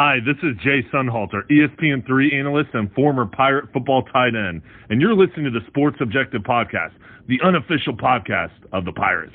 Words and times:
Hi, 0.00 0.18
this 0.24 0.36
is 0.44 0.56
Jay 0.62 0.86
Sunhalter, 0.94 1.42
ESPN3 1.50 2.32
analyst 2.32 2.70
and 2.72 2.88
former 2.92 3.26
Pirate 3.26 3.72
football 3.72 4.04
tight 4.04 4.36
end, 4.36 4.62
and 4.90 5.00
you're 5.00 5.12
listening 5.12 5.42
to 5.46 5.50
the 5.50 5.66
Sports 5.66 5.96
Objective 6.00 6.42
Podcast, 6.42 6.92
the 7.26 7.40
unofficial 7.42 7.96
podcast 7.96 8.54
of 8.72 8.84
the 8.84 8.92
Pirates. 8.92 9.34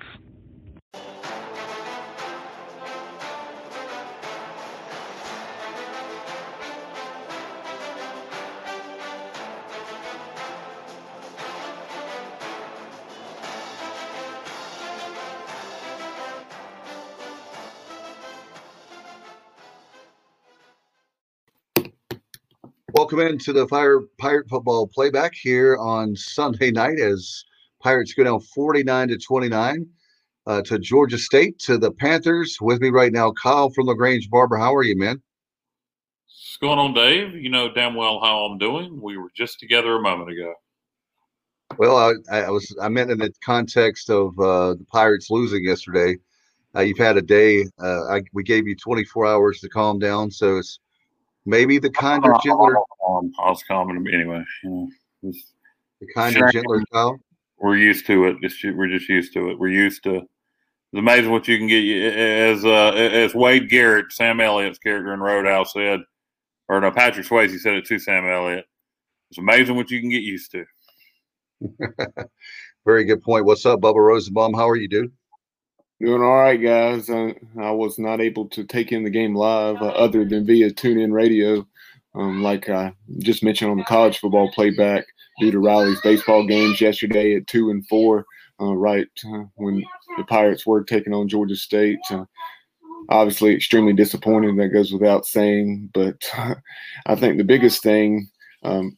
Welcome 23.14 23.32
into 23.32 23.54
the 23.54 23.68
Fire 23.68 24.00
Pirate 24.18 24.50
football 24.50 24.88
playback 24.88 25.36
here 25.36 25.78
on 25.78 26.16
Sunday 26.16 26.72
night 26.72 26.98
as 26.98 27.44
Pirates 27.80 28.12
go 28.16 28.24
down 28.24 28.40
49 28.40 29.10
to 29.10 29.20
29 29.20 29.86
uh, 30.48 30.62
to 30.64 30.80
Georgia 30.80 31.20
State 31.20 31.60
to 31.60 31.78
the 31.78 31.92
Panthers. 31.92 32.58
With 32.60 32.82
me 32.82 32.90
right 32.90 33.12
now, 33.12 33.32
Kyle 33.32 33.70
from 33.70 33.86
Lagrange 33.86 34.32
Barber. 34.32 34.58
How 34.58 34.74
are 34.74 34.82
you, 34.82 34.98
man? 34.98 35.22
What's 36.26 36.58
going 36.60 36.80
on, 36.80 36.96
Dave? 36.96 37.36
You 37.36 37.52
know 37.52 37.72
damn 37.72 37.94
well 37.94 38.20
how 38.20 38.46
I'm 38.46 38.58
doing. 38.58 39.00
We 39.00 39.18
were 39.18 39.30
just 39.38 39.60
together 39.60 39.96
a 39.96 40.02
moment 40.02 40.32
ago. 40.32 40.56
Well, 41.78 41.98
I, 42.32 42.40
I 42.40 42.50
was 42.50 42.76
I 42.82 42.90
meant 42.90 43.12
in 43.12 43.20
the 43.20 43.32
context 43.46 44.10
of 44.10 44.30
uh, 44.40 44.74
the 44.74 44.86
Pirates 44.92 45.30
losing 45.30 45.64
yesterday. 45.64 46.18
Uh, 46.76 46.82
you've 46.82 46.98
had 46.98 47.18
a 47.18 47.22
day. 47.22 47.68
Uh, 47.80 48.06
I, 48.10 48.24
we 48.34 48.42
gave 48.42 48.68
you 48.68 48.76
24 48.76 49.28
hours 49.28 49.60
to 49.60 49.70
calm 49.70 50.00
down, 50.00 50.32
so 50.32 50.58
it's 50.58 50.80
maybe 51.46 51.80
the 51.80 51.90
kinder, 51.90 52.34
gentler. 52.44 52.78
I 52.78 53.50
was 53.50 53.64
calming 53.68 54.06
anyway. 54.14 54.44
You 54.64 54.70
know, 55.22 55.32
the 56.02 56.08
kinder, 56.16 56.50
gentler 56.52 56.84
Kyle. 56.92 57.20
We're 57.58 57.78
used 57.78 58.06
to 58.08 58.26
it. 58.28 58.38
Just 58.42 58.64
we're 58.64 58.90
just 58.90 59.10
used 59.10 59.34
to 59.34 59.50
it. 59.50 59.60
We're 59.60 59.70
used 59.70 60.04
to. 60.04 60.16
It's 60.16 61.00
amazing 61.00 61.32
what 61.32 61.48
you 61.48 61.58
can 61.58 61.68
get. 61.68 61.84
As 62.16 62.66
uh, 62.66 62.92
as 62.92 63.34
Wade 63.34 63.70
Garrett, 63.70 64.12
Sam 64.12 64.42
Elliott's 64.42 64.80
character 64.80 65.14
in 65.14 65.20
Roadhouse 65.20 65.74
said, 65.74 66.02
or 66.68 66.82
no, 66.82 66.92
Patrick 66.92 67.26
Swayze 67.26 67.58
said 67.60 67.74
it 67.74 67.86
to 67.86 68.00
Sam 68.00 68.26
Elliott. 68.28 68.66
It's 69.30 69.40
amazing 69.40 69.76
what 69.76 69.90
you 69.90 70.00
can 70.00 70.10
get 70.10 70.24
used 70.24 70.52
to. 70.52 70.66
Very 72.86 73.06
good 73.06 73.24
point. 73.24 73.46
What's 73.46 73.66
up, 73.66 73.80
Bubba 73.80 73.96
Rosenbaum? 73.96 74.54
How 74.54 74.70
are 74.70 74.76
you, 74.76 74.88
dude? 74.88 75.12
Doing 76.04 76.22
all 76.22 76.36
right, 76.36 76.62
guys. 76.62 77.10
I, 77.10 77.34
I 77.58 77.72
was 77.72 77.98
not 77.98 78.20
able 78.20 78.50
to 78.50 78.66
take 78.66 78.92
in 78.92 79.06
the 79.06 79.10
game 79.10 79.34
live 79.36 79.78
uh, 79.82 79.86
other 79.86 80.26
than 80.26 80.46
via 80.46 80.70
tune-in 80.70 81.14
radio, 81.14 81.66
um, 82.14 82.44
like 82.44 82.68
I 82.68 82.94
just 83.20 83.42
mentioned 83.42 83.72
on 83.72 83.78
the 83.78 83.86
college 83.86 84.20
football 84.20 84.52
playback 84.52 85.06
due 85.40 85.52
to 85.52 85.60
Riley's 85.60 86.02
baseball 86.02 86.46
games 86.46 86.82
yesterday 86.82 87.38
at 87.38 87.48
two 87.48 87.70
and 87.70 87.88
four, 87.88 88.26
uh, 88.60 88.74
right 88.74 89.08
uh, 89.26 89.44
when 89.56 89.82
the 90.18 90.26
Pirates 90.26 90.66
were 90.66 90.84
taking 90.84 91.14
on 91.14 91.30
Georgia 91.30 91.56
State. 91.56 92.00
Uh, 92.10 92.26
obviously, 93.08 93.56
extremely 93.56 93.94
disappointing. 93.94 94.58
That 94.58 94.74
goes 94.74 94.92
without 94.92 95.26
saying. 95.26 95.90
But 95.94 96.22
I 97.06 97.16
think 97.16 97.38
the 97.38 97.46
biggest 97.46 97.82
thing 97.82 98.28
um, 98.64 98.98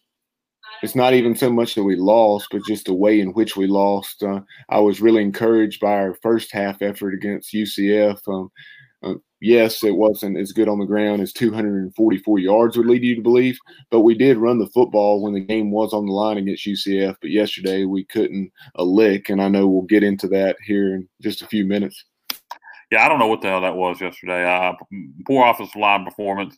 it's 0.82 0.96
not 0.96 1.14
even 1.14 1.36
so 1.36 1.52
much 1.52 1.76
that 1.76 1.84
we 1.84 1.96
lost, 1.96 2.48
but 2.52 2.66
just 2.66 2.86
the 2.86 2.94
way 2.94 3.20
in 3.20 3.34
which 3.34 3.56
we 3.56 3.68
lost. 3.68 4.24
Uh, 4.24 4.42
I 4.70 4.80
was 4.80 5.02
really 5.02 5.22
encouraged 5.22 5.80
by 5.80 5.94
our 5.94 6.16
first 6.22 6.52
half 6.52 6.82
effort 6.82 7.14
against 7.14 7.54
UCF. 7.54 8.20
Um, 8.28 8.52
uh, 9.04 9.16
yes, 9.40 9.84
it 9.84 9.96
wasn't 9.96 10.38
as 10.38 10.52
good 10.52 10.68
on 10.68 10.80
the 10.80 10.86
ground 10.86 11.22
as 11.22 11.34
244 11.34 12.40
yards 12.40 12.78
would 12.78 12.88
lead 12.88 13.04
you 13.04 13.16
to 13.16 13.22
believe, 13.22 13.58
but 13.92 14.02
we 14.02 14.16
did 14.16 14.38
run 14.38 14.60
the 14.60 14.68
football 14.68 15.22
when 15.22 15.34
the 15.34 15.40
game 15.40 15.72
was 15.72 15.94
on 15.94 16.06
the 16.06 16.12
line 16.12 16.38
against 16.38 16.66
UCF. 16.66 17.16
But 17.22 17.32
yesterday 17.32 17.86
we 17.86 18.04
couldn't 18.06 18.52
a 18.76 18.84
lick, 18.84 19.30
and 19.30 19.42
I 19.42 19.48
know 19.48 19.68
we'll 19.68 19.84
get 19.84 20.04
into 20.04 20.28
that 20.30 20.58
here 20.66 20.96
in 20.96 21.08
just 21.22 21.42
a 21.42 21.48
few 21.48 21.66
minutes. 21.66 22.04
Yeah, 22.92 23.06
I 23.06 23.10
don't 23.10 23.20
know 23.20 23.28
what 23.28 23.42
the 23.42 23.48
hell 23.48 23.62
that 23.62 23.76
was 23.76 24.00
yesterday. 24.00 24.46
Uh, 24.46 24.74
poor 25.26 25.48
offensive 25.48 25.76
line 25.76 26.06
performance. 26.06 26.58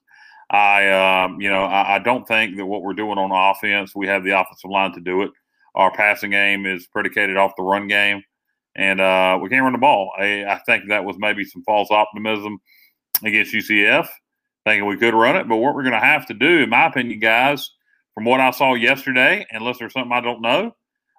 I, 0.49 1.25
um, 1.25 1.41
you 1.41 1.49
know, 1.49 1.63
I, 1.63 1.95
I, 1.95 1.99
don't 1.99 2.25
think 2.25 2.55
that 2.55 2.65
what 2.65 2.81
we're 2.81 2.93
doing 2.93 3.17
on 3.17 3.31
offense, 3.31 3.93
we 3.93 4.07
have 4.07 4.23
the 4.23 4.39
offensive 4.39 4.71
line 4.71 4.93
to 4.93 5.01
do 5.01 5.23
it. 5.23 5.31
Our 5.75 5.91
passing 5.91 6.31
game 6.31 6.65
is 6.65 6.87
predicated 6.87 7.35
off 7.35 7.57
the 7.57 7.63
run 7.63 7.87
game, 7.87 8.23
and 8.73 9.01
uh, 9.01 9.37
we 9.41 9.49
can't 9.49 9.63
run 9.63 9.73
the 9.73 9.79
ball. 9.79 10.11
I, 10.17 10.45
I, 10.45 10.61
think 10.65 10.87
that 10.87 11.03
was 11.03 11.17
maybe 11.19 11.43
some 11.43 11.63
false 11.63 11.91
optimism 11.91 12.59
against 13.23 13.53
UCF, 13.53 14.07
thinking 14.65 14.87
we 14.87 14.97
could 14.97 15.13
run 15.13 15.35
it. 15.35 15.49
But 15.49 15.57
what 15.57 15.75
we're 15.75 15.83
going 15.83 15.93
to 15.93 15.99
have 15.99 16.25
to 16.27 16.33
do, 16.33 16.63
in 16.63 16.69
my 16.69 16.87
opinion, 16.87 17.19
guys, 17.19 17.69
from 18.15 18.23
what 18.23 18.39
I 18.39 18.51
saw 18.51 18.73
yesterday, 18.73 19.45
unless 19.51 19.79
there's 19.79 19.93
something 19.93 20.13
I 20.13 20.21
don't 20.21 20.41
know, 20.41 20.71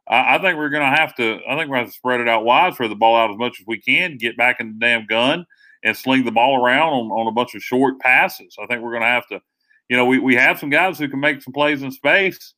I, 0.08 0.36
I 0.36 0.38
think 0.38 0.56
we're 0.56 0.70
going 0.70 0.90
to 0.90 0.98
have 0.98 1.14
to. 1.16 1.40
I 1.46 1.54
think 1.56 1.68
we're 1.68 1.76
going 1.76 1.86
to 1.86 1.92
spread 1.92 2.20
it 2.20 2.28
out 2.28 2.46
wide, 2.46 2.74
throw 2.74 2.88
the 2.88 2.94
ball 2.94 3.14
out 3.14 3.30
as 3.30 3.36
much 3.36 3.60
as 3.60 3.66
we 3.66 3.78
can, 3.78 4.16
get 4.16 4.38
back 4.38 4.56
in 4.58 4.68
the 4.68 4.78
damn 4.86 5.04
gun 5.06 5.44
and 5.84 5.96
sling 5.96 6.24
the 6.24 6.32
ball 6.32 6.64
around 6.64 6.92
on, 6.92 7.10
on 7.10 7.26
a 7.26 7.32
bunch 7.32 7.54
of 7.54 7.62
short 7.62 7.98
passes. 8.00 8.56
I 8.60 8.66
think 8.66 8.82
we're 8.82 8.90
going 8.90 9.02
to 9.02 9.08
have 9.08 9.26
to, 9.28 9.40
you 9.88 9.96
know, 9.96 10.04
we, 10.04 10.18
we 10.18 10.34
have 10.34 10.58
some 10.58 10.70
guys 10.70 10.98
who 10.98 11.08
can 11.08 11.20
make 11.20 11.42
some 11.42 11.52
plays 11.52 11.82
in 11.82 11.90
space. 11.90 12.54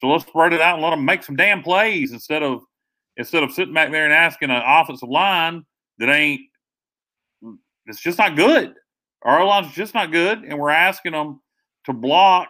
So 0.00 0.08
let's 0.08 0.26
spread 0.26 0.52
it 0.52 0.60
out 0.60 0.74
and 0.74 0.82
let 0.82 0.90
them 0.90 1.04
make 1.04 1.22
some 1.22 1.36
damn 1.36 1.62
plays 1.62 2.12
instead 2.12 2.42
of 2.42 2.62
instead 3.16 3.42
of 3.42 3.52
sitting 3.52 3.74
back 3.74 3.90
there 3.90 4.04
and 4.04 4.14
asking 4.14 4.50
an 4.50 4.62
offensive 4.64 5.08
line 5.08 5.64
that 5.98 6.08
ain't 6.08 6.40
it's 7.86 8.00
just 8.00 8.18
not 8.18 8.36
good. 8.36 8.74
Our 9.22 9.44
line's 9.44 9.74
just 9.74 9.94
not 9.94 10.12
good, 10.12 10.44
and 10.44 10.58
we're 10.58 10.70
asking 10.70 11.12
them 11.12 11.40
to 11.86 11.92
block 11.92 12.48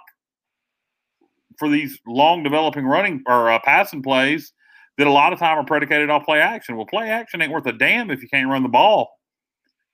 for 1.59 1.69
these 1.69 1.98
long 2.06 2.42
developing 2.42 2.86
running 2.86 3.22
or 3.26 3.50
uh, 3.50 3.59
passing 3.64 4.03
plays 4.03 4.53
that 4.98 5.06
a 5.06 5.10
lot 5.10 5.32
of 5.32 5.38
time 5.38 5.59
are 5.59 5.64
predicated 5.64 6.10
off 6.10 6.25
play 6.25 6.41
action. 6.41 6.76
Well, 6.76 6.86
play 6.86 7.09
action 7.09 7.42
ain't 7.42 7.53
worth 7.53 7.66
a 7.66 7.72
damn 7.72 8.10
if 8.10 8.22
you 8.22 8.28
can't 8.28 8.48
run 8.48 8.62
the 8.62 8.69
ball. 8.69 9.10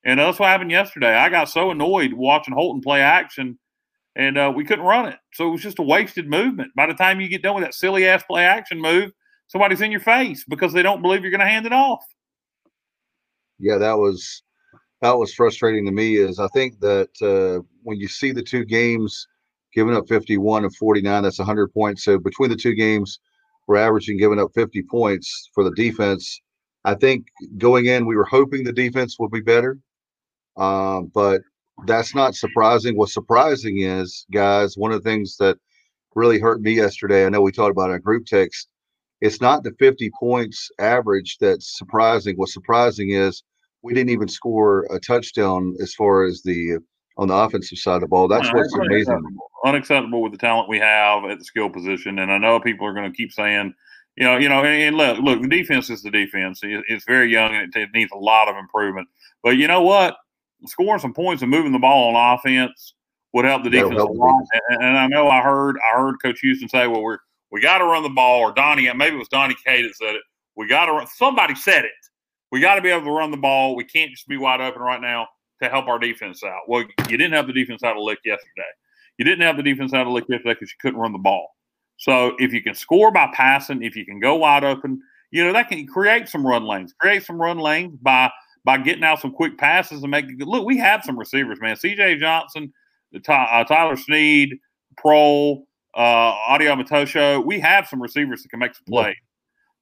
And 0.06 0.20
that's 0.20 0.38
what 0.38 0.48
happened 0.48 0.70
yesterday. 0.70 1.12
I 1.12 1.28
got 1.28 1.48
so 1.48 1.72
annoyed 1.72 2.12
watching 2.12 2.54
Holton 2.54 2.80
play 2.80 3.00
action, 3.00 3.58
and 4.14 4.38
uh, 4.38 4.52
we 4.54 4.64
couldn't 4.64 4.84
run 4.84 5.08
it. 5.08 5.18
So 5.34 5.48
it 5.48 5.50
was 5.50 5.62
just 5.62 5.80
a 5.80 5.82
wasted 5.82 6.30
movement. 6.30 6.70
By 6.76 6.86
the 6.86 6.94
time 6.94 7.20
you 7.20 7.28
get 7.28 7.42
done 7.42 7.56
with 7.56 7.64
that 7.64 7.74
silly 7.74 8.06
ass 8.06 8.22
play 8.22 8.44
action 8.44 8.80
move, 8.80 9.10
somebody's 9.48 9.80
in 9.80 9.90
your 9.90 10.00
face 10.00 10.44
because 10.48 10.72
they 10.72 10.82
don't 10.82 11.02
believe 11.02 11.22
you're 11.22 11.32
going 11.32 11.40
to 11.40 11.46
hand 11.46 11.66
it 11.66 11.72
off. 11.72 12.04
Yeah, 13.58 13.78
that 13.78 13.98
was 13.98 14.44
that 15.02 15.18
was 15.18 15.34
frustrating 15.34 15.84
to 15.86 15.92
me. 15.92 16.18
Is 16.18 16.38
I 16.38 16.46
think 16.48 16.78
that 16.78 17.10
uh, 17.20 17.66
when 17.82 17.98
you 17.98 18.06
see 18.06 18.30
the 18.30 18.44
two 18.44 18.64
games 18.64 19.26
giving 19.74 19.96
up 19.96 20.06
51 20.08 20.62
and 20.62 20.76
49, 20.76 21.22
that's 21.24 21.40
100 21.40 21.74
points. 21.74 22.04
So 22.04 22.16
between 22.16 22.50
the 22.50 22.56
two 22.56 22.74
games, 22.74 23.18
we're 23.66 23.76
averaging 23.76 24.18
giving 24.18 24.38
up 24.38 24.52
50 24.54 24.84
points 24.84 25.50
for 25.52 25.64
the 25.64 25.72
defense. 25.72 26.40
I 26.84 26.94
think 26.94 27.26
going 27.58 27.86
in, 27.86 28.06
we 28.06 28.14
were 28.14 28.24
hoping 28.24 28.62
the 28.62 28.72
defense 28.72 29.16
would 29.18 29.32
be 29.32 29.40
better. 29.40 29.78
Um, 30.56 31.10
but 31.14 31.42
that's 31.86 32.14
not 32.14 32.34
surprising. 32.34 32.96
What's 32.96 33.14
surprising 33.14 33.80
is, 33.82 34.26
guys, 34.32 34.76
one 34.76 34.92
of 34.92 35.02
the 35.02 35.08
things 35.08 35.36
that 35.38 35.58
really 36.14 36.38
hurt 36.38 36.62
me 36.62 36.72
yesterday, 36.72 37.26
I 37.26 37.28
know 37.28 37.42
we 37.42 37.52
talked 37.52 37.72
about 37.72 37.90
in 37.90 37.96
a 37.96 38.00
group 38.00 38.26
text, 38.26 38.68
it's 39.20 39.40
not 39.40 39.62
the 39.62 39.72
50 39.78 40.10
points 40.18 40.70
average 40.78 41.38
that's 41.40 41.76
surprising. 41.76 42.36
What's 42.36 42.54
surprising 42.54 43.10
is 43.10 43.42
we 43.82 43.94
didn't 43.94 44.10
even 44.10 44.28
score 44.28 44.86
a 44.90 44.98
touchdown 44.98 45.74
as 45.80 45.94
far 45.94 46.24
as 46.24 46.42
the 46.42 46.78
on 47.18 47.28
the 47.28 47.34
offensive 47.34 47.78
side 47.78 47.96
of 47.96 48.00
the 48.02 48.08
ball. 48.08 48.28
That's 48.28 48.52
what's 48.52 48.74
amazing. 48.74 49.14
Unacceptable. 49.14 49.50
unacceptable 49.64 50.22
with 50.22 50.32
the 50.32 50.38
talent 50.38 50.68
we 50.68 50.78
have 50.78 51.24
at 51.24 51.38
the 51.38 51.44
skill 51.44 51.70
position. 51.70 52.18
And 52.18 52.30
I 52.30 52.36
know 52.36 52.60
people 52.60 52.86
are 52.86 52.92
going 52.92 53.10
to 53.10 53.16
keep 53.16 53.32
saying, 53.32 53.72
you 54.16 54.24
know, 54.24 54.36
you 54.36 54.50
know, 54.50 54.62
and, 54.64 54.96
look, 54.96 55.18
look, 55.20 55.40
the 55.40 55.48
defense 55.48 55.88
is 55.88 56.02
the 56.02 56.10
defense. 56.10 56.60
It's 56.62 57.04
very 57.06 57.30
young 57.30 57.54
and 57.54 57.74
it 57.74 57.88
needs 57.94 58.12
a 58.12 58.18
lot 58.18 58.48
of 58.48 58.56
improvement. 58.56 59.08
But 59.42 59.56
you 59.56 59.66
know 59.66 59.80
what? 59.80 60.16
Scoring 60.64 61.00
some 61.00 61.12
points 61.12 61.42
and 61.42 61.50
moving 61.50 61.72
the 61.72 61.78
ball 61.78 62.14
on 62.14 62.38
offense 62.38 62.94
would 63.32 63.44
help 63.44 63.64
the 63.64 63.70
defense 63.70 63.96
help 63.96 64.10
a 64.10 64.12
lot. 64.12 64.44
And, 64.70 64.82
and, 64.82 64.98
I 64.98 65.06
know 65.06 65.28
I 65.28 65.42
heard 65.42 65.76
I 65.78 65.96
heard 65.96 66.16
Coach 66.22 66.40
Houston 66.40 66.68
say, 66.68 66.86
"Well, 66.86 67.02
we're 67.02 67.18
we 67.50 67.60
got 67.60 67.78
to 67.78 67.84
run 67.84 68.02
the 68.02 68.08
ball," 68.08 68.40
or 68.40 68.52
Donnie, 68.52 68.90
maybe 68.94 69.16
it 69.16 69.18
was 69.18 69.28
Donnie 69.28 69.56
K 69.64 69.82
that 69.82 69.94
said 69.96 70.14
it. 70.14 70.22
We 70.56 70.66
got 70.66 70.86
to 70.86 70.92
run. 70.92 71.06
Somebody 71.06 71.54
said 71.54 71.84
it. 71.84 71.90
We 72.50 72.60
got 72.60 72.76
to 72.76 72.80
be 72.80 72.88
able 72.88 73.04
to 73.04 73.10
run 73.10 73.30
the 73.30 73.36
ball. 73.36 73.76
We 73.76 73.84
can't 73.84 74.10
just 74.10 74.26
be 74.28 74.36
wide 74.36 74.60
open 74.60 74.80
right 74.80 75.00
now 75.00 75.28
to 75.62 75.68
help 75.68 75.86
our 75.86 75.98
defense 75.98 76.42
out. 76.44 76.62
Well, 76.68 76.84
you 77.08 77.16
didn't 77.16 77.32
have 77.32 77.46
the 77.46 77.52
defense 77.52 77.82
out 77.82 77.96
of 77.96 78.02
lick 78.02 78.18
yesterday. 78.24 78.62
You 79.18 79.24
didn't 79.24 79.46
have 79.46 79.56
the 79.56 79.62
defense 79.62 79.92
out 79.94 80.06
of 80.06 80.12
lick 80.12 80.24
yesterday 80.28 80.54
because 80.54 80.70
you 80.70 80.76
couldn't 80.80 81.00
run 81.00 81.12
the 81.12 81.18
ball. 81.18 81.56
So 81.98 82.36
if 82.38 82.52
you 82.52 82.62
can 82.62 82.74
score 82.74 83.10
by 83.10 83.30
passing, 83.32 83.82
if 83.82 83.96
you 83.96 84.04
can 84.04 84.20
go 84.20 84.34
wide 84.36 84.64
open, 84.64 85.00
you 85.30 85.44
know 85.44 85.52
that 85.52 85.68
can 85.68 85.86
create 85.86 86.28
some 86.28 86.46
run 86.46 86.64
lanes. 86.64 86.94
Create 86.98 87.24
some 87.24 87.40
run 87.40 87.58
lanes 87.58 87.96
by 88.00 88.30
by 88.66 88.76
getting 88.76 89.04
out 89.04 89.20
some 89.20 89.30
quick 89.30 89.56
passes 89.56 90.02
and 90.02 90.10
making 90.10 90.38
look. 90.40 90.66
We 90.66 90.76
have 90.78 91.04
some 91.04 91.16
receivers, 91.16 91.60
man. 91.60 91.76
C.J. 91.76 92.18
Johnson, 92.18 92.72
uh, 93.14 93.64
Tyler 93.64 93.96
Snead, 93.96 94.58
Proehl, 95.02 95.62
uh, 95.96 96.00
Audie 96.00 96.64
Omotosho. 96.64 97.46
We 97.46 97.60
have 97.60 97.86
some 97.86 98.02
receivers 98.02 98.42
that 98.42 98.48
can 98.48 98.58
make 98.58 98.74
some 98.74 98.84
plays. 98.88 99.14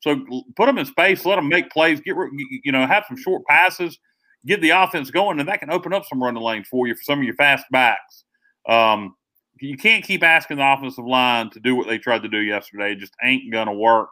So 0.00 0.22
put 0.54 0.66
them 0.66 0.76
in 0.76 0.84
space, 0.84 1.25
let 1.25 1.36
them 1.36 1.48
make 1.48 1.70
plays. 1.70 1.98
Get 2.02 2.14
you 2.62 2.72
know, 2.72 2.86
have 2.86 3.06
some 3.08 3.16
short 3.16 3.42
passes, 3.46 3.98
get 4.44 4.60
the 4.60 4.70
offense 4.70 5.10
going, 5.10 5.40
and 5.40 5.48
that 5.48 5.60
can 5.60 5.70
open 5.70 5.94
up 5.94 6.04
some 6.04 6.22
running 6.22 6.42
lanes 6.42 6.69
for 6.69 6.86
you 6.86 6.94
for 6.94 7.02
some 7.04 7.20
of 7.20 7.25
your 7.25 7.34
fast 7.36 7.64
backs. 7.70 8.25
Um, 8.69 9.16
you 9.60 9.78
can't 9.78 10.04
keep 10.04 10.22
asking 10.22 10.58
the 10.58 10.72
offensive 10.72 11.06
line 11.06 11.48
to 11.50 11.60
do 11.60 11.75
what 11.75 11.86
they 11.86 11.96
tried 11.96 12.22
to 12.22 12.28
do 12.28 12.38
yesterday. 12.38 12.92
It 12.92 12.98
just 12.98 13.14
ain't 13.25 13.50
going 13.50 13.69
to 13.69 13.72
work. 13.72 14.10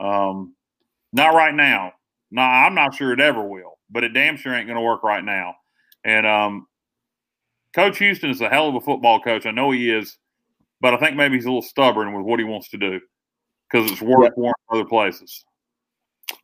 Um, 0.00 0.54
not 1.12 1.34
right 1.34 1.54
now. 1.54 1.92
No, 2.30 2.42
I'm 2.42 2.74
not 2.74 2.94
sure 2.94 3.12
it 3.12 3.20
ever 3.20 3.42
will, 3.42 3.78
but 3.90 4.04
it 4.04 4.10
damn 4.10 4.36
sure 4.36 4.54
ain't 4.54 4.66
going 4.66 4.76
to 4.76 4.82
work 4.82 5.02
right 5.02 5.24
now. 5.24 5.54
And 6.04 6.26
um, 6.26 6.66
Coach 7.74 7.98
Houston 7.98 8.30
is 8.30 8.40
a 8.40 8.48
hell 8.48 8.68
of 8.68 8.74
a 8.74 8.80
football 8.80 9.20
coach. 9.20 9.46
I 9.46 9.50
know 9.50 9.70
he 9.70 9.90
is, 9.90 10.18
but 10.80 10.94
I 10.94 10.98
think 10.98 11.16
maybe 11.16 11.36
he's 11.36 11.44
a 11.44 11.48
little 11.48 11.62
stubborn 11.62 12.12
with 12.14 12.24
what 12.24 12.38
he 12.38 12.44
wants 12.44 12.68
to 12.70 12.78
do 12.78 13.00
because 13.70 13.90
it's 13.90 14.02
worked 14.02 14.34
for 14.34 14.54
other 14.70 14.84
places. 14.84 15.44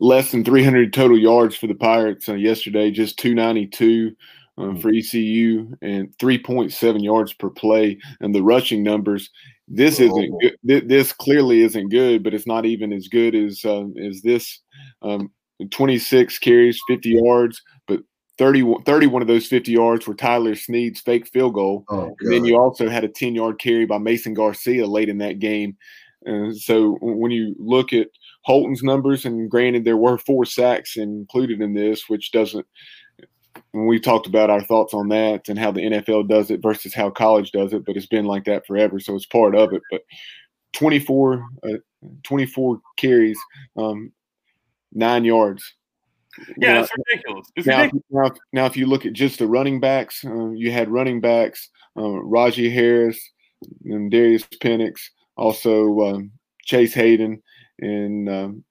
Less 0.00 0.31
than 0.31 0.44
300 0.44 0.92
total 0.92 1.19
yards 1.19 1.56
for 1.56 1.66
the 1.66 1.75
Pirates 1.75 2.28
uh, 2.28 2.34
yesterday, 2.34 2.90
just 2.90 3.19
292 3.19 4.14
uh, 4.56 4.62
mm. 4.62 4.82
for 4.82 4.90
ECU 4.90 5.76
and 5.82 6.16
3.7 6.19 7.02
yards 7.02 7.32
per 7.32 7.50
play. 7.50 7.98
And 8.20 8.34
the 8.34 8.42
rushing 8.42 8.82
numbers, 8.82 9.30
this 9.69 10.00
oh. 10.00 10.04
isn't 10.04 10.40
good. 10.40 10.88
This 10.88 11.12
clearly 11.12 11.62
isn't 11.62 11.90
good, 11.90 12.22
but 12.22 12.34
it's 12.34 12.46
not 12.46 12.64
even 12.64 12.92
as 12.92 13.08
good 13.08 13.34
as 13.34 13.64
uh, 13.64 13.84
as 14.02 14.22
this. 14.22 14.60
Um, 15.02 15.30
26 15.70 16.38
carries, 16.38 16.80
50 16.88 17.10
yards, 17.10 17.62
but 17.86 18.00
30, 18.38 18.76
31 18.84 19.22
of 19.22 19.28
those 19.28 19.46
50 19.46 19.70
yards 19.70 20.06
were 20.06 20.14
Tyler 20.14 20.54
Snead's 20.54 21.00
fake 21.00 21.28
field 21.28 21.54
goal. 21.54 21.84
Oh, 21.88 22.14
and 22.20 22.32
then 22.32 22.44
you 22.44 22.58
also 22.58 22.88
had 22.88 23.04
a 23.04 23.08
10 23.08 23.34
yard 23.34 23.58
carry 23.58 23.86
by 23.86 23.98
Mason 23.98 24.34
Garcia 24.34 24.86
late 24.86 25.08
in 25.08 25.18
that 25.18 25.38
game. 25.38 25.76
And 26.24 26.56
so 26.56 26.96
when 27.00 27.30
you 27.30 27.54
look 27.58 27.92
at 27.92 28.08
Holton's 28.44 28.82
numbers, 28.82 29.24
and 29.24 29.50
granted 29.50 29.84
there 29.84 29.96
were 29.96 30.18
four 30.18 30.44
sacks 30.44 30.96
included 30.96 31.60
in 31.60 31.74
this, 31.74 32.08
which 32.08 32.32
doesn't. 32.32 32.66
When 33.70 33.86
we 33.86 34.00
talked 34.00 34.26
about 34.26 34.50
our 34.50 34.62
thoughts 34.62 34.94
on 34.94 35.08
that 35.08 35.48
and 35.48 35.58
how 35.58 35.70
the 35.70 35.82
NFL 35.82 36.28
does 36.28 36.50
it 36.50 36.60
versus 36.60 36.92
how 36.92 37.10
college 37.10 37.52
does 37.52 37.72
it, 37.72 37.84
but 37.84 37.96
it's 37.96 38.06
been 38.06 38.24
like 38.24 38.44
that 38.44 38.66
forever, 38.66 38.98
so 38.98 39.14
it's 39.14 39.26
part 39.26 39.54
of 39.54 39.72
it. 39.72 39.82
But 39.92 40.02
24, 40.72 41.44
uh, 41.62 41.68
24 42.24 42.80
carries, 42.96 43.38
um, 43.76 44.12
nine 44.94 45.25
yards. 45.25 45.75
Yeah, 46.56 46.82
it's 46.82 46.91
ridiculous. 46.96 47.46
It's 47.56 47.67
now, 47.67 47.82
ridiculous. 47.82 48.05
Now, 48.11 48.31
now, 48.52 48.67
if 48.67 48.76
you 48.76 48.87
look 48.87 49.06
at 49.06 49.12
just 49.12 49.38
the 49.38 49.46
running 49.46 49.81
backs, 49.81 50.25
uh, 50.25 50.50
you 50.50 50.73
had 50.73 50.91
running 50.91 51.20
backs, 51.20 51.69
uh, 51.96 52.00
Rahjai 52.00 52.73
Harris 52.73 53.19
and 53.85 54.11
Darius 54.11 54.43
Pinnix, 54.61 55.00
also 55.37 56.00
um, 56.00 56.32
Chase 56.64 56.94
Hayden, 56.94 57.43
and 57.81 58.29
um, 58.29 58.64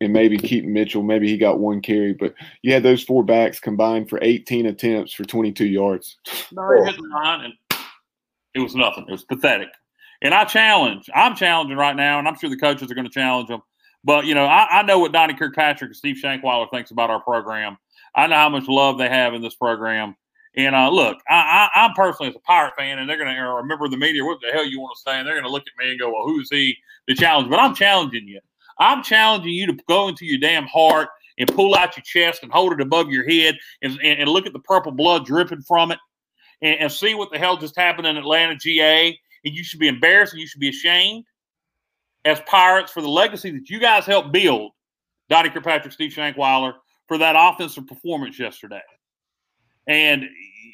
and 0.00 0.12
maybe 0.12 0.36
Keaton 0.36 0.72
Mitchell. 0.72 1.02
Maybe 1.02 1.28
he 1.28 1.38
got 1.38 1.58
one 1.58 1.80
carry, 1.80 2.12
but 2.12 2.34
you 2.62 2.72
had 2.72 2.82
those 2.82 3.02
four 3.02 3.24
backs 3.24 3.58
combined 3.58 4.10
for 4.10 4.18
18 4.20 4.66
attempts 4.66 5.12
for 5.12 5.24
22 5.24 5.66
yards. 5.66 6.18
No, 6.52 6.84
hit 6.84 6.96
the 6.96 7.08
line, 7.08 7.44
and 7.46 7.54
it 8.54 8.60
was 8.60 8.74
nothing. 8.74 9.06
It 9.08 9.12
was 9.12 9.24
pathetic. 9.24 9.68
And 10.22 10.34
I 10.34 10.44
challenge. 10.44 11.08
I'm 11.14 11.36
challenging 11.36 11.76
right 11.76 11.96
now, 11.96 12.18
and 12.18 12.26
I'm 12.26 12.36
sure 12.36 12.48
the 12.50 12.56
coaches 12.56 12.90
are 12.90 12.94
going 12.94 13.06
to 13.06 13.10
challenge 13.10 13.48
them. 13.48 13.62
But 14.06 14.24
you 14.24 14.36
know, 14.36 14.46
I, 14.46 14.78
I 14.78 14.82
know 14.82 15.00
what 15.00 15.12
Donnie 15.12 15.34
Kirkpatrick 15.34 15.88
and 15.88 15.96
Steve 15.96 16.16
Shankweiler 16.22 16.70
thinks 16.70 16.92
about 16.92 17.10
our 17.10 17.20
program. 17.20 17.76
I 18.14 18.28
know 18.28 18.36
how 18.36 18.48
much 18.48 18.68
love 18.68 18.98
they 18.98 19.08
have 19.08 19.34
in 19.34 19.42
this 19.42 19.56
program. 19.56 20.14
And 20.56 20.76
uh, 20.76 20.88
look, 20.90 21.18
I, 21.28 21.68
I, 21.74 21.84
am 21.84 21.92
personally 21.94 22.30
as 22.30 22.36
a 22.36 22.40
Pirate 22.40 22.74
fan, 22.78 23.00
and 23.00 23.10
they're 23.10 23.18
going 23.18 23.34
to 23.34 23.42
remember 23.42 23.88
the 23.88 23.96
media. 23.96 24.24
What 24.24 24.38
the 24.40 24.52
hell 24.52 24.64
you 24.64 24.80
want 24.80 24.96
to 24.96 25.02
say? 25.02 25.18
And 25.18 25.26
they're 25.26 25.34
going 25.34 25.44
to 25.44 25.50
look 25.50 25.64
at 25.64 25.84
me 25.84 25.90
and 25.90 25.98
go, 25.98 26.12
"Well, 26.12 26.22
who's 26.22 26.48
he 26.48 26.76
to 27.08 27.16
challenge?" 27.16 27.50
But 27.50 27.58
I'm 27.58 27.74
challenging 27.74 28.28
you. 28.28 28.40
I'm 28.78 29.02
challenging 29.02 29.52
you 29.52 29.66
to 29.66 29.76
go 29.88 30.06
into 30.06 30.24
your 30.24 30.38
damn 30.38 30.66
heart 30.66 31.08
and 31.36 31.52
pull 31.52 31.74
out 31.74 31.96
your 31.96 32.04
chest 32.04 32.44
and 32.44 32.52
hold 32.52 32.72
it 32.72 32.80
above 32.80 33.10
your 33.10 33.28
head 33.28 33.56
and, 33.82 33.98
and, 34.02 34.20
and 34.20 34.30
look 34.30 34.46
at 34.46 34.52
the 34.52 34.60
purple 34.60 34.92
blood 34.92 35.26
dripping 35.26 35.62
from 35.62 35.90
it 35.90 35.98
and, 36.62 36.78
and, 36.80 36.92
see 36.92 37.14
what 37.14 37.30
the 37.30 37.38
hell 37.38 37.56
just 37.56 37.76
happened 37.76 38.06
in 38.06 38.16
Atlanta, 38.16 38.56
GA. 38.56 39.18
And 39.44 39.54
you 39.54 39.64
should 39.64 39.80
be 39.80 39.88
embarrassed 39.88 40.32
and 40.32 40.40
you 40.40 40.46
should 40.46 40.60
be 40.60 40.68
ashamed 40.68 41.24
as 42.26 42.40
Pirates 42.46 42.92
for 42.92 43.00
the 43.00 43.08
legacy 43.08 43.50
that 43.52 43.70
you 43.70 43.78
guys 43.78 44.04
helped 44.04 44.32
build, 44.32 44.72
Donnie 45.30 45.48
Kirkpatrick, 45.48 45.92
Steve 45.92 46.12
Shankweiler, 46.12 46.74
for 47.08 47.16
that 47.18 47.36
offensive 47.38 47.86
performance 47.86 48.38
yesterday. 48.38 48.82
And 49.86 50.24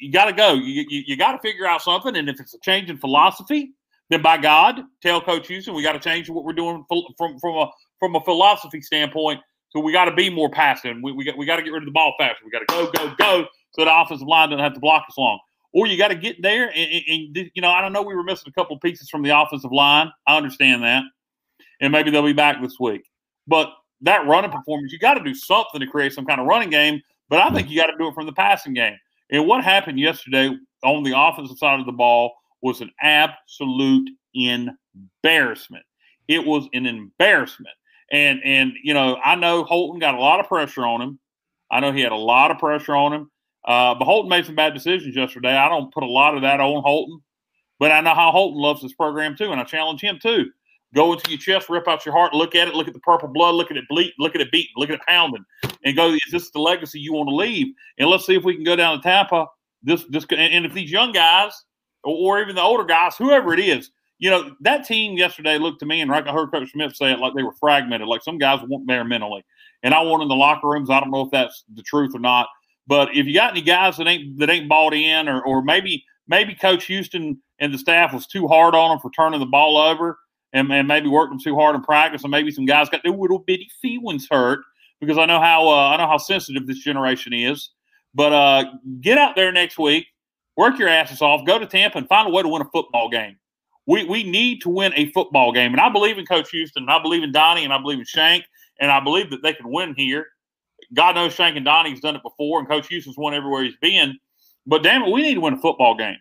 you 0.01 0.11
got 0.11 0.25
to 0.25 0.33
go. 0.33 0.53
You, 0.53 0.85
you, 0.89 1.03
you 1.05 1.15
got 1.15 1.33
to 1.33 1.39
figure 1.39 1.67
out 1.67 1.81
something. 1.81 2.15
And 2.15 2.27
if 2.27 2.39
it's 2.39 2.53
a 2.53 2.59
change 2.59 2.89
in 2.89 2.97
philosophy, 2.97 3.71
then 4.09 4.21
by 4.21 4.37
God, 4.37 4.81
tell 5.01 5.21
Coach 5.21 5.47
Houston 5.47 5.73
we 5.73 5.83
got 5.83 5.93
to 5.93 5.99
change 5.99 6.29
what 6.29 6.43
we're 6.43 6.53
doing 6.53 6.83
from 6.87 7.03
from 7.39 7.55
a 7.55 7.69
from 7.99 8.15
a 8.15 8.21
philosophy 8.21 8.81
standpoint. 8.81 9.39
So 9.69 9.79
we 9.79 9.91
got 9.91 10.05
to 10.05 10.13
be 10.13 10.29
more 10.29 10.49
passive. 10.49 10.97
We, 11.01 11.11
we 11.11 11.23
got 11.23 11.37
we 11.37 11.45
got 11.45 11.57
to 11.57 11.63
get 11.63 11.71
rid 11.71 11.83
of 11.83 11.87
the 11.87 11.91
ball 11.91 12.13
faster. 12.19 12.43
We 12.43 12.51
got 12.51 12.59
to 12.59 12.65
go 12.67 12.91
go 12.91 13.15
go 13.17 13.47
so 13.71 13.85
the 13.85 13.95
offensive 13.95 14.27
line 14.27 14.49
doesn't 14.49 14.63
have 14.63 14.73
to 14.73 14.79
block 14.79 15.05
us 15.09 15.17
long. 15.17 15.39
Or 15.73 15.87
you 15.87 15.97
got 15.97 16.09
to 16.09 16.15
get 16.15 16.39
there 16.43 16.67
and, 16.67 17.03
and, 17.07 17.35
and, 17.35 17.51
you 17.55 17.61
know 17.61 17.69
I 17.69 17.81
don't 17.81 17.93
know 17.93 18.01
we 18.01 18.13
were 18.13 18.23
missing 18.23 18.45
a 18.47 18.51
couple 18.51 18.75
of 18.75 18.81
pieces 18.81 19.09
from 19.09 19.23
the 19.23 19.37
offensive 19.37 19.71
line. 19.71 20.11
I 20.27 20.37
understand 20.37 20.83
that, 20.83 21.03
and 21.83 21.91
maybe 21.91 22.09
they'll 22.09 22.23
be 22.23 22.33
back 22.33 22.61
this 22.61 22.79
week. 22.79 23.03
But 23.45 23.69
that 24.01 24.25
running 24.25 24.51
performance, 24.51 24.93
you 24.93 24.99
got 24.99 25.15
to 25.15 25.23
do 25.23 25.35
something 25.35 25.81
to 25.81 25.87
create 25.87 26.13
some 26.13 26.25
kind 26.25 26.39
of 26.39 26.47
running 26.47 26.69
game. 26.69 27.01
But 27.29 27.41
I 27.41 27.53
think 27.53 27.69
you 27.69 27.79
got 27.79 27.87
to 27.87 27.97
do 27.97 28.07
it 28.07 28.13
from 28.13 28.25
the 28.25 28.33
passing 28.33 28.73
game. 28.73 28.95
And 29.31 29.45
what 29.47 29.63
happened 29.63 29.99
yesterday 29.99 30.55
on 30.83 31.03
the 31.03 31.13
offensive 31.17 31.57
side 31.57 31.81
of 31.81 31.85
the 31.85 31.91
ball 31.91 32.33
was 32.61 32.79
an 32.79 32.89
absolute 33.01 34.09
embarrassment. 34.33 35.83
It 36.29 36.45
was 36.45 36.69
an 36.73 36.85
embarrassment. 36.85 37.75
And 38.11 38.39
and 38.45 38.73
you 38.81 38.93
know, 38.93 39.17
I 39.23 39.35
know 39.35 39.65
Holton 39.65 39.99
got 39.99 40.15
a 40.15 40.19
lot 40.19 40.39
of 40.39 40.47
pressure 40.47 40.85
on 40.85 41.01
him. 41.01 41.19
I 41.69 41.81
know 41.81 41.91
he 41.91 42.01
had 42.01 42.11
a 42.13 42.17
lot 42.17 42.51
of 42.51 42.59
pressure 42.59 42.95
on 42.95 43.11
him. 43.11 43.31
Uh, 43.65 43.95
but 43.95 44.05
Holton 44.05 44.29
made 44.29 44.45
some 44.45 44.55
bad 44.55 44.73
decisions 44.73 45.15
yesterday. 45.15 45.55
I 45.55 45.67
don't 45.67 45.93
put 45.93 46.03
a 46.03 46.07
lot 46.07 46.35
of 46.35 46.43
that 46.43 46.59
on 46.59 46.81
Holton, 46.83 47.21
but 47.79 47.91
I 47.91 48.01
know 48.01 48.13
how 48.13 48.31
Holton 48.31 48.61
loves 48.61 48.81
this 48.81 48.93
program 48.93 49.35
too, 49.35 49.51
and 49.51 49.59
I 49.59 49.63
challenge 49.63 50.01
him 50.01 50.19
too. 50.21 50.51
Go 50.93 51.13
into 51.13 51.29
your 51.29 51.39
chest, 51.39 51.69
rip 51.69 51.87
out 51.87 52.05
your 52.05 52.15
heart, 52.15 52.33
look 52.33 52.55
at 52.55 52.67
it, 52.67 52.75
look 52.75 52.87
at 52.87 52.93
the 52.93 52.99
purple 52.99 53.27
blood, 53.27 53.55
look 53.55 53.71
at 53.71 53.77
it 53.77 53.85
bleed, 53.89 54.13
look 54.19 54.35
at 54.35 54.41
it 54.41 54.51
beating, 54.51 54.73
look 54.77 54.89
at 54.89 54.95
it 54.95 55.01
pounding, 55.07 55.43
and 55.83 55.95
go, 55.95 56.09
is 56.13 56.19
this 56.31 56.51
the 56.51 56.59
legacy 56.59 56.99
you 56.99 57.13
want 57.13 57.29
to 57.29 57.35
leave? 57.35 57.67
And 57.97 58.09
let's 58.09 58.25
see 58.25 58.35
if 58.35 58.43
we 58.43 58.55
can 58.55 58.63
go 58.63 58.75
down 58.75 58.97
to 58.97 59.03
Tampa. 59.03 59.47
This, 59.81 60.05
this, 60.09 60.25
and 60.29 60.65
if 60.65 60.73
these 60.73 60.91
young 60.91 61.11
guys, 61.11 61.51
or, 62.03 62.37
or 62.37 62.41
even 62.41 62.55
the 62.55 62.61
older 62.61 62.85
guys, 62.85 63.17
whoever 63.17 63.53
it 63.53 63.59
is, 63.59 63.89
you 64.19 64.29
know, 64.29 64.55
that 64.61 64.85
team 64.85 65.17
yesterday 65.17 65.57
looked 65.57 65.79
to 65.79 65.85
me, 65.85 66.01
and 66.01 66.13
I 66.13 66.31
heard 66.31 66.51
Coach 66.51 66.71
Smith 66.71 66.95
say 66.95 67.11
it 67.11 67.19
like 67.19 67.33
they 67.33 67.43
were 67.43 67.55
fragmented, 67.59 68.07
like 68.07 68.23
some 68.23 68.37
guys 68.37 68.61
weren't 68.65 68.87
there 68.87 69.03
mentally. 69.03 69.43
And 69.81 69.93
I 69.93 70.01
want 70.01 70.23
in 70.23 70.29
the 70.29 70.35
locker 70.35 70.69
rooms. 70.69 70.89
I 70.89 70.99
don't 70.99 71.11
know 71.11 71.21
if 71.21 71.31
that's 71.31 71.65
the 71.75 71.83
truth 71.83 72.11
or 72.15 72.19
not. 72.19 72.47
But 72.87 73.09
if 73.15 73.25
you 73.25 73.33
got 73.33 73.51
any 73.51 73.61
guys 73.61 73.97
that 73.97 74.07
ain't 74.07 74.39
that 74.39 74.49
ain't 74.49 74.69
bought 74.69 74.93
in, 74.93 75.27
or 75.27 75.41
or 75.43 75.61
maybe 75.61 76.03
maybe 76.27 76.55
Coach 76.55 76.85
Houston 76.85 77.41
and 77.59 77.73
the 77.73 77.77
staff 77.77 78.13
was 78.13 78.27
too 78.27 78.47
hard 78.47 78.75
on 78.75 78.89
them 78.89 78.99
for 78.99 79.11
turning 79.11 79.39
the 79.39 79.45
ball 79.45 79.77
over, 79.77 80.17
and, 80.53 80.71
and 80.71 80.87
maybe 80.87 81.09
worked 81.09 81.31
them 81.31 81.39
too 81.39 81.55
hard 81.55 81.75
in 81.75 81.81
practice, 81.81 82.23
and 82.23 82.31
maybe 82.31 82.51
some 82.51 82.65
guys 82.65 82.89
got 82.89 83.03
their 83.03 83.11
little 83.11 83.39
bitty 83.39 83.69
feelings 83.81 84.27
hurt 84.29 84.61
because 84.99 85.17
I 85.17 85.25
know 85.25 85.39
how 85.39 85.67
uh, 85.67 85.89
I 85.89 85.97
know 85.97 86.07
how 86.07 86.17
sensitive 86.17 86.67
this 86.67 86.79
generation 86.79 87.33
is. 87.33 87.71
But 88.13 88.31
uh, 88.31 88.65
get 89.01 89.17
out 89.17 89.35
there 89.35 89.51
next 89.51 89.79
week, 89.79 90.07
work 90.55 90.77
your 90.77 90.87
asses 90.87 91.21
off, 91.21 91.45
go 91.45 91.57
to 91.57 91.65
Tampa, 91.65 91.97
and 91.97 92.07
find 92.07 92.27
a 92.27 92.31
way 92.31 92.43
to 92.43 92.47
win 92.47 92.61
a 92.61 92.69
football 92.69 93.09
game. 93.09 93.37
We 93.87 94.05
we 94.05 94.23
need 94.23 94.61
to 94.61 94.69
win 94.69 94.93
a 94.95 95.11
football 95.11 95.51
game, 95.51 95.73
and 95.73 95.81
I 95.81 95.89
believe 95.89 96.17
in 96.17 96.25
Coach 96.25 96.49
Houston, 96.51 96.83
and 96.83 96.91
I 96.91 97.01
believe 97.01 97.23
in 97.23 97.31
Donnie, 97.31 97.63
and 97.63 97.73
I 97.73 97.79
believe 97.79 97.99
in 97.99 98.05
Shank, 98.05 98.45
and 98.79 98.91
I 98.91 98.99
believe 98.99 99.29
that 99.31 99.41
they 99.41 99.53
can 99.53 99.69
win 99.69 99.93
here. 99.95 100.27
God 100.93 101.15
knows 101.15 101.33
Shank 101.33 101.55
and 101.55 101.65
Donnie's 101.65 101.99
done 101.99 102.15
it 102.15 102.23
before, 102.23 102.59
and 102.59 102.67
Coach 102.67 102.87
Houston's 102.87 103.17
won 103.17 103.33
everywhere 103.33 103.63
he's 103.63 103.75
been. 103.81 104.17
But 104.65 104.83
damn 104.83 105.03
it, 105.03 105.11
we 105.11 105.21
need 105.21 105.33
to 105.35 105.41
win 105.41 105.55
a 105.55 105.59
football 105.59 105.95
game. 105.95 106.17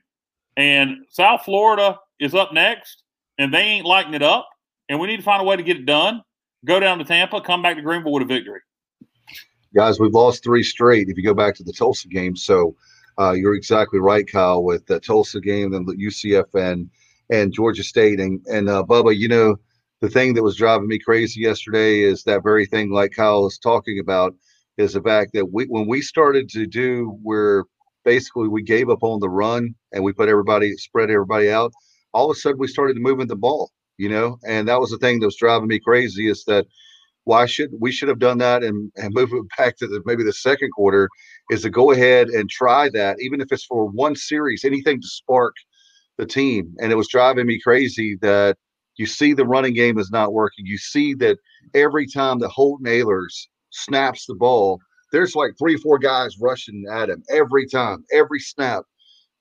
And 0.57 1.05
South 1.09 1.45
Florida 1.45 1.99
is 2.19 2.35
up 2.35 2.53
next 2.53 3.02
and 3.39 3.53
they 3.53 3.61
ain't 3.61 3.87
lighting 3.87 4.15
it 4.15 4.23
up, 4.23 4.49
and 4.89 5.01
we 5.01 5.07
need 5.07 5.19
to 5.19 5.23
find 5.23 5.41
a 5.41 5.45
way 5.45 5.57
to 5.57 5.63
get 5.63 5.77
it 5.77 5.87
done. 5.87 6.23
Go 6.65 6.79
down 6.79 6.99
to 6.99 7.05
Tampa, 7.05 7.41
come 7.41 7.63
back 7.63 7.77
to 7.77 7.83
Greenville 7.83 8.13
with 8.13 8.23
a 8.23 8.27
victory. 8.27 8.61
Guys, 9.75 9.99
we've 9.99 10.13
lost 10.13 10.45
three 10.45 10.63
straight. 10.63 11.09
If 11.09 11.17
you 11.17 11.25
go 11.25 11.35
back 11.35 11.55
to 11.57 11.65
the 11.65 11.73
Tulsa 11.73 12.09
game, 12.09 12.37
so 12.37 12.77
uh, 13.19 13.33
you're 13.33 13.55
exactly 13.55 13.99
right, 13.99 14.31
Kyle, 14.31 14.63
with 14.63 14.87
the 14.87 15.01
Tulsa 15.01 15.41
game 15.41 15.73
and 15.73 15.87
the 15.87 15.95
UCF 15.95 16.55
and 16.55 16.91
and 17.31 17.53
Georgia 17.53 17.83
State 17.83 18.21
and 18.21 18.45
and 18.47 18.69
uh, 18.69 18.85
Bubba. 18.87 19.17
You 19.17 19.29
know, 19.29 19.57
the 20.01 20.11
thing 20.11 20.35
that 20.35 20.43
was 20.43 20.57
driving 20.57 20.89
me 20.89 20.99
crazy 20.99 21.41
yesterday 21.41 22.01
is 22.01 22.25
that 22.25 22.43
very 22.43 22.67
thing, 22.67 22.91
like 22.91 23.13
Kyle 23.13 23.43
was 23.45 23.59
talking 23.59 23.99
about, 23.99 24.35
is 24.77 24.93
the 24.93 25.03
fact 25.03 25.33
that 25.33 25.53
we 25.53 25.65
when 25.65 25.89
we 25.89 26.03
started 26.03 26.49
to 26.51 26.67
do 26.67 27.19
where 27.23 27.65
basically 28.05 28.49
we 28.49 28.63
gave 28.63 28.91
up 28.91 29.03
on 29.03 29.21
the 29.21 29.29
run 29.29 29.75
and 29.93 30.03
we 30.03 30.13
put 30.13 30.29
everybody 30.29 30.77
spread 30.77 31.11
everybody 31.11 31.51
out 31.51 31.73
all 32.13 32.31
of 32.31 32.37
a 32.37 32.41
sudden 32.41 32.59
we 32.59 32.69
started 32.69 32.97
moving 32.99 33.27
the 33.27 33.37
ball, 33.37 33.71
you 33.99 34.09
know, 34.09 34.39
and 34.47 34.69
that 34.69 34.81
was 34.81 34.91
the 34.91 34.99
thing 34.99 35.21
that 35.21 35.27
was 35.27 35.37
driving 35.37 35.69
me 35.69 35.79
crazy 35.79 36.29
is 36.29 36.45
that 36.45 36.67
why 37.25 37.47
should 37.47 37.71
we 37.81 37.93
should 37.93 38.09
have 38.09 38.19
done 38.19 38.39
that 38.39 38.65
and, 38.65 38.91
and 38.97 39.15
move 39.15 39.31
it 39.33 39.45
back 39.57 39.77
to 39.79 39.87
the, 39.87 40.03
maybe 40.05 40.25
the 40.25 40.33
second 40.33 40.71
quarter 40.73 41.09
is 41.51 41.63
to 41.63 41.71
go 41.71 41.93
ahead 41.93 42.29
and 42.29 42.51
try 42.51 42.89
that, 42.91 43.17
even 43.21 43.41
if 43.41 43.53
it's 43.53 43.65
for 43.65 43.87
one 43.87 44.17
series, 44.17 44.65
anything 44.65 45.01
to 45.01 45.09
spark 45.09 45.55
the 46.19 46.27
team. 46.27 46.75
And 46.81 46.93
it 46.93 46.97
was 46.97 47.09
driving 47.09 47.47
me 47.47 47.61
crazy 47.61 48.19
that 48.23 48.57
you 48.97 49.07
see 49.07 49.33
the 49.33 49.47
running 49.47 49.75
game 49.75 49.99
is 49.99 50.11
not 50.11 50.33
working. 50.33 50.67
You 50.67 50.79
see 50.79 51.15
that 51.15 51.39
every 51.75 52.07
time 52.07 52.39
the 52.39 52.49
Holton 52.49 52.87
Ahlers 52.87 53.47
snaps 53.71 54.27
the 54.27 54.35
ball, 54.35 54.79
there's 55.13 55.35
like 55.35 55.53
three, 55.59 55.77
four 55.77 55.99
guys 55.99 56.37
rushing 56.41 56.85
at 56.91 57.11
him 57.11 57.23
every 57.31 57.67
time, 57.67 58.05
every 58.13 58.41
snap. 58.41 58.85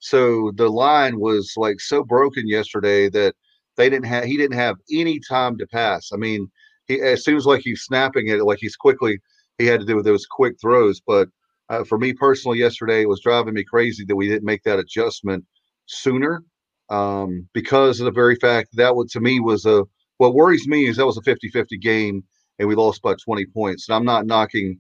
So 0.01 0.51
the 0.55 0.69
line 0.69 1.19
was 1.19 1.53
like 1.55 1.79
so 1.79 2.03
broken 2.03 2.47
yesterday 2.47 3.07
that 3.09 3.35
they 3.77 3.89
didn't 3.89 4.07
have 4.07 4.25
he 4.25 4.35
didn't 4.35 4.57
have 4.57 4.75
any 4.91 5.19
time 5.19 5.57
to 5.59 5.67
pass. 5.67 6.09
I 6.11 6.17
mean, 6.17 6.49
he 6.87 6.95
it 6.95 7.19
seems 7.19 7.45
like 7.45 7.61
he's 7.63 7.83
snapping 7.83 8.27
it 8.27 8.43
like 8.43 8.57
he's 8.59 8.75
quickly 8.75 9.19
he 9.59 9.67
had 9.67 9.79
to 9.79 9.85
do 9.85 9.95
with 9.95 10.05
those 10.05 10.25
quick 10.25 10.55
throws. 10.59 11.01
But 11.05 11.29
uh, 11.69 11.83
for 11.83 11.99
me 11.99 12.13
personally, 12.13 12.57
yesterday 12.57 13.01
it 13.01 13.09
was 13.09 13.21
driving 13.21 13.53
me 13.53 13.63
crazy 13.63 14.03
that 14.05 14.15
we 14.15 14.27
didn't 14.27 14.43
make 14.43 14.63
that 14.63 14.79
adjustment 14.79 15.45
sooner 15.85 16.43
um, 16.89 17.47
because 17.53 17.99
of 17.99 18.05
the 18.05 18.11
very 18.11 18.35
fact 18.35 18.69
that 18.73 18.95
would 18.95 19.09
to 19.09 19.21
me 19.21 19.39
was 19.39 19.65
a 19.65 19.83
what 20.17 20.33
worries 20.33 20.67
me 20.67 20.87
is 20.87 20.97
that 20.97 21.05
was 21.05 21.17
a 21.17 21.21
50-50 21.21 21.79
game 21.79 22.23
and 22.59 22.67
we 22.67 22.75
lost 22.75 23.01
by 23.01 23.15
20 23.23 23.45
points. 23.47 23.87
And 23.87 23.95
I'm 23.95 24.05
not 24.05 24.25
knocking. 24.25 24.79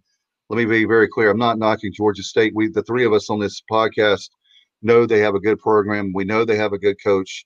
Let 0.49 0.57
me 0.57 0.65
be 0.65 0.85
very 0.85 1.07
clear. 1.07 1.29
I'm 1.29 1.37
not 1.37 1.57
knocking 1.57 1.93
Georgia 1.93 2.23
State. 2.23 2.53
We 2.55 2.69
the 2.69 2.83
three 2.83 3.05
of 3.05 3.13
us 3.13 3.29
on 3.29 3.39
this 3.39 3.61
podcast 3.71 4.29
know 4.81 5.05
they 5.05 5.19
have 5.19 5.35
a 5.35 5.39
good 5.39 5.59
program. 5.59 6.11
We 6.13 6.25
know 6.25 6.45
they 6.45 6.57
have 6.57 6.73
a 6.73 6.79
good 6.79 6.97
coach. 7.03 7.45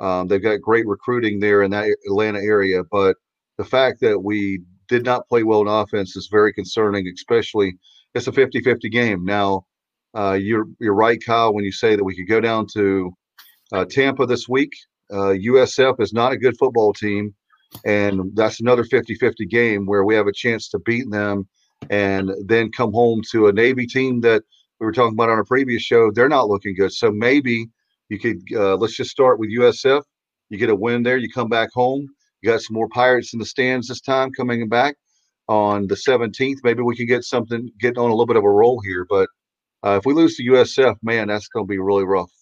Um, 0.00 0.26
they've 0.28 0.42
got 0.42 0.60
great 0.60 0.86
recruiting 0.86 1.38
there 1.38 1.62
in 1.62 1.70
that 1.70 1.94
Atlanta 2.06 2.40
area, 2.40 2.82
but 2.90 3.16
the 3.58 3.64
fact 3.64 4.00
that 4.00 4.18
we 4.18 4.62
did 4.88 5.04
not 5.04 5.28
play 5.28 5.42
well 5.42 5.60
in 5.62 5.68
offense 5.68 6.16
is 6.16 6.28
very 6.30 6.52
concerning, 6.52 7.06
especially 7.08 7.78
it's 8.14 8.26
a 8.26 8.32
50-50 8.32 8.90
game. 8.90 9.24
Now, 9.24 9.66
uh, 10.14 10.32
you're 10.32 10.66
you're 10.78 10.94
right, 10.94 11.18
Kyle, 11.24 11.54
when 11.54 11.64
you 11.64 11.72
say 11.72 11.96
that 11.96 12.04
we 12.04 12.14
could 12.14 12.28
go 12.28 12.40
down 12.40 12.66
to 12.74 13.12
uh, 13.72 13.84
Tampa 13.86 14.26
this 14.26 14.48
week. 14.48 14.72
Uh, 15.10 15.34
USF 15.34 16.00
is 16.00 16.12
not 16.12 16.32
a 16.32 16.36
good 16.36 16.56
football 16.58 16.92
team, 16.92 17.34
and 17.84 18.20
that's 18.34 18.60
another 18.60 18.84
50-50 18.84 19.48
game 19.48 19.86
where 19.86 20.04
we 20.04 20.14
have 20.14 20.26
a 20.26 20.32
chance 20.32 20.68
to 20.70 20.78
beat 20.80 21.10
them 21.10 21.48
and 21.90 22.30
then 22.46 22.70
come 22.70 22.92
home 22.92 23.22
to 23.30 23.48
a 23.48 23.52
Navy 23.52 23.86
team 23.86 24.20
that 24.20 24.42
we 24.82 24.86
were 24.86 24.92
talking 24.92 25.14
about 25.14 25.30
on 25.30 25.38
a 25.38 25.44
previous 25.44 25.80
show. 25.80 26.10
They're 26.10 26.28
not 26.28 26.48
looking 26.48 26.74
good. 26.74 26.92
So 26.92 27.12
maybe 27.12 27.68
you 28.08 28.18
could 28.18 28.42
uh, 28.52 28.74
let's 28.76 28.96
just 28.96 29.10
start 29.10 29.38
with 29.38 29.50
USF. 29.50 30.02
You 30.48 30.58
get 30.58 30.70
a 30.70 30.74
win 30.74 31.04
there, 31.04 31.16
you 31.16 31.30
come 31.30 31.48
back 31.48 31.70
home. 31.72 32.08
You 32.40 32.50
got 32.50 32.62
some 32.62 32.74
more 32.74 32.88
Pirates 32.88 33.32
in 33.32 33.38
the 33.38 33.46
stands 33.46 33.86
this 33.86 34.00
time 34.00 34.32
coming 34.32 34.68
back 34.68 34.96
on 35.46 35.86
the 35.86 35.94
17th. 35.94 36.56
Maybe 36.64 36.82
we 36.82 36.96
can 36.96 37.06
get 37.06 37.22
something, 37.22 37.70
get 37.78 37.96
on 37.96 38.10
a 38.10 38.12
little 38.12 38.26
bit 38.26 38.34
of 38.34 38.42
a 38.42 38.50
roll 38.50 38.80
here. 38.80 39.06
But 39.08 39.28
uh, 39.84 39.98
if 40.00 40.04
we 40.04 40.14
lose 40.14 40.36
to 40.36 40.42
USF, 40.42 40.96
man, 41.00 41.28
that's 41.28 41.46
going 41.46 41.64
to 41.64 41.70
be 41.70 41.78
really 41.78 42.04
rough. 42.04 42.32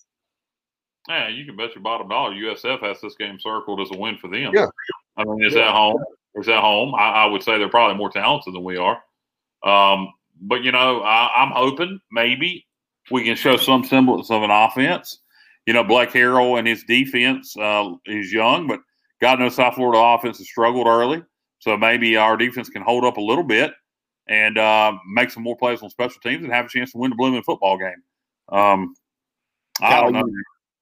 Yeah, 1.11 1.28
you 1.28 1.44
can 1.44 1.56
bet 1.56 1.75
your 1.75 1.82
bottom 1.82 2.09
dollar 2.09 2.32
USF 2.32 2.80
has 2.80 3.02
this 3.02 3.16
game 3.16 3.38
circled 3.38 3.80
as 3.80 3.90
a 3.90 3.99
win 3.99 4.16
for 4.16 4.28
them. 4.28 4.52
Yeah. 4.54 4.68
I 5.18 5.25
mean, 5.25 5.44
is 5.44 5.52
that 5.52 5.73
home? 5.73 6.02
Is 6.37 6.47
that 6.47 6.62
home? 6.62 6.94
I, 6.94 7.11
I, 7.11 7.26
would 7.26 7.42
say 7.42 7.59
they're 7.59 7.68
probably 7.68 7.99
more 7.99 8.11
talented 8.11 8.54
than 8.54 8.64
we 8.64 8.78
are. 8.78 9.02
Um, 9.62 10.12
but, 10.40 10.62
you 10.62 10.73
know, 10.73 11.00
I, 11.02 11.42
I'm 11.42 11.52
hoping 11.52 12.00
maybe 12.11 12.66
we 13.11 13.25
can 13.25 13.37
show 13.37 13.56
some 13.56 13.85
semblance 13.85 14.30
of 14.30 14.42
an 14.42 14.50
offense. 14.50 15.18
You 15.66 15.75
know, 15.75 15.85
Blake 15.85 16.11
Harrell 16.11 16.59
and 16.59 16.66
his 16.66 16.85
defense 16.85 17.56
uh, 17.56 17.90
is 18.06 18.32
young, 18.32 18.66
but 18.66 18.80
God 19.20 19.38
knows 19.38 19.56
South 19.56 19.75
Florida 19.75 19.99
offense 19.99 20.38
has 20.38 20.49
struggled 20.49 20.87
early. 20.87 21.23
So 21.59 21.76
maybe 21.76 22.16
our 22.16 22.37
defense 22.37 22.70
can 22.70 22.82
hold 22.82 23.04
up 23.04 23.18
a 23.18 23.20
little 23.20 23.44
bit 23.44 23.73
and 24.26 24.56
uh, 24.56 24.92
make 25.12 25.30
some 25.30 25.42
more 25.42 25.56
plays 25.56 25.82
on 25.82 25.90
special 25.90 26.20
teams 26.23 26.42
and 26.42 26.52
have 26.52 26.66
a 26.66 26.68
chance 26.68 26.92
to 26.92 26.99
win 26.99 27.11
the 27.11 27.16
Blooming 27.16 27.42
football 27.42 27.76
game. 27.76 28.02
Um, 28.49 28.94
I 29.82 30.00
don't 30.00 30.12
know. 30.12 30.25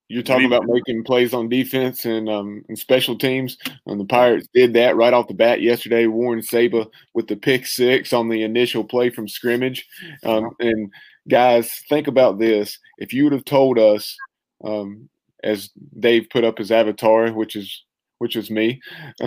You're 0.09 0.23
talking 0.23 0.47
about 0.47 0.65
making 0.67 1.05
plays 1.05 1.35
on 1.35 1.51
defense 1.51 2.07
and, 2.07 2.31
um, 2.31 2.65
and 2.69 2.79
special 2.79 3.17
teams. 3.17 3.59
And 3.87 4.01
the 4.01 4.07
Pirates 4.07 4.49
did 4.55 4.73
that 4.73 4.97
right 4.97 5.13
off 5.13 5.29
the 5.29 5.35
bat 5.35 5.61
yesterday. 5.61 6.07
Warren 6.07 6.43
Saba 6.43 6.87
with 7.13 7.29
the 7.29 7.37
pick 7.37 7.67
six 7.67 8.15
on 8.15 8.31
the 8.31 8.43
initial 8.43 8.85
play 8.85 9.11
from 9.11 9.29
scrimmage. 9.29 9.87
Um, 10.25 10.51
and 10.61 10.91
guys, 11.29 11.71
think 11.91 12.07
about 12.07 12.39
this. 12.39 12.79
If 12.97 13.13
you 13.13 13.25
would 13.25 13.35
have 13.35 13.45
told 13.45 13.79
us, 13.79 14.17
um, 14.65 15.11
as 15.45 15.71
Dave 16.01 16.29
put 16.31 16.43
up 16.43 16.59
his 16.59 16.73
avatar, 16.73 17.31
which 17.33 17.55
is 17.55 17.85
which 18.19 18.35
is 18.35 18.51
me, 18.51 18.81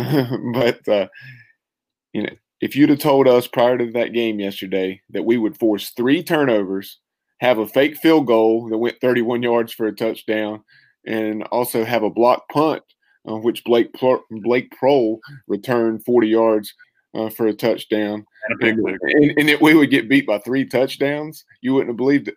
but 0.54 0.86
uh, 0.88 1.08
you 2.12 2.24
know, 2.24 2.34
if 2.60 2.76
you'd 2.76 2.90
have 2.90 3.00
told 3.00 3.28
us 3.28 3.48
prior 3.48 3.78
to 3.78 3.92
that 3.92 4.14
game 4.14 4.40
yesterday 4.40 5.02
that 5.12 5.24
we 5.24 5.38
would 5.38 5.58
force 5.58 5.92
three 5.92 6.24
turnovers 6.24 7.00
have 7.42 7.58
a 7.58 7.68
fake 7.68 7.98
field 7.98 8.28
goal 8.28 8.70
that 8.70 8.78
went 8.78 9.02
31 9.02 9.42
yards 9.42 9.74
for 9.74 9.88
a 9.88 9.96
touchdown, 9.96 10.64
and 11.06 11.44
also 11.46 11.84
have 11.84 12.04
a 12.04 12.10
block 12.10 12.48
punt, 12.50 12.84
uh, 13.28 13.36
which 13.36 13.64
Blake 13.64 13.92
Blake 14.30 14.72
Proehl 14.72 15.18
returned 15.48 16.06
40 16.06 16.28
yards 16.28 16.74
uh, 17.16 17.30
for 17.30 17.48
a 17.48 17.54
touchdown, 17.54 18.26
and, 18.62 18.80
and, 18.80 19.38
and, 19.38 19.50
that 19.50 19.60
we 19.60 19.74
would 19.74 19.90
get 19.90 20.08
beat 20.08 20.28
by 20.28 20.38
three 20.38 20.66
touchdowns. 20.66 21.44
You 21.62 21.74
wouldn't 21.74 21.90
have 21.90 21.98
believed 21.98 22.28
it. 22.28 22.36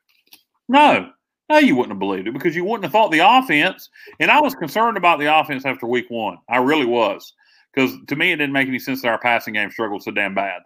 No, 0.68 1.10
no, 1.50 1.58
you 1.58 1.76
wouldn't 1.76 1.92
have 1.92 1.98
believed 1.98 2.26
it 2.26 2.32
because 2.32 2.56
you 2.56 2.64
wouldn't 2.64 2.84
have 2.84 2.92
thought 2.92 3.12
the 3.12 3.18
offense. 3.18 3.90
And 4.18 4.30
I 4.30 4.40
was 4.40 4.54
concerned 4.54 4.96
about 4.96 5.18
the 5.18 5.38
offense 5.38 5.66
after 5.66 5.86
week 5.86 6.06
one. 6.08 6.38
I 6.48 6.56
really 6.56 6.86
was 6.86 7.34
because 7.74 7.94
to 8.08 8.16
me 8.16 8.32
it 8.32 8.36
didn't 8.36 8.54
make 8.54 8.68
any 8.68 8.78
sense 8.78 9.02
that 9.02 9.08
our 9.08 9.18
passing 9.18 9.52
game 9.52 9.70
struggled 9.70 10.02
so 10.02 10.10
damn 10.10 10.34
bad. 10.34 10.62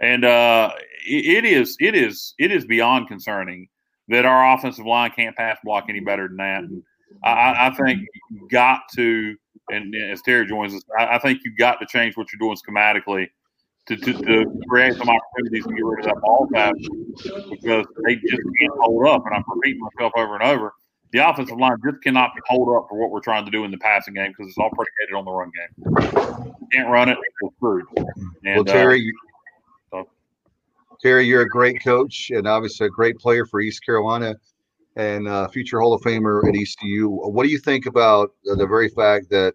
And 0.00 0.24
uh, 0.24 0.72
it, 1.06 1.44
it 1.44 1.44
is, 1.44 1.76
it 1.78 1.94
is, 1.94 2.34
it 2.38 2.50
is 2.50 2.66
beyond 2.66 3.06
concerning 3.06 3.68
that 4.08 4.24
our 4.24 4.54
offensive 4.54 4.86
line 4.86 5.10
can't 5.14 5.36
pass 5.36 5.58
block 5.64 5.86
any 5.88 6.00
better 6.00 6.28
than 6.28 6.36
that. 6.36 6.64
And 6.64 6.82
I, 7.24 7.68
I 7.68 7.74
think 7.74 8.06
you've 8.30 8.50
got 8.50 8.82
to, 8.96 9.36
and 9.68 9.94
as 9.94 10.22
Terry 10.22 10.46
joins 10.46 10.74
us, 10.74 10.82
I, 10.98 11.16
I 11.16 11.18
think 11.18 11.40
you've 11.44 11.58
got 11.58 11.80
to 11.80 11.86
change 11.86 12.16
what 12.16 12.28
you're 12.32 12.38
doing 12.38 12.56
schematically 12.56 13.28
to, 13.86 13.96
to, 13.96 14.12
to, 14.12 14.60
create 14.68 14.94
some 14.94 15.08
opportunities 15.08 15.64
to 15.64 15.72
get 15.72 15.84
rid 15.84 16.00
of 16.00 16.06
that 16.06 16.20
ball 16.20 16.48
faster 16.52 16.88
because 17.50 17.86
they 18.04 18.16
just 18.16 18.42
can't 18.58 18.72
hold 18.80 19.06
up. 19.06 19.24
And 19.26 19.34
I'm 19.34 19.44
repeating 19.48 19.80
myself 19.80 20.12
over 20.16 20.34
and 20.34 20.42
over. 20.42 20.72
The 21.12 21.28
offensive 21.28 21.56
line 21.56 21.76
just 21.84 22.02
cannot 22.02 22.32
hold 22.48 22.68
up 22.76 22.88
for 22.88 22.98
what 22.98 23.10
we're 23.10 23.20
trying 23.20 23.44
to 23.44 23.50
do 23.50 23.64
in 23.64 23.70
the 23.70 23.78
passing 23.78 24.14
game 24.14 24.32
because 24.36 24.48
it's 24.48 24.58
all 24.58 24.70
predicated 24.70 25.14
on 25.14 25.24
the 25.24 25.30
run 25.30 25.52
game. 25.54 26.68
can't 26.72 26.90
run 26.90 27.08
it, 27.08 27.16
we're 27.40 27.50
screwed. 27.56 27.84
And, 28.44 28.56
well, 28.56 28.64
Terry, 28.64 29.00
uh, 29.00 29.35
Terry, 31.02 31.26
you're 31.26 31.42
a 31.42 31.48
great 31.48 31.82
coach 31.82 32.30
and 32.30 32.46
obviously 32.46 32.86
a 32.86 32.90
great 32.90 33.18
player 33.18 33.44
for 33.44 33.60
East 33.60 33.84
Carolina 33.84 34.34
and 34.96 35.28
uh, 35.28 35.48
future 35.48 35.80
Hall 35.80 35.92
of 35.92 36.02
Famer 36.02 36.48
at 36.48 36.56
ECU. 36.56 37.08
What 37.08 37.44
do 37.44 37.50
you 37.50 37.58
think 37.58 37.86
about 37.86 38.30
the 38.44 38.66
very 38.66 38.88
fact 38.88 39.30
that 39.30 39.54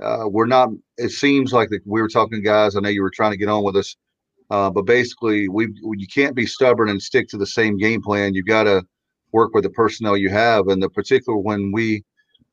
uh, 0.00 0.24
we're 0.28 0.46
not? 0.46 0.70
It 0.96 1.10
seems 1.10 1.52
like 1.52 1.68
the, 1.70 1.80
we 1.84 2.00
were 2.00 2.08
talking, 2.08 2.42
guys. 2.42 2.76
I 2.76 2.80
know 2.80 2.88
you 2.88 3.02
were 3.02 3.10
trying 3.10 3.32
to 3.32 3.36
get 3.36 3.48
on 3.48 3.64
with 3.64 3.76
us, 3.76 3.96
uh, 4.50 4.70
but 4.70 4.82
basically, 4.82 5.48
we 5.48 5.68
you 5.82 6.06
can't 6.06 6.36
be 6.36 6.46
stubborn 6.46 6.88
and 6.88 7.02
stick 7.02 7.28
to 7.28 7.36
the 7.36 7.46
same 7.46 7.76
game 7.76 8.00
plan. 8.00 8.34
You've 8.34 8.46
got 8.46 8.64
to 8.64 8.84
work 9.32 9.52
with 9.54 9.64
the 9.64 9.70
personnel 9.70 10.16
you 10.16 10.30
have, 10.30 10.68
and 10.68 10.80
the 10.80 10.88
particular 10.88 11.36
when 11.36 11.72
we 11.72 12.04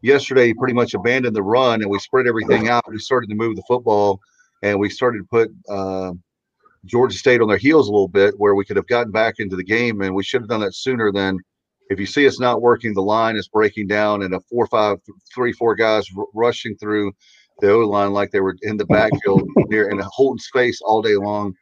yesterday 0.01 0.53
pretty 0.53 0.74
much 0.74 0.94
abandoned 0.94 1.36
the 1.36 1.44
run 1.44 1.82
and 1.82 1.89
we 1.89 2.00
spread 2.00 2.27
everything 2.27 2.70
out. 2.70 2.84
We 2.88 3.00
started 3.00 3.29
to 3.29 3.36
move 3.36 3.55
the 3.55 3.63
football, 3.67 4.20
and 4.63 4.79
we 4.79 4.89
started 4.89 5.20
to 5.20 5.25
put 5.25 5.51
uh, 5.70 6.13
Georgia 6.86 7.18
State 7.18 7.42
on 7.42 7.48
their 7.48 7.58
heels 7.58 7.88
a 7.88 7.92
little 7.92 8.08
bit, 8.08 8.36
where 8.38 8.56
we 8.56 8.65
could 8.65 8.77
have 8.77 8.88
gotten 8.88 9.12
back 9.12 9.36
into 9.39 9.56
the 9.56 9.63
game, 9.63 10.01
and 10.01 10.13
we 10.13 10.24
should 10.24 10.42
have 10.42 10.50
done 10.50 10.62
that 10.62 10.75
sooner 10.75 11.12
than. 11.12 11.39
If 11.89 12.00
you 12.00 12.08
see 12.08 12.25
it's 12.25 12.39
not 12.39 12.63
working, 12.63 12.94
the 12.94 13.01
line 13.01 13.36
is 13.36 13.48
breaking 13.48 13.88
down, 13.88 14.24
and 14.24 14.34
a 14.34 14.39
four, 14.50 14.65
five, 14.68 14.98
three, 15.34 15.54
four 15.54 15.75
guys 15.75 16.08
r- 16.18 16.25
rushing 16.34 16.75
through 16.77 17.12
the 17.60 17.72
O 17.72 17.80
line 17.80 18.12
like 18.12 18.32
they 18.32 18.39
were 18.39 18.56
in 18.63 18.77
the 18.77 18.86
backfield 18.86 19.44
near 19.68 19.89
and 19.89 20.01
holding 20.01 20.39
space 20.39 20.82
all 20.82 21.01
day 21.01 21.15
long. 21.15 21.54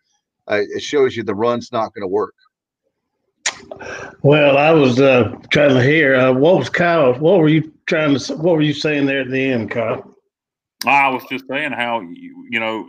Uh, 0.50 0.62
it 0.62 0.82
shows 0.82 1.16
you 1.16 1.24
the 1.24 1.36
run's 1.36 1.72
not 1.72 1.94
going 1.94 2.04
to 2.04 2.08
work. 2.08 2.34
Well, 4.22 4.58
I 4.58 4.72
was 4.72 5.00
uh, 5.00 5.36
trying 5.52 5.76
to 5.76 5.84
hear 5.84 6.16
uh, 6.16 6.32
what 6.32 6.58
was 6.58 6.70
Kyle. 6.70 7.14
What 7.14 7.40
were 7.40 7.50
you 7.50 7.74
trying 7.86 8.18
to? 8.18 8.36
What 8.38 8.56
were 8.56 8.62
you 8.62 8.74
saying 8.74 9.06
there 9.06 9.22
at 9.22 9.30
the 9.30 9.52
end, 9.52 9.72
Kyle? 9.72 10.16
I 10.86 11.10
was 11.10 11.24
just 11.30 11.46
saying 11.48 11.72
how 11.72 12.02
you, 12.02 12.48
you 12.50 12.60
know 12.60 12.88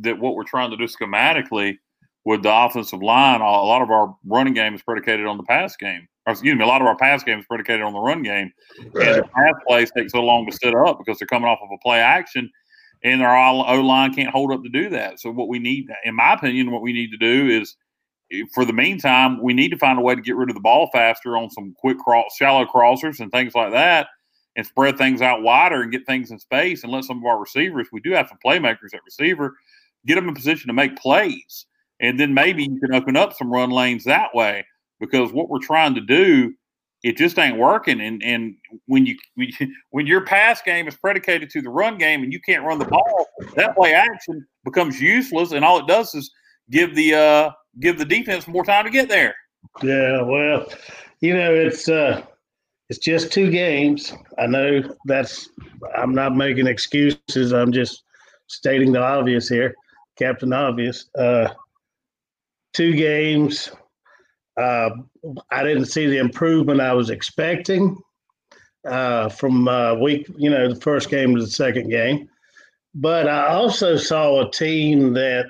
that 0.00 0.18
what 0.18 0.34
we're 0.34 0.44
trying 0.44 0.70
to 0.70 0.76
do 0.76 0.84
schematically 0.84 1.76
with 2.24 2.42
the 2.42 2.54
offensive 2.54 3.02
line, 3.02 3.40
a 3.40 3.44
lot 3.44 3.82
of 3.82 3.90
our 3.90 4.14
running 4.26 4.54
game 4.54 4.74
is 4.74 4.82
predicated 4.82 5.26
on 5.26 5.36
the 5.36 5.42
pass 5.44 5.76
game. 5.76 6.06
Or 6.26 6.32
excuse 6.32 6.56
me, 6.56 6.62
a 6.62 6.66
lot 6.66 6.82
of 6.82 6.86
our 6.86 6.96
pass 6.96 7.24
game 7.24 7.38
is 7.38 7.46
predicated 7.46 7.80
on 7.80 7.94
the 7.94 8.00
run 8.00 8.22
game. 8.22 8.52
Right. 8.92 9.08
And 9.08 9.16
the 9.24 9.28
pass 9.28 9.54
plays 9.66 9.90
take 9.96 10.10
so 10.10 10.22
long 10.22 10.46
to 10.46 10.52
set 10.52 10.74
up 10.74 10.98
because 10.98 11.18
they're 11.18 11.26
coming 11.26 11.48
off 11.48 11.58
of 11.62 11.70
a 11.72 11.78
play 11.78 12.00
action, 12.00 12.50
and 13.02 13.22
our 13.22 13.34
O 13.34 13.80
line 13.80 14.12
can't 14.12 14.28
hold 14.28 14.52
up 14.52 14.62
to 14.62 14.68
do 14.68 14.90
that. 14.90 15.20
So 15.20 15.30
what 15.30 15.48
we 15.48 15.58
need, 15.58 15.88
in 16.04 16.14
my 16.14 16.34
opinion, 16.34 16.70
what 16.70 16.82
we 16.82 16.92
need 16.92 17.10
to 17.12 17.16
do 17.16 17.48
is, 17.48 17.76
eh, 18.30 18.42
for 18.52 18.66
the 18.66 18.74
meantime, 18.74 19.42
we 19.42 19.54
need 19.54 19.70
to 19.70 19.78
find 19.78 19.98
a 19.98 20.02
way 20.02 20.14
to 20.14 20.20
get 20.20 20.36
rid 20.36 20.50
of 20.50 20.54
the 20.54 20.60
ball 20.60 20.90
faster 20.92 21.36
on 21.36 21.48
some 21.48 21.74
quick 21.78 21.98
cross, 21.98 22.36
shallow 22.36 22.66
crossers 22.66 23.20
and 23.20 23.32
things 23.32 23.54
like 23.54 23.72
that, 23.72 24.08
and 24.54 24.66
spread 24.66 24.98
things 24.98 25.22
out 25.22 25.42
wider 25.42 25.80
and 25.80 25.92
get 25.92 26.04
things 26.04 26.30
in 26.30 26.38
space 26.38 26.82
and 26.82 26.92
let 26.92 27.04
some 27.04 27.18
of 27.18 27.24
our 27.24 27.40
receivers. 27.40 27.88
We 27.90 28.00
do 28.00 28.10
have 28.10 28.28
some 28.28 28.38
playmakers 28.44 28.92
at 28.92 29.00
receiver 29.06 29.54
get 30.06 30.14
them 30.14 30.28
in 30.28 30.34
position 30.34 30.68
to 30.68 30.72
make 30.72 30.96
plays. 30.96 31.66
And 32.00 32.18
then 32.18 32.32
maybe 32.32 32.64
you 32.64 32.78
can 32.80 32.94
open 32.94 33.16
up 33.16 33.34
some 33.34 33.52
run 33.52 33.70
lanes 33.70 34.04
that 34.04 34.34
way 34.34 34.64
because 35.00 35.32
what 35.32 35.48
we're 35.48 35.58
trying 35.58 35.94
to 35.96 36.00
do, 36.00 36.54
it 37.02 37.16
just 37.16 37.38
ain't 37.38 37.58
working. 37.58 38.00
And 38.00 38.22
and 38.22 38.54
when 38.86 39.06
you 39.06 39.16
when 39.90 40.06
your 40.06 40.24
pass 40.24 40.62
game 40.62 40.86
is 40.88 40.96
predicated 40.96 41.50
to 41.50 41.62
the 41.62 41.70
run 41.70 41.98
game 41.98 42.22
and 42.22 42.32
you 42.32 42.40
can't 42.40 42.64
run 42.64 42.78
the 42.78 42.84
ball, 42.84 43.26
that 43.56 43.74
play 43.76 43.94
action 43.94 44.46
becomes 44.64 45.00
useless. 45.00 45.52
And 45.52 45.64
all 45.64 45.78
it 45.78 45.86
does 45.88 46.14
is 46.14 46.30
give 46.70 46.94
the 46.94 47.14
uh, 47.14 47.50
give 47.80 47.98
the 47.98 48.04
defense 48.04 48.46
more 48.46 48.64
time 48.64 48.84
to 48.84 48.90
get 48.90 49.08
there. 49.08 49.34
Yeah, 49.82 50.22
well, 50.22 50.66
you 51.20 51.34
know, 51.34 51.52
it's 51.52 51.88
uh, 51.88 52.22
It's 52.88 52.98
just 52.98 53.32
two 53.32 53.50
games. 53.50 54.14
I 54.38 54.46
know 54.46 54.82
that's. 55.04 55.50
I'm 55.96 56.14
not 56.14 56.34
making 56.34 56.66
excuses. 56.66 57.52
I'm 57.52 57.72
just 57.72 58.02
stating 58.46 58.92
the 58.92 59.02
obvious 59.02 59.48
here, 59.48 59.74
Captain 60.18 60.52
Obvious. 60.52 61.06
Uh, 61.16 61.48
two 62.72 62.94
games. 62.94 63.70
Uh, 64.56 64.90
I 65.50 65.62
didn't 65.62 65.86
see 65.86 66.06
the 66.06 66.18
improvement 66.18 66.80
I 66.80 66.92
was 66.92 67.10
expecting 67.10 67.96
uh, 68.86 69.28
from 69.28 69.68
uh, 69.68 69.94
week, 69.94 70.28
you 70.36 70.50
know, 70.50 70.68
the 70.68 70.80
first 70.80 71.10
game 71.10 71.34
to 71.34 71.40
the 71.40 71.50
second 71.50 71.90
game. 71.90 72.28
But 72.94 73.28
I 73.28 73.48
also 73.48 73.96
saw 73.96 74.40
a 74.40 74.50
team 74.50 75.12
that 75.14 75.46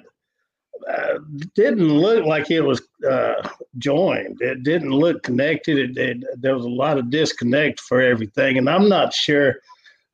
uh, 0.89 1.19
didn't 1.55 1.89
look 1.89 2.25
like 2.25 2.51
it 2.51 2.61
was 2.61 2.83
uh, 3.09 3.49
joined. 3.79 4.39
It 4.41 4.63
didn't 4.63 4.91
look 4.91 5.23
connected. 5.23 5.79
It, 5.79 5.99
it, 5.99 6.25
there 6.41 6.55
was 6.55 6.65
a 6.65 6.71
lot 6.71 6.99
of 6.99 7.11
disconnect 7.11 7.81
for 7.81 8.01
everything, 8.01 8.59
and 8.59 8.69
I'm 8.69 8.89
not 8.89 9.13
sure. 9.15 9.57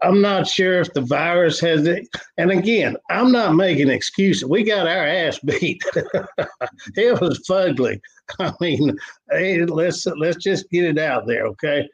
I'm 0.05 0.21
not 0.21 0.47
sure 0.47 0.81
if 0.81 0.93
the 0.93 1.01
virus 1.01 1.59
has 1.61 1.87
it. 1.87 2.07
And 2.37 2.51
again, 2.51 2.97
I'm 3.11 3.33
not 3.33 3.55
making 3.55 3.89
excuses. 3.89 4.45
We 4.45 4.63
got 4.63 4.87
our 4.87 5.07
ass 5.07 5.39
beat. 5.39 5.83
it 6.97 7.21
was 7.21 7.47
fugly. 7.49 8.01
I 8.39 8.53
mean, 8.61 8.97
hey, 9.31 9.65
let's 9.65 10.07
let's 10.07 10.43
just 10.43 10.71
get 10.71 10.85
it 10.85 10.99
out 10.99 11.27
there, 11.27 11.47
okay? 11.47 11.89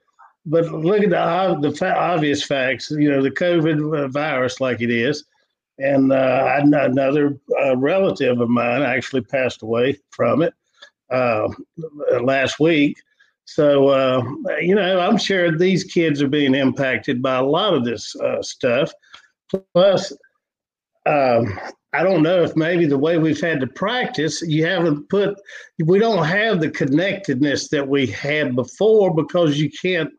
But 0.47 0.67
look 0.73 1.03
at 1.03 1.11
the 1.11 1.71
the 1.71 1.95
obvious 1.97 2.43
facts. 2.43 2.91
You 2.91 3.11
know, 3.11 3.23
the 3.23 3.31
COVID 3.31 4.11
virus, 4.11 4.61
like 4.61 4.81
it 4.81 4.91
is, 4.91 5.25
and 5.79 6.13
uh, 6.13 6.61
another 6.63 7.39
uh, 7.63 7.77
relative 7.77 8.41
of 8.41 8.49
mine 8.49 8.83
actually 8.83 9.23
passed 9.23 9.63
away 9.63 9.99
from 10.11 10.43
it 10.43 10.55
uh, 11.11 11.49
last 12.21 12.59
week. 12.59 12.97
So, 13.55 13.89
uh, 13.89 14.23
you 14.61 14.77
know, 14.77 15.01
I'm 15.01 15.19
sure 15.19 15.51
these 15.51 15.83
kids 15.83 16.23
are 16.23 16.29
being 16.29 16.55
impacted 16.55 17.21
by 17.21 17.35
a 17.35 17.43
lot 17.43 17.75
of 17.75 17.85
this 17.85 18.15
uh, 18.15 18.41
stuff. 18.43 18.93
Plus, 19.75 20.13
um, 21.05 21.59
I 21.93 22.05
don't 22.05 22.23
know 22.23 22.45
if 22.45 22.55
maybe 22.55 22.87
the 22.87 22.97
way 22.97 23.19
we've 23.19 23.41
had 23.41 23.59
to 23.59 23.67
practice, 23.67 24.41
you 24.41 24.65
haven't 24.65 25.09
put, 25.09 25.37
we 25.85 25.99
don't 25.99 26.25
have 26.25 26.61
the 26.61 26.71
connectedness 26.71 27.69
that 27.71 27.89
we 27.89 28.07
had 28.07 28.55
before 28.55 29.13
because 29.13 29.59
you 29.59 29.69
can't, 29.69 30.13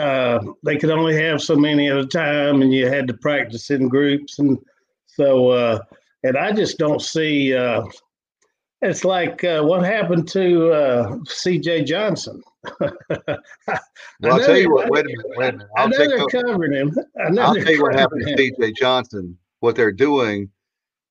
uh, 0.00 0.38
they 0.64 0.78
could 0.78 0.90
only 0.90 1.22
have 1.22 1.42
so 1.42 1.54
many 1.54 1.90
at 1.90 1.98
a 1.98 2.06
time 2.06 2.62
and 2.62 2.72
you 2.72 2.86
had 2.86 3.06
to 3.08 3.14
practice 3.14 3.68
in 3.68 3.86
groups. 3.86 4.38
And 4.38 4.58
so, 5.08 5.50
uh, 5.50 5.78
and 6.22 6.38
I 6.38 6.52
just 6.52 6.78
don't 6.78 7.02
see, 7.02 7.54
uh, 7.54 7.82
it's 8.80 9.04
like 9.04 9.44
uh, 9.44 9.62
what 9.62 9.84
happened 9.84 10.26
to 10.28 10.72
uh, 10.72 11.16
CJ 11.26 11.84
Johnson. 11.84 12.42
well, 12.80 13.38
I'll 14.24 14.40
tell 14.40 14.56
you 14.56 14.70
what. 14.70 14.88
Wait 14.90 15.04
a 15.04 15.08
minute. 15.08 15.26
Wait 15.36 15.48
a 15.48 15.52
minute. 15.52 15.68
I'll 15.76 15.84
I 15.86 15.88
know 15.88 15.98
they're 15.98 16.42
covering 16.42 16.72
him. 16.72 16.96
I 17.20 17.30
will 17.30 17.54
tell 17.54 17.72
you 17.72 17.82
what 17.82 17.94
happened 17.94 18.28
him. 18.28 18.36
to 18.36 18.52
CJ 18.52 18.76
Johnson. 18.76 19.36
What 19.60 19.76
they're 19.76 19.92
doing 19.92 20.50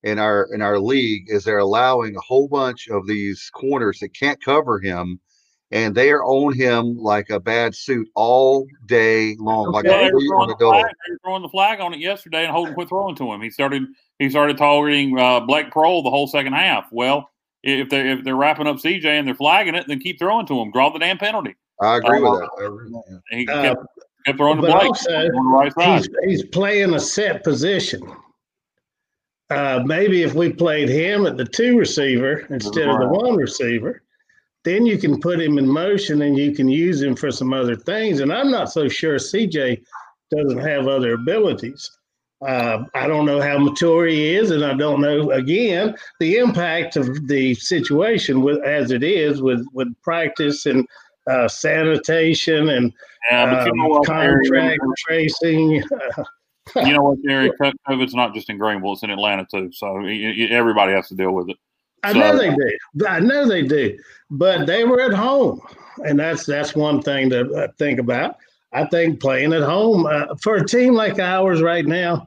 in 0.02 0.18
our 0.18 0.48
in 0.52 0.62
our 0.62 0.78
league 0.78 1.26
is 1.28 1.44
they're 1.44 1.58
allowing 1.58 2.16
a 2.16 2.20
whole 2.20 2.48
bunch 2.48 2.88
of 2.88 3.06
these 3.06 3.50
corners 3.54 3.98
that 4.00 4.14
can't 4.14 4.42
cover 4.42 4.80
him, 4.80 5.20
and 5.70 5.94
they 5.94 6.10
are 6.10 6.24
on 6.24 6.54
him 6.54 6.96
like 6.96 7.30
a 7.30 7.40
bad 7.40 7.74
suit 7.74 8.08
all 8.14 8.66
day 8.86 9.36
long. 9.38 9.68
Okay. 9.68 9.76
Like 9.76 9.84
yeah, 9.86 10.08
they, 10.08 10.12
were 10.12 10.20
throwing 10.20 10.48
the 10.48 10.56
flag, 10.56 10.84
they 10.84 11.12
were 11.12 11.18
throwing 11.22 11.42
the 11.42 11.48
flag 11.48 11.80
on 11.80 11.94
it 11.94 12.00
yesterday, 12.00 12.44
and 12.44 12.52
Holton 12.52 12.74
quit 12.74 12.88
throwing 12.88 13.16
to 13.16 13.32
him. 13.32 13.42
He 13.42 13.50
started 13.50 13.82
he 14.18 14.30
started 14.30 14.56
targeting 14.58 15.18
uh, 15.18 15.40
Blake 15.40 15.70
Proehl 15.70 16.02
the 16.02 16.10
whole 16.10 16.26
second 16.26 16.54
half. 16.54 16.88
Well, 16.92 17.28
if 17.62 17.88
they 17.88 18.10
if 18.10 18.24
they're 18.24 18.36
wrapping 18.36 18.66
up 18.66 18.76
CJ 18.76 19.04
and 19.04 19.26
they're 19.26 19.34
flagging 19.34 19.74
it, 19.74 19.86
then 19.86 20.00
keep 20.00 20.18
throwing 20.18 20.46
to 20.46 20.60
him. 20.60 20.70
Draw 20.72 20.90
the 20.90 20.98
damn 20.98 21.18
penalty. 21.18 21.54
I 21.80 21.96
agree 21.96 22.18
uh, 22.18 22.30
with 22.30 22.40
that. 22.40 22.64
Agree. 22.64 22.92
He 23.30 23.46
kept, 23.46 23.78
uh, 23.78 23.84
kept 24.26 24.38
throwing 24.38 24.60
the 24.60 24.66
Blake 24.68 24.88
also, 24.88 25.10
on 25.10 25.32
the 25.32 25.50
right 25.50 25.72
side. 25.74 25.98
He's, 25.98 26.40
he's 26.40 26.44
playing 26.50 26.94
a 26.94 27.00
set 27.00 27.44
position. 27.44 28.02
Uh, 29.50 29.82
maybe 29.84 30.22
if 30.22 30.34
we 30.34 30.50
played 30.50 30.88
him 30.88 31.26
at 31.26 31.36
the 31.36 31.44
two 31.44 31.78
receiver 31.78 32.46
instead 32.50 32.86
right. 32.86 32.94
of 32.94 33.00
the 33.00 33.08
one 33.08 33.36
receiver, 33.36 34.02
then 34.64 34.86
you 34.86 34.96
can 34.96 35.20
put 35.20 35.40
him 35.40 35.58
in 35.58 35.68
motion 35.68 36.22
and 36.22 36.38
you 36.38 36.52
can 36.52 36.68
use 36.68 37.02
him 37.02 37.14
for 37.14 37.30
some 37.30 37.52
other 37.52 37.76
things. 37.76 38.20
And 38.20 38.32
I'm 38.32 38.50
not 38.50 38.72
so 38.72 38.88
sure 38.88 39.16
CJ 39.16 39.82
doesn't 40.34 40.58
have 40.58 40.86
other 40.86 41.14
abilities. 41.14 41.90
Uh, 42.46 42.84
I 42.94 43.06
don't 43.06 43.24
know 43.24 43.40
how 43.40 43.58
mature 43.58 44.06
he 44.06 44.34
is, 44.34 44.50
and 44.50 44.64
I 44.64 44.74
don't 44.74 45.00
know 45.00 45.30
again 45.30 45.94
the 46.18 46.38
impact 46.38 46.96
of 46.96 47.28
the 47.28 47.54
situation 47.54 48.42
with 48.42 48.62
as 48.64 48.90
it 48.90 49.04
is 49.04 49.40
with 49.40 49.64
with 49.72 49.88
practice 50.02 50.66
and 50.66 50.86
uh, 51.30 51.46
sanitation 51.46 52.70
and 52.70 52.92
yeah, 53.30 53.64
you 53.64 53.72
know 53.74 53.96
um, 53.96 54.04
contract 54.04 54.80
tracing. 55.06 55.70
you 56.76 56.92
know 56.92 57.02
what, 57.02 57.18
Jerry? 57.24 57.52
COVID's 57.88 58.14
not 58.14 58.34
just 58.34 58.50
in 58.50 58.58
Greenville; 58.58 58.94
it's 58.94 59.02
in 59.02 59.10
Atlanta 59.10 59.46
too. 59.48 59.70
So 59.72 59.98
everybody 59.98 60.92
has 60.92 61.08
to 61.08 61.14
deal 61.14 61.32
with 61.32 61.50
it. 61.50 61.56
I 62.02 62.12
so, 62.12 62.18
know 62.18 62.36
they 62.36 62.50
do. 62.50 63.06
I 63.06 63.20
know 63.20 63.46
they 63.46 63.62
do, 63.62 63.96
but 64.30 64.66
they 64.66 64.84
were 64.84 65.00
at 65.00 65.14
home, 65.14 65.60
and 66.04 66.18
that's 66.18 66.44
that's 66.44 66.74
one 66.74 67.02
thing 67.02 67.30
to 67.30 67.52
uh, 67.52 67.68
think 67.78 68.00
about. 68.00 68.36
I 68.72 68.86
think 68.86 69.20
playing 69.20 69.52
at 69.52 69.62
home 69.62 70.06
uh, 70.06 70.34
for 70.42 70.56
a 70.56 70.66
team 70.66 70.94
like 70.94 71.18
ours 71.18 71.60
right 71.60 71.86
now, 71.86 72.26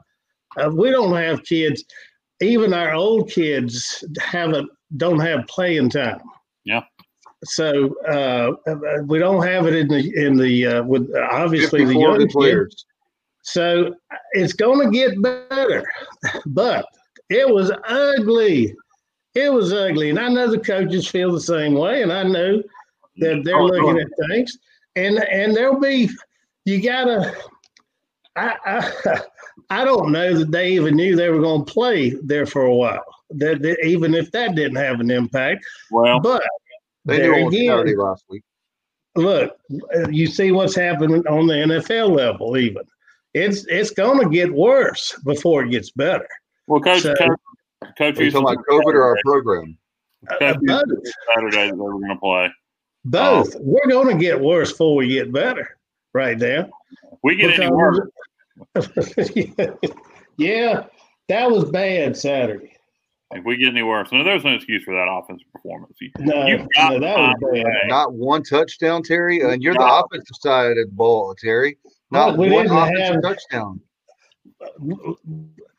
uh, 0.58 0.70
we 0.70 0.92
don't 0.92 1.16
have 1.16 1.44
kids. 1.44 1.84
Even 2.42 2.74
our 2.74 2.94
old 2.94 3.30
kids 3.30 4.04
haven't 4.20 4.70
don't 4.98 5.20
have 5.20 5.48
playing 5.48 5.90
time. 5.90 6.22
Yeah. 6.64 6.84
So 7.44 7.96
uh, 8.06 8.54
we 9.06 9.20
don't 9.20 9.46
have 9.46 9.68
it 9.68 9.76
in 9.76 9.88
the 9.88 10.26
in 10.26 10.38
the 10.38 10.66
uh, 10.66 10.84
with 10.84 11.14
obviously 11.32 11.86
the 11.86 11.96
young 11.96 12.28
players. 12.30 12.74
Kids. 12.74 12.86
So 13.44 13.94
it's 14.32 14.54
going 14.54 14.86
to 14.86 14.92
get 14.92 15.22
better, 15.22 15.86
but 16.48 16.86
it 17.30 17.48
was 17.48 17.72
ugly. 17.88 18.76
It 19.36 19.54
was 19.54 19.72
ugly, 19.72 20.10
and 20.10 20.20
I 20.20 20.30
know 20.30 20.50
the 20.50 20.60
coaches 20.60 21.08
feel 21.08 21.32
the 21.32 21.42
same 21.42 21.74
way, 21.74 22.02
and 22.02 22.12
I 22.12 22.24
know 22.24 22.64
that 23.18 23.44
they're 23.44 23.60
oh, 23.60 23.66
looking 23.66 24.00
at 24.00 24.08
things, 24.28 24.58
and 24.96 25.20
and 25.20 25.56
there'll 25.56 25.80
be 25.80 26.10
you 26.66 26.82
gotta. 26.82 27.36
I, 28.36 28.56
I 28.66 29.22
I 29.70 29.84
don't 29.84 30.12
know 30.12 30.38
that 30.38 30.52
they 30.52 30.72
even 30.74 30.96
knew 30.96 31.16
they 31.16 31.30
were 31.30 31.42
going 31.42 31.66
to 31.66 31.72
play 31.72 32.12
there 32.24 32.46
for 32.46 32.64
a 32.64 32.76
while. 32.76 33.06
That, 33.32 33.62
that, 33.62 33.84
even 33.86 34.14
if 34.14 34.32
that 34.32 34.56
didn't 34.56 34.76
have 34.78 35.00
an 35.00 35.10
impact. 35.10 35.66
Well, 35.92 36.20
but 36.20 36.44
they 37.06 37.28
knew 37.28 37.48
again, 37.48 37.98
last 37.98 38.26
week. 38.30 38.44
Look, 39.16 39.58
you 40.10 40.28
see 40.28 40.52
what's 40.52 40.76
happening 40.76 41.26
on 41.28 41.48
the 41.48 41.54
NFL 41.54 42.16
level. 42.16 42.58
Even 42.58 42.84
it's 43.34 43.66
it's 43.68 43.92
going 43.92 44.20
to 44.22 44.30
get 44.30 44.54
worse 44.54 45.18
before 45.24 45.64
it 45.64 45.72
gets 45.72 45.92
better. 45.92 46.28
Well, 46.68 46.82
coach, 46.82 47.04
so, 47.04 47.16
coach, 47.16 47.40
coach, 47.98 48.20
you 48.20 48.32
talking 48.32 48.54
about 48.54 48.66
COVID 48.66 48.94
or 48.94 49.04
our 49.04 49.18
program? 49.24 49.78
Uh, 50.30 50.56
both. 50.62 50.84
Saturday 51.36 51.70
that 51.70 51.78
we're 51.78 51.92
going 51.92 52.10
to 52.10 52.16
play. 52.18 52.52
Both. 53.06 53.56
Um, 53.56 53.62
we're 53.64 53.88
going 53.88 54.18
to 54.18 54.22
get 54.22 54.40
worse 54.40 54.72
before 54.72 54.96
we 54.96 55.08
get 55.08 55.32
better. 55.32 55.78
Right 56.14 56.38
now. 56.38 56.70
We 57.24 57.36
get 57.36 57.48
because 57.48 57.60
any 57.60 57.72
worse. 57.72 58.00
yeah, 60.38 60.86
that 61.28 61.52
was 61.52 61.70
bad 61.72 62.18
Saturday. 62.18 62.76
If 63.32 63.44
we 63.44 63.58
get 63.58 63.70
any 63.70 63.84
worse, 63.84 64.12
no, 64.12 64.24
there's 64.24 64.44
no 64.44 64.54
excuse 64.54 64.84
for 64.84 64.94
that 64.94 65.08
offensive 65.10 65.52
performance. 65.52 65.98
You, 66.00 66.12
no, 66.20 66.46
no 66.46 67.00
that 67.00 67.18
was 67.18 67.36
bad. 67.52 67.88
Not 67.88 68.14
one 68.14 68.44
touchdown, 68.44 69.04
Terry, 69.04 69.42
and 69.42 69.64
you're 69.64 69.74
the 69.74 70.04
offensive 70.06 70.36
side 70.40 70.72
of 70.72 70.78
the 70.78 70.86
ball, 70.92 71.36
Terry. 71.36 71.78
Not 72.12 72.38
well, 72.38 72.52
one 72.52 72.68
offensive 72.68 73.16
have, 73.16 73.22
touchdown. 73.24 73.82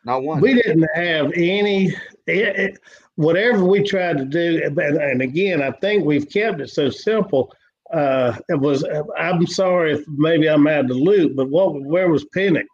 Not 0.05 0.23
one. 0.23 0.41
We 0.41 0.55
didn't 0.55 0.89
have 0.95 1.33
any. 1.35 1.89
It, 2.27 2.57
it, 2.57 2.79
whatever 3.15 3.65
we 3.65 3.83
tried 3.83 4.19
to 4.19 4.25
do, 4.25 4.63
and, 4.65 4.79
and 4.79 5.23
again, 5.23 5.63
I 5.63 5.71
think 5.71 6.05
we've 6.05 6.29
kept 6.29 6.61
it 6.61 6.71
so 6.71 6.91
simple 6.91 7.53
uh, 7.93 8.37
it 8.49 8.59
was. 8.59 8.85
I'm 9.19 9.47
sorry 9.47 9.95
if 9.95 10.05
maybe 10.09 10.49
I'm 10.49 10.67
out 10.67 10.81
of 10.81 10.89
the 10.89 10.95
loop, 10.95 11.37
but 11.37 11.49
what? 11.49 11.81
Where 11.83 12.09
was 12.09 12.25
Pinnix? 12.35 12.67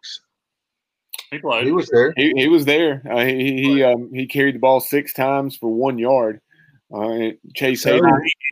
He 1.31 1.39
played. 1.39 1.65
He 1.65 1.71
was 1.71 1.89
there. 1.89 2.13
He, 2.15 2.33
he 2.35 2.47
was 2.47 2.65
there. 2.65 3.01
Uh, 3.09 3.25
he 3.25 3.61
he 3.61 3.83
um, 3.83 4.09
he 4.13 4.27
carried 4.27 4.55
the 4.55 4.59
ball 4.59 4.79
six 4.79 5.13
times 5.13 5.55
for 5.57 5.69
one 5.71 5.97
yard. 5.97 6.39
Uh, 6.93 7.31
Chase 7.55 7.81
so, 7.81 7.99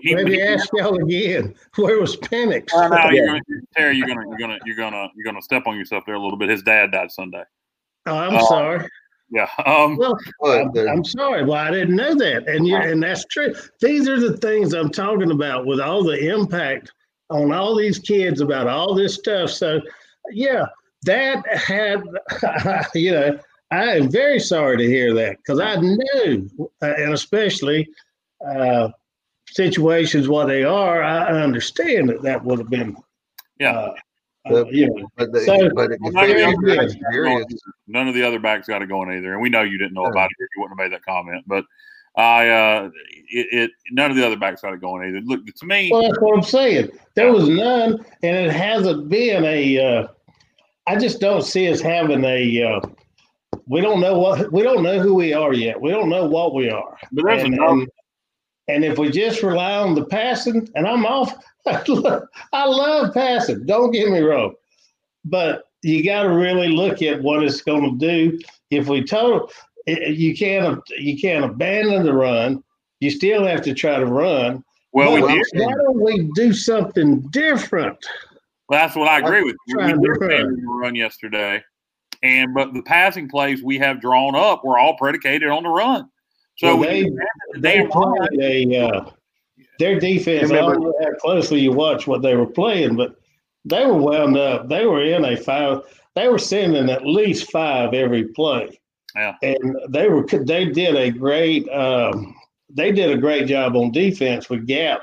Maybe 0.04 0.42
ask 0.42 0.68
y'all 0.74 0.96
again. 0.96 1.54
Where 1.76 2.00
was 2.00 2.18
Pinnix? 2.18 2.74
Uh, 2.74 2.88
no, 2.88 3.10
you're 3.12 3.28
gonna, 3.28 3.42
Terry, 3.78 3.98
you're 3.98 4.08
gonna 4.08 4.28
you're 4.28 4.40
gonna 4.40 4.60
you're 4.66 4.76
gonna 4.76 5.10
you're 5.16 5.26
gonna 5.26 5.44
step 5.44 5.64
on 5.68 5.78
yourself 5.78 6.04
there 6.08 6.16
a 6.16 6.20
little 6.20 6.38
bit. 6.38 6.50
His 6.50 6.64
dad 6.64 6.92
died 6.92 7.12
Sunday. 7.12 7.44
Oh, 8.08 8.18
I'm 8.18 8.36
uh, 8.36 8.46
sorry. 8.46 8.88
Yeah. 9.32 9.48
Um, 9.66 9.96
well, 9.98 10.18
I'm, 10.44 10.78
I'm, 10.78 11.06
sorry. 11.06 11.46
Well, 11.46 11.58
I 11.58 11.72
didn't 11.72 11.96
know 11.96 12.14
that, 12.16 12.50
and 12.50 12.68
you 12.68 12.76
and 12.76 13.02
that's 13.02 13.24
true. 13.26 13.56
These 13.80 14.10
are 14.10 14.20
the 14.20 14.36
things 14.38 14.74
I'm 14.74 14.92
talking 14.92 15.32
about 15.32 15.66
with 15.66 15.80
all 15.80 16.04
the 16.04 16.30
impact 16.30 16.92
on 17.30 17.54
all 17.54 17.76
these 17.76 17.98
kids 17.98 18.42
about 18.42 18.68
all 18.68 18.94
this 18.94 19.16
stuff. 19.16 19.50
So, 19.50 19.80
yeah, 20.32 20.66
that 21.04 21.48
had, 21.48 22.04
you 22.94 23.12
know, 23.12 23.40
I 23.72 23.96
am 23.96 24.12
very 24.12 24.40
sorry 24.40 24.78
to 24.78 24.86
hear 24.86 25.14
that 25.14 25.38
because 25.38 25.62
I 25.62 25.78
knew, 25.78 26.50
uh, 26.82 26.94
and 26.98 27.14
especially 27.14 27.88
uh, 28.46 28.90
situations 29.48 30.28
what 30.28 30.48
they 30.48 30.66
are, 30.66 31.02
I 31.02 31.42
understand 31.42 32.10
that 32.10 32.22
that 32.24 32.44
would 32.44 32.60
have 32.60 32.70
been 32.70 32.98
Yeah. 33.60 33.78
Uh, 33.80 33.94
The- 34.50 34.66
uh, 34.66 34.70
you 34.72 35.08
But, 35.18 35.32
the, 35.32 35.42
So- 35.42 35.70
but 35.76 35.92
none, 36.02 36.30
of 36.30 36.36
the 36.36 36.44
other 36.46 36.58
backs 36.58 36.66
got 36.66 36.68
going 36.72 36.82
experience, 36.90 37.46
either. 37.52 37.74
None 37.88 38.08
of 38.08 38.14
the 38.16 38.24
other 38.24 38.40
backs 38.40 38.68
got 38.68 38.82
it 38.82 38.90
going 38.90 39.16
either, 39.18 39.34
and 39.34 39.42
we 39.42 39.50
know 39.50 39.62
you 39.62 39.78
didn't 39.78 39.94
know 39.94 40.04
Yeah. 40.06 40.12
about 40.12 40.30
it. 40.32 40.36
You 40.56 40.62
wouldn't 40.62 40.80
have 40.80 40.84
made 40.92 40.96
that 40.96 41.06
comment, 41.06 41.44
but 41.48 41.64
I, 42.18 42.50
uh, 42.50 42.90
it, 43.30 43.48
it, 43.52 43.72
none 43.92 44.12
of 44.12 44.18
the 44.18 44.26
other 44.26 44.36
backs 44.36 44.62
got 44.62 44.74
it 44.74 44.82
going 44.82 45.08
either. 45.08 45.22
Look 45.22 45.46
to 45.46 45.66
me, 45.66 45.90
well, 45.92 46.02
that's 46.02 46.20
what 46.20 46.36
I'm 46.36 46.44
saying. 46.44 46.90
There 47.16 47.32
was 47.32 47.48
none, 47.48 48.04
and 48.24 48.36
it 48.36 48.52
hasn't 48.52 49.08
been 49.10 49.46
a. 49.46 49.80
Uh, 49.80 50.08
I 50.88 50.98
just 50.98 51.20
don't 51.22 51.44
see 51.44 51.72
us 51.72 51.80
having 51.80 52.26
a. 52.26 52.64
Uh, 52.64 52.82
we 53.68 53.80
don't 53.80 54.02
know 54.02 54.18
what 54.18 54.52
we 54.52 54.64
don't 54.64 54.84
know 54.84 55.00
who 55.00 55.14
we 55.14 55.34
are 55.34 55.54
yet. 55.54 55.80
We 55.80 55.92
don't 55.92 56.10
know 56.10 56.26
what 56.26 56.54
we 56.54 56.70
are. 56.70 56.98
but 57.12 57.26
there's 57.26 57.44
and, 57.44 57.54
enough. 57.54 57.70
and, 57.72 57.90
and 58.68 58.84
if 58.86 58.98
we 58.98 59.10
just 59.10 59.44
rely 59.44 59.78
on 59.78 59.96
the 59.96 60.06
passing, 60.06 60.68
and 60.76 60.88
I'm 60.88 61.06
off, 61.06 61.34
I 61.68 62.66
love 62.66 63.14
passing. 63.14 63.66
Don't 63.66 63.92
get 63.92 64.10
me 64.10 64.20
wrong, 64.20 64.54
but 65.26 65.64
you 65.84 66.04
got 66.04 66.24
to 66.24 66.30
really 66.30 66.70
look 66.70 67.02
at 67.02 67.22
what 67.22 67.44
it's 67.44 67.62
going 67.62 67.98
to 67.98 68.06
do. 68.06 68.40
If 68.70 68.88
we 68.88 69.04
total, 69.04 69.52
you 69.88 70.36
can't 70.36 70.80
you 70.98 71.20
can't 71.20 71.46
abandon 71.46 72.04
the 72.06 72.14
run. 72.14 72.64
You 73.00 73.10
still 73.10 73.46
have 73.46 73.62
to 73.64 73.74
try 73.74 73.98
to 73.98 74.06
run. 74.06 74.64
Well, 74.94 75.14
we 75.14 75.22
did. 75.22 75.46
why 75.54 75.74
don't 75.74 76.02
we 76.02 76.30
do 76.36 76.54
something 76.54 77.22
different? 77.32 77.98
Well, 78.70 78.80
that's 78.80 78.96
what 78.96 79.08
I 79.08 79.20
agree 79.20 79.44
with. 79.44 79.56
We 79.68 79.84
did 79.84 79.98
run. 79.98 80.66
run 80.66 80.96
yesterday, 80.96 81.64
and 82.24 82.54
but 82.54 82.74
the 82.74 82.84
passing 82.84 83.28
plays 83.30 83.64
we 83.64 83.78
have 83.80 84.02
drawn 84.02 84.36
up 84.36 84.64
were 84.64 84.78
all 84.78 84.98
predicated 84.98 85.50
on 85.50 85.64
the 85.64 85.70
run. 85.70 86.10
So 86.58 86.76
Well, 86.76 86.80
we 86.80 86.86
they- 86.88 87.10
the 87.54 87.60
They 87.60 87.88
played 87.88 88.40
a 88.72 88.88
uh, 88.88 89.06
their 89.82 90.00
defense. 90.00 90.52
I 90.52 90.56
Remember- 90.56 90.74
don't 90.76 90.84
know 90.84 90.96
how 91.04 91.14
closely 91.16 91.60
you 91.60 91.72
watch 91.72 92.06
what 92.08 92.22
they 92.22 92.36
were 92.36 92.46
playing, 92.46 92.96
but 92.96 93.16
they 93.66 93.86
were 93.86 93.98
wound 93.98 94.38
up. 94.38 94.70
They 94.70 94.86
were 94.86 95.04
in 95.04 95.26
a 95.26 95.36
five. 95.36 95.82
They 96.16 96.28
were 96.28 96.38
sending 96.40 96.90
at 96.90 97.06
least 97.06 97.52
five 97.52 97.94
every 97.94 98.26
play. 98.26 98.80
Yeah. 99.14 99.36
and 99.44 99.76
they 99.90 100.08
were. 100.08 100.26
They 100.26 100.66
did 100.68 100.96
a 100.96 101.12
great. 101.12 101.68
Um, 101.70 102.34
they 102.70 102.94
did 102.94 103.12
a 103.12 103.18
great 103.18 103.46
job 103.48 103.76
on 103.76 103.92
defense 103.92 104.50
with 104.50 104.66
gap 104.66 105.02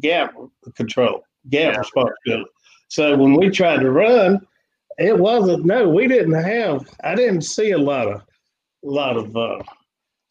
gap 0.00 0.34
control, 0.74 1.22
gap 1.48 1.72
Yeah. 1.72 1.78
responsibility. 1.78 2.50
So 2.88 3.16
when 3.16 3.32
we 3.34 3.48
tried 3.48 3.80
to 3.80 3.90
run, 3.90 4.46
it 4.98 5.16
wasn't. 5.18 5.64
No, 5.64 5.88
we 5.88 6.06
didn't 6.06 6.34
have. 6.34 6.84
I 7.02 7.14
didn't 7.14 7.42
see 7.42 7.70
a 7.70 7.78
lot 7.78 8.08
of, 8.08 8.20
a 8.20 8.88
lot 9.00 9.16
of. 9.16 9.34
Uh, 9.34 9.62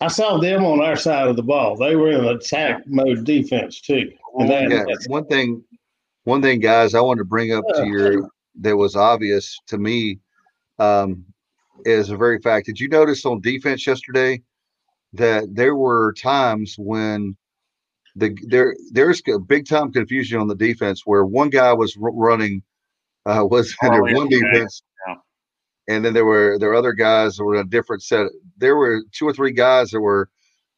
I 0.01 0.07
saw 0.07 0.37
them 0.37 0.65
on 0.65 0.81
our 0.81 0.95
side 0.95 1.27
of 1.27 1.35
the 1.35 1.43
ball. 1.43 1.75
They 1.77 1.95
were 1.95 2.11
in 2.11 2.25
attack 2.25 2.83
mode 2.85 3.23
defense 3.23 3.81
too. 3.81 4.11
And 4.37 4.49
that, 4.49 4.69
yeah, 4.69 4.83
one 5.07 5.25
thing, 5.27 5.63
one 6.25 6.41
thing, 6.41 6.59
guys, 6.59 6.93
I 6.93 7.01
wanted 7.01 7.19
to 7.19 7.25
bring 7.25 7.53
up 7.53 7.63
to 7.75 7.87
your 7.87 8.29
that 8.61 8.75
was 8.75 8.95
obvious 8.95 9.57
to 9.67 9.77
me 9.77 10.19
um, 10.79 11.25
is 11.85 12.09
the 12.09 12.17
very 12.17 12.39
fact. 12.39 12.65
Did 12.65 12.79
you 12.79 12.89
notice 12.89 13.25
on 13.25 13.41
defense 13.41 13.87
yesterday 13.87 14.41
that 15.13 15.43
there 15.53 15.75
were 15.75 16.13
times 16.13 16.75
when 16.77 17.37
the 18.15 18.35
there 18.47 18.75
there's 18.91 19.21
a 19.27 19.39
big 19.39 19.67
time 19.67 19.91
confusion 19.91 20.39
on 20.39 20.47
the 20.47 20.55
defense 20.55 21.03
where 21.05 21.25
one 21.25 21.49
guy 21.49 21.73
was 21.73 21.97
r- 22.01 22.11
running 22.11 22.61
uh, 23.25 23.45
was 23.49 23.75
in 23.81 23.91
their 23.91 24.03
Oh, 24.03 24.07
yeah, 24.07 24.15
one 24.15 24.27
okay. 24.27 24.39
defense. 24.39 24.83
And 25.87 26.03
then 26.03 26.13
there 26.13 26.25
were 26.25 26.57
there 26.59 26.69
were 26.69 26.75
other 26.75 26.93
guys 26.93 27.35
that 27.35 27.43
were 27.43 27.55
in 27.55 27.61
a 27.61 27.69
different 27.69 28.03
set. 28.03 28.27
There 28.57 28.75
were 28.75 29.03
two 29.11 29.27
or 29.27 29.33
three 29.33 29.51
guys 29.51 29.91
that 29.91 30.01
were 30.01 30.29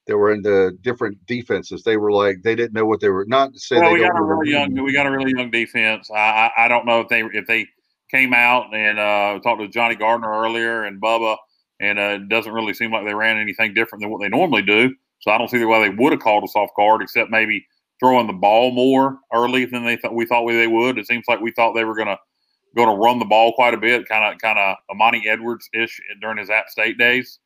that 0.08 0.18
were 0.18 0.32
in 0.32 0.42
the 0.42 0.78
different 0.82 1.26
defenses. 1.26 1.84
They 1.84 1.98
were 1.98 2.12
like 2.12 2.38
they 2.44 2.56
didn't 2.56 2.74
know 2.74 2.86
what 2.86 3.00
they 3.00 3.10
were 3.10 3.26
not 3.28 3.56
saying. 3.56 3.82
Well, 3.82 3.94
they 3.94 4.00
we 4.00 4.08
got 4.08 4.20
a 4.20 4.24
really 4.24 4.52
young. 4.52 4.84
We 4.84 4.94
got 4.94 5.06
a 5.06 5.12
really 5.12 5.32
young 5.36 5.52
defense. 5.52 6.10
I, 6.12 6.52
I 6.58 6.66
I 6.66 6.68
don't 6.68 6.86
know 6.86 7.02
if 7.02 7.08
they 7.10 7.22
if 7.22 7.46
they 7.48 7.68
came 8.12 8.34
out 8.34 8.74
and 8.74 9.00
uh, 9.00 9.40
talked 9.44 9.62
to 9.62 9.68
Johnny 9.68 9.96
Gardner 9.96 10.32
earlier 10.32 10.84
and 10.84 11.02
Bubba, 11.02 11.38
and 11.80 12.00
uh, 12.00 12.20
it 12.22 12.30
doesn't 12.30 12.54
really 12.54 12.74
seem 12.74 12.92
like 12.92 13.06
they 13.06 13.14
ran 13.14 13.38
anything 13.38 13.74
different 13.74 14.02
than 14.02 14.12
what 14.12 14.22
they 14.22 14.30
normally 14.30 14.62
do. 14.62 14.94
So 15.20 15.32
I 15.32 15.38
don't 15.38 15.50
see 15.50 15.64
why 15.66 15.88
they 15.88 15.96
would 15.96 16.14
have 16.14 16.22
called 16.22 16.44
a 16.44 16.48
soft 16.48 16.74
card, 16.76 17.02
except 17.02 17.32
maybe 17.32 17.66
throwing 18.00 18.28
the 18.28 18.34
ball 18.34 18.72
more 18.72 19.18
early 19.34 19.66
than 19.66 19.86
they 19.86 19.98
thought 19.98 20.14
we 20.14 20.26
thought 20.26 20.44
we, 20.44 20.56
they 20.56 20.68
would. 20.68 20.98
It 20.98 21.08
seems 21.08 21.26
like 21.28 21.42
we 21.42 21.52
thought 21.52 21.74
they 21.74 21.84
were 21.84 21.96
gonna 21.96 22.18
going 22.76 22.90
to 22.90 22.96
run 22.96 23.20
the 23.20 23.26
ball 23.26 23.54
quite 23.54 23.74
a 23.74 23.78
bit, 23.78 24.08
kind 24.08 24.34
of 24.34 24.40
kind 24.40 24.60
of 24.60 24.78
Armanti 24.92 25.26
Edwards 25.26 25.70
ish 25.74 26.00
during 26.22 26.38
his 26.38 26.50
App 26.50 26.70
State 26.70 26.98
days. 26.98 27.40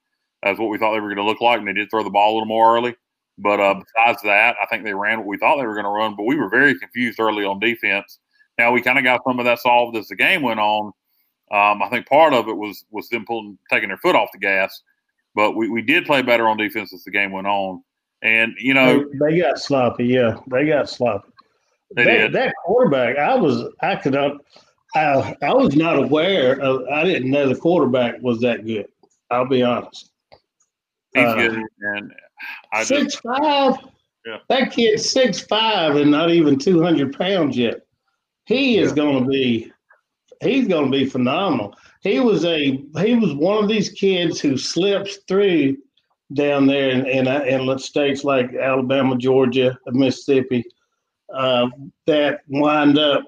That's 0.43 0.59
what 0.59 0.69
we 0.69 0.77
thought 0.77 0.93
they 0.93 0.99
were 0.99 1.13
going 1.13 1.17
to 1.17 1.23
look 1.23 1.41
like, 1.41 1.59
and 1.59 1.67
they 1.67 1.73
did 1.73 1.89
throw 1.91 2.03
the 2.03 2.09
ball 2.09 2.31
a 2.31 2.33
little 2.33 2.47
more 2.47 2.75
early. 2.75 2.95
But 3.37 3.59
uh, 3.59 3.75
besides 3.75 4.21
that, 4.23 4.55
I 4.61 4.65
think 4.65 4.83
they 4.83 4.93
ran 4.93 5.19
what 5.19 5.27
we 5.27 5.37
thought 5.37 5.57
they 5.57 5.65
were 5.65 5.73
going 5.73 5.85
to 5.85 5.89
run. 5.89 6.15
But 6.15 6.25
we 6.25 6.35
were 6.35 6.49
very 6.49 6.77
confused 6.77 7.19
early 7.19 7.45
on 7.45 7.59
defense. 7.59 8.19
Now 8.57 8.71
we 8.71 8.81
kind 8.81 8.97
of 8.97 9.03
got 9.03 9.21
some 9.25 9.39
of 9.39 9.45
that 9.45 9.59
solved 9.59 9.97
as 9.97 10.07
the 10.07 10.15
game 10.15 10.41
went 10.41 10.59
on. 10.59 10.87
Um, 11.51 11.81
I 11.81 11.89
think 11.89 12.07
part 12.07 12.33
of 12.33 12.47
it 12.47 12.55
was 12.55 12.85
was 12.91 13.09
them 13.09 13.25
pulling 13.25 13.57
taking 13.69 13.89
their 13.89 13.97
foot 13.97 14.15
off 14.15 14.29
the 14.31 14.39
gas, 14.39 14.81
but 15.35 15.51
we, 15.53 15.69
we 15.69 15.81
did 15.81 16.05
play 16.05 16.21
better 16.21 16.47
on 16.47 16.57
defense 16.57 16.93
as 16.93 17.03
the 17.03 17.11
game 17.11 17.31
went 17.31 17.47
on. 17.47 17.83
And 18.21 18.53
you 18.57 18.73
know 18.73 19.05
they, 19.19 19.31
they 19.31 19.41
got 19.41 19.59
sloppy. 19.59 20.05
Yeah, 20.05 20.37
they 20.47 20.65
got 20.65 20.89
sloppy. 20.89 21.29
they 21.95 22.03
that, 22.03 22.17
did. 22.17 22.33
that 22.33 22.53
quarterback, 22.63 23.17
I 23.17 23.35
was, 23.35 23.63
I 23.81 23.95
could 23.95 24.13
not, 24.13 24.37
I, 24.95 25.35
I 25.41 25.53
was 25.53 25.75
not 25.75 25.97
aware 25.97 26.59
of. 26.59 26.83
I 26.91 27.03
didn't 27.03 27.31
know 27.31 27.47
the 27.47 27.55
quarterback 27.55 28.21
was 28.21 28.41
that 28.41 28.65
good. 28.65 28.87
I'll 29.29 29.47
be 29.47 29.63
honest. 29.63 30.11
He's 31.13 31.23
uh, 31.23 31.35
good, 31.35 31.63
and 31.81 32.13
I 32.73 32.83
Six 32.83 33.13
just 33.13 33.23
five. 33.23 33.75
Yeah. 34.25 34.37
That 34.49 34.71
kid's 34.71 35.09
six 35.09 35.39
five 35.39 35.95
and 35.95 36.11
not 36.11 36.29
even 36.29 36.59
two 36.59 36.81
hundred 36.81 37.17
pounds 37.17 37.57
yet. 37.57 37.81
He 38.45 38.77
is 38.77 38.91
going 38.91 39.23
to 39.23 39.29
be. 39.29 39.71
He's 40.41 40.67
going 40.67 40.91
to 40.91 40.97
be 40.97 41.05
phenomenal. 41.05 41.75
He 42.01 42.19
was 42.19 42.45
a. 42.45 42.83
He 42.99 43.15
was 43.15 43.33
one 43.33 43.63
of 43.63 43.69
these 43.69 43.89
kids 43.89 44.39
who 44.39 44.57
slips 44.57 45.19
through 45.27 45.77
down 46.33 46.65
there 46.65 46.89
in 46.89 47.05
in, 47.05 47.27
in 47.27 47.79
states 47.79 48.23
like 48.23 48.53
Alabama, 48.55 49.17
Georgia, 49.17 49.77
Mississippi, 49.87 50.63
uh, 51.33 51.69
that 52.07 52.41
wind 52.47 52.97
up. 52.97 53.23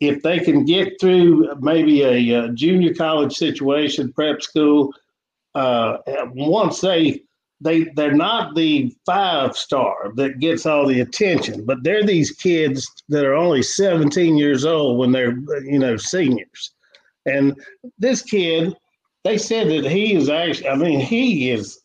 If 0.00 0.22
they 0.22 0.38
can 0.38 0.64
get 0.64 1.00
through 1.00 1.54
maybe 1.60 2.02
a, 2.02 2.38
uh 2.38 2.48
junior 2.48 2.94
college 2.94 3.34
situation, 3.34 4.12
prep 4.12 4.42
school, 4.42 4.92
uh, 5.54 5.98
once 6.34 6.80
they 6.80 7.22
they 7.60 7.84
they're 7.96 8.14
not 8.14 8.54
the 8.54 8.94
five 9.04 9.56
star 9.56 10.12
that 10.14 10.38
gets 10.38 10.66
all 10.66 10.86
the 10.86 11.00
attention, 11.00 11.64
but 11.64 11.82
they're 11.82 12.04
these 12.04 12.30
kids 12.30 12.88
that 13.08 13.24
are 13.24 13.34
only 13.34 13.62
17 13.62 14.36
years 14.36 14.64
old 14.64 14.98
when 14.98 15.12
they're 15.12 15.36
you 15.64 15.78
know 15.78 15.96
seniors. 15.96 16.72
And 17.26 17.54
this 17.98 18.22
kid, 18.22 18.76
they 19.24 19.36
said 19.38 19.68
that 19.68 19.90
he 19.90 20.14
is 20.14 20.28
actually 20.28 20.68
I 20.68 20.76
mean, 20.76 21.00
he 21.00 21.50
is 21.50 21.80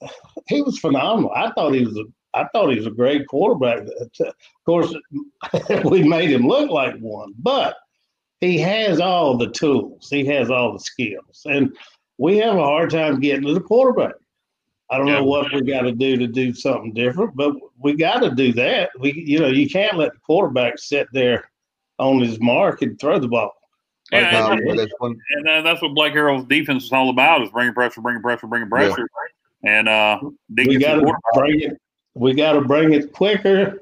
he 0.47 0.61
was 0.61 0.77
phenomenal. 0.79 1.31
I 1.35 1.51
thought 1.51 1.73
he 1.73 1.85
was 1.85 1.97
a 1.97 2.03
I 2.35 2.45
thought 2.51 2.69
he 2.69 2.77
was 2.77 2.87
a 2.87 2.91
great 2.91 3.27
quarterback. 3.27 3.87
Of 4.19 4.35
course, 4.65 4.93
we 5.85 6.03
made 6.03 6.31
him 6.31 6.47
look 6.47 6.69
like 6.69 6.97
one, 6.99 7.33
but 7.39 7.75
he 8.43 8.57
has 8.59 8.99
all 8.99 9.37
the 9.37 9.49
tools. 9.49 10.09
He 10.09 10.25
has 10.25 10.49
all 10.49 10.73
the 10.73 10.79
skills. 10.79 11.43
And 11.45 11.75
we 12.17 12.37
have 12.37 12.55
a 12.55 12.63
hard 12.63 12.89
time 12.89 13.19
getting 13.21 13.45
to 13.45 13.53
the 13.53 13.61
quarterback. 13.61 14.15
I 14.89 14.97
don't 14.97 15.07
Yeah. 15.07 15.19
know 15.19 15.23
what 15.23 15.51
we 15.53 15.61
got 15.61 15.83
to 15.83 15.93
do 15.93 16.17
to 16.17 16.27
do 16.27 16.53
something 16.53 16.93
different, 16.93 17.35
but 17.35 17.55
we 17.79 17.93
got 17.95 18.19
to 18.19 18.31
do 18.31 18.51
that. 18.53 18.91
We, 18.99 19.13
you 19.13 19.39
know, 19.39 19.47
you 19.47 19.69
can't 19.69 19.97
let 19.97 20.13
the 20.13 20.19
quarterback 20.19 20.77
sit 20.77 21.07
there 21.13 21.49
on 21.99 22.19
his 22.19 22.39
mark 22.39 22.81
and 22.81 22.99
throw 22.99 23.17
the 23.17 23.29
ball. 23.29 23.53
Yeah, 24.11 24.19
Like 24.19 24.59
that. 24.59 24.63
but 24.67 24.77
that's 24.77 24.93
and 25.01 25.47
uh, 25.47 25.61
that's 25.61 25.81
what 25.81 25.95
Blake 25.95 26.13
Harrell's 26.13 26.45
defense 26.45 26.83
is 26.83 26.91
all 26.91 27.09
about: 27.09 27.41
is 27.41 27.49
bringing 27.49 27.73
pressure, 27.73 28.01
bringing 28.01 28.21
pressure, 28.21 28.45
bringing 28.47 28.69
pressure, 28.69 29.07
and 29.63 29.87
uh, 29.87 30.19
we 30.53 30.77
got 30.77 30.95
to 30.95 31.13
bring 31.33 31.61
it. 31.61 31.77
We 32.13 32.33
got 32.33 32.53
to 32.53 32.61
bring 32.61 32.93
it 32.93 33.13
quicker, 33.13 33.79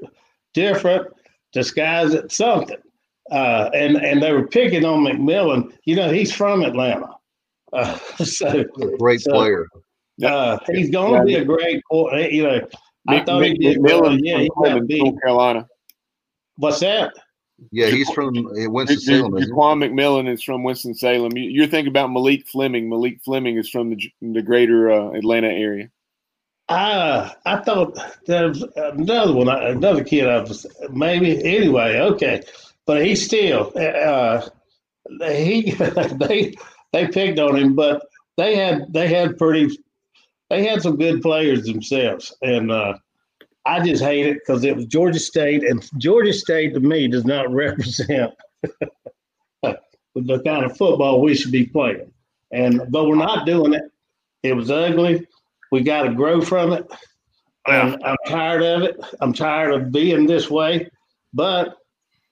different, 0.53 1.07
disguise 1.51 2.13
it 2.13 2.31
something. 2.31 2.77
Uh, 3.31 3.69
and 3.73 3.95
and 3.97 4.21
they 4.21 4.33
were 4.33 4.47
picking 4.47 4.83
on 4.85 5.03
McMillan. 5.05 5.71
You 5.85 5.95
know, 5.95 6.11
he's 6.11 6.33
from 6.33 6.61
Atlanta, 6.63 7.07
uh, 7.73 7.97
so 8.23 8.63
great 8.99 9.21
So- 9.21 9.31
player. 9.31 9.65
uh, 10.23 10.57
he's 10.71 10.89
going 10.89 11.19
to 11.19 11.25
be 11.25 11.35
a 11.35 11.45
great. 11.45 11.81
quar- 11.89 12.15
You 12.19 12.43
know, 12.43 12.67
I 13.07 13.19
Mick- 13.19 13.25
thought 13.25 13.43
he 13.43 13.53
Mick- 13.53 13.61
did 13.61 13.77
well. 13.81 14.01
McMillan 14.01 14.19
Yeah, 14.21 14.33
from 14.33 14.41
he 14.41 14.47
got 14.49 14.55
Clemens, 14.57 14.87
beat. 14.87 15.03
North 15.03 15.21
Carolina. 15.21 15.67
What's 16.57 16.79
that? 16.81 17.13
Yeah, 17.71 17.87
he's 17.87 18.09
from 18.09 18.33
Winston 18.35 18.99
Salem. 18.99 19.37
isn't? 19.37 19.53
Jaquan 19.55 19.77
McMillan 19.83 20.27
is 20.27 20.43
from 20.43 20.63
Winston 20.63 20.93
Salem. 20.95 21.31
You're 21.35 21.67
thinking 21.67 21.89
about 21.91 22.11
Malik 22.11 22.47
Fleming. 22.47 22.89
Malik 22.89 23.19
Fleming 23.23 23.57
is 23.57 23.69
from 23.69 23.91
the 23.91 24.11
the 24.21 24.41
greater 24.41 24.91
uh, 24.91 25.11
Atlanta 25.11 25.47
area. 25.49 25.87
Ah, 26.69 27.35
I 27.45 27.57
thought 27.57 27.97
there 28.25 28.47
was 28.49 28.63
another 28.75 29.33
one, 29.33 29.49
another 29.49 30.03
kid. 30.03 30.27
I 30.27 30.39
was 30.41 30.65
maybe 30.91 31.43
anyway. 31.43 31.99
Okay, 31.99 32.41
but 32.85 33.05
he 33.05 33.15
still. 33.15 33.71
Uh, 33.75 34.41
he 35.19 35.71
they 36.15 36.53
they 36.93 37.07
picked 37.07 37.39
on 37.39 37.55
him, 37.55 37.75
but 37.75 38.05
they 38.37 38.55
had 38.55 38.91
they 38.93 39.07
had 39.07 39.37
pretty. 39.37 39.77
They 40.49 40.65
had 40.65 40.81
some 40.81 40.97
good 40.97 41.21
players 41.21 41.63
themselves, 41.63 42.35
and 42.41 42.71
uh, 42.71 42.97
I 43.65 43.85
just 43.85 44.03
hate 44.03 44.25
it 44.25 44.39
because 44.39 44.63
it 44.63 44.75
was 44.75 44.85
Georgia 44.85 45.19
State, 45.19 45.63
and 45.63 45.87
Georgia 45.97 46.33
State 46.33 46.73
to 46.73 46.79
me 46.79 47.07
does 47.07 47.25
not 47.25 47.51
represent 47.53 48.33
the 49.63 50.41
kind 50.45 50.65
of 50.65 50.77
football 50.77 51.21
we 51.21 51.35
should 51.35 51.51
be 51.51 51.65
playing. 51.65 52.11
And 52.51 52.81
but 52.89 53.05
we're 53.05 53.15
not 53.15 53.45
doing 53.45 53.73
it. 53.73 53.83
It 54.43 54.53
was 54.53 54.69
ugly. 54.69 55.25
We 55.71 55.81
got 55.81 56.03
to 56.03 56.13
grow 56.13 56.41
from 56.41 56.73
it. 56.73 56.85
I'm 57.65 58.17
tired 58.27 58.63
of 58.63 58.81
it. 58.81 58.99
I'm 59.21 59.33
tired 59.33 59.71
of 59.71 59.91
being 59.91 60.25
this 60.25 60.49
way. 60.49 60.89
But 61.33 61.77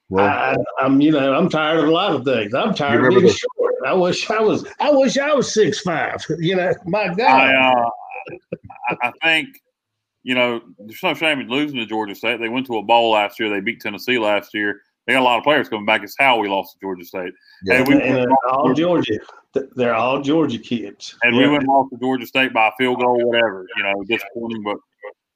well, 0.10 0.26
I, 0.26 0.86
am 0.86 1.00
you 1.02 1.12
know, 1.12 1.34
I'm 1.34 1.50
tired 1.50 1.80
of 1.80 1.86
a 1.86 1.92
lot 1.92 2.16
of 2.16 2.26
things. 2.26 2.54
I'm 2.54 2.74
tired 2.74 3.06
of 3.06 3.10
being 3.12 3.24
the, 3.24 3.34
short. 3.34 3.76
I 3.86 3.94
wish 3.94 4.30
I 4.30 4.42
was. 4.42 4.66
I 4.80 4.92
wish 4.92 5.18
I 5.18 5.34
was 5.34 5.54
six 5.54 5.80
five. 5.82 6.26
You 6.40 6.56
know, 6.56 6.74
my 6.86 7.08
God. 7.14 7.20
I, 7.20 7.74
uh, 7.74 7.90
I 9.02 9.12
think 9.24 9.50
you 10.24 10.36
know, 10.36 10.62
there's 10.78 11.02
no 11.02 11.14
shame 11.14 11.40
in 11.40 11.48
losing 11.48 11.78
to 11.78 11.86
Georgia 11.86 12.16
State. 12.16 12.40
They 12.40 12.50
went 12.50 12.66
to 12.68 12.78
a 12.78 12.84
bowl 12.84 13.12
last 13.12 13.40
year. 13.40 13.50
They 13.50 13.62
beat 13.62 13.82
Tennessee 13.82 14.20
last 14.20 14.54
year. 14.54 14.82
They 15.08 15.14
got 15.14 15.22
a 15.22 15.24
lot 15.24 15.38
of 15.38 15.44
players 15.44 15.70
coming 15.70 15.86
back. 15.86 16.04
It's 16.04 16.16
how 16.20 16.40
we 16.40 16.48
lost 16.48 16.74
to 16.74 16.80
Georgia 16.80 17.06
State. 17.06 17.34
Yeah. 17.64 17.80
And, 17.80 17.88
we 17.88 18.02
and 18.02 18.28
all 18.52 18.74
Georgia. 18.74 19.18
They're 19.76 19.96
all 19.96 20.22
Georgia 20.22 20.60
kids. 20.60 21.18
And 21.24 21.36
yeah. 21.36 21.48
we 21.48 21.50
went 21.50 21.68
lost 21.68 21.92
to 21.92 22.00
Georgia 22.00 22.28
State 22.28 22.54
by 22.54 22.68
a 22.68 22.72
field 22.78 23.02
goal, 23.02 23.18
whatever. 23.26 23.66
You 23.78 23.84
know, 23.84 24.04
disappointing, 24.08 24.62
but 24.64 24.78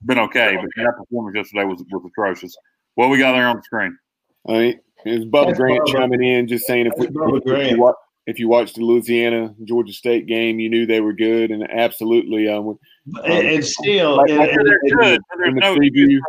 been 0.05 0.19
okay. 0.19 0.57
But 0.57 0.69
that 0.75 0.93
performance 0.97 1.35
yesterday 1.35 1.63
was 1.63 1.83
was 1.91 2.03
atrocious. 2.05 2.55
What 2.95 3.09
we 3.09 3.17
got 3.17 3.31
there 3.31 3.47
on 3.47 3.55
the 3.55 3.63
screen? 3.63 3.97
All 4.45 4.57
right. 4.57 4.79
It's 5.05 5.25
Bubba 5.25 5.47
That's 5.47 5.59
Grant 5.59 5.81
Bubba. 5.81 5.91
chiming 5.91 6.23
in, 6.23 6.47
just 6.47 6.65
saying 6.65 6.87
if, 6.87 6.93
we, 6.97 7.07
if, 7.07 7.71
you 7.71 7.79
watch, 7.79 7.95
if 8.25 8.39
you 8.39 8.47
watched 8.47 8.75
the 8.75 8.81
Louisiana 8.81 9.53
Georgia 9.65 9.93
State 9.93 10.27
game, 10.27 10.59
you 10.59 10.69
knew 10.69 10.85
they 10.85 11.01
were 11.01 11.13
good, 11.13 11.51
and 11.51 11.69
absolutely, 11.69 12.47
um, 12.47 12.69
um 12.69 12.79
it's 13.25 13.73
still 13.73 14.17
like, 14.17 14.27
they're 14.27 14.79
good. 14.97 15.21
There's 15.37 15.55
no 15.55 15.75
preview. 15.75 16.19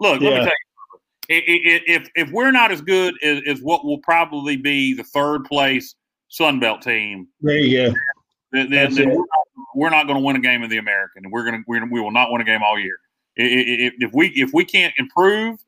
look. 0.00 0.20
Yeah. 0.20 0.30
Let 0.30 0.38
me 0.38 0.44
tell 0.44 0.46
you. 0.46 0.52
If 1.28 2.08
if 2.14 2.30
we're 2.30 2.52
not 2.52 2.70
as 2.70 2.80
good 2.80 3.14
as, 3.22 3.42
as 3.48 3.60
what 3.60 3.84
will 3.84 3.98
probably 3.98 4.56
be 4.56 4.94
the 4.94 5.02
third 5.02 5.44
place 5.44 5.94
Sun 6.28 6.60
Belt 6.60 6.82
team, 6.82 7.28
there 7.40 7.58
you 7.58 7.88
go. 7.88 7.94
Then, 8.52 8.70
then, 8.70 8.94
then 8.94 9.24
we're 9.74 9.90
not, 9.90 9.98
not 9.98 10.06
going 10.06 10.20
to 10.20 10.24
win 10.24 10.36
a 10.36 10.40
game 10.40 10.62
of 10.62 10.70
the 10.70 10.78
American, 10.78 11.24
and 11.24 11.32
we're 11.32 11.44
going 11.44 11.56
to 11.56 11.64
we're, 11.66 11.84
we 11.90 12.00
will 12.00 12.12
not 12.12 12.30
win 12.30 12.40
a 12.40 12.44
game 12.44 12.60
all 12.62 12.78
year. 12.78 12.98
If, 13.34 13.94
if 13.98 14.10
we 14.14 14.28
if 14.28 14.50
we 14.54 14.64
can't 14.64 14.94
improve 14.98 15.58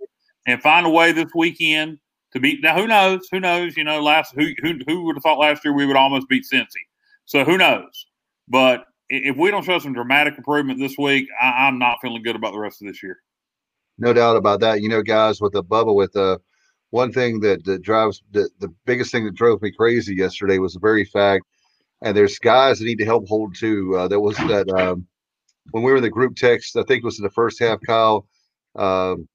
and 0.48 0.62
find 0.62 0.87
a 0.87 0.90
way 0.90 1.12
this 1.12 1.30
weekend 1.34 1.98
to 2.32 2.40
beat 2.40 2.62
now, 2.62 2.74
who 2.74 2.87
knows? 2.87 3.28
Who 3.30 3.38
knows? 3.38 3.76
You 3.76 3.84
know, 3.84 4.02
last 4.02 4.34
who 4.34 4.48
who 4.62 4.78
who 4.87 5.04
would 5.04 5.16
have 5.16 5.22
thought 5.22 5.38
last 5.38 5.64
year 5.64 5.74
we 5.74 5.87
would 5.87 5.96
almost 5.96 6.28
beat 6.28 6.44
Cincy? 6.50 6.84
So 7.26 7.44
who 7.44 7.58
knows? 7.58 8.06
But 8.48 8.84
if 9.11 9.37
we 9.37 9.50
don't 9.50 9.64
show 9.64 9.78
some 9.78 9.92
dramatic 9.92 10.37
improvement 10.37 10.80
this 10.80 10.96
week, 10.98 11.28
I, 11.40 11.68
am 11.68 11.78
not 11.78 11.98
feeling 12.00 12.22
good 12.22 12.37
about 12.37 12.52
the 12.52 12.58
rest 12.58 12.80
of 12.80 12.88
this 12.88 13.02
year. 13.02 13.18
No 13.98 14.12
doubt 14.12 14.37
about 14.37 14.61
that. 14.61 14.80
You 14.80 14.88
know, 14.88 15.02
guys, 15.02 15.40
with 15.40 15.52
the 15.52 15.62
bubble, 15.62 15.96
with 15.96 16.12
the 16.12 16.40
one 16.90 17.12
thing 17.12 17.40
that, 17.40 17.64
that 17.64 17.82
drives 17.82 18.22
the, 18.30 18.48
the 18.61 18.72
biggest 18.87 19.12
thing 19.12 19.26
that 19.26 19.34
drove 19.34 19.61
me 19.61 19.70
crazy 19.70 20.14
yesterday 20.14 20.58
was 20.58 20.74
the 20.74 20.80
very 20.80 21.04
fact, 21.04 21.44
and 22.02 22.16
there's 22.16 22.38
guys 22.38 22.78
that 22.78 22.87
need 22.87 22.98
to 22.98 23.04
help 23.04 23.28
hold 23.28 23.54
too. 23.54 23.96
Uh, 23.98 24.08
was 24.18 24.37
that 24.37 24.68
um, 24.70 25.06
when 25.72 25.82
we 25.82 25.90
were 25.90 25.98
in 25.98 26.02
the 26.02 26.11
group 26.11 26.37
text, 26.37 26.76
I 26.76 26.82
think 26.84 27.02
it 27.02 27.04
was 27.04 27.18
in 27.18 27.24
the 27.24 27.30
first 27.30 27.58
half, 27.61 27.80
Kyle. 27.87 28.26
Um, 28.76 29.28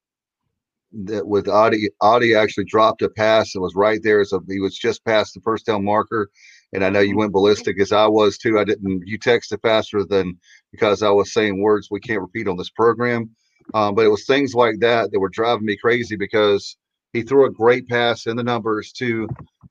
that 1.05 1.27
with 1.27 1.47
Audie, 1.47 1.89
Audie 2.01 2.35
actually 2.35 2.65
dropped 2.65 3.01
a 3.01 3.09
pass 3.09 3.55
and 3.55 3.61
was 3.61 3.75
right 3.75 4.01
there. 4.03 4.23
So 4.25 4.43
he 4.47 4.59
was 4.59 4.77
just 4.77 5.05
past 5.05 5.33
the 5.33 5.41
first 5.41 5.65
down 5.65 5.83
marker. 5.83 6.29
And 6.73 6.83
I 6.83 6.89
know 6.89 7.01
you 7.01 7.17
went 7.17 7.33
ballistic 7.33 7.79
as 7.79 7.91
I 7.91 8.07
was 8.07 8.37
too. 8.37 8.59
I 8.59 8.63
didn't, 8.63 9.03
you 9.05 9.19
texted 9.19 9.61
faster 9.61 10.03
than 10.03 10.39
because 10.71 11.03
I 11.03 11.09
was 11.09 11.33
saying 11.33 11.61
words 11.61 11.89
we 11.91 11.99
can't 11.99 12.21
repeat 12.21 12.47
on 12.47 12.57
this 12.57 12.71
program. 12.71 13.29
Um, 13.73 13.95
but 13.95 14.05
it 14.05 14.09
was 14.09 14.25
things 14.25 14.53
like 14.53 14.79
that 14.79 15.11
that 15.11 15.19
were 15.19 15.29
driving 15.29 15.65
me 15.65 15.77
crazy 15.77 16.15
because 16.15 16.77
he 17.13 17.21
threw 17.21 17.45
a 17.45 17.51
great 17.51 17.87
pass 17.87 18.25
in 18.25 18.35
the 18.35 18.43
numbers 18.43 18.91
to 18.93 19.27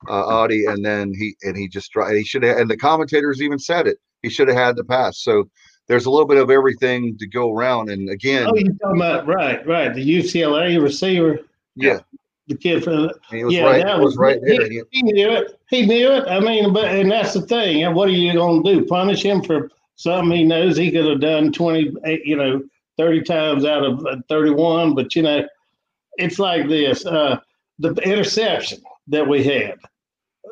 uh, 0.08 0.26
Audie, 0.26 0.64
and 0.64 0.84
then 0.84 1.12
he 1.12 1.36
and 1.42 1.56
he 1.56 1.68
just 1.68 1.90
tried. 1.90 2.16
He 2.16 2.24
should 2.24 2.44
have, 2.44 2.56
and 2.58 2.70
the 2.70 2.76
commentators 2.76 3.42
even 3.42 3.58
said 3.58 3.86
it. 3.86 3.98
He 4.22 4.30
should 4.30 4.48
have 4.48 4.56
had 4.56 4.76
the 4.76 4.84
pass. 4.84 5.22
So 5.22 5.50
there's 5.92 6.06
a 6.06 6.10
little 6.10 6.26
bit 6.26 6.38
of 6.38 6.50
everything 6.50 7.18
to 7.18 7.26
go 7.26 7.54
around. 7.54 7.90
And 7.90 8.08
again, 8.08 8.46
oh, 8.48 8.54
you're 8.54 8.72
talking 8.72 8.96
about 8.96 9.26
right, 9.26 9.64
right, 9.66 9.94
the 9.94 10.02
UCLA 10.02 10.82
receiver. 10.82 11.40
Yeah, 11.76 11.98
the 12.48 12.56
kid 12.56 12.82
from 12.82 13.10
he 13.28 13.44
was 13.44 13.52
yeah, 13.52 13.64
right. 13.64 13.84
that 13.84 13.98
was, 13.98 14.12
was 14.12 14.16
right 14.16 14.40
there. 14.42 14.70
He, 14.70 14.82
he, 14.90 15.02
knew 15.02 15.30
it. 15.30 15.60
He 15.68 15.84
knew 15.84 16.10
it. 16.12 16.26
I 16.28 16.40
mean, 16.40 16.72
but 16.72 16.86
and 16.86 17.10
that's 17.10 17.34
the 17.34 17.42
thing. 17.42 17.84
And 17.84 17.94
what 17.94 18.08
are 18.08 18.12
you 18.12 18.32
going 18.32 18.64
to 18.64 18.74
do? 18.74 18.86
Punish 18.86 19.22
him 19.22 19.42
for 19.42 19.70
something 19.96 20.32
he 20.32 20.44
knows 20.44 20.78
he 20.78 20.90
could 20.90 21.04
have 21.04 21.20
done 21.20 21.52
twenty, 21.52 21.92
you 22.24 22.36
know, 22.36 22.62
thirty 22.96 23.20
times 23.20 23.66
out 23.66 23.84
of 23.84 24.06
uh, 24.06 24.16
thirty-one. 24.30 24.94
But 24.94 25.14
you 25.14 25.22
know, 25.22 25.46
it's 26.16 26.38
like 26.38 26.68
this: 26.68 27.04
uh, 27.04 27.38
the 27.80 27.92
interception 27.96 28.80
that 29.08 29.28
we 29.28 29.44
had, 29.44 29.74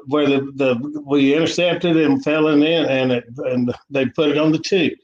where 0.04 0.28
the 0.28 0.52
the 0.56 1.02
we 1.06 1.34
intercepted 1.34 1.96
and 1.96 2.22
fell 2.22 2.48
in, 2.48 2.62
and 2.62 3.10
it 3.10 3.24
and 3.38 3.74
they 3.88 4.04
put 4.04 4.28
it 4.28 4.36
on 4.36 4.52
the 4.52 4.58
two. 4.58 4.94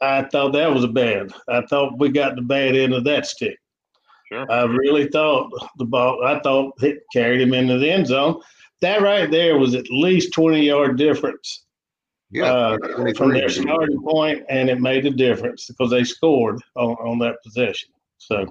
I 0.00 0.24
thought 0.24 0.52
that 0.52 0.72
was 0.72 0.84
a 0.84 0.88
bad. 0.88 1.32
I 1.48 1.62
thought 1.66 1.98
we 1.98 2.10
got 2.10 2.36
the 2.36 2.42
bad 2.42 2.76
end 2.76 2.92
of 2.92 3.04
that 3.04 3.26
stick. 3.26 3.58
Sure. 4.30 4.50
I 4.50 4.64
really 4.64 5.06
thought 5.08 5.50
the 5.78 5.84
ball. 5.84 6.24
I 6.24 6.40
thought 6.40 6.74
it 6.82 6.98
carried 7.12 7.40
him 7.40 7.54
into 7.54 7.78
the 7.78 7.90
end 7.90 8.08
zone. 8.08 8.40
That 8.80 9.00
right 9.00 9.30
there 9.30 9.58
was 9.58 9.74
at 9.74 9.90
least 9.90 10.32
twenty 10.32 10.66
yard 10.66 10.98
difference. 10.98 11.64
Yeah, 12.30 12.52
uh, 12.52 12.78
from 13.16 13.32
their 13.32 13.48
starting 13.48 14.02
point, 14.02 14.44
and 14.48 14.68
it 14.68 14.80
made 14.80 15.06
a 15.06 15.10
difference 15.10 15.68
because 15.68 15.90
they 15.90 16.02
scored 16.02 16.60
on, 16.74 16.96
on 16.96 17.18
that 17.20 17.36
possession. 17.44 17.90
So 18.18 18.46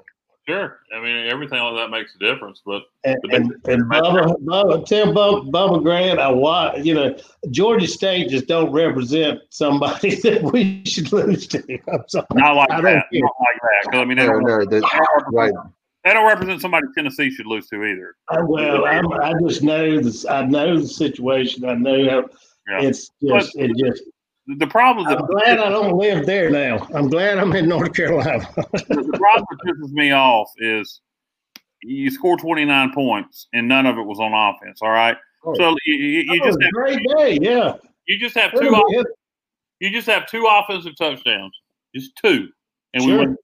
Sure. 0.48 0.80
I 0.96 1.02
mean, 1.02 1.28
everything 1.28 1.60
like 1.60 1.76
that 1.76 1.90
makes 1.90 2.14
a 2.16 2.20
difference. 2.20 2.62
But 2.64 2.84
and, 3.04 3.18
and, 3.32 3.52
and 3.66 3.84
Bubba, 3.90 4.36
Bubba, 4.44 4.86
tell 4.86 5.08
Bubba, 5.08 5.50
Bubba 5.50 5.82
Grant, 5.82 6.20
I 6.20 6.30
want 6.30 6.86
you 6.86 6.94
know, 6.94 7.18
Georgia 7.50 7.88
State 7.88 8.30
just 8.30 8.46
don't 8.46 8.72
represent 8.72 9.40
somebody 9.50 10.16
that 10.22 10.44
we 10.44 10.84
should 10.86 11.12
lose 11.12 11.48
to. 11.48 11.80
I'm 11.92 12.04
sorry. 12.08 12.28
Not 12.34 12.56
like 12.58 12.72
I 12.72 12.82
that. 12.82 13.06
Not 13.12 13.32
like 13.40 13.62
that. 13.92 13.98
I 13.98 14.06
mean, 14.06 14.18
they, 14.18 14.28
no, 14.28 14.40
no, 14.40 14.66
they, 14.66 14.82
right. 15.32 15.54
they 16.04 16.14
don't 16.14 16.28
represent 16.28 16.62
somebody 16.62 16.86
Tennessee 16.96 17.32
should 17.32 17.48
lose 17.48 17.68
to 17.70 17.84
either. 17.84 18.16
I, 18.30 18.42
well, 18.42 18.86
I'm, 18.86 19.12
i 19.14 19.34
just 19.48 19.64
know 19.64 20.00
this. 20.00 20.28
I 20.28 20.46
know 20.46 20.78
the 20.78 20.88
situation. 20.88 21.66
I 21.66 21.74
know 21.74 22.08
how 22.08 22.26
yeah. 22.70 22.88
it's 22.88 23.10
just 23.24 23.54
but, 23.56 23.64
it 23.64 23.72
just 23.78 24.04
the 24.48 24.68
problem. 24.68 25.08
I'm 25.08 25.26
glad 25.26 25.60
I 25.60 25.70
don't 25.70 25.98
live 25.98 26.26
there 26.26 26.50
now. 26.50 26.88
I'm 26.94 27.10
glad 27.10 27.38
I'm 27.38 27.54
in 27.54 27.68
North 27.68 27.94
Carolina. 27.94 28.48
the 28.56 29.18
problem 29.18 29.46
that 29.50 29.60
pisses 29.66 29.92
me 29.92 30.12
off 30.12 30.50
is 30.60 31.02
you 31.82 32.12
score 32.12 32.38
29 32.38 32.94
points 32.94 33.48
and 33.54 33.68
none 33.68 33.86
of 33.86 33.98
it 33.98 34.04
was 34.04 34.20
on 34.20 34.34
offense. 34.34 34.80
All 34.82 34.92
right, 34.92 35.18
oh. 35.46 35.56
so 35.56 35.76
you, 35.86 35.96
you 35.96 36.44
just 36.44 36.62
have 36.62 36.72
great 36.72 37.00
day. 37.18 37.40
Yeah, 37.42 37.76
you 38.08 38.20
just 38.20 38.36
have 38.36 38.52
two. 38.52 38.70
Off- 38.70 39.06
you 39.80 39.90
just 39.90 40.08
have 40.08 40.28
two 40.28 40.48
offensive 40.50 40.94
touchdowns. 40.96 41.58
Just 41.96 42.12
two, 42.24 42.50
and 42.94 43.04
sure. 43.04 43.12
we 43.12 43.18
win. 43.18 43.38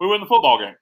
We 0.00 0.06
win 0.08 0.20
the 0.20 0.26
football 0.26 0.58
game. 0.58 0.74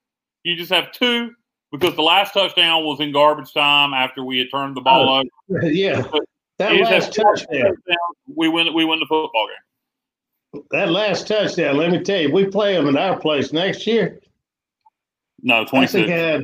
You 0.42 0.56
just 0.56 0.72
have 0.72 0.90
two 0.92 1.32
because 1.70 1.94
the 1.96 2.02
last 2.02 2.32
touchdown 2.32 2.84
was 2.84 3.00
in 3.00 3.12
garbage 3.12 3.52
time 3.52 3.92
after 3.92 4.24
we 4.24 4.38
had 4.38 4.48
turned 4.50 4.76
the 4.76 4.80
ball 4.80 5.08
oh, 5.08 5.24
over. 5.50 5.66
Yeah, 5.70 6.02
that 6.58 6.72
last 6.72 7.14
touchdown. 7.14 7.76
We 8.34 8.48
win. 8.48 8.72
We 8.72 8.86
win 8.86 9.00
the 9.00 9.06
football 9.06 9.48
game 9.48 9.65
that 10.70 10.90
last 10.90 11.28
touchdown, 11.28 11.76
let 11.76 11.90
me 11.90 12.00
tell 12.02 12.20
you, 12.20 12.32
we 12.32 12.46
play 12.46 12.74
them 12.74 12.88
in 12.88 12.96
our 12.96 13.18
place 13.18 13.52
next 13.52 13.86
year. 13.86 14.20
No, 15.42 15.64
26. 15.64 16.10
I 16.10 16.42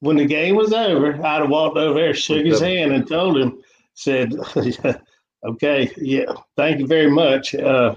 when 0.00 0.16
the 0.16 0.26
game 0.26 0.56
was 0.56 0.72
over, 0.72 1.14
I'd 1.14 1.42
have 1.42 1.48
walked 1.48 1.76
over 1.76 2.00
there, 2.00 2.12
shook 2.12 2.44
his 2.44 2.58
hand, 2.58 2.92
and 2.92 3.06
told 3.06 3.38
him, 3.38 3.62
said, 3.94 4.32
okay, 5.44 5.92
yeah, 5.96 6.24
thank 6.56 6.80
you 6.80 6.88
very 6.88 7.08
much. 7.08 7.54
Uh, 7.54 7.94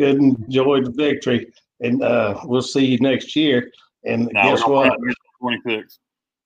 good, 0.00 0.16
enjoy 0.16 0.80
the 0.80 0.90
victory, 0.90 1.52
and 1.80 2.02
uh, 2.02 2.40
we'll 2.44 2.62
see 2.62 2.86
you 2.86 2.98
next 2.98 3.36
year. 3.36 3.70
And 4.06 4.30
no, 4.32 4.42
guess 4.42 4.66
what? 4.66 4.98
26. 5.40 5.98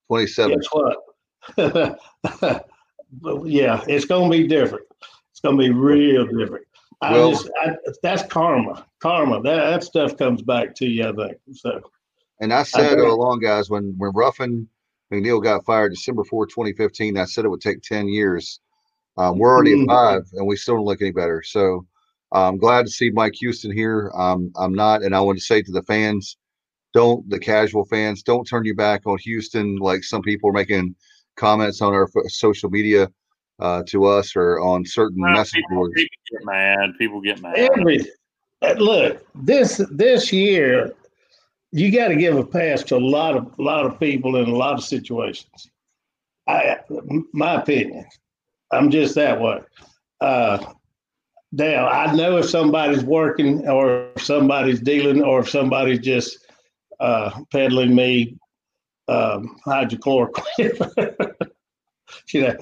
27. 0.09 0.59
Guess 0.59 0.69
what? 0.73 0.97
yeah, 3.47 3.85
it's 3.87 4.05
going 4.05 4.31
to 4.31 4.37
be 4.37 4.49
different. 4.49 4.85
It's 5.31 5.41
going 5.41 5.57
to 5.57 5.63
be 5.63 5.71
real 5.71 6.27
different. 6.27 6.67
I 7.01 7.13
well, 7.13 7.31
just, 7.31 7.51
I, 7.63 7.77
that's 8.03 8.23
karma. 8.25 8.87
Karma. 9.01 9.41
That, 9.43 9.57
that 9.71 9.85
stuff 9.85 10.17
comes 10.17 10.43
back 10.43 10.75
to 10.77 10.87
you, 10.87 11.09
I 11.09 11.13
think. 11.13 11.39
So. 11.53 11.81
And 12.41 12.53
I 12.53 12.63
said 12.65 12.99
all 12.99 13.15
along, 13.15 13.41
guys, 13.41 13.71
when 13.71 13.95
when 13.99 14.13
Ruffin 14.13 14.69
McNeill 15.13 15.43
got 15.43 15.65
fired 15.65 15.91
December 15.91 16.25
4, 16.25 16.47
2015, 16.47 17.17
I 17.17 17.25
said 17.25 17.45
it 17.45 17.49
would 17.49 17.61
take 17.61 17.83
10 17.83 18.09
years. 18.09 18.61
Um, 19.17 19.39
we're 19.39 19.53
already 19.53 19.75
mm-hmm. 19.75 19.91
at 19.91 19.95
five, 19.95 20.23
and 20.35 20.47
we 20.47 20.57
still 20.57 20.77
don't 20.77 20.85
look 20.85 21.03
any 21.03 21.11
better. 21.11 21.43
So 21.43 21.87
I'm 22.33 22.59
glad 22.59 22.87
to 22.87 22.93
see 22.93 23.11
Mike 23.11 23.35
Houston 23.37 23.73
here. 23.73 24.13
Um, 24.15 24.53
I'm 24.57 24.75
not, 24.75 25.03
and 25.03 25.15
I 25.15 25.21
want 25.21 25.39
to 25.39 25.45
say 25.45 25.63
to 25.63 25.73
the 25.73 25.83
fans, 25.83 26.37
don't 26.95 27.29
the 27.29 27.39
casual 27.39 27.85
fans, 27.85 28.23
don't 28.23 28.45
turn 28.45 28.65
your 28.65 28.75
back 28.75 29.07
on 29.07 29.19
Houston 29.19 29.77
like 29.77 30.05
some 30.05 30.23
people 30.23 30.51
are 30.51 30.55
making 30.55 30.95
comments 31.37 31.81
on 31.81 31.93
our 31.93 32.09
social 32.29 32.71
media 32.71 33.11
uh, 33.61 33.83
to 33.87 34.05
us 34.07 34.37
or 34.37 34.61
on 34.61 34.85
certain 34.85 35.23
well, 35.23 35.33
message 35.33 35.55
people, 35.57 35.77
boards. 35.77 35.95
People 35.95 36.17
get 36.31 36.45
mad. 36.45 36.91
People 36.99 37.21
get 37.21 37.41
mad. 37.41 37.57
Every, 37.57 38.01
uh, 38.63 38.75
look, 38.79 39.27
this 39.35 39.81
this 39.91 40.33
year, 40.33 40.95
you 41.73 41.93
got 41.93 42.09
to 42.09 42.17
give 42.17 42.37
a 42.37 42.45
pass 42.45 42.83
to 42.85 42.97
a 42.97 42.99
lot 42.99 43.37
of 43.37 43.59
a 43.59 43.63
lot 43.63 43.87
of 43.87 43.99
people 43.99 44.37
in 44.37 44.49
a 44.49 44.57
lot 44.57 44.75
of 44.75 44.85
situations. 44.85 45.71
I, 46.47 46.79
my 47.33 47.61
opinion, 47.61 48.07
I'm 48.73 48.91
just 48.91 49.15
that 49.17 49.41
way. 49.41 49.61
Uh, 50.21 50.73
Dale, 51.55 51.87
I 51.87 52.15
know 52.15 52.37
if 52.39 52.51
somebody's 52.51 53.05
working 53.05 53.67
or 53.69 54.11
if 54.17 54.23
somebody's 54.23 54.81
dealing 54.81 55.23
or 55.23 55.41
if 55.41 55.49
somebody's 55.49 56.01
just 56.01 56.47
uh, 57.01 57.31
peddling 57.51 57.95
me 57.95 58.37
um, 59.09 59.59
hydrochloroquine. 59.65 61.35
you 62.33 62.43
know, 62.43 62.57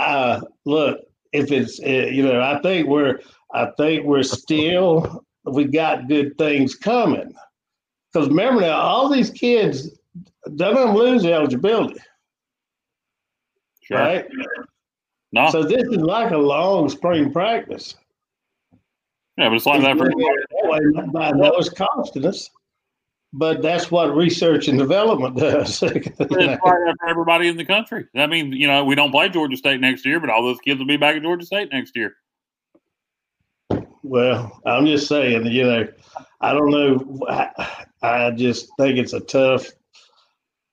uh, 0.00 0.40
look, 0.64 1.00
if 1.32 1.52
it's, 1.52 1.80
uh, 1.80 1.88
you 2.10 2.22
know, 2.22 2.40
I 2.40 2.60
think 2.62 2.88
we're, 2.88 3.20
I 3.52 3.70
think 3.76 4.04
we're 4.04 4.22
still, 4.22 5.24
we 5.44 5.64
got 5.64 6.08
good 6.08 6.36
things 6.38 6.74
coming. 6.74 7.34
Because 8.12 8.28
remember 8.28 8.62
now, 8.62 8.80
all 8.80 9.08
these 9.08 9.30
kids, 9.30 9.98
none 10.46 10.76
of 10.76 10.88
them 10.88 10.96
lose 10.96 11.24
eligibility. 11.24 12.00
Sure. 13.82 13.98
Right? 13.98 14.26
No. 15.32 15.50
So 15.50 15.62
this 15.62 15.82
is 15.82 15.98
like 15.98 16.32
a 16.32 16.38
long 16.38 16.88
spring 16.88 17.32
practice. 17.32 17.94
Yeah, 19.36 19.48
but 19.48 19.54
it's 19.54 19.66
like 19.66 19.82
that 19.82 19.96
for 19.96 20.10
know 21.36 21.52
it's 21.56 21.68
costing 21.70 22.26
us, 22.26 22.50
but 23.32 23.62
that's 23.62 23.90
what 23.90 24.14
research 24.14 24.68
and 24.68 24.78
development 24.78 25.36
does. 25.36 25.82
it's 25.82 25.82
like 25.82 26.16
that 26.16 26.96
everybody 27.08 27.48
in 27.48 27.56
the 27.56 27.64
country. 27.64 28.06
I 28.16 28.26
mean, 28.26 28.52
you 28.52 28.66
know, 28.66 28.84
we 28.84 28.94
don't 28.94 29.12
play 29.12 29.28
Georgia 29.28 29.56
State 29.56 29.80
next 29.80 30.04
year, 30.04 30.20
but 30.20 30.30
all 30.30 30.42
those 30.42 30.60
kids 30.60 30.78
will 30.78 30.86
be 30.86 30.96
back 30.96 31.16
at 31.16 31.22
Georgia 31.22 31.46
State 31.46 31.70
next 31.72 31.96
year. 31.96 32.16
Well, 34.02 34.60
I'm 34.66 34.86
just 34.86 35.06
saying, 35.06 35.46
you 35.46 35.64
know, 35.64 35.88
I 36.40 36.52
don't 36.52 36.70
know. 36.70 37.20
I, 37.28 37.84
I 38.02 38.30
just 38.32 38.68
think 38.78 38.98
it's 38.98 39.12
a 39.12 39.20
tough, 39.20 39.68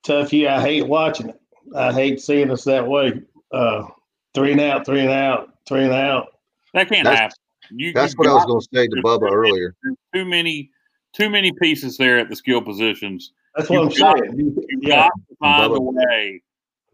tough 0.02 0.32
year. 0.32 0.50
I 0.50 0.60
hate 0.60 0.86
watching 0.86 1.28
it. 1.28 1.40
I 1.76 1.92
hate 1.92 2.20
seeing 2.20 2.50
us 2.50 2.64
that 2.64 2.86
way. 2.86 3.20
Uh, 3.52 3.86
three 4.34 4.52
and 4.52 4.60
out, 4.60 4.86
three 4.86 5.00
and 5.00 5.10
out, 5.10 5.50
three 5.68 5.84
and 5.84 5.92
out. 5.92 6.28
That 6.74 6.88
can't 6.88 7.04
that's, 7.04 7.20
happen. 7.20 7.36
You, 7.70 7.92
that's 7.92 8.14
you 8.14 8.18
what 8.18 8.28
I 8.28 8.34
was 8.34 8.46
going 8.46 8.60
to 8.60 8.68
say 8.74 8.86
to 8.88 9.02
Bubba 9.02 9.30
earlier. 9.30 9.74
Too 10.14 10.24
many, 10.24 10.70
too 11.18 11.30
many 11.30 11.52
pieces 11.52 11.96
there 11.96 12.18
at 12.18 12.28
the 12.28 12.36
skill 12.36 12.62
positions. 12.62 13.32
That's 13.56 13.68
what 13.68 13.76
you 13.76 13.82
I'm 13.82 13.88
got, 13.88 14.18
saying. 14.18 14.38
You 14.38 14.66
yeah. 14.80 14.96
got 14.96 15.10
to 15.28 15.36
find 15.40 15.72
a 15.74 15.80
way 15.80 16.42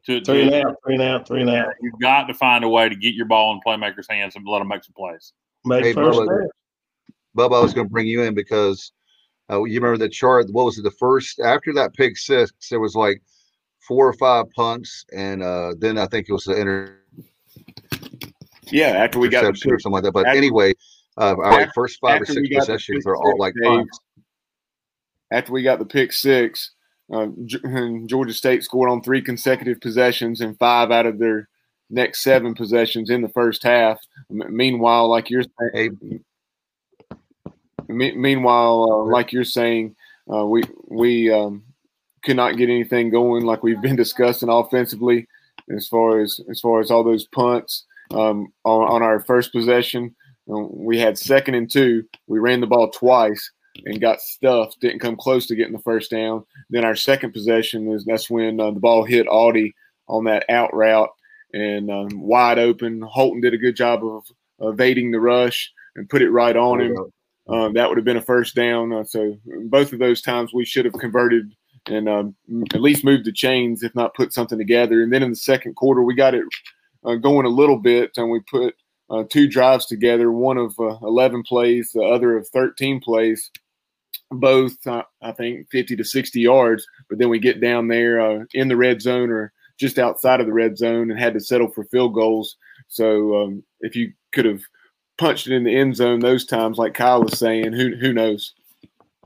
to 0.06 0.20
three 0.22 0.48
to, 0.48 0.56
and 0.56 0.66
out, 0.66 0.76
three 0.84 0.94
and 0.94 1.02
out, 1.02 1.26
three 1.26 1.40
and 1.42 1.50
out. 1.50 1.74
You've 1.80 2.00
got 2.00 2.24
to 2.24 2.34
find 2.34 2.64
a 2.64 2.68
way 2.68 2.88
to 2.88 2.96
get 2.96 3.14
your 3.14 3.26
ball 3.26 3.52
in 3.52 3.60
playmakers' 3.66 4.08
hands 4.08 4.37
and 4.37 4.46
let 4.46 4.60
them 4.60 4.68
make 4.68 4.84
some 4.84 4.94
plays. 4.94 5.32
Make 5.64 5.84
hey, 5.84 5.92
first 5.92 6.18
Bubba, 6.18 6.46
Bubba, 7.37 7.58
I 7.58 7.62
was 7.62 7.74
going 7.74 7.87
to 7.87 7.92
bring 7.92 8.06
you 8.06 8.22
in 8.22 8.34
because 8.34 8.92
uh, 9.50 9.62
you 9.64 9.80
remember 9.80 9.98
the 9.98 10.08
chart. 10.08 10.46
What 10.50 10.64
was 10.64 10.78
it? 10.78 10.82
The 10.82 10.90
first 10.92 11.40
after 11.40 11.72
that 11.74 11.94
pick 11.94 12.16
six, 12.16 12.52
there 12.70 12.80
was 12.80 12.94
like 12.94 13.22
four 13.80 14.08
or 14.08 14.14
five 14.14 14.46
punts, 14.56 15.04
and 15.14 15.42
uh, 15.42 15.74
then 15.78 15.98
I 15.98 16.06
think 16.06 16.28
it 16.28 16.32
was 16.32 16.44
the 16.44 16.58
inter 16.58 16.98
yeah, 18.70 18.88
after 18.88 19.18
we 19.18 19.28
got 19.28 19.42
the 19.42 19.70
or 19.70 19.78
something 19.78 19.92
like 19.92 20.04
that. 20.04 20.12
But 20.12 20.26
after, 20.26 20.38
anyway, 20.38 20.72
uh, 21.16 21.34
all 21.37 21.50
right, 21.50 21.68
first 21.74 21.98
five 22.00 22.22
or 22.22 22.26
six 22.26 22.48
possessions 22.48 23.06
are 23.06 23.16
all 23.16 23.38
like 23.38 23.54
punts. 23.62 24.00
After 25.34 25.52
we 25.52 25.64
got 25.64 25.80
the 25.80 25.84
pick 25.84 26.12
six, 26.12 26.70
uh, 27.12 27.26
Georgia 28.06 28.32
State 28.32 28.62
scored 28.62 28.88
on 28.88 29.02
three 29.02 29.20
consecutive 29.20 29.80
possessions 29.80 30.40
and 30.40 30.56
five 30.58 30.92
out 30.92 31.06
of 31.06 31.18
their 31.18 31.48
next 31.90 32.22
seven 32.22 32.54
possessions 32.54 33.10
in 33.10 33.20
the 33.20 33.28
first 33.28 33.64
half. 33.64 33.98
Meanwhile, 34.30 35.08
like 35.08 35.30
you're 35.30 35.42
saying, 35.72 36.24
meanwhile, 37.88 38.92
uh, 38.92 39.10
like 39.10 39.32
you're 39.32 39.42
saying, 39.42 39.96
uh, 40.32 40.46
we 40.46 40.62
we 40.86 41.32
um, 41.32 41.64
could 42.22 42.36
not 42.36 42.56
get 42.56 42.70
anything 42.70 43.10
going 43.10 43.44
like 43.44 43.64
we've 43.64 43.82
been 43.82 43.96
discussing 44.04 44.48
offensively 44.48 45.26
as 45.74 45.88
far 45.88 46.20
as 46.20 46.40
as 46.48 46.60
far 46.60 46.80
as 46.80 46.92
all 46.92 47.02
those 47.02 47.26
punts 47.26 47.86
um, 48.12 48.52
on, 48.62 48.88
on, 48.88 49.02
our 49.02 49.18
first 49.18 49.50
possession. 49.50 50.14
Um, 50.48 50.68
we 50.70 51.00
had 51.00 51.18
second 51.18 51.54
and 51.56 51.68
two. 51.68 52.04
We 52.28 52.38
ran 52.38 52.60
the 52.60 52.68
ball 52.68 52.90
twice 52.90 53.50
and 53.84 54.00
got 54.00 54.20
stuffed. 54.20 54.80
Didn't 54.80 55.00
come 55.00 55.16
close 55.16 55.46
to 55.46 55.56
getting 55.56 55.72
the 55.72 55.78
first 55.78 56.10
down. 56.10 56.44
Then 56.70 56.84
our 56.84 56.96
second 56.96 57.32
possession 57.32 57.90
is 57.92 58.04
that's 58.04 58.30
when 58.30 58.60
uh, 58.60 58.70
the 58.70 58.80
ball 58.80 59.04
hit 59.04 59.26
Audie 59.28 59.74
on 60.08 60.24
that 60.24 60.44
out 60.48 60.74
route 60.74 61.10
and 61.52 61.90
um, 61.90 62.08
wide 62.20 62.58
open. 62.58 63.00
Holton 63.02 63.40
did 63.40 63.54
a 63.54 63.58
good 63.58 63.76
job 63.76 64.04
of 64.04 64.24
evading 64.60 65.10
the 65.10 65.20
rush 65.20 65.72
and 65.96 66.08
put 66.08 66.22
it 66.22 66.30
right 66.30 66.56
on 66.56 66.80
him. 66.80 66.96
Um, 67.46 67.74
that 67.74 67.88
would 67.88 67.98
have 67.98 68.04
been 68.04 68.16
a 68.16 68.22
first 68.22 68.54
down. 68.54 68.92
Uh, 68.92 69.04
so 69.04 69.37
both 69.66 69.92
of 69.92 69.98
those 69.98 70.22
times 70.22 70.54
we 70.54 70.64
should 70.64 70.84
have 70.84 70.94
converted 70.94 71.54
and 71.87 72.08
um, 72.08 72.34
at 72.72 72.80
least 72.80 73.04
moved 73.04 73.26
the 73.26 73.32
chains, 73.32 73.82
if 73.82 73.94
not 73.94 74.14
put 74.14 74.32
something 74.32 74.58
together. 74.58 75.02
And 75.02 75.12
then 75.12 75.22
in 75.22 75.30
the 75.30 75.37
second 75.37 75.74
quarter, 75.76 76.02
we 76.02 76.14
got 76.14 76.34
it 76.34 76.44
uh, 77.04 77.16
going 77.16 77.44
a 77.44 77.50
little 77.50 77.78
bit, 77.78 78.12
and 78.16 78.30
we 78.30 78.40
put 78.40 78.74
uh, 79.10 79.24
two 79.28 79.46
drives 79.46 79.87
together, 79.87 80.32
one 80.32 80.56
of 80.56 80.74
uh, 80.80 80.96
11 81.02 81.42
plays, 81.42 81.90
the 81.92 82.02
other 82.02 82.38
of 82.38 82.48
13 82.48 83.00
plays, 83.00 83.50
both, 84.30 84.74
uh, 84.87 85.02
I 85.22 85.32
think, 85.32 85.70
50 85.70 85.96
to 85.96 86.04
60 86.04 86.40
yards. 86.40 86.87
But 87.08 87.18
then 87.18 87.28
we 87.28 87.38
get 87.38 87.60
down 87.60 87.88
there 87.88 88.20
uh, 88.20 88.44
in 88.54 88.68
the 88.68 88.76
red 88.76 89.00
zone 89.00 89.30
or 89.30 89.52
just 89.78 89.98
outside 89.98 90.40
of 90.40 90.46
the 90.46 90.52
red 90.52 90.76
zone 90.76 91.10
and 91.10 91.18
had 91.18 91.34
to 91.34 91.40
settle 91.40 91.70
for 91.70 91.84
field 91.84 92.14
goals. 92.14 92.56
So 92.88 93.42
um, 93.42 93.62
if 93.80 93.96
you 93.96 94.12
could 94.32 94.44
have 94.44 94.62
punched 95.18 95.46
it 95.46 95.54
in 95.54 95.64
the 95.64 95.76
end 95.76 95.96
zone 95.96 96.20
those 96.20 96.44
times, 96.44 96.78
like 96.78 96.94
Kyle 96.94 97.22
was 97.22 97.38
saying, 97.38 97.72
who 97.72 97.96
who 97.96 98.12
knows? 98.12 98.54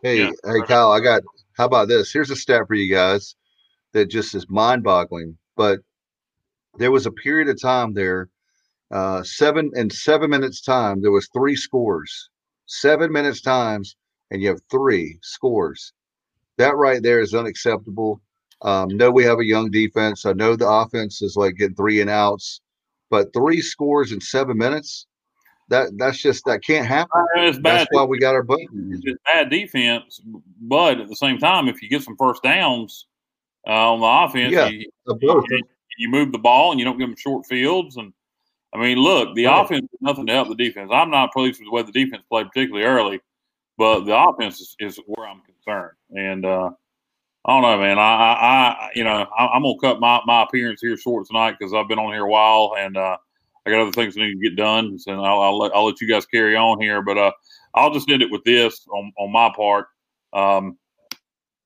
Hey, 0.02 0.18
yeah. 0.20 0.30
hey, 0.44 0.62
Kyle, 0.66 0.92
I 0.92 1.00
got. 1.00 1.22
How 1.54 1.64
about 1.64 1.88
this? 1.88 2.12
Here's 2.12 2.30
a 2.30 2.36
stat 2.36 2.68
for 2.68 2.74
you 2.74 2.94
guys 2.94 3.34
that 3.92 4.08
just 4.08 4.34
is 4.36 4.48
mind-boggling. 4.48 5.36
But 5.56 5.80
there 6.76 6.92
was 6.92 7.06
a 7.06 7.10
period 7.10 7.48
of 7.48 7.60
time 7.60 7.94
there, 7.94 8.28
uh, 8.90 9.22
seven 9.22 9.70
in 9.74 9.90
seven 9.90 10.30
minutes 10.30 10.62
time, 10.62 11.02
there 11.02 11.10
was 11.10 11.28
three 11.28 11.56
scores. 11.56 12.30
Seven 12.66 13.12
minutes 13.12 13.40
times, 13.40 13.96
and 14.30 14.42
you 14.42 14.48
have 14.48 14.60
three 14.70 15.18
scores. 15.22 15.92
That 16.56 16.76
right 16.76 17.02
there 17.02 17.20
is 17.20 17.34
unacceptable. 17.34 18.20
Um, 18.62 18.88
know 18.88 19.10
we 19.10 19.24
have 19.24 19.38
a 19.38 19.44
young 19.44 19.70
defense. 19.70 20.26
I 20.26 20.32
know 20.32 20.56
the 20.56 20.68
offense 20.68 21.22
is 21.22 21.36
like 21.36 21.56
getting 21.56 21.76
three 21.76 22.00
and 22.00 22.10
outs, 22.10 22.60
but 23.10 23.32
three 23.32 23.60
scores 23.60 24.12
in 24.12 24.20
seven 24.20 24.58
minutes, 24.58 25.06
that 25.68 25.90
that's 25.96 26.18
just 26.18 26.44
that 26.46 26.64
can't 26.64 26.86
happen. 26.86 27.24
That's 27.36 27.58
bad. 27.58 27.86
why 27.90 28.04
we 28.04 28.18
got 28.18 28.34
our 28.34 28.42
button. 28.42 29.00
It's 29.04 29.18
bad 29.24 29.50
defense, 29.50 30.20
but 30.60 31.00
at 31.00 31.08
the 31.08 31.16
same 31.16 31.38
time, 31.38 31.68
if 31.68 31.82
you 31.82 31.88
get 31.88 32.02
some 32.02 32.16
first 32.16 32.42
downs 32.42 33.06
uh, 33.66 33.92
on 33.92 34.00
the 34.00 34.06
offense, 34.06 34.52
yeah, 34.52 34.68
you, 34.68 34.90
you, 35.20 35.62
you, 35.98 36.08
move 36.08 36.32
the 36.32 36.38
ball 36.38 36.70
and 36.70 36.80
you 36.80 36.84
don't 36.84 36.98
give 36.98 37.08
them 37.08 37.16
short 37.16 37.46
fields. 37.46 37.96
And 37.96 38.12
I 38.74 38.78
mean, 38.78 38.98
look, 38.98 39.34
the 39.34 39.46
right. 39.46 39.62
offense 39.62 39.84
is 39.84 39.98
nothing 40.00 40.26
to 40.26 40.32
help 40.32 40.48
the 40.48 40.54
defense. 40.54 40.90
I'm 40.92 41.10
not 41.10 41.32
pleased 41.32 41.60
with 41.60 41.68
the 41.68 41.72
way 41.72 41.82
the 41.82 41.92
defense 41.92 42.22
played, 42.30 42.48
particularly 42.48 42.86
early, 42.86 43.20
but 43.78 44.04
the 44.04 44.16
offense 44.16 44.60
is, 44.60 44.76
is 44.78 45.00
where 45.06 45.26
I'm 45.26 45.40
concerned. 45.42 45.96
And 46.10 46.44
uh, 46.44 46.70
I 47.44 47.52
don't 47.52 47.62
know, 47.62 47.78
man. 47.78 47.98
I, 47.98 48.02
I, 48.02 48.90
you 48.94 49.04
know, 49.04 49.26
I, 49.38 49.56
am 49.56 49.62
gonna 49.62 49.78
cut 49.80 50.00
my, 50.00 50.20
my 50.26 50.42
appearance 50.42 50.80
here 50.82 50.96
short 50.96 51.26
tonight 51.26 51.56
because 51.58 51.72
I've 51.72 51.88
been 51.88 51.98
on 51.98 52.12
here 52.12 52.26
a 52.26 52.30
while 52.30 52.74
and. 52.78 52.96
uh 52.96 53.16
I 53.68 53.70
got 53.70 53.82
other 53.82 53.92
things 53.92 54.16
I 54.16 54.20
need 54.20 54.40
to 54.40 54.48
get 54.48 54.56
done, 54.56 54.98
so 54.98 55.12
I'll, 55.12 55.40
I'll, 55.42 55.58
let, 55.58 55.74
I'll 55.74 55.84
let 55.84 56.00
you 56.00 56.08
guys 56.08 56.24
carry 56.24 56.56
on 56.56 56.80
here. 56.80 57.02
But 57.02 57.18
uh, 57.18 57.32
I'll 57.74 57.92
just 57.92 58.08
end 58.10 58.22
it 58.22 58.30
with 58.30 58.42
this 58.44 58.86
on, 58.90 59.12
on 59.18 59.30
my 59.30 59.52
part. 59.54 59.88
Um, 60.32 60.78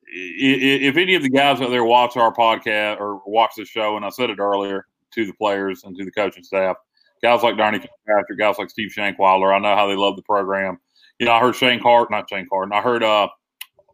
if 0.05 0.97
any 0.97 1.15
of 1.15 1.23
the 1.23 1.31
guys 1.31 1.61
out 1.61 1.71
there 1.71 1.85
watch 1.85 2.17
our 2.17 2.35
podcast 2.35 2.99
or 2.99 3.23
watch 3.25 3.53
the 3.57 3.65
show, 3.65 3.97
and 3.97 4.05
I 4.05 4.09
said 4.09 4.31
it 4.31 4.41
earlier 4.41 4.87
to 5.13 5.27
the 5.27 5.33
players 5.35 5.85
and 5.85 5.97
to 5.97 6.05
the 6.05 6.11
coaching 6.11 6.43
staff, 6.43 6.77
guys 7.23 7.45
like 7.45 7.57
Darnay 7.57 7.79
Patrick, 7.79 8.39
guys 8.39 8.59
like 8.59 8.71
Steve 8.71 8.91
Shankweiler, 8.91 9.55
I 9.55 9.61
know 9.61 9.77
how 9.77 9.87
they 9.87 9.97
love 9.97 10.17
the 10.17 10.23
program. 10.23 10.79
You 11.19 11.27
know, 11.27 11.33
I 11.33 11.41
heard 11.41 11.57
Shane 11.57 11.81
Cart, 11.81 12.11
not 12.11 12.29
Shane 12.29 12.47
Carden, 12.49 12.73
I 12.73 12.81
heard 12.81 13.03
uh, 13.03 13.29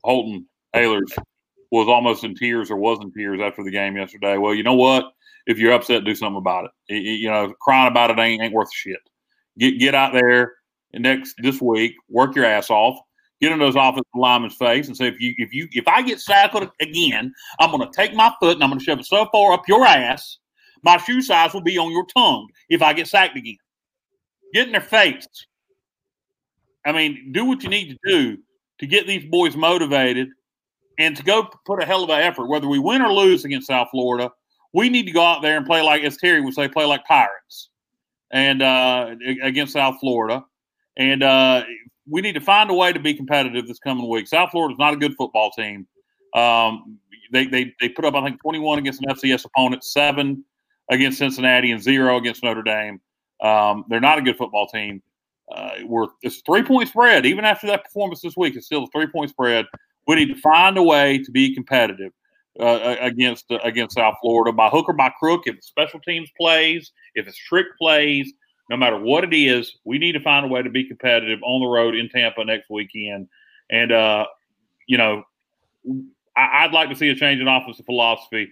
Holton 0.04 0.46
Ahlers 0.74 1.16
was 1.70 1.88
almost 1.88 2.24
in 2.24 2.34
tears 2.34 2.70
or 2.70 2.76
was 2.76 2.98
in 3.02 3.12
tears 3.12 3.40
after 3.42 3.62
the 3.62 3.70
game 3.70 3.96
yesterday. 3.96 4.38
Well, 4.38 4.54
you 4.54 4.62
know 4.62 4.74
what? 4.74 5.12
if 5.48 5.58
you're 5.58 5.72
upset, 5.72 6.04
do 6.04 6.14
something 6.14 6.36
about 6.36 6.66
it. 6.66 6.70
it, 6.88 6.98
it 6.98 7.18
you 7.18 7.28
know, 7.28 7.52
crying 7.60 7.88
about 7.88 8.10
it 8.10 8.18
ain't, 8.18 8.42
ain't 8.42 8.52
worth 8.52 8.72
shit. 8.72 9.00
Get 9.58 9.80
get 9.80 9.94
out 9.94 10.12
there 10.12 10.52
next 10.92 11.34
this 11.38 11.60
week, 11.60 11.94
work 12.08 12.36
your 12.36 12.44
ass 12.44 12.70
off, 12.70 12.98
get 13.40 13.50
in 13.50 13.58
those 13.58 13.74
offensive 13.74 14.04
linemen's 14.14 14.54
face, 14.54 14.86
and 14.86 14.96
say 14.96 15.08
if 15.08 15.18
you 15.20 15.34
if 15.38 15.52
you 15.52 15.66
if 15.72 15.88
I 15.88 16.02
get 16.02 16.20
tackled 16.20 16.70
again, 16.80 17.32
I'm 17.58 17.70
going 17.70 17.90
to 17.90 17.96
take 17.96 18.14
my 18.14 18.32
foot 18.38 18.54
and 18.54 18.62
I'm 18.62 18.70
going 18.70 18.78
to 18.78 18.84
shove 18.84 19.00
it 19.00 19.06
so 19.06 19.26
far 19.32 19.54
up 19.54 19.66
your 19.66 19.84
ass, 19.84 20.38
my 20.82 20.98
shoe 20.98 21.22
size 21.22 21.54
will 21.54 21.62
be 21.62 21.78
on 21.78 21.90
your 21.90 22.06
tongue 22.14 22.46
if 22.68 22.82
I 22.82 22.92
get 22.92 23.08
sacked 23.08 23.36
again. 23.36 23.56
Get 24.52 24.66
in 24.66 24.72
their 24.72 24.80
face. 24.80 25.26
I 26.86 26.92
mean, 26.92 27.32
do 27.32 27.44
what 27.44 27.62
you 27.62 27.68
need 27.68 27.90
to 27.90 27.98
do 28.06 28.38
to 28.80 28.86
get 28.86 29.06
these 29.06 29.24
boys 29.30 29.56
motivated 29.56 30.28
and 30.98 31.16
to 31.16 31.22
go 31.22 31.48
put 31.66 31.82
a 31.82 31.86
hell 31.86 32.04
of 32.04 32.10
an 32.10 32.20
effort, 32.20 32.46
whether 32.46 32.68
we 32.68 32.78
win 32.78 33.02
or 33.02 33.12
lose 33.12 33.44
against 33.44 33.68
South 33.68 33.88
Florida 33.90 34.30
we 34.72 34.88
need 34.88 35.06
to 35.06 35.12
go 35.12 35.22
out 35.22 35.42
there 35.42 35.56
and 35.56 35.66
play 35.66 35.82
like, 35.82 36.02
as 36.02 36.16
Terry 36.16 36.40
would 36.40 36.54
say, 36.54 36.68
play 36.68 36.84
like 36.84 37.04
pirates, 37.04 37.70
and 38.30 38.62
uh, 38.62 39.14
against 39.42 39.72
South 39.72 39.96
Florida, 40.00 40.44
and 40.96 41.22
uh, 41.22 41.64
we 42.08 42.20
need 42.20 42.34
to 42.34 42.40
find 42.40 42.70
a 42.70 42.74
way 42.74 42.92
to 42.92 43.00
be 43.00 43.14
competitive 43.14 43.66
this 43.66 43.78
coming 43.78 44.08
week. 44.08 44.28
South 44.28 44.50
Florida 44.50 44.74
is 44.74 44.78
not 44.78 44.94
a 44.94 44.96
good 44.96 45.14
football 45.16 45.50
team. 45.50 45.86
Um, 46.34 46.98
they, 47.32 47.46
they 47.46 47.74
they 47.80 47.88
put 47.88 48.04
up 48.04 48.14
I 48.14 48.24
think 48.24 48.40
21 48.40 48.78
against 48.78 49.02
an 49.02 49.14
FCS 49.14 49.44
opponent, 49.46 49.84
seven 49.84 50.44
against 50.90 51.18
Cincinnati, 51.18 51.70
and 51.70 51.82
zero 51.82 52.16
against 52.16 52.42
Notre 52.42 52.62
Dame. 52.62 53.00
Um, 53.42 53.84
they're 53.88 54.00
not 54.00 54.18
a 54.18 54.22
good 54.22 54.36
football 54.36 54.66
team. 54.66 55.02
Uh, 55.54 55.70
we're 55.86 56.06
it's 56.22 56.42
three 56.46 56.62
point 56.62 56.88
spread. 56.88 57.26
Even 57.26 57.44
after 57.44 57.66
that 57.68 57.84
performance 57.84 58.20
this 58.20 58.36
week, 58.36 58.56
it's 58.56 58.66
still 58.66 58.84
a 58.84 58.86
three 58.88 59.06
point 59.06 59.30
spread. 59.30 59.66
We 60.06 60.16
need 60.16 60.28
to 60.34 60.40
find 60.40 60.76
a 60.76 60.82
way 60.82 61.18
to 61.18 61.30
be 61.30 61.54
competitive 61.54 62.12
uh, 62.60 62.96
against 63.00 63.50
uh, 63.50 63.58
against 63.64 63.96
South 63.96 64.14
Florida 64.20 64.52
by 64.52 64.68
hook 64.68 64.88
or 64.88 64.94
by 64.94 65.10
crook. 65.18 65.42
If 65.46 65.62
special 65.62 66.00
teams 66.00 66.30
plays, 66.38 66.92
if 67.14 67.26
it's 67.26 67.38
trick 67.38 67.66
plays, 67.78 68.32
no 68.68 68.76
matter 68.76 68.98
what 68.98 69.24
it 69.24 69.34
is, 69.34 69.76
we 69.84 69.98
need 69.98 70.12
to 70.12 70.20
find 70.20 70.44
a 70.44 70.48
way 70.48 70.62
to 70.62 70.70
be 70.70 70.84
competitive 70.84 71.40
on 71.42 71.60
the 71.60 71.66
road 71.66 71.94
in 71.94 72.08
Tampa 72.08 72.44
next 72.44 72.68
weekend. 72.68 73.28
And 73.70 73.92
uh, 73.92 74.26
you 74.86 74.98
know, 74.98 75.22
I, 76.36 76.66
would 76.66 76.74
like 76.74 76.88
to 76.90 76.96
see 76.96 77.08
a 77.10 77.14
change 77.14 77.40
in 77.40 77.48
offensive 77.48 77.86
philosophy, 77.86 78.48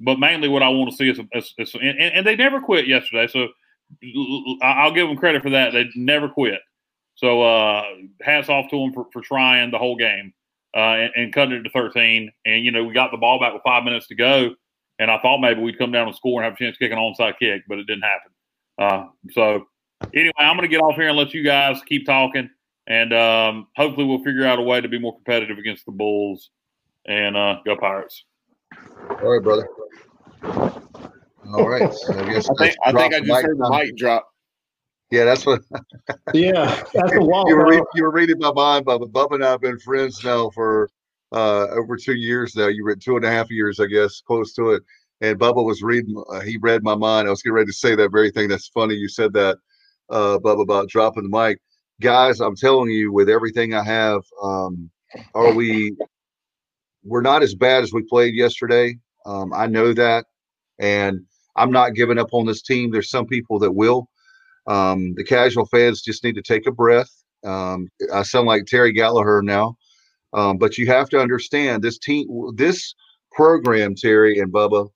but 0.00 0.18
mainly 0.18 0.48
what 0.48 0.62
I 0.62 0.68
want 0.68 0.90
to 0.90 0.96
see 0.96 1.08
is, 1.08 1.20
is, 1.32 1.54
is 1.58 1.74
and, 1.74 1.98
and, 1.98 2.26
they 2.26 2.36
never 2.36 2.60
quit 2.60 2.86
yesterday. 2.86 3.26
So 3.26 3.48
I'll 4.62 4.92
give 4.92 5.08
them 5.08 5.16
credit 5.16 5.42
for 5.42 5.50
that. 5.50 5.72
They 5.72 5.88
never 5.94 6.28
quit. 6.28 6.60
So 7.14 7.42
uh, 7.42 7.84
hats 8.22 8.48
off 8.48 8.70
to 8.70 8.78
them 8.78 8.92
for, 8.92 9.06
for 9.12 9.20
trying 9.20 9.70
the 9.70 9.78
whole 9.78 9.96
game 9.96 10.32
uh, 10.74 10.78
and, 10.78 11.10
and, 11.16 11.32
cutting 11.32 11.54
it 11.54 11.62
to 11.62 11.70
13. 11.70 12.30
And, 12.46 12.64
you 12.64 12.70
know, 12.70 12.84
we 12.84 12.94
got 12.94 13.10
the 13.10 13.16
ball 13.16 13.40
back 13.40 13.52
with 13.52 13.62
five 13.64 13.82
minutes 13.82 14.06
to 14.08 14.14
go. 14.14 14.54
And 15.00 15.10
I 15.10 15.18
thought 15.18 15.38
maybe 15.38 15.60
we'd 15.60 15.78
come 15.78 15.90
down 15.90 16.06
and 16.06 16.16
score 16.16 16.40
and 16.40 16.44
have 16.44 16.54
a 16.54 16.56
chance 16.56 16.76
to 16.76 16.84
kick 16.84 16.92
an 16.92 16.98
onside 16.98 17.38
kick, 17.38 17.62
but 17.68 17.78
it 17.78 17.86
didn't 17.88 18.02
happen. 18.02 18.32
Uh, 18.78 19.06
so 19.32 19.66
anyway, 20.14 20.32
I'm 20.38 20.56
going 20.56 20.68
to 20.68 20.72
get 20.72 20.80
off 20.80 20.94
here 20.94 21.08
and 21.08 21.16
let 21.16 21.34
you 21.34 21.42
guys 21.42 21.80
keep 21.86 22.06
talking. 22.06 22.48
And 22.86 23.12
um, 23.12 23.66
hopefully 23.76 24.06
we'll 24.06 24.22
figure 24.22 24.46
out 24.46 24.58
a 24.58 24.62
way 24.62 24.80
to 24.80 24.88
be 24.88 24.98
more 24.98 25.14
competitive 25.14 25.58
against 25.58 25.86
the 25.86 25.92
Bulls 25.92 26.50
and 27.06 27.36
uh, 27.36 27.56
go 27.64 27.76
Pirates. 27.76 28.24
All 29.10 29.28
right, 29.28 29.42
brother. 29.42 29.68
All 31.54 31.68
right. 31.68 31.92
So 31.92 32.18
I 32.18 32.32
guess 32.32 32.48
I 32.50 32.54
think 32.54 32.76
I, 32.84 32.92
think 32.92 33.14
I 33.14 33.20
just 33.20 33.42
heard 33.42 33.58
the 33.58 33.70
mic 33.70 33.96
drop. 33.96 34.28
Yeah, 35.10 35.24
that's 35.24 35.46
what. 35.46 35.62
yeah, 36.34 36.82
that's 36.92 37.12
a 37.14 37.20
wall. 37.20 37.48
you, 37.48 37.56
were 37.56 37.66
read, 37.66 37.82
you 37.94 38.02
were 38.02 38.10
reading 38.10 38.38
my 38.38 38.52
mind, 38.52 38.84
Bubba. 38.84 39.10
Bubba 39.10 39.36
and 39.36 39.44
I 39.44 39.52
have 39.52 39.60
been 39.62 39.78
friends 39.78 40.22
now 40.22 40.50
for 40.50 40.90
uh, 41.32 41.68
over 41.68 41.96
two 41.96 42.14
years 42.14 42.54
now. 42.54 42.66
You 42.66 42.84
read 42.84 43.00
two 43.00 43.16
and 43.16 43.24
a 43.24 43.30
half 43.30 43.50
years, 43.50 43.80
I 43.80 43.86
guess, 43.86 44.20
close 44.20 44.52
to 44.54 44.72
it. 44.72 44.82
And 45.20 45.38
Bubba 45.38 45.64
was 45.64 45.82
reading. 45.82 46.22
Uh, 46.30 46.40
he 46.40 46.58
read 46.60 46.82
my 46.82 46.94
mind. 46.94 47.26
I 47.26 47.30
was 47.30 47.42
getting 47.42 47.54
ready 47.54 47.66
to 47.66 47.72
say 47.72 47.96
that 47.96 48.12
very 48.12 48.30
thing. 48.30 48.48
That's 48.48 48.68
funny. 48.68 48.94
You 48.94 49.08
said 49.08 49.32
that, 49.32 49.56
uh, 50.10 50.38
Bubba, 50.38 50.62
about 50.62 50.88
dropping 50.88 51.22
the 51.22 51.36
mic, 51.36 51.58
guys. 52.00 52.40
I'm 52.40 52.56
telling 52.56 52.90
you, 52.90 53.10
with 53.10 53.30
everything 53.30 53.74
I 53.74 53.82
have, 53.84 54.20
um, 54.42 54.90
are 55.34 55.52
we? 55.52 55.96
We're 57.02 57.22
not 57.22 57.42
as 57.42 57.54
bad 57.54 57.82
as 57.82 57.92
we 57.92 58.02
played 58.02 58.34
yesterday. 58.34 58.98
Um, 59.24 59.52
I 59.54 59.66
know 59.66 59.94
that, 59.94 60.26
and 60.78 61.20
I'm 61.58 61.70
not 61.70 61.94
giving 61.94 62.18
up 62.18 62.28
on 62.32 62.46
this 62.46 62.62
team. 62.62 62.90
There's 62.90 63.10
some 63.10 63.26
people 63.26 63.58
that 63.60 63.72
will. 63.72 64.08
Um, 64.66 65.14
the 65.16 65.24
casual 65.24 65.66
fans 65.66 66.02
just 66.02 66.24
need 66.24 66.34
to 66.34 66.42
take 66.42 66.66
a 66.66 66.72
breath. 66.72 67.10
Um, 67.44 67.88
I 68.12 68.22
sound 68.22 68.46
like 68.46 68.66
Terry 68.66 68.92
Gallagher 68.92 69.42
now, 69.42 69.76
um, 70.34 70.58
but 70.58 70.76
you 70.76 70.86
have 70.86 71.08
to 71.10 71.20
understand 71.20 71.82
this 71.82 71.98
team, 71.98 72.26
this 72.54 72.94
program, 73.32 73.94
Terry 73.94 74.38
and 74.38 74.52
Bubba, 74.52 74.88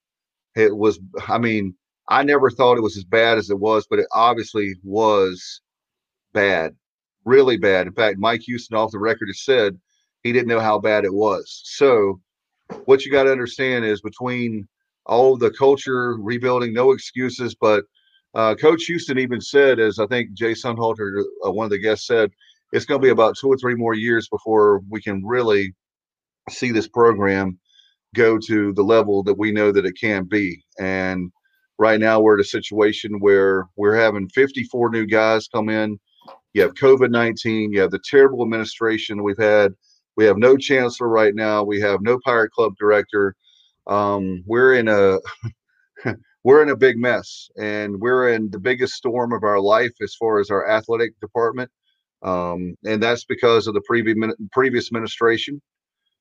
it 0.57 0.77
was. 0.77 0.99
I 1.29 1.39
mean, 1.39 1.75
I 2.09 2.23
never 2.23 2.51
thought 2.51 2.77
it 2.77 2.83
was 2.83 2.97
as 2.97 3.05
bad 3.05 3.39
as 3.39 3.49
it 3.51 3.59
was, 3.59 3.87
but 3.89 3.99
it 3.99 4.07
obviously 4.13 4.75
was 4.83 5.61
bad, 6.33 6.75
really 7.25 7.57
bad. 7.57 7.87
In 7.87 7.93
fact, 7.93 8.19
Mike 8.19 8.43
Houston 8.43 8.77
off 8.77 8.91
the 8.91 8.99
record 8.99 9.29
has 9.29 9.45
said 9.45 9.79
he 10.23 10.33
didn't 10.33 10.49
know 10.49 10.61
how 10.61 10.79
bad 10.79 11.05
it 11.05 11.15
was. 11.15 11.63
So, 11.65 12.21
what 12.85 13.05
you 13.05 13.13
got 13.13 13.25
to 13.25 13.33
understand 13.33 13.85
is 13.85 14.01
between 14.01 14.69
all 15.07 15.37
the 15.37 15.51
culture 15.51 16.15
rebuilding, 16.19 16.73
no 16.73 16.93
excuses, 16.93 17.55
but 17.55 17.85
uh, 18.35 18.55
Coach 18.55 18.85
Houston 18.85 19.19
even 19.19 19.41
said, 19.41 19.79
as 19.79 19.99
I 19.99 20.07
think 20.07 20.33
Jay 20.33 20.53
Sunhalter, 20.53 21.23
uh, 21.45 21.53
one 21.53 21.65
of 21.65 21.71
the 21.71 21.79
guests 21.79 22.07
said, 22.07 22.31
it's 22.73 22.87
going 22.87 23.01
to 23.01 23.05
be 23.05 23.11
about 23.11 23.37
two 23.39 23.49
or 23.49 23.57
three 23.59 23.75
more 23.75 23.95
years 23.95 24.29
before 24.29 24.81
we 24.89 25.03
can 25.03 25.25
really 25.25 25.75
see 26.49 26.73
this 26.73 26.89
program 26.89 27.59
go 28.15 28.39
to 28.39 28.73
the 28.73 28.83
level 28.83 29.23
that 29.23 29.39
we 29.39 29.53
know 29.53 29.73
that 29.73 29.87
it 29.87 29.99
can 30.01 30.25
be. 30.25 30.63
And 30.79 31.31
right 31.79 32.01
now 32.01 32.21
we're 32.21 32.39
at 32.39 32.45
a 32.45 32.49
situation 32.49 33.21
where 33.21 33.67
we're 33.77 33.97
having 33.97 34.29
54 34.31 34.91
new 34.91 35.07
guys 35.07 35.49
come 35.49 35.69
in. 35.69 35.99
You 36.55 36.63
have 36.63 36.75
COVID 36.75 37.11
19, 37.11 37.73
you 37.73 37.81
have 37.81 37.91
the 37.91 38.01
terrible 38.09 38.43
administration 38.43 39.23
we've 39.23 39.39
had. 39.39 39.73
We 40.17 40.25
have 40.25 40.37
no 40.37 40.57
chancellor 40.57 41.09
right 41.09 41.35
now. 41.35 41.65
We 41.65 41.81
have 41.81 42.01
no 42.03 42.19
Pirate 42.25 42.53
Club 42.53 42.75
director. 42.79 43.35
Um, 43.87 44.45
we're 44.47 44.75
in 44.75 44.89
a 44.89 45.19
we're 46.45 46.63
in 46.63 46.71
a 46.71 46.77
big 46.77 46.97
mess 46.99 47.49
and 47.57 48.01
we're 48.01 48.31
in 48.31 48.51
the 48.51 48.59
biggest 48.59 48.95
storm 48.95 49.33
of 49.33 49.45
our 49.45 49.61
life 49.61 49.93
as 50.03 50.15
far 50.15 50.41
as 50.41 50.51
our 50.51 50.69
athletic 50.69 51.19
department. 51.21 51.71
Um, 52.23 52.77
and 52.85 53.03
that's 53.03 53.25
because 53.25 53.67
of 53.67 53.75
the 53.75 53.83
previous 53.83 54.17
previous 54.53 54.89
administration. 54.89 55.61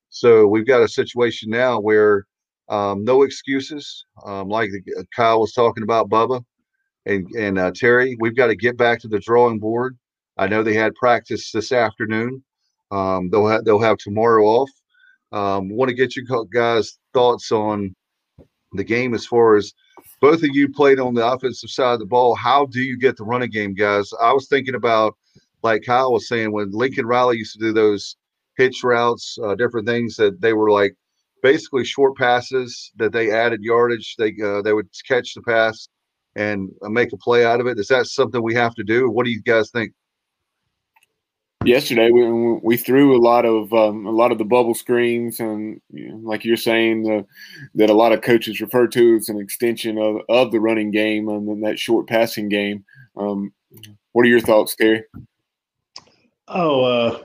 So 0.09 0.47
we've 0.47 0.67
got 0.67 0.81
a 0.83 0.87
situation 0.87 1.49
now 1.49 1.79
where 1.79 2.25
um, 2.69 3.03
no 3.03 3.23
excuses 3.23 4.05
um, 4.25 4.49
like 4.49 4.71
uh, 4.97 5.03
kyle 5.15 5.41
was 5.41 5.53
talking 5.53 5.83
about 5.83 6.09
bubba 6.09 6.43
and 7.05 7.27
and 7.37 7.57
uh, 7.57 7.71
terry. 7.75 8.17
We've 8.19 8.35
got 8.35 8.47
to 8.47 8.55
get 8.55 8.77
back 8.77 8.99
to 9.01 9.07
the 9.07 9.19
drawing 9.19 9.59
board. 9.59 9.97
I 10.37 10.47
know 10.47 10.63
they 10.63 10.73
had 10.73 10.95
practice 10.95 11.51
this 11.51 11.71
afternoon. 11.71 12.43
Um, 12.91 13.29
they'll 13.29 13.47
have 13.47 13.63
they'll 13.65 13.79
have 13.79 13.97
tomorrow 13.97 14.45
off. 14.45 14.69
Um, 15.31 15.69
want 15.69 15.89
to 15.89 15.95
get 15.95 16.15
you 16.15 16.25
guys 16.53 16.97
thoughts 17.13 17.51
on 17.51 17.95
the 18.73 18.83
game 18.83 19.13
as 19.13 19.25
far 19.25 19.55
as 19.55 19.73
both 20.21 20.43
of 20.43 20.49
you 20.53 20.69
played 20.69 20.99
on 20.99 21.13
the 21.13 21.25
offensive 21.25 21.69
side 21.69 21.93
of 21.93 21.99
the 21.99 22.05
ball. 22.05 22.35
How 22.35 22.65
do 22.65 22.81
you 22.81 22.97
get 22.97 23.17
the 23.17 23.23
running 23.23 23.49
game, 23.49 23.73
guys? 23.73 24.11
I 24.21 24.31
was 24.33 24.47
thinking 24.47 24.75
about, 24.75 25.15
like 25.63 25.83
Kyle 25.85 26.13
was 26.13 26.27
saying, 26.27 26.51
when 26.51 26.71
Lincoln 26.71 27.05
Riley 27.05 27.37
used 27.37 27.53
to 27.53 27.59
do 27.59 27.73
those 27.73 28.15
hitch 28.57 28.83
routes, 28.83 29.37
uh, 29.43 29.55
different 29.55 29.87
things 29.87 30.15
that 30.15 30.39
they 30.41 30.53
were 30.53 30.71
like 30.71 30.95
basically 31.43 31.83
short 31.83 32.15
passes 32.17 32.91
that 32.97 33.11
they 33.11 33.31
added 33.31 33.61
yardage. 33.61 34.15
They 34.17 34.33
uh, 34.43 34.61
they 34.61 34.73
would 34.73 34.89
catch 35.07 35.33
the 35.33 35.41
pass 35.41 35.87
and 36.35 36.69
uh, 36.81 36.89
make 36.89 37.13
a 37.13 37.17
play 37.17 37.45
out 37.45 37.59
of 37.59 37.67
it. 37.67 37.79
Is 37.79 37.87
that 37.87 38.07
something 38.07 38.41
we 38.41 38.53
have 38.55 38.75
to 38.75 38.83
do? 38.83 39.09
What 39.09 39.25
do 39.25 39.31
you 39.31 39.41
guys 39.41 39.69
think? 39.71 39.93
Yesterday 41.65 42.11
we, 42.11 42.59
we 42.63 42.77
threw 42.77 43.15
a 43.15 43.21
lot 43.21 43.45
of 43.45 43.73
um, 43.73 44.05
a 44.05 44.11
lot 44.11 44.31
of 44.31 44.37
the 44.37 44.45
bubble 44.45 44.73
screens 44.73 45.39
and 45.39 45.81
you 45.91 46.09
know, 46.09 46.19
like 46.23 46.43
you're 46.43 46.57
saying 46.57 47.09
uh, 47.09 47.23
that 47.75 47.89
a 47.89 47.93
lot 47.93 48.11
of 48.11 48.21
coaches 48.21 48.61
refer 48.61 48.87
to 48.87 49.15
as 49.15 49.29
an 49.29 49.39
extension 49.39 49.97
of, 49.97 50.21
of 50.29 50.51
the 50.51 50.59
running 50.59 50.91
game 50.91 51.27
and 51.29 51.47
then 51.47 51.61
that 51.61 51.79
short 51.79 52.07
passing 52.07 52.49
game 52.49 52.83
um, 53.17 53.53
what 54.11 54.25
are 54.25 54.29
your 54.29 54.39
thoughts 54.39 54.75
Terry? 54.75 55.03
oh 56.47 56.83
uh, 56.83 57.23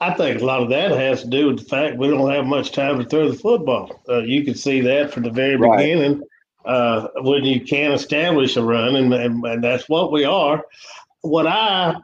I 0.00 0.12
think 0.14 0.40
a 0.40 0.44
lot 0.44 0.62
of 0.62 0.68
that 0.70 0.92
has 0.92 1.22
to 1.22 1.28
do 1.28 1.48
with 1.48 1.58
the 1.58 1.64
fact 1.64 1.98
we 1.98 2.08
don't 2.08 2.30
have 2.30 2.46
much 2.46 2.72
time 2.72 2.98
to 2.98 3.04
throw 3.04 3.30
the 3.30 3.38
football 3.38 4.02
uh, 4.08 4.18
you 4.18 4.44
can 4.44 4.54
see 4.54 4.80
that 4.82 5.12
from 5.12 5.24
the 5.24 5.30
very 5.30 5.56
right. 5.56 5.78
beginning 5.78 6.22
uh, 6.64 7.08
when 7.18 7.44
you 7.44 7.60
can't 7.60 7.94
establish 7.94 8.56
a 8.56 8.62
run 8.62 8.96
and, 8.96 9.12
and, 9.14 9.44
and 9.44 9.62
that's 9.62 9.88
what 9.88 10.12
we 10.12 10.24
are 10.24 10.64
what 11.22 11.46
I 11.46 11.96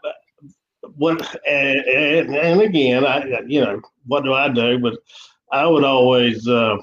what 0.97 1.37
and, 1.49 2.35
and, 2.35 2.61
again, 2.61 3.05
I 3.07 3.25
you 3.47 3.61
know 3.61 3.81
what 4.07 4.25
do 4.25 4.35
I 4.35 4.49
do? 4.49 4.79
But 4.79 4.99
I 5.51 5.67
would 5.67 5.85
always 5.85 6.47
uh, 6.49 6.77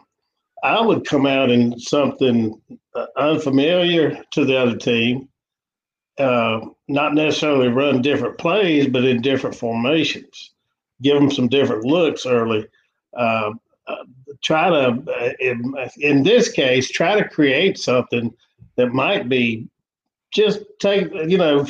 I 0.63 0.81
would 0.81 1.05
come 1.05 1.25
out 1.25 1.49
in 1.49 1.79
something 1.79 2.59
uh, 2.95 3.05
unfamiliar 3.17 4.23
to 4.31 4.45
the 4.45 4.57
other 4.57 4.77
team. 4.77 5.29
Uh, 6.17 6.59
not 6.89 7.13
necessarily 7.13 7.69
run 7.69 8.01
different 8.01 8.37
plays, 8.37 8.87
but 8.87 9.05
in 9.05 9.21
different 9.21 9.55
formations. 9.55 10.51
Give 11.01 11.17
them 11.17 11.31
some 11.31 11.47
different 11.47 11.85
looks 11.85 12.25
early. 12.25 12.67
Uh, 13.15 13.51
uh, 13.87 14.03
try 14.41 14.69
to, 14.69 15.03
uh, 15.09 15.31
in, 15.39 15.73
in 15.97 16.23
this 16.23 16.51
case, 16.51 16.89
try 16.89 17.19
to 17.19 17.27
create 17.27 17.77
something 17.77 18.33
that 18.75 18.93
might 18.93 19.29
be 19.29 19.67
just 20.31 20.61
take, 20.79 21.11
you 21.13 21.37
know, 21.37 21.65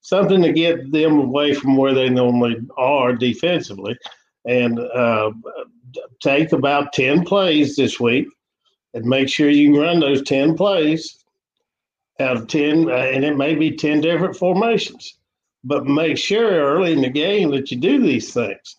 something 0.00 0.42
to 0.42 0.52
get 0.52 0.92
them 0.92 1.18
away 1.18 1.54
from 1.54 1.76
where 1.76 1.94
they 1.94 2.08
normally 2.08 2.56
are 2.76 3.14
defensively. 3.14 3.96
And 4.46 4.78
uh, 4.78 5.32
take 6.20 6.52
about 6.52 6.92
10 6.92 7.24
plays 7.24 7.76
this 7.76 8.00
week 8.00 8.28
and 8.94 9.04
make 9.04 9.28
sure 9.28 9.48
you 9.48 9.72
can 9.72 9.80
run 9.80 10.00
those 10.00 10.22
10 10.22 10.56
plays 10.56 11.24
out 12.18 12.36
of 12.36 12.48
10, 12.48 12.90
uh, 12.90 12.94
and 12.94 13.24
it 13.24 13.36
may 13.36 13.54
be 13.54 13.76
10 13.76 14.00
different 14.00 14.36
formations. 14.36 15.18
But 15.64 15.86
make 15.86 16.16
sure 16.16 16.50
early 16.50 16.92
in 16.92 17.02
the 17.02 17.10
game 17.10 17.50
that 17.50 17.70
you 17.70 17.78
do 17.78 18.00
these 18.00 18.32
things. 18.32 18.76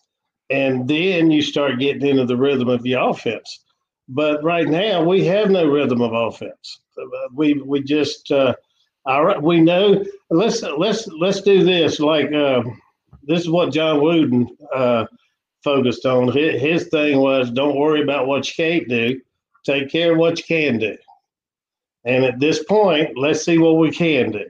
And 0.50 0.86
then 0.86 1.30
you 1.30 1.42
start 1.42 1.78
getting 1.78 2.06
into 2.06 2.26
the 2.26 2.36
rhythm 2.36 2.68
of 2.68 2.82
the 2.82 2.94
offense. 2.94 3.60
But 4.08 4.42
right 4.42 4.68
now, 4.68 5.02
we 5.02 5.24
have 5.26 5.50
no 5.50 5.66
rhythm 5.66 6.02
of 6.02 6.12
offense. 6.12 6.80
Uh, 6.98 7.28
we, 7.34 7.54
we 7.54 7.82
just, 7.82 8.30
uh, 8.30 8.54
all 9.04 9.24
right, 9.24 9.42
we 9.42 9.60
know. 9.60 10.04
Let's 10.30 10.62
let's 10.62 11.08
let's 11.08 11.40
do 11.40 11.64
this. 11.64 11.98
Like 12.00 12.32
uh, 12.32 12.62
this 13.24 13.40
is 13.40 13.50
what 13.50 13.72
John 13.72 14.00
Wooden 14.00 14.56
uh, 14.74 15.06
focused 15.64 16.06
on. 16.06 16.32
His, 16.32 16.60
his 16.60 16.88
thing 16.88 17.18
was, 17.18 17.50
don't 17.50 17.76
worry 17.76 18.02
about 18.02 18.26
what 18.26 18.46
you 18.48 18.54
can't 18.54 18.88
do. 18.88 19.20
Take 19.64 19.90
care 19.90 20.12
of 20.12 20.18
what 20.18 20.38
you 20.38 20.44
can 20.44 20.78
do. 20.78 20.96
And 22.04 22.24
at 22.24 22.40
this 22.40 22.64
point, 22.64 23.16
let's 23.16 23.44
see 23.44 23.58
what 23.58 23.78
we 23.78 23.90
can 23.92 24.32
do. 24.32 24.46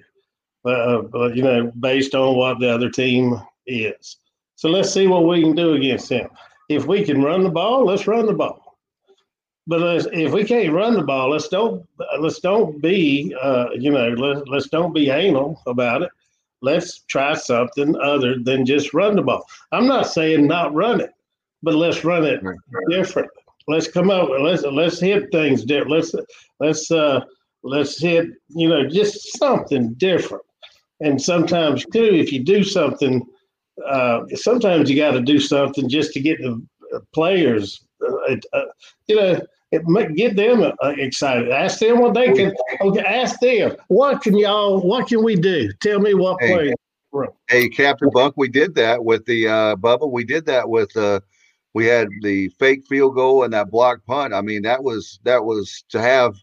uh, 0.64 1.02
you 1.34 1.42
know, 1.42 1.72
based 1.80 2.14
on 2.14 2.36
what 2.36 2.60
the 2.60 2.72
other 2.72 2.90
team 2.90 3.40
is. 3.66 4.16
So 4.56 4.68
let's 4.68 4.92
see 4.92 5.06
what 5.06 5.26
we 5.26 5.42
can 5.42 5.54
do 5.54 5.74
against 5.74 6.08
them. 6.08 6.28
If 6.68 6.86
we 6.86 7.04
can 7.04 7.22
run 7.22 7.42
the 7.42 7.50
ball, 7.50 7.84
let's 7.84 8.06
run 8.06 8.26
the 8.26 8.32
ball. 8.32 8.61
But 9.66 10.08
if 10.12 10.32
we 10.32 10.44
can't 10.44 10.72
run 10.72 10.94
the 10.94 11.02
ball, 11.02 11.30
let's 11.30 11.48
don't 11.48 11.86
let's 12.18 12.40
don't 12.40 12.80
be 12.82 13.34
uh, 13.40 13.66
you 13.74 13.92
know 13.92 14.08
let, 14.08 14.48
let's 14.48 14.68
don't 14.68 14.92
be 14.92 15.10
anal 15.10 15.62
about 15.66 16.02
it. 16.02 16.10
Let's 16.62 17.02
try 17.02 17.34
something 17.34 17.96
other 17.96 18.38
than 18.38 18.66
just 18.66 18.94
run 18.94 19.16
the 19.16 19.22
ball. 19.22 19.44
I'm 19.70 19.86
not 19.86 20.08
saying 20.08 20.46
not 20.46 20.74
run 20.74 21.00
it, 21.00 21.10
but 21.62 21.74
let's 21.74 22.04
run 22.04 22.24
it 22.24 22.42
different. 22.88 23.30
Let's 23.68 23.88
come 23.88 24.10
up. 24.10 24.30
Let's 24.30 24.62
let's 24.64 24.98
hit 24.98 25.30
things 25.30 25.64
different. 25.64 25.90
Let's 25.92 26.14
let's 26.58 26.90
uh, 26.90 27.20
let's 27.62 28.00
hit 28.00 28.30
you 28.48 28.68
know 28.68 28.88
just 28.88 29.38
something 29.38 29.94
different. 29.94 30.44
And 31.00 31.20
sometimes 31.20 31.84
too, 31.86 32.14
if 32.14 32.32
you 32.32 32.42
do 32.42 32.64
something, 32.64 33.24
uh, 33.88 34.22
sometimes 34.34 34.90
you 34.90 34.96
got 34.96 35.12
to 35.12 35.20
do 35.20 35.38
something 35.38 35.88
just 35.88 36.12
to 36.14 36.20
get 36.20 36.40
the 36.40 36.60
players 37.14 37.84
uh, 38.08 38.36
uh, 38.52 38.64
you 39.06 39.16
know, 39.16 39.40
it, 39.72 40.16
get 40.16 40.36
them 40.36 40.62
uh, 40.62 40.88
excited. 40.98 41.50
Ask 41.50 41.78
them 41.78 42.00
what 42.00 42.14
they 42.14 42.32
can. 42.32 42.52
Okay, 42.80 43.00
ask 43.00 43.40
them 43.40 43.76
what 43.88 44.22
can 44.22 44.36
y'all, 44.36 44.80
what 44.80 45.08
can 45.08 45.22
we 45.22 45.34
do? 45.34 45.72
Tell 45.80 45.98
me 45.98 46.14
what 46.14 46.42
hey, 46.42 46.74
play. 47.12 47.26
Hey, 47.48 47.68
Captain 47.68 48.10
Buck, 48.12 48.34
we 48.36 48.48
did 48.48 48.74
that 48.74 49.04
with 49.04 49.24
the 49.26 49.48
uh, 49.48 49.76
Bubba. 49.76 50.10
We 50.10 50.24
did 50.24 50.46
that 50.46 50.68
with 50.68 50.94
uh, 50.96 51.20
we 51.74 51.86
had 51.86 52.08
the 52.20 52.48
fake 52.58 52.86
field 52.86 53.14
goal 53.14 53.44
and 53.44 53.52
that 53.52 53.70
block 53.70 54.04
punt. 54.06 54.34
I 54.34 54.42
mean, 54.42 54.62
that 54.62 54.82
was 54.82 55.18
that 55.24 55.44
was 55.44 55.84
to 55.90 56.00
have 56.00 56.34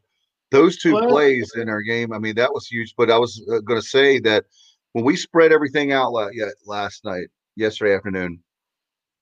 those 0.51 0.78
two 0.78 0.93
well, 0.93 1.07
plays 1.07 1.51
in 1.55 1.70
our 1.70 1.82
game. 1.82 2.12
I 2.12 2.20
mean, 2.20 2.36
that 2.36 2.53
was 2.53 2.68
huge. 2.68 2.95
But 2.97 3.12
I 3.12 3.18
was 3.18 3.41
uh, 3.51 3.60
going 3.60 3.80
to 3.80 3.88
say 3.88 4.20
that 4.22 4.45
when 4.93 5.05
we 5.05 5.16
spread 5.16 5.51
everything 5.51 5.91
out 5.91 6.14
last 6.66 7.05
night, 7.05 7.28
yesterday 7.55 7.95
afternoon, 7.95 8.39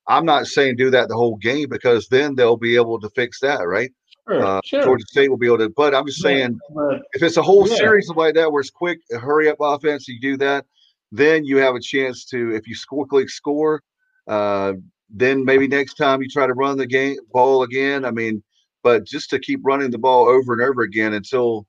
I'm 0.08 0.26
not 0.26 0.47
saying 0.47 0.78
do 0.78 0.89
that 0.91 1.10
the 1.10 1.16
whole 1.16 1.36
game 1.38 1.68
because 1.70 2.08
then 2.08 2.36
they'll 2.36 2.58
be 2.58 2.76
able 2.76 2.99
to 2.99 3.10
fix 3.10 3.39
that, 3.41 3.68
right? 3.68 3.91
Sure, 4.28 4.45
uh, 4.45 4.62
sure. 4.64 4.84
Georgia 4.84 5.05
State 5.08 5.30
will 5.30 5.38
be 5.38 5.47
able 5.47 5.60
to, 5.60 5.70
but 5.70 5.93
I'm 5.93 6.05
just 6.05 6.22
saying 6.22 6.60
yeah, 6.76 6.99
if 7.14 7.24
it's 7.24 7.38
a 7.38 7.41
whole 7.41 7.68
yeah. 7.68 7.76
series 7.76 8.10
like 8.10 8.36
that 8.36 8.51
where 8.51 8.62
it's 8.62 8.70
quick, 8.70 8.99
hurry 9.12 9.49
up 9.49 9.58
offense, 9.60 10.08
you 10.08 10.20
do 10.20 10.38
that, 10.38 10.66
then 11.12 11.45
you 11.45 11.58
have 11.58 11.76
a 11.76 11.80
chance 11.82 12.26
to, 12.26 12.53
if 12.53 12.68
you 12.68 12.76
quickly 12.88 13.28
score, 13.28 13.82
uh, 14.28 14.74
then 15.10 15.45
maybe 15.45 15.68
next 15.68 15.93
time 15.95 16.22
you 16.22 16.30
try 16.30 16.45
to 16.45 16.53
run 16.53 16.78
the 16.78 16.86
game 16.86 17.16
ball 17.32 17.64
again. 17.64 18.03
I 18.03 18.12
mean, 18.12 18.43
but 18.84 19.05
just 19.05 19.30
to 19.30 19.39
keep 19.39 19.62
running 19.64 19.91
the 19.91 19.97
ball 19.97 20.28
over 20.28 20.53
and 20.53 20.62
over 20.62 20.82
again 20.82 21.14
until 21.14 21.66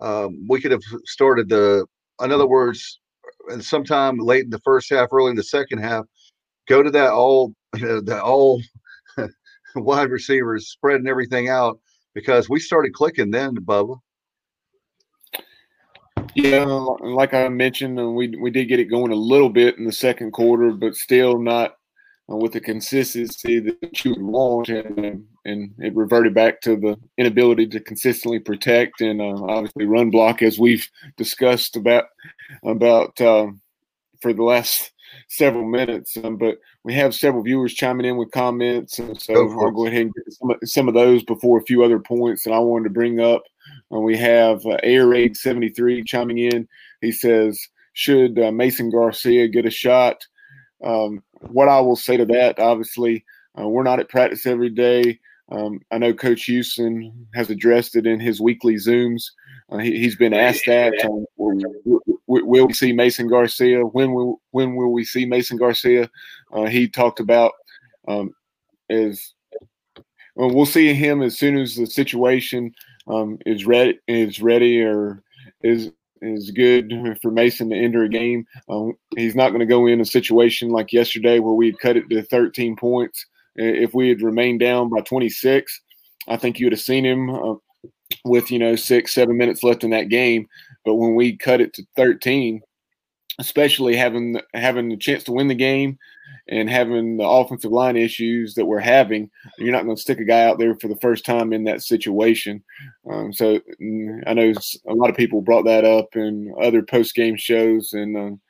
um, 0.00 0.46
we 0.48 0.60
could 0.60 0.72
have 0.72 0.82
started 1.04 1.48
the, 1.48 1.86
in 2.20 2.32
other 2.32 2.46
words, 2.46 3.00
and 3.48 3.64
sometime 3.64 4.18
late 4.18 4.44
in 4.44 4.50
the 4.50 4.60
first 4.60 4.90
half, 4.90 5.08
early 5.12 5.30
in 5.30 5.36
the 5.36 5.42
second 5.42 5.78
half, 5.78 6.04
go 6.68 6.82
to 6.82 6.90
that 6.90 7.12
all 7.12 7.54
the 7.72 8.20
all 8.22 8.60
wide 9.76 10.10
receivers 10.10 10.68
spreading 10.68 11.08
everything 11.08 11.48
out 11.48 11.78
because 12.14 12.48
we 12.48 12.60
started 12.60 12.92
clicking 12.92 13.30
then, 13.30 13.56
Bubba. 13.56 13.98
Yeah, 16.34 16.64
like 16.64 17.34
I 17.34 17.48
mentioned, 17.48 18.00
uh, 18.00 18.08
we 18.08 18.28
we 18.40 18.50
did 18.50 18.66
get 18.66 18.80
it 18.80 18.86
going 18.86 19.12
a 19.12 19.16
little 19.16 19.50
bit 19.50 19.76
in 19.76 19.84
the 19.84 19.92
second 19.92 20.32
quarter, 20.32 20.70
but 20.70 20.94
still 20.94 21.38
not 21.38 21.76
uh, 22.30 22.36
with 22.36 22.52
the 22.52 22.60
consistency 22.60 23.60
that 23.60 24.04
you 24.04 24.12
would 24.12 24.22
want, 24.22 24.68
and 24.70 25.24
and 25.44 25.74
it 25.78 25.94
reverted 25.94 26.32
back 26.32 26.60
to 26.62 26.76
the 26.76 26.96
inability 27.18 27.66
to 27.66 27.80
consistently 27.80 28.38
protect 28.38 29.00
and 29.00 29.20
uh, 29.20 29.44
obviously 29.44 29.84
run 29.84 30.10
block, 30.10 30.40
as 30.40 30.58
we've 30.58 30.88
discussed 31.18 31.76
about 31.76 32.04
about 32.64 33.20
uh, 33.20 33.48
for 34.22 34.32
the 34.32 34.42
last 34.42 34.92
several 35.28 35.64
minutes. 35.64 36.16
Um, 36.22 36.36
but 36.36 36.58
we 36.84 36.94
have 36.94 37.14
several 37.14 37.42
viewers 37.42 37.74
chiming 37.74 38.06
in 38.06 38.16
with 38.16 38.30
comments, 38.30 38.98
and 38.98 39.20
so 39.20 39.34
I'll 39.34 39.70
go 39.70 39.86
ahead 39.86 40.02
and 40.02 40.14
get 40.14 40.32
some, 40.32 40.54
some 40.64 40.88
of 40.88 40.94
those 40.94 41.22
before 41.24 41.58
a 41.58 41.64
few 41.64 41.82
other 41.84 41.98
points 41.98 42.44
that 42.44 42.52
I 42.52 42.58
wanted 42.58 42.84
to 42.84 42.90
bring 42.90 43.20
up. 43.20 43.42
Uh, 43.92 44.00
we 44.00 44.16
have 44.16 44.64
uh, 44.66 44.78
Air 44.82 45.08
Raid 45.08 45.36
73 45.36 46.04
chiming 46.04 46.38
in. 46.38 46.68
He 47.00 47.12
says, 47.12 47.60
Should 47.92 48.38
uh, 48.38 48.52
Mason 48.52 48.90
Garcia 48.90 49.48
get 49.48 49.66
a 49.66 49.70
shot? 49.70 50.26
Um, 50.84 51.22
what 51.40 51.68
I 51.68 51.80
will 51.80 51.96
say 51.96 52.16
to 52.16 52.24
that, 52.26 52.58
obviously, 52.58 53.24
uh, 53.58 53.68
we're 53.68 53.82
not 53.82 54.00
at 54.00 54.08
practice 54.08 54.46
every 54.46 54.70
day. 54.70 55.20
Um, 55.50 55.80
I 55.90 55.98
know 55.98 56.14
Coach 56.14 56.44
Houston 56.44 57.26
has 57.34 57.50
addressed 57.50 57.96
it 57.96 58.06
in 58.06 58.20
his 58.20 58.40
weekly 58.40 58.76
Zooms. 58.76 59.24
Uh, 59.70 59.78
he, 59.78 60.04
has 60.04 60.16
been 60.16 60.32
asked 60.32 60.64
that. 60.66 60.94
Um, 61.04 61.26
will, 61.36 62.00
will, 62.40 62.66
we 62.66 62.72
see 62.72 62.92
Mason 62.92 63.28
Garcia? 63.28 63.80
When 63.80 64.12
will 64.12 64.40
when 64.50 64.74
will 64.76 64.92
we 64.92 65.04
see 65.04 65.24
Mason 65.24 65.56
Garcia? 65.56 66.10
Uh, 66.52 66.66
he 66.66 66.88
talked 66.88 67.20
about 67.20 67.52
um, 68.08 68.34
as 68.90 69.32
well, 70.34 70.54
we'll 70.54 70.66
see 70.66 70.94
him 70.94 71.22
as 71.22 71.38
soon 71.38 71.58
as 71.58 71.76
the 71.76 71.86
situation 71.86 72.72
um, 73.06 73.38
is 73.44 73.66
ready 73.66 73.98
is 74.08 74.40
ready 74.40 74.80
or 74.80 75.22
is 75.62 75.90
is 76.22 76.52
good 76.52 77.18
for 77.20 77.32
Mason 77.32 77.70
to 77.70 77.76
enter 77.76 78.04
a 78.04 78.08
game. 78.08 78.46
Um, 78.68 78.94
he's 79.16 79.34
not 79.34 79.48
going 79.48 79.60
to 79.60 79.66
go 79.66 79.86
in 79.86 80.00
a 80.00 80.04
situation 80.04 80.70
like 80.70 80.92
yesterday 80.92 81.40
where 81.40 81.54
we 81.54 81.72
cut 81.72 81.96
it 81.96 82.08
to 82.10 82.22
13 82.22 82.76
points. 82.76 83.26
If 83.56 83.92
we 83.92 84.08
had 84.08 84.22
remained 84.22 84.60
down 84.60 84.88
by 84.88 85.00
26, 85.00 85.80
I 86.28 86.36
think 86.36 86.58
you 86.58 86.66
would 86.66 86.72
have 86.72 86.80
seen 86.80 87.04
him 87.04 87.28
uh, 87.28 87.54
with 88.24 88.50
you 88.50 88.58
know 88.58 88.76
six 88.76 89.14
seven 89.14 89.36
minutes 89.36 89.62
left 89.62 89.84
in 89.84 89.90
that 89.90 90.08
game 90.08 90.46
but 90.84 90.94
when 90.94 91.14
we 91.14 91.36
cut 91.36 91.60
it 91.60 91.72
to 91.74 91.84
13 91.96 92.62
especially 93.38 93.96
having 93.96 94.38
having 94.54 94.88
the 94.88 94.96
chance 94.96 95.24
to 95.24 95.32
win 95.32 95.48
the 95.48 95.54
game 95.54 95.98
and 96.48 96.68
having 96.68 97.16
the 97.16 97.24
offensive 97.24 97.72
line 97.72 97.96
issues 97.96 98.54
that 98.54 98.66
we're 98.66 98.78
having 98.78 99.30
you're 99.58 99.72
not 99.72 99.84
going 99.84 99.96
to 99.96 100.02
stick 100.02 100.18
a 100.18 100.24
guy 100.24 100.44
out 100.44 100.58
there 100.58 100.74
for 100.76 100.88
the 100.88 100.96
first 100.96 101.24
time 101.24 101.52
in 101.52 101.64
that 101.64 101.82
situation. 101.82 102.62
Um, 103.10 103.32
so 103.32 103.58
mm, 103.80 104.22
i 104.26 104.34
know 104.34 104.52
a 104.86 104.94
lot 104.94 105.10
of 105.10 105.16
people 105.16 105.40
brought 105.40 105.64
that 105.64 105.84
up 105.84 106.14
in 106.14 106.54
other 106.60 106.82
post 106.82 107.14
game 107.14 107.36
shows 107.36 107.92
and 107.92 108.16
um, 108.16 108.40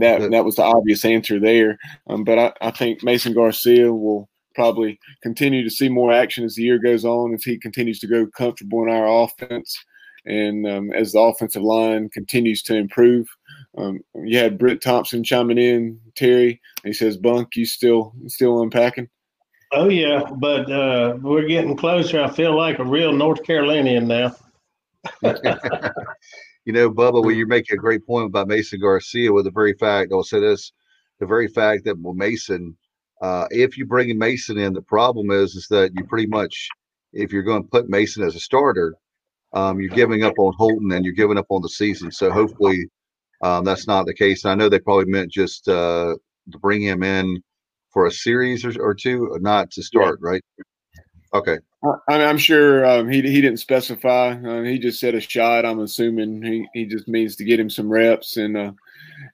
that 0.00 0.30
that 0.30 0.44
was 0.44 0.56
the 0.56 0.62
obvious 0.62 1.04
answer 1.04 1.40
there. 1.40 1.78
Um, 2.08 2.24
but 2.24 2.38
I, 2.38 2.52
I 2.60 2.70
think 2.70 3.02
mason 3.02 3.32
garcia 3.32 3.92
will 3.92 4.28
probably 4.54 4.98
continue 5.22 5.64
to 5.64 5.70
see 5.70 5.88
more 5.88 6.12
action 6.12 6.44
as 6.44 6.54
the 6.54 6.62
year 6.62 6.78
goes 6.78 7.04
on, 7.04 7.34
as 7.34 7.44
he 7.44 7.58
continues 7.58 7.98
to 8.00 8.06
grow 8.06 8.26
comfortable 8.26 8.82
in 8.82 8.90
our 8.90 9.24
offense, 9.24 9.76
and 10.26 10.66
um, 10.66 10.92
as 10.92 11.12
the 11.12 11.18
offensive 11.18 11.62
line 11.62 12.08
continues 12.08 12.62
to 12.62 12.74
improve. 12.74 13.28
Um, 13.76 14.00
you 14.14 14.38
had 14.38 14.58
Britt 14.58 14.80
Thompson 14.80 15.24
chiming 15.24 15.58
in, 15.58 16.00
Terry. 16.14 16.60
He 16.84 16.92
says, 16.92 17.16
"Bunk, 17.16 17.56
you 17.56 17.64
still 17.66 18.14
still 18.26 18.62
unpacking?" 18.62 19.08
Oh 19.72 19.88
yeah, 19.88 20.22
but 20.36 20.70
uh, 20.70 21.16
we're 21.20 21.48
getting 21.48 21.76
closer. 21.76 22.22
I 22.22 22.30
feel 22.30 22.56
like 22.56 22.78
a 22.78 22.84
real 22.84 23.12
North 23.12 23.42
Carolinian 23.42 24.06
now. 24.06 24.34
you 25.22 26.72
know, 26.72 26.90
Bubba, 26.90 27.22
well, 27.22 27.32
you're 27.32 27.46
making 27.46 27.76
a 27.76 27.80
great 27.80 28.06
point 28.06 28.26
about 28.26 28.48
Mason 28.48 28.80
Garcia 28.80 29.32
with 29.32 29.44
the 29.44 29.50
very 29.50 29.74
fact, 29.74 30.12
I'll 30.12 30.22
say 30.22 30.40
this, 30.40 30.72
the 31.18 31.26
very 31.26 31.48
fact 31.48 31.84
that 31.84 31.98
well, 31.98 32.14
Mason 32.14 32.76
uh, 33.24 33.46
if 33.50 33.78
you 33.78 33.86
bring 33.86 34.16
Mason 34.18 34.58
in, 34.58 34.74
the 34.74 34.82
problem 34.82 35.30
is 35.30 35.54
is 35.54 35.66
that 35.68 35.92
you 35.94 36.04
pretty 36.04 36.26
much, 36.26 36.68
if 37.14 37.32
you're 37.32 37.42
going 37.42 37.62
to 37.62 37.68
put 37.68 37.88
Mason 37.88 38.22
as 38.22 38.34
a 38.34 38.40
starter, 38.40 38.94
um, 39.54 39.80
you're 39.80 39.90
giving 39.90 40.24
up 40.24 40.34
on 40.38 40.52
Holton 40.54 40.92
and 40.92 41.04
you're 41.04 41.14
giving 41.14 41.38
up 41.38 41.46
on 41.48 41.62
the 41.62 41.68
season. 41.68 42.10
So 42.10 42.30
hopefully 42.30 42.88
um, 43.42 43.64
that's 43.64 43.86
not 43.86 44.06
the 44.06 44.14
case. 44.14 44.44
And 44.44 44.52
I 44.52 44.54
know 44.54 44.68
they 44.68 44.80
probably 44.80 45.06
meant 45.06 45.32
just 45.32 45.68
uh, 45.68 46.16
to 46.52 46.58
bring 46.58 46.82
him 46.82 47.02
in 47.02 47.42
for 47.92 48.06
a 48.06 48.12
series 48.12 48.64
or, 48.64 48.72
or 48.80 48.94
two, 48.94 49.36
not 49.40 49.70
to 49.72 49.82
start, 49.82 50.18
yeah. 50.22 50.30
right? 50.30 50.44
Okay. 51.32 51.58
I 52.08 52.22
am 52.22 52.38
sure 52.38 52.86
um, 52.86 53.10
he 53.10 53.20
he 53.20 53.42
didn't 53.42 53.58
specify. 53.58 54.30
Uh, 54.30 54.62
he 54.62 54.78
just 54.78 54.98
said 55.00 55.14
a 55.14 55.20
shot. 55.20 55.66
I'm 55.66 55.80
assuming 55.80 56.42
he, 56.42 56.66
he 56.72 56.86
just 56.86 57.08
means 57.08 57.36
to 57.36 57.44
get 57.44 57.60
him 57.60 57.68
some 57.68 57.90
reps, 57.90 58.38
and 58.38 58.56
uh, 58.56 58.72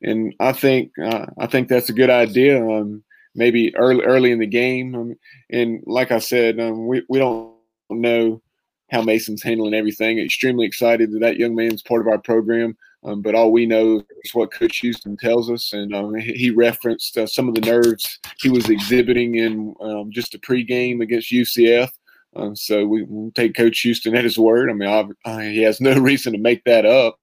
and 0.03 0.35
I 0.41 0.53
think 0.53 0.91
uh, 0.99 1.27
I 1.39 1.47
think 1.47 1.69
that's 1.69 1.91
a 1.91 1.95
good 1.95 2.11
idea. 2.11 2.61
Um, 2.67 3.05
maybe 3.37 3.75
early 3.77 4.05
early 4.05 4.33
in 4.33 4.41
the 4.41 4.47
game. 4.47 4.95
Um, 4.97 5.17
and 5.51 5.83
like 5.87 6.11
I 6.11 6.19
said, 6.19 6.59
um, 6.59 6.89
we 6.89 7.05
we 7.09 7.19
don't 7.19 7.55
know 7.89 8.43
how 8.91 9.03
Mason's 9.03 9.43
handling 9.43 9.75
everything. 9.75 10.19
Extremely 10.19 10.67
excited 10.67 11.13
that 11.13 11.21
that 11.21 11.37
young 11.37 11.55
man's 11.55 11.83
part 11.83 12.01
of 12.01 12.09
our 12.09 12.19
program. 12.19 12.77
Um, 13.03 13.23
but 13.23 13.35
all 13.35 13.51
we 13.51 13.65
know 13.65 14.03
is 14.25 14.35
what 14.35 14.53
Coach 14.53 14.79
Houston 14.79 15.17
tells 15.17 15.51
us, 15.51 15.73
and 15.73 15.95
um, 15.95 16.15
he 16.17 16.51
referenced 16.51 17.17
uh, 17.17 17.27
some 17.27 17.49
of 17.49 17.55
the 17.55 17.63
nerves 17.63 18.19
he 18.41 18.51
was 18.51 18.69
exhibiting 18.69 19.37
in 19.37 19.75
um, 19.81 20.11
just 20.11 20.35
a 20.35 20.39
pregame 20.39 21.01
against 21.01 21.33
UCF. 21.33 21.91
Um, 22.37 22.55
so 22.55 22.85
we, 22.85 23.07
take 23.35 23.57
Coach 23.57 23.81
Houston 23.81 24.15
at 24.15 24.25
his 24.25 24.39
word. 24.39 24.69
I 24.69 24.75
mean, 24.75 25.15
uh, 25.25 25.39
he 25.39 25.63
has 25.63 25.81
no 25.81 25.95
reason 25.99 26.35
to 26.35 26.39
make 26.39 26.63
that 26.65 26.85
up, 26.85 27.19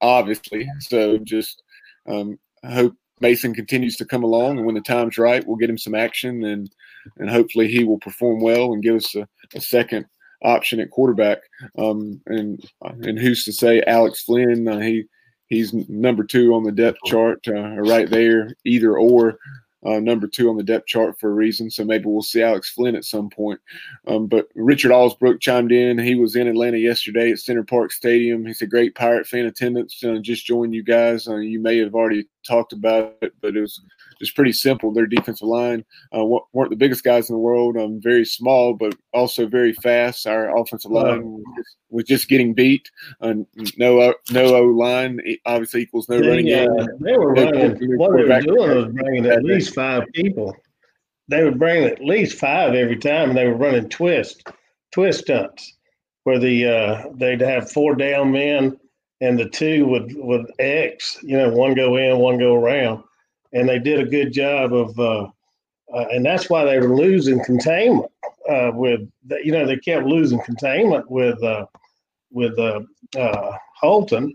obviously. 0.00 0.68
So 0.80 1.18
just 1.18 1.62
um, 2.08 2.36
hope 2.64 2.94
Mason 3.20 3.54
continues 3.54 3.94
to 3.96 4.04
come 4.04 4.24
along, 4.24 4.58
and 4.58 4.66
when 4.66 4.74
the 4.74 4.80
time's 4.80 5.18
right, 5.18 5.46
we'll 5.46 5.56
get 5.56 5.70
him 5.70 5.78
some 5.78 5.94
action, 5.94 6.44
and 6.44 6.68
and 7.18 7.30
hopefully 7.30 7.68
he 7.68 7.84
will 7.84 7.98
perform 7.98 8.40
well 8.40 8.72
and 8.72 8.82
give 8.82 8.96
us 8.96 9.14
a, 9.14 9.28
a 9.54 9.60
second 9.60 10.06
option 10.42 10.80
at 10.80 10.90
quarterback. 10.90 11.38
Um, 11.78 12.20
and 12.26 12.62
and 12.82 13.18
who's 13.18 13.44
to 13.44 13.52
say 13.52 13.82
Alex 13.86 14.22
Flynn? 14.22 14.68
Uh, 14.68 14.78
he 14.80 15.04
he's 15.46 15.72
number 15.88 16.24
two 16.24 16.54
on 16.54 16.64
the 16.64 16.72
depth 16.72 16.98
chart, 17.06 17.46
uh, 17.48 17.76
right 17.76 18.08
there, 18.08 18.54
either 18.64 18.96
or 18.96 19.38
uh, 19.86 20.00
number 20.00 20.26
two 20.26 20.50
on 20.50 20.56
the 20.56 20.62
depth 20.62 20.86
chart 20.86 21.18
for 21.18 21.30
a 21.30 21.34
reason. 21.34 21.70
So 21.70 21.84
maybe 21.84 22.06
we'll 22.06 22.22
see 22.22 22.42
Alex 22.42 22.70
Flynn 22.70 22.96
at 22.96 23.04
some 23.04 23.30
point. 23.30 23.60
Um, 24.06 24.26
but 24.26 24.48
Richard 24.54 24.90
Allsbrook 24.90 25.40
chimed 25.40 25.72
in. 25.72 25.98
He 25.98 26.14
was 26.16 26.36
in 26.36 26.48
Atlanta 26.48 26.78
yesterday 26.78 27.30
at 27.30 27.38
Center 27.38 27.62
Parc 27.62 27.92
Stadium. 27.92 28.44
He's 28.44 28.62
a 28.62 28.66
great 28.66 28.94
Pirate 28.94 29.26
fan 29.26 29.46
attendance. 29.46 30.02
Uh, 30.02 30.18
just 30.20 30.46
joined 30.46 30.74
you 30.74 30.82
guys. 30.82 31.28
Uh, 31.28 31.36
you 31.36 31.60
may 31.60 31.78
have 31.78 31.94
already 31.94 32.28
talked 32.46 32.72
about 32.72 33.16
it, 33.22 33.32
but 33.40 33.56
it 33.56 33.60
was 33.60 33.80
just 34.18 34.34
pretty 34.34 34.52
simple. 34.52 34.92
Their 34.92 35.06
defensive 35.06 35.46
line 35.46 35.84
uh, 36.16 36.24
weren't 36.24 36.70
the 36.70 36.76
biggest 36.76 37.04
guys 37.04 37.30
in 37.30 37.34
the 37.34 37.40
world. 37.40 37.76
Um, 37.76 38.00
very 38.00 38.24
small, 38.24 38.74
but 38.74 38.94
also 39.12 39.46
very 39.46 39.72
fast. 39.72 40.26
Our 40.26 40.56
offensive 40.56 40.90
line 40.90 41.42
was 41.90 42.04
just 42.04 42.28
getting 42.28 42.54
beat. 42.54 42.90
Uh, 43.20 43.34
no, 43.76 44.14
no 44.30 44.54
O 44.56 44.62
line 44.64 45.20
obviously 45.46 45.82
equals 45.82 46.08
no 46.08 46.20
they, 46.20 46.28
running 46.28 46.46
game. 46.46 46.70
Uh, 46.78 46.86
they 47.00 47.16
were 47.16 47.32
running. 47.32 47.96
What 47.96 48.16
they 48.16 48.24
were 48.24 48.40
doing 48.40 48.76
was 48.76 48.92
bringing 48.92 49.26
at 49.26 49.44
least 49.44 49.74
five 49.74 50.04
people. 50.14 50.54
They 51.28 51.44
would 51.44 51.58
bring 51.58 51.84
at 51.84 52.02
least 52.02 52.38
five 52.38 52.74
every 52.74 52.96
time, 52.96 53.30
and 53.30 53.38
they 53.38 53.46
were 53.46 53.56
running 53.56 53.88
twist, 53.88 54.48
twist 54.92 55.20
stunts, 55.20 55.76
where 56.24 56.38
the 56.38 56.66
uh, 56.66 57.04
they'd 57.14 57.40
have 57.40 57.70
four 57.70 57.94
down 57.94 58.32
men, 58.32 58.78
and 59.20 59.38
the 59.38 59.48
two 59.48 59.86
would 59.86 60.12
would 60.16 60.46
X. 60.58 61.18
You 61.22 61.36
know, 61.36 61.50
one 61.50 61.74
go 61.74 61.96
in, 61.96 62.18
one 62.18 62.38
go 62.38 62.54
around 62.54 63.04
and 63.52 63.68
they 63.68 63.78
did 63.78 64.00
a 64.00 64.10
good 64.10 64.32
job 64.32 64.72
of, 64.72 64.98
uh, 64.98 65.26
uh, 65.94 66.04
and 66.10 66.24
that's 66.24 66.50
why 66.50 66.64
they 66.64 66.78
were 66.78 66.94
losing 66.94 67.42
containment 67.44 68.10
uh, 68.48 68.70
with, 68.74 69.00
you 69.42 69.52
know, 69.52 69.66
they 69.66 69.76
kept 69.76 70.06
losing 70.06 70.40
containment 70.42 71.10
with 71.10 71.42
uh, 71.42 71.66
with 72.30 72.58
uh, 72.58 72.80
uh, 73.16 73.56
Holton, 73.80 74.34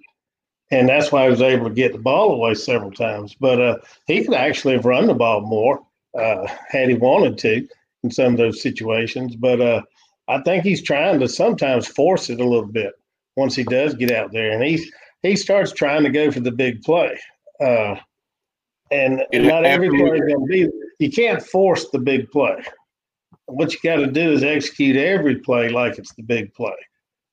and 0.72 0.90
that's 0.90 1.12
why 1.12 1.26
he 1.26 1.30
was 1.30 1.42
able 1.42 1.68
to 1.68 1.74
get 1.74 1.92
the 1.92 2.00
ball 2.00 2.34
away 2.34 2.56
several 2.56 2.92
times. 2.92 3.36
But 3.40 3.84
he 4.08 4.24
could 4.24 4.34
actually 4.34 4.74
have 4.74 4.86
run 4.86 5.08
the 5.08 5.14
ball 5.14 5.42
more 5.42 5.86
had 6.16 6.90
he 6.90 6.96
wanted 6.96 7.38
to 7.40 7.68
in 8.04 8.12
some 8.12 8.34
of 8.34 8.38
those 8.38 8.62
situations. 8.62 9.36
But 9.36 9.86
I 10.28 10.42
think 10.42 10.64
he's 10.64 10.82
trying 10.82 11.20
to 11.20 11.28
sometimes 11.28 11.88
force 11.88 12.30
it 12.32 12.40
a 12.40 12.48
little 12.48 12.66
bit 12.66 12.94
once 13.36 13.56
he 13.56 13.64
does 13.64 13.94
get 13.94 14.12
out 14.12 14.32
there, 14.32 14.52
and 14.52 14.64
he 14.64 14.92
he 15.22 15.36
starts 15.36 15.72
trying 15.72 16.04
to 16.04 16.10
go 16.10 16.32
for 16.32 16.40
the 16.40 16.52
big 16.52 16.82
play. 16.82 17.20
Uh, 18.94 19.24
and, 19.32 19.48
not 19.48 19.66
every 19.66 19.90
play 19.90 20.18
is 20.18 20.22
going 20.22 20.40
to 20.40 20.46
be. 20.48 20.70
You 21.00 21.12
can't 21.12 21.42
force 21.42 21.90
the 21.90 22.00
big 22.00 22.32
play. 22.32 22.64
What 23.46 23.74
you 23.74 23.80
got 23.84 23.98
to 23.98 24.08
do 24.08 24.32
is 24.32 24.44
execute 24.44 24.96
every 24.96 25.38
play 25.40 25.70
like 25.70 25.98
it's 25.98 26.14
the 26.14 26.24
big 26.24 26.54
play. 26.54 26.76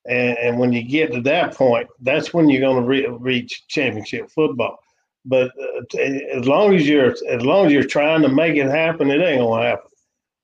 And, 0.07 0.37
and 0.37 0.59
when 0.59 0.73
you 0.73 0.83
get 0.83 1.13
to 1.13 1.21
that 1.21 1.55
point, 1.55 1.87
that's 2.01 2.33
when 2.33 2.49
you're 2.49 2.61
going 2.61 2.81
to 2.81 2.87
re- 2.87 3.07
reach 3.07 3.67
championship 3.67 4.29
football. 4.31 4.79
But 5.23 5.51
uh, 5.59 5.97
as 6.33 6.47
long 6.47 6.73
as 6.73 6.87
you're 6.87 7.15
as 7.29 7.43
long 7.43 7.67
as 7.67 7.71
you're 7.71 7.83
trying 7.83 8.23
to 8.23 8.29
make 8.29 8.55
it 8.55 8.67
happen, 8.67 9.11
it 9.11 9.21
ain't 9.21 9.41
gonna 9.41 9.63
happen. 9.63 9.91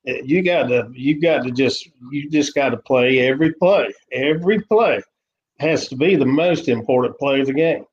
It, 0.03 0.26
you 0.26 0.43
got 0.43 0.68
to 0.68 0.91
you 0.93 1.20
got 1.20 1.43
to 1.45 1.51
just 1.51 1.89
you 2.11 2.30
just 2.30 2.53
got 2.53 2.70
to 2.70 2.78
play 2.78 3.20
every 3.20 3.53
play. 3.53 3.91
Every 4.11 4.61
play 4.61 5.01
has 5.59 5.88
to 5.88 5.95
be 5.95 6.15
the 6.15 6.28
most 6.28 6.68
important 6.68 7.18
play 7.18 7.41
of 7.41 7.47
the 7.47 7.53
game 7.53 7.88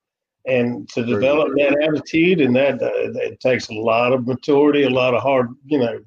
and 0.46 0.88
to 0.90 1.04
develop 1.04 1.48
that 1.56 1.78
attitude 1.82 2.40
and 2.40 2.54
that 2.54 2.82
uh, 2.82 2.90
it 3.20 3.40
takes 3.40 3.68
a 3.68 3.74
lot 3.74 4.12
of 4.12 4.26
maturity 4.26 4.82
a 4.82 4.90
lot 4.90 5.14
of 5.14 5.22
hard 5.22 5.48
you 5.64 5.78
know 5.78 5.98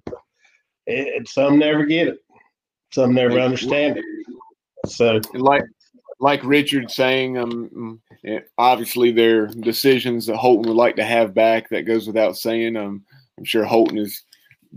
it, 0.87 1.27
some 1.27 1.59
never 1.59 1.85
get 1.85 2.07
it. 2.07 2.19
Some 2.91 3.13
never 3.13 3.39
understand 3.39 3.97
it. 3.97 4.05
So 4.89 5.19
like 5.33 5.63
like 6.19 6.43
richard 6.43 6.89
saying 6.89 7.37
um 7.37 8.01
obviously 8.57 9.11
there 9.11 9.43
are 9.43 9.47
decisions 9.47 10.25
that 10.25 10.35
holton 10.35 10.67
would 10.67 10.77
like 10.77 10.95
to 10.95 11.05
have 11.05 11.35
back 11.35 11.69
that 11.69 11.83
goes 11.83 12.07
without 12.07 12.35
saying. 12.35 12.75
Um 12.75 13.03
i'm 13.37 13.43
sure 13.43 13.63
holton 13.63 13.99
is 13.99 14.23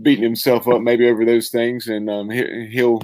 beating 0.03 0.23
himself 0.23 0.67
up 0.67 0.81
maybe 0.81 1.09
over 1.09 1.25
those 1.25 1.49
things 1.49 1.87
and 1.87 2.09
um 2.11 2.29
he, 2.29 2.67
he'll 2.67 3.01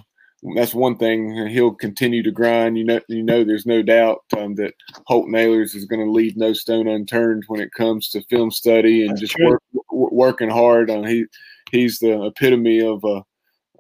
that's 0.56 0.74
one 0.74 0.98
thing. 0.98 1.48
He'll 1.48 1.74
continue 1.74 2.22
to 2.24 2.32
grind. 2.32 2.78
You 2.78 2.86
know, 2.86 3.00
you 3.08 3.24
know, 3.24 3.44
there's 3.44 3.66
no 3.66 3.82
doubt 3.82 4.24
um, 4.38 4.56
that 4.56 4.74
Holt 5.08 5.28
Ahlers 5.28 5.76
is 5.76 5.86
going 5.86 6.06
to 6.06 6.12
leave 6.12 6.38
no 6.38 6.54
stone 6.54 6.88
unturned 6.88 7.44
when 7.48 7.60
it 7.60 7.72
comes 7.72 8.10
to 8.10 8.24
film 8.30 8.52
study 8.52 9.02
and 9.02 9.12
that's 9.12 9.22
just 9.22 9.36
work, 9.40 9.64
working 9.90 10.50
hard. 10.50 10.92
Uh, 10.92 11.04
he 11.04 11.26
he's 11.72 12.00
the 12.00 12.24
epitome 12.24 12.82
of 12.82 13.04
a, 13.04 13.24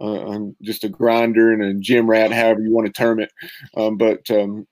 uh, 0.01 0.39
just 0.61 0.83
a 0.83 0.89
grinder 0.89 1.53
and 1.53 1.63
a 1.63 1.73
gym 1.75 2.09
rat, 2.09 2.31
however 2.31 2.61
you 2.61 2.71
want 2.71 2.87
to 2.87 2.93
term 2.93 3.19
it. 3.19 3.31
Um, 3.75 3.97
but 3.97 4.29
um, 4.31 4.67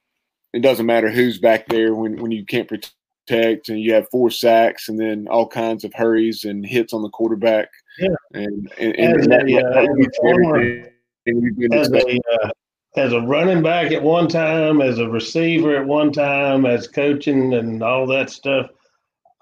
it 0.53 0.61
doesn't 0.61 0.85
matter 0.85 1.09
who's 1.09 1.37
back 1.37 1.67
there 1.67 1.93
when 1.93 2.17
when 2.17 2.31
you 2.31 2.45
can't 2.45 2.67
protect 2.67 3.69
and 3.69 3.79
you 3.79 3.93
have 3.93 4.09
four 4.09 4.31
sacks 4.31 4.89
and 4.89 4.99
then 4.99 5.27
all 5.29 5.47
kinds 5.47 5.83
of 5.83 5.93
hurries 5.93 6.45
and 6.45 6.65
hits 6.65 6.93
on 6.93 7.03
the 7.03 7.09
quarterback. 7.09 7.69
Yeah, 7.99 8.15
and 8.33 8.71
and, 8.79 8.95
and, 8.95 9.21
and 9.21 9.31
that, 9.31 10.85
uh, 10.85 10.89
as 11.27 11.91
a, 11.91 12.19
uh, 12.31 12.49
as 12.97 13.13
a 13.13 13.21
running 13.21 13.61
back 13.61 13.91
at 13.91 14.01
one 14.01 14.27
time, 14.27 14.81
as 14.81 14.99
a 14.99 15.09
receiver 15.09 15.75
at 15.75 15.85
one 15.85 16.11
time, 16.11 16.65
as 16.65 16.87
coaching 16.87 17.53
and 17.53 17.83
all 17.83 18.07
that 18.07 18.29
stuff. 18.29 18.67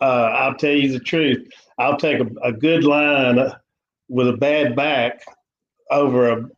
Uh, 0.01 0.31
I'll 0.35 0.55
tell 0.55 0.73
you 0.73 0.91
the 0.91 0.99
truth. 0.99 1.47
I'll 1.77 1.97
take 1.97 2.19
a, 2.19 2.27
a 2.43 2.51
good 2.51 2.83
line 2.83 3.51
with 4.09 4.27
a 4.27 4.37
bad 4.37 4.75
back 4.75 5.23
over 5.91 6.29
a 6.29 6.49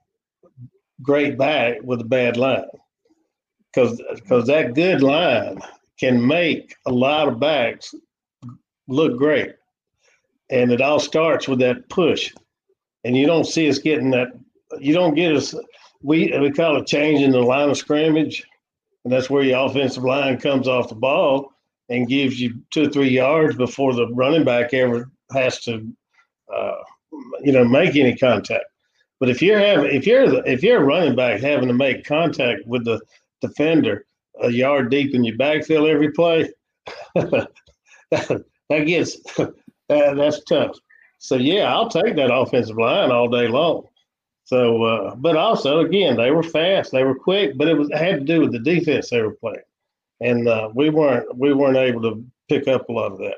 great 1.01 1.38
back 1.38 1.78
with 1.84 2.01
a 2.01 2.05
bad 2.05 2.38
line, 2.38 2.65
because 3.73 4.01
because 4.15 4.47
that 4.47 4.73
good 4.73 5.03
line 5.03 5.59
can 5.99 6.26
make 6.26 6.76
a 6.86 6.91
lot 6.91 7.28
of 7.28 7.39
backs 7.39 7.93
look 8.88 9.17
great, 9.17 9.55
and 10.49 10.71
it 10.71 10.82
all 10.82 10.99
starts 10.99 11.47
with 11.47 11.59
that 11.59 11.89
push. 11.89 12.34
And 13.03 13.15
you 13.15 13.28
don't 13.28 13.45
see 13.45 13.69
us 13.69 13.78
getting 13.78 14.09
that 14.11 14.30
you 14.80 14.93
don't 14.93 15.15
get 15.15 15.36
us. 15.36 15.55
We 16.01 16.38
we 16.39 16.51
call 16.51 16.78
it 16.78 16.88
changing 16.88 17.32
the 17.32 17.41
line 17.41 17.69
of 17.69 17.78
scrimmage, 17.78 18.45
and 19.03 19.11
that's 19.13 19.30
where 19.30 19.43
your 19.43 19.65
offensive 19.65 20.03
line 20.03 20.39
comes 20.39 20.67
off 20.67 20.89
the 20.89 20.95
ball 20.95 21.51
and 21.89 22.07
gives 22.07 22.39
you 22.39 22.59
two 22.71 22.84
or 22.84 22.89
three 22.89 23.09
yards 23.09 23.55
before 23.55 23.93
the 23.93 24.07
running 24.13 24.43
back 24.43 24.73
ever 24.73 25.09
has 25.32 25.59
to, 25.61 25.88
uh, 26.53 26.76
you 27.41 27.51
know, 27.51 27.63
make 27.63 27.95
any 27.95 28.15
contact. 28.15 28.65
But 29.19 29.30
if 29.30 29.41
you're 29.41 29.59
having, 29.59 29.95
if 29.95 30.05
you're 30.05 30.30
the, 30.30 30.43
if 30.51 30.63
you're 30.63 30.82
a 30.82 30.86
running 30.86 31.15
back 31.15 31.39
having 31.39 31.67
to 31.67 31.73
make 31.73 32.05
contact 32.05 32.65
with 32.65 32.86
the 32.86 32.99
defender 33.41 34.05
a 34.41 34.51
yard 34.51 34.91
deep 34.91 35.15
in 35.15 35.23
your 35.23 35.38
backfield 35.38 35.88
every 35.88 36.11
play, 36.11 36.49
that, 37.15 37.49
that 38.11 38.80
gets 38.86 39.21
that, 39.38 40.15
that's 40.15 40.43
tough. 40.43 40.78
So 41.19 41.36
yeah, 41.36 41.73
I'll 41.73 41.89
take 41.89 42.15
that 42.15 42.34
offensive 42.34 42.78
line 42.78 43.11
all 43.11 43.30
day 43.30 43.47
long. 43.47 43.84
So, 44.46 44.84
uh, 44.84 45.16
but 45.16 45.36
also 45.36 45.80
again, 45.80 46.16
they 46.16 46.30
were 46.30 46.43
fast, 46.43 46.91
they 46.91 47.04
were 47.04 47.16
quick, 47.16 47.58
but 47.58 47.68
it 47.68 47.74
was 47.76 47.89
it 47.89 47.98
had 47.98 48.20
to 48.20 48.26
do 48.26 48.41
with 48.41 48.52
the 48.52 48.60
defense 48.60 49.10
they 49.10 49.22
were 49.22 49.34
playing, 49.34 49.60
and 50.22 50.48
uh, 50.48 50.70
we 50.74 50.91
weren't 50.91 51.36
we 51.36 51.52
weren't 51.54 51.78
able 51.78 52.02
to 52.04 52.24
pick 52.48 52.68
up 52.68 52.88
a 52.88 52.91
lot 52.91 53.12
of 53.12 53.18
that. 53.18 53.38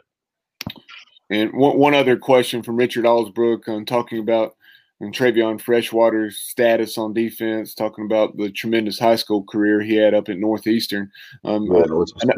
And 1.29 1.53
one, 1.53 1.77
one 1.77 1.93
other 1.93 2.17
question 2.17 2.61
from 2.61 2.75
Richard 2.75 3.05
Allsbrook 3.05 3.69
on 3.69 3.85
talking 3.85 4.19
about 4.19 4.55
and 4.99 5.13
Travion 5.13 5.61
Freshwater's 5.61 6.39
status 6.39 6.97
on 6.97 7.13
defense, 7.13 7.75
talking 7.75 8.05
about 8.05 8.35
the 8.35 8.49
tremendous 8.49 8.97
high 8.97 9.15
school 9.15 9.43
career 9.43 9.79
he 9.79 9.95
had 9.95 10.15
up 10.15 10.27
at 10.27 10.39
Northeastern. 10.39 11.11
Um, 11.43 11.71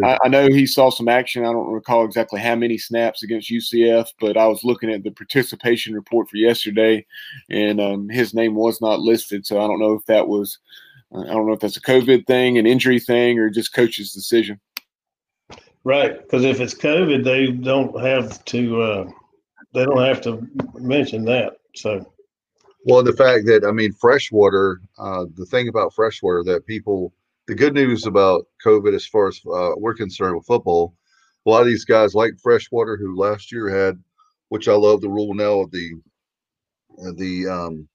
I, 0.03 0.17
I, 0.23 0.27
know 0.27 0.47
he 0.47 0.65
saw 0.65 0.89
some 0.89 1.07
action. 1.07 1.45
I 1.45 1.53
don't 1.53 1.71
recall 1.71 2.03
exactly 2.03 2.41
how 2.41 2.55
many 2.55 2.77
snaps 2.77 3.23
against 3.23 3.49
UCF, 3.49 4.09
but 4.19 4.35
I 4.35 4.45
was 4.47 4.65
looking 4.65 4.91
at 4.91 5.03
the 5.03 5.11
participation 5.11 5.93
report 5.93 6.29
for 6.29 6.35
yesterday, 6.35 7.05
and 7.49 7.79
um, 7.79 8.09
his 8.09 8.33
name 8.33 8.55
was 8.55 8.81
not 8.81 8.99
listed. 8.99 9.45
So 9.45 9.57
I 9.57 9.67
don't 9.67 9.79
know 9.79 9.93
if 9.93 10.05
that 10.05 10.27
was, 10.27 10.57
uh, 11.15 11.21
I 11.21 11.27
don't 11.27 11.47
know 11.47 11.53
if 11.53 11.61
that's 11.61 11.77
a 11.77 11.81
COVID 11.81 12.27
thing, 12.27 12.57
an 12.57 12.67
injury 12.67 12.99
thing, 12.99 13.39
or 13.39 13.49
just 13.49 13.73
coach's 13.73 14.13
decision. 14.13 14.59
Right, 15.85 16.21
because 16.21 16.43
if 16.43 16.59
it's 16.59 16.75
COVID, 16.75 17.23
they 17.23 17.51
don't 17.51 17.97
have 18.01 18.43
to. 18.45 18.81
Uh, 18.81 19.11
they 19.71 19.85
don't 19.85 20.03
have 20.03 20.19
to 20.21 20.45
mention 20.73 21.23
that. 21.25 21.53
So. 21.73 22.05
Well, 22.85 23.03
the 23.03 23.13
fact 23.13 23.45
that 23.47 23.65
I 23.65 23.71
mean, 23.71 23.93
freshwater. 23.93 24.81
Uh, 24.97 25.25
the 25.35 25.45
thing 25.45 25.67
about 25.67 25.93
freshwater 25.93 26.43
that 26.45 26.65
people, 26.65 27.13
the 27.47 27.55
good 27.55 27.73
news 27.73 28.05
about 28.05 28.45
COVID, 28.65 28.93
as 28.95 29.05
far 29.05 29.27
as 29.27 29.39
uh, 29.45 29.71
we're 29.77 29.93
concerned 29.95 30.35
with 30.35 30.45
football, 30.45 30.95
a 31.45 31.49
lot 31.49 31.61
of 31.61 31.67
these 31.67 31.85
guys 31.85 32.15
like 32.15 32.33
freshwater 32.41 32.97
who 32.97 33.17
last 33.17 33.51
year 33.51 33.69
had, 33.69 34.01
which 34.49 34.67
I 34.67 34.73
love 34.73 35.01
the 35.01 35.09
rule 35.09 35.33
now 35.33 35.61
of 35.61 35.71
the, 35.71 35.91
the 37.15 37.47
um, 37.47 37.87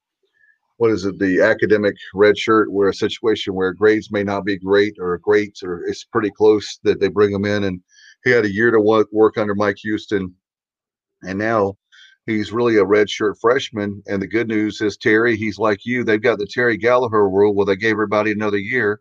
what 0.77 0.91
is 0.91 1.05
it, 1.05 1.19
the 1.19 1.41
academic 1.41 1.95
red 2.15 2.37
shirt, 2.37 2.71
where 2.71 2.89
a 2.89 2.95
situation 2.95 3.55
where 3.55 3.73
grades 3.73 4.11
may 4.11 4.23
not 4.25 4.45
be 4.45 4.59
great 4.59 4.97
or 4.99 5.17
great 5.19 5.59
or 5.63 5.87
it's 5.87 6.05
pretty 6.05 6.31
close 6.31 6.79
that 6.83 7.01
they 7.01 7.09
bring 7.09 7.33
them 7.33 7.45
in, 7.45 7.65
and 7.65 7.81
he 8.25 8.31
had 8.31 8.45
a 8.45 8.53
year 8.53 8.71
to 8.71 8.81
work, 8.81 9.09
work 9.13 9.39
under 9.39 9.55
Mike 9.55 9.79
Houston, 9.83 10.35
and 11.23 11.39
now 11.39 11.77
He's 12.27 12.53
really 12.53 12.77
a 12.77 12.85
redshirt 12.85 13.35
freshman. 13.41 14.03
And 14.07 14.21
the 14.21 14.27
good 14.27 14.49
news 14.49 14.81
is 14.81 14.97
Terry, 14.97 15.37
he's 15.37 15.59
like 15.59 15.85
you. 15.85 16.05
They've 16.05 16.23
got 16.23 16.39
the 16.39 16.47
Terry 16.47 16.77
Gallagher 16.77 17.29
rule 17.29 17.55
where 17.55 17.67
they 17.67 17.77
gave 17.77 17.93
everybody 17.93 18.33
another 18.33 18.59
year. 18.59 19.01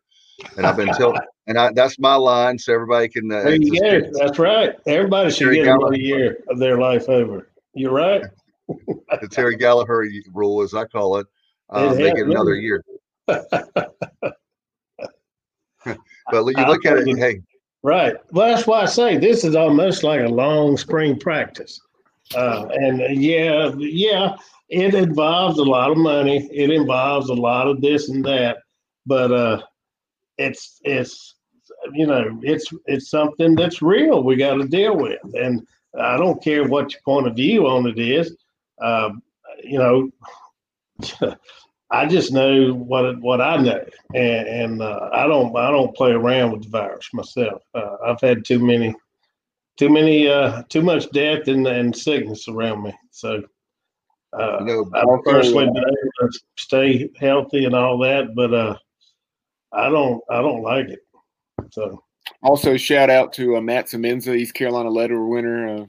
And 0.57 0.65
I've 0.65 0.75
been 0.75 0.93
telling 0.93 1.21
and 1.47 1.57
I, 1.57 1.71
that's 1.73 1.99
my 1.99 2.15
line, 2.15 2.57
so 2.57 2.73
everybody 2.73 3.09
can. 3.09 3.31
Uh, 3.31 3.43
there 3.43 3.55
you 3.55 3.79
go. 3.79 4.09
That's 4.13 4.39
right. 4.39 4.75
Everybody 4.87 5.31
should 5.31 5.45
Terry 5.45 5.55
get 5.57 5.65
Gallagher. 5.65 5.87
another 5.87 6.01
year 6.01 6.37
of 6.49 6.59
their 6.59 6.77
life 6.77 7.09
over. 7.09 7.49
You're 7.73 7.93
right. 7.93 8.23
the 8.67 9.27
Terry 9.29 9.55
Gallagher 9.57 10.07
rule, 10.33 10.61
as 10.61 10.73
I 10.73 10.85
call 10.85 11.17
it, 11.17 11.27
um, 11.69 11.95
they 11.95 12.13
get 12.13 12.27
another 12.27 12.55
year. 12.55 12.83
but 13.27 13.47
you 15.85 16.65
look 16.65 16.85
at 16.85 16.97
it, 16.97 17.17
hey. 17.17 17.41
Right. 17.83 18.15
Well, 18.31 18.47
that's 18.47 18.65
why 18.67 18.81
I 18.81 18.85
say 18.85 19.17
this 19.17 19.43
is 19.43 19.55
almost 19.55 20.03
like 20.03 20.21
a 20.21 20.29
long 20.29 20.77
spring 20.77 21.19
practice. 21.19 21.79
Uh, 22.35 22.67
and 22.73 23.01
uh, 23.01 23.07
yeah, 23.07 23.71
yeah, 23.77 24.35
it 24.69 24.95
involves 24.95 25.59
a 25.59 25.63
lot 25.63 25.91
of 25.91 25.97
money. 25.97 26.49
It 26.51 26.71
involves 26.71 27.29
a 27.29 27.33
lot 27.33 27.67
of 27.67 27.81
this 27.81 28.09
and 28.09 28.25
that, 28.25 28.57
but 29.05 29.31
uh, 29.31 29.61
it's 30.37 30.79
it's 30.83 31.35
you 31.93 32.07
know 32.07 32.39
it's 32.41 32.65
it's 32.85 33.09
something 33.09 33.55
that's 33.55 33.81
real. 33.81 34.23
We 34.23 34.35
got 34.35 34.55
to 34.55 34.67
deal 34.67 34.95
with, 34.95 35.19
and 35.35 35.65
I 35.99 36.17
don't 36.17 36.43
care 36.43 36.67
what 36.67 36.91
your 36.91 37.01
point 37.05 37.27
of 37.27 37.35
view 37.35 37.67
on 37.67 37.85
it 37.87 37.99
is. 37.99 38.35
Uh, 38.81 39.11
you 39.63 39.77
know, 39.77 40.09
I 41.91 42.07
just 42.07 42.33
know 42.33 42.73
what 42.73 43.19
what 43.21 43.41
I 43.41 43.57
know, 43.57 43.85
and, 44.15 44.47
and 44.47 44.81
uh, 44.81 45.09
I 45.13 45.27
don't 45.27 45.55
I 45.55 45.69
don't 45.69 45.95
play 45.95 46.11
around 46.11 46.51
with 46.51 46.63
the 46.63 46.69
virus 46.69 47.09
myself. 47.13 47.61
Uh, 47.75 47.97
I've 48.05 48.21
had 48.21 48.43
too 48.43 48.59
many 48.59 48.95
too 49.77 49.89
many 49.89 50.27
uh, 50.27 50.63
too 50.69 50.81
much 50.81 51.09
death 51.11 51.47
and, 51.47 51.65
and 51.67 51.95
sickness 51.95 52.47
around 52.47 52.83
me. 52.83 52.93
So 53.11 53.43
uh, 54.37 54.59
you 54.59 54.65
know, 54.65 54.91
I've 54.93 55.23
personally 55.23 55.65
been 55.65 55.77
able 55.77 56.31
to 56.31 56.39
stay 56.57 57.09
healthy 57.19 57.65
and 57.65 57.75
all 57.75 57.97
that, 57.99 58.33
but 58.35 58.53
uh, 58.53 58.77
I 59.71 59.89
don't 59.89 60.21
I 60.29 60.41
don't 60.41 60.63
like 60.63 60.89
it. 60.89 60.99
So 61.71 62.03
also 62.41 62.77
shout 62.77 63.09
out 63.09 63.33
to 63.33 63.57
uh, 63.57 63.61
Matt 63.61 63.87
Semenza, 63.87 64.35
East 64.35 64.55
Carolina 64.55 64.89
letter 64.89 65.25
winner, 65.25 65.67
uh, 65.67 65.85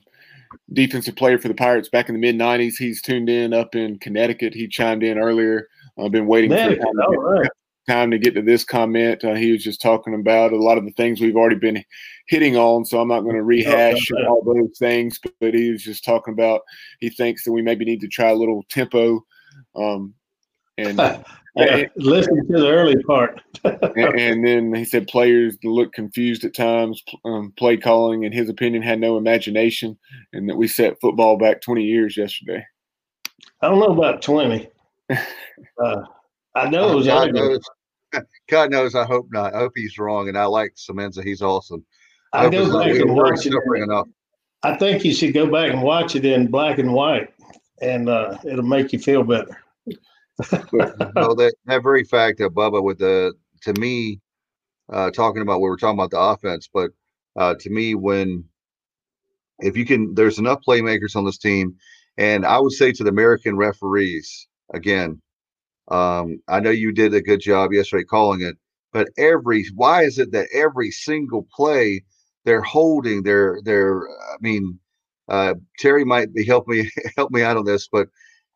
defensive 0.73 1.17
player 1.17 1.39
for 1.39 1.49
the 1.49 1.55
Pirates 1.55 1.89
back 1.89 2.09
in 2.09 2.15
the 2.15 2.21
mid 2.21 2.37
'90s. 2.37 2.75
He's 2.77 3.01
tuned 3.01 3.31
in 3.31 3.55
up 3.55 3.75
in 3.75 3.99
Connecticut. 3.99 4.55
He 4.55 4.69
chimed 4.69 5.03
in 5.03 5.19
earlier. 5.19 5.69
I've 5.99 6.11
been 6.11 6.27
waiting 6.27 6.51
for 6.51 6.57
time 6.57 6.77
to, 6.77 7.19
right. 7.19 7.51
Time 7.89 8.11
to, 8.11 8.19
get 8.19 8.35
to 8.35 8.43
this 8.43 8.65
comment. 8.65 9.25
Uh, 9.25 9.35
he 9.35 9.53
was 9.53 9.63
just 9.63 9.81
talking 9.81 10.15
about 10.15 10.53
a 10.53 10.57
lot 10.57 10.79
of 10.79 10.85
the 10.85 10.93
things 10.93 11.21
we've 11.21 11.37
already 11.37 11.57
been 11.57 11.85
hitting 12.29 12.57
on, 12.57 12.85
so 12.85 13.01
I'm 13.01 13.09
not 13.09 13.23
going 13.23 13.37
to 13.37 13.43
rehash 13.43 14.11
oh, 14.13 14.27
all 14.27 14.43
those 14.45 14.79
things. 14.79 15.19
But 15.41 15.55
he 15.55 15.71
was 15.71 15.83
just 15.83 16.05
talking 16.05 16.33
about 16.33 16.63
he 17.01 17.11
thinks 17.11 17.45
that 17.45 17.53
we 17.53 17.63
maybe 17.63 17.85
need 17.85 18.01
to 18.01 18.09
try 18.09 18.31
a 18.31 18.35
little 18.35 18.65
tempo. 18.69 19.25
Um, 19.77 20.15
and 20.79 20.99
yeah, 21.57 21.85
listen 21.97 22.47
to 22.47 22.59
the 22.59 22.69
early 22.69 23.03
part. 23.05 23.41
and, 23.65 24.19
and, 24.19 24.47
then 24.47 24.75
he 24.75 24.85
said 24.85 25.07
players 25.07 25.57
look 25.63 25.93
confused 25.93 26.45
at 26.45 26.55
times. 26.55 27.03
Um, 27.25 27.53
play 27.57 27.77
calling, 27.77 28.25
in 28.25 28.33
his 28.33 28.49
opinion, 28.49 28.83
had 28.83 29.01
no 29.01 29.17
imagination, 29.17 29.97
and 30.33 30.49
that 30.49 30.57
we 30.57 30.69
set 30.69 31.01
football 31.01 31.37
back 31.37 31.61
20 31.61 31.83
years 31.83 32.17
yesterday. 32.17 32.65
I 33.61 33.69
don't 33.69 33.79
know 33.79 33.97
about 33.97 34.23
20. 34.23 34.69
Uh, 35.11 36.03
I 36.55 36.69
know 36.69 36.97
was 36.97 37.07
God 37.07 37.33
knows, 37.33 37.61
God 38.49 38.71
knows. 38.71 38.95
I 38.95 39.05
hope 39.05 39.29
not. 39.33 39.55
I 39.55 39.59
hope 39.59 39.73
he's 39.75 39.99
wrong, 39.99 40.29
and 40.29 40.39
I 40.39 40.45
like 40.45 40.75
Semenza. 40.77 41.25
He's 41.25 41.43
awesome. 41.43 41.85
I, 42.33 42.47
I 42.47 42.51
go 42.51 42.79
back 42.79 42.95
and 43.01 43.15
watch 43.15 43.47
it. 43.47 43.55
Enough. 43.77 44.09
I 44.63 44.77
think 44.77 45.05
you 45.05 45.13
should 45.13 45.35
go 45.35 45.51
back 45.51 45.73
and 45.73 45.83
watch 45.83 46.17
it 46.17 46.25
in 46.25 46.47
black 46.47 46.79
and 46.79 46.93
white, 46.93 47.33
and 47.81 48.09
uh, 48.09 48.39
it'll 48.45 48.65
make 48.65 48.93
you 48.93 48.99
feel 48.99 49.23
better. 49.23 49.63
well, 50.73 51.35
that, 51.37 51.55
that 51.67 51.83
very 51.83 52.05
fact 52.05 52.39
that 52.39 52.55
Bubba 52.55 52.83
with 52.83 52.99
the 52.99 53.35
to 53.63 53.73
me, 53.81 54.21
uh, 54.93 55.11
talking 55.11 55.43
about 55.43 55.61
we 55.61 55.69
were 55.69 55.77
talking 55.77 55.99
about 55.99 56.11
the 56.11 56.21
offense, 56.21 56.69
but 56.73 56.91
uh, 57.37 57.55
to 57.61 57.71
me, 57.71 57.95
when 57.95 58.45
if 59.61 59.77
you 59.77 59.85
can, 59.85 60.15
there's 60.15 60.39
enough 60.39 60.61
playmakers 60.67 61.17
on 61.17 61.25
this 61.25 61.39
team, 61.39 61.77
and 62.17 62.45
I 62.45 62.59
would 62.59 62.73
say 62.73 62.93
to 62.93 63.05
the 63.05 63.11
American 63.11 63.57
referees 63.57 64.49
again, 64.73 65.21
um, 65.89 66.41
I 66.49 66.61
know 66.61 66.71
you 66.71 66.93
did 66.93 67.15
a 67.15 67.23
good 67.23 67.41
job 67.41 67.73
yesterday 67.73 68.05
calling 68.05 68.43
it, 68.43 68.57
but 68.93 69.09
every 69.19 69.67
why 69.75 70.05
is 70.05 70.19
it 70.19 70.33
that 70.33 70.49
every 70.55 70.91
single 70.91 71.47
play 71.55 72.05
they're 72.45 72.63
holding, 72.63 73.23
they're 73.23 73.61
they're 73.65 74.03
I 74.09 74.37
mean, 74.41 74.79
uh, 75.29 75.55
Terry 75.79 76.05
might 76.05 76.33
be 76.35 76.45
help 76.45 76.69
me 76.69 76.91
help 77.17 77.31
me 77.33 77.43
out 77.43 77.57
on 77.57 77.65
this, 77.65 77.89
but 77.89 78.09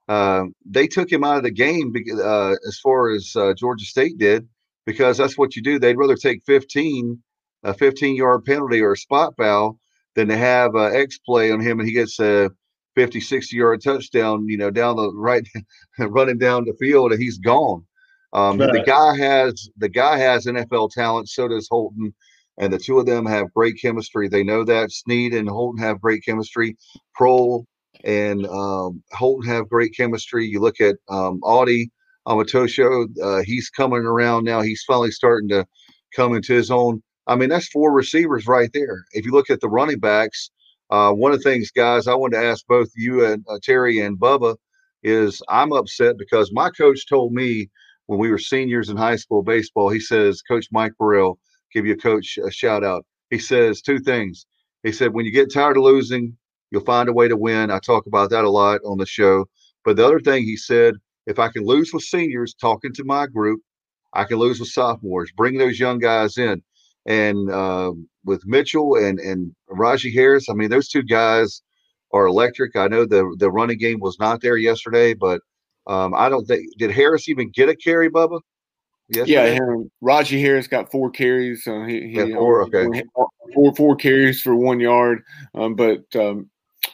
uh, 0.09 0.45
they 0.65 0.87
took 0.87 1.11
him 1.13 1.25
out 1.25 1.39
of 1.39 1.43
the 1.45 1.51
game 1.51 1.93
because, 1.93 2.21
uh, 2.21 2.55
as 2.67 2.79
far 2.81 3.11
as 3.11 3.33
uh, 3.37 3.55
Georgia 3.55 3.85
State 3.85 4.19
did 4.19 4.49
because 4.87 5.19
that's 5.19 5.37
what 5.37 5.55
you 5.55 5.63
do. 5.63 5.79
They'd 5.79 5.99
rather 5.99 6.17
take 6.17 6.43
15, 6.47 7.23
a 7.65 7.75
15 7.75 8.17
yard 8.17 8.45
penalty 8.47 8.81
or 8.81 8.93
a 8.93 8.97
spot 8.97 9.35
foul 9.37 9.79
than 10.15 10.29
to 10.29 10.37
have 10.37 10.75
an 10.75 10.95
X 10.97 11.19
play 11.19 11.51
on 11.53 11.61
him 11.61 11.79
and 11.79 11.87
he 11.89 11.95
gets 11.95 12.19
a 12.21 12.51
50, 12.99 13.21
60 13.21 13.57
yard 13.57 13.81
touchdown, 13.81 14.49
you 14.49 14.57
know, 14.57 14.73
down 14.73 14.97
the 14.97 15.13
right, 15.13 15.47
running 16.01 16.37
down 16.37 16.65
the 16.65 16.75
field 16.81 17.13
and 17.13 17.23
he's 17.23 17.39
gone. 17.39 17.87
Um, 18.33 18.59
right. 18.59 18.73
The 18.73 18.83
guy 18.83 19.17
has 19.17 19.69
the 19.77 19.89
guy 19.89 20.19
has 20.19 20.47
NFL 20.47 20.91
talent. 20.91 21.29
So 21.29 21.47
does 21.47 21.69
Holton, 21.71 22.13
and 22.59 22.73
the 22.73 22.79
two 22.79 22.99
of 22.99 23.07
them 23.07 23.25
have 23.25 23.55
great 23.55 23.81
chemistry. 23.81 24.29
They 24.29 24.43
know 24.43 24.65
that 24.65 24.91
Snead 24.91 25.33
and 25.33 25.49
Holton 25.49 25.81
have 25.81 26.01
great 26.01 26.25
chemistry. 26.25 26.77
Proehl 27.17 27.67
and 28.03 28.45
um, 28.47 29.01
Holton 29.13 29.49
have 29.49 29.69
great 29.69 29.97
chemistry. 29.97 30.45
You 30.47 30.59
look 30.59 30.81
at 30.81 30.97
um, 31.09 31.39
Audie 31.45 31.93
Omotosho, 32.27 33.07
uh, 33.23 33.43
he's 33.45 33.71
coming 33.71 34.01
around 34.01 34.43
now. 34.43 34.61
He's 34.61 34.83
finally 34.89 35.13
starting 35.13 35.49
to 35.51 35.65
come 36.17 36.35
into 36.35 36.53
his 36.53 36.73
own. 36.73 37.01
I 37.29 37.37
mean, 37.37 37.49
that's 37.49 37.69
four 37.69 37.93
receivers 37.93 38.49
right 38.49 38.71
there. 38.75 39.05
If 39.13 39.25
you 39.25 39.31
look 39.31 39.51
at 39.51 39.61
the 39.61 39.69
running 39.69 40.01
backs, 40.01 40.51
uh, 40.91 41.13
one 41.13 41.33
of 41.33 41.39
the 41.39 41.51
things, 41.51 41.71
guys, 41.71 42.07
I 42.07 42.15
wanted 42.15 42.39
to 42.41 42.47
ask 42.47 42.67
both 42.67 42.89
you 42.97 43.25
and 43.25 43.45
uh, 43.49 43.59
Terry 43.63 44.01
and 44.01 44.19
Bubba 44.19 44.57
is 45.03 45.43
I'm 45.49 45.73
upset 45.73 46.17
because 46.19 46.53
my 46.53 46.71
coach 46.71 47.07
told 47.09 47.33
me 47.33 47.71
when 48.07 48.19
we 48.19 48.31
were 48.31 48.39
seniors 48.39 48.89
in 48.89 48.97
high 48.97 49.17
school 49.17 49.43
baseball, 49.43 49.91
he 49.91 50.01
says, 50.01 50.43
Coach 50.43 50.69
Mike 50.73 50.93
Burrell, 50.99 51.39
give 51.73 51.87
you 51.87 51.95
a 51.95 51.99
coach 51.99 52.39
a 52.45 52.51
shout 52.51 52.85
out. 52.85 53.05
He 53.31 53.39
says 53.39 53.83
two 53.83 53.99
things. 54.01 54.47
He 54.83 54.93
said, 54.93 55.13
when 55.15 55.27
you 55.27 55.33
get 55.33 55.53
tired 55.53 55.77
of 55.77 55.83
losing, 55.83 56.37
You'll 56.71 56.85
find 56.85 57.09
a 57.09 57.13
way 57.13 57.29
to 57.29 57.37
win. 57.37 57.71
I 57.71 57.79
talk 57.79 58.07
about 58.07 58.31
that 58.31 58.45
a 58.45 58.51
lot 58.51 58.81
on 58.85 58.99
the 58.99 59.07
show. 59.07 59.47
But 59.85 59.97
the 59.97 60.07
other 60.07 60.21
thing 60.21 60.45
he 60.45 60.57
said, 60.57 60.95
if 61.27 61.39
I 61.39 61.49
can 61.49 61.65
lose 61.65 61.93
with 61.93 62.03
seniors, 62.03 62.55
talking 62.55 62.93
to 62.95 63.05
my 63.05 63.27
group, 63.27 63.61
I 64.15 64.25
can 64.25 64.39
lose 64.39 64.61
with 64.61 64.71
sophomores. 64.71 65.31
Bring 65.33 65.59
those 65.59 65.79
young 65.81 65.99
guys 65.99 66.37
in. 66.39 66.63
And 67.07 67.51
uh, 67.51 67.93
with 68.29 68.47
Mitchell 68.47 68.95
and 68.95 69.19
and 69.19 69.53
Rahjai 69.69 70.13
Harris, 70.13 70.49
I 70.49 70.55
mean, 70.55 70.71
those 70.71 70.89
two 70.89 71.03
guys 71.03 71.63
are 72.13 72.27
electric. 72.27 72.77
I 72.77 72.87
know 72.87 73.05
the 73.05 73.35
the 73.39 73.51
running 73.51 73.79
game 73.79 73.99
was 73.99 74.19
not 74.21 74.41
there 74.41 74.57
yesterday, 74.57 75.15
but 75.15 75.41
um, 75.89 76.15
I 76.15 76.29
don't 76.29 76.47
think 76.47 76.67
did 76.79 76.93
Harris 76.93 77.29
even 77.29 77.51
get 77.51 77.69
a 77.69 77.75
carry, 77.75 78.11
Bubba? 78.11 78.41
Yesterday? 79.09 79.55
Yeah, 79.55 79.59
Rahjai 80.03 80.41
Harris 80.41 80.69
got 80.69 80.91
four 80.91 81.11
carries. 81.11 81.67
Uh, 81.67 81.85
he, 81.85 82.03
he 82.03 82.17
yeah, 82.17 82.37
four, 82.37 82.63
okay. 82.65 83.03
four 83.55 83.75
four 83.75 83.97
carries 83.97 84.43
for 84.43 84.55
one 84.55 84.79
yard. 84.79 85.23
Um, 85.55 85.75
but 85.75 86.05
um, 86.15 86.51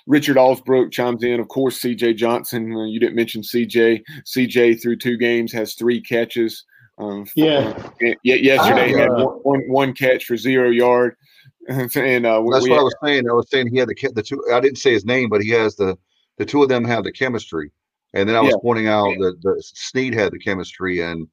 Richard 0.07 0.37
Alsbrook 0.37 0.93
chimes 0.93 1.25
in. 1.25 1.41
Of 1.41 1.49
course, 1.49 1.81
CJ 1.81 2.17
Johnson. 2.17 2.73
Uh, 2.73 2.85
you 2.85 3.01
didn't 3.01 3.17
mention 3.17 3.43
CJ. 3.43 4.03
CJ 4.25 4.81
through 4.81 4.97
two 4.97 5.17
games 5.17 5.53
has 5.53 5.75
three 5.75 6.01
catches. 6.01 6.65
Um, 6.99 7.27
for, 7.27 7.33
yeah. 7.37 7.91
Uh, 8.03 8.15
yesterday 8.23 8.93
had 8.93 9.11
uh, 9.11 9.27
one, 9.27 9.35
one, 9.43 9.61
one 9.69 9.95
catch 9.95 10.25
for 10.25 10.37
zero 10.37 10.71
yard. 10.71 11.17
and 11.69 12.27
uh, 12.27 12.43
that's 12.53 12.69
what 12.69 12.79
I 12.79 12.83
was 12.83 12.95
saying. 13.03 13.29
I 13.29 13.33
was 13.33 13.49
saying 13.51 13.69
he 13.69 13.79
had 13.79 13.89
the 13.89 14.13
the 14.15 14.23
two. 14.23 14.43
I 14.53 14.61
didn't 14.61 14.79
say 14.79 14.93
his 14.93 15.07
name, 15.07 15.31
but 15.31 15.41
he 15.41 15.49
has 15.51 15.77
the 15.77 15.97
the 16.37 16.45
two 16.45 16.63
of 16.63 16.69
them 16.69 16.85
have 16.85 17.05
the 17.05 17.13
chemistry. 17.13 17.71
And 18.13 18.29
then 18.29 18.37
I 18.37 18.41
was 18.41 18.51
yeah. 18.51 18.59
pointing 18.63 18.87
out 18.87 19.15
that 19.19 19.39
the 19.43 19.63
Snead 19.63 20.15
had 20.15 20.33
the 20.33 20.39
chemistry, 20.39 21.01
and 21.01 21.27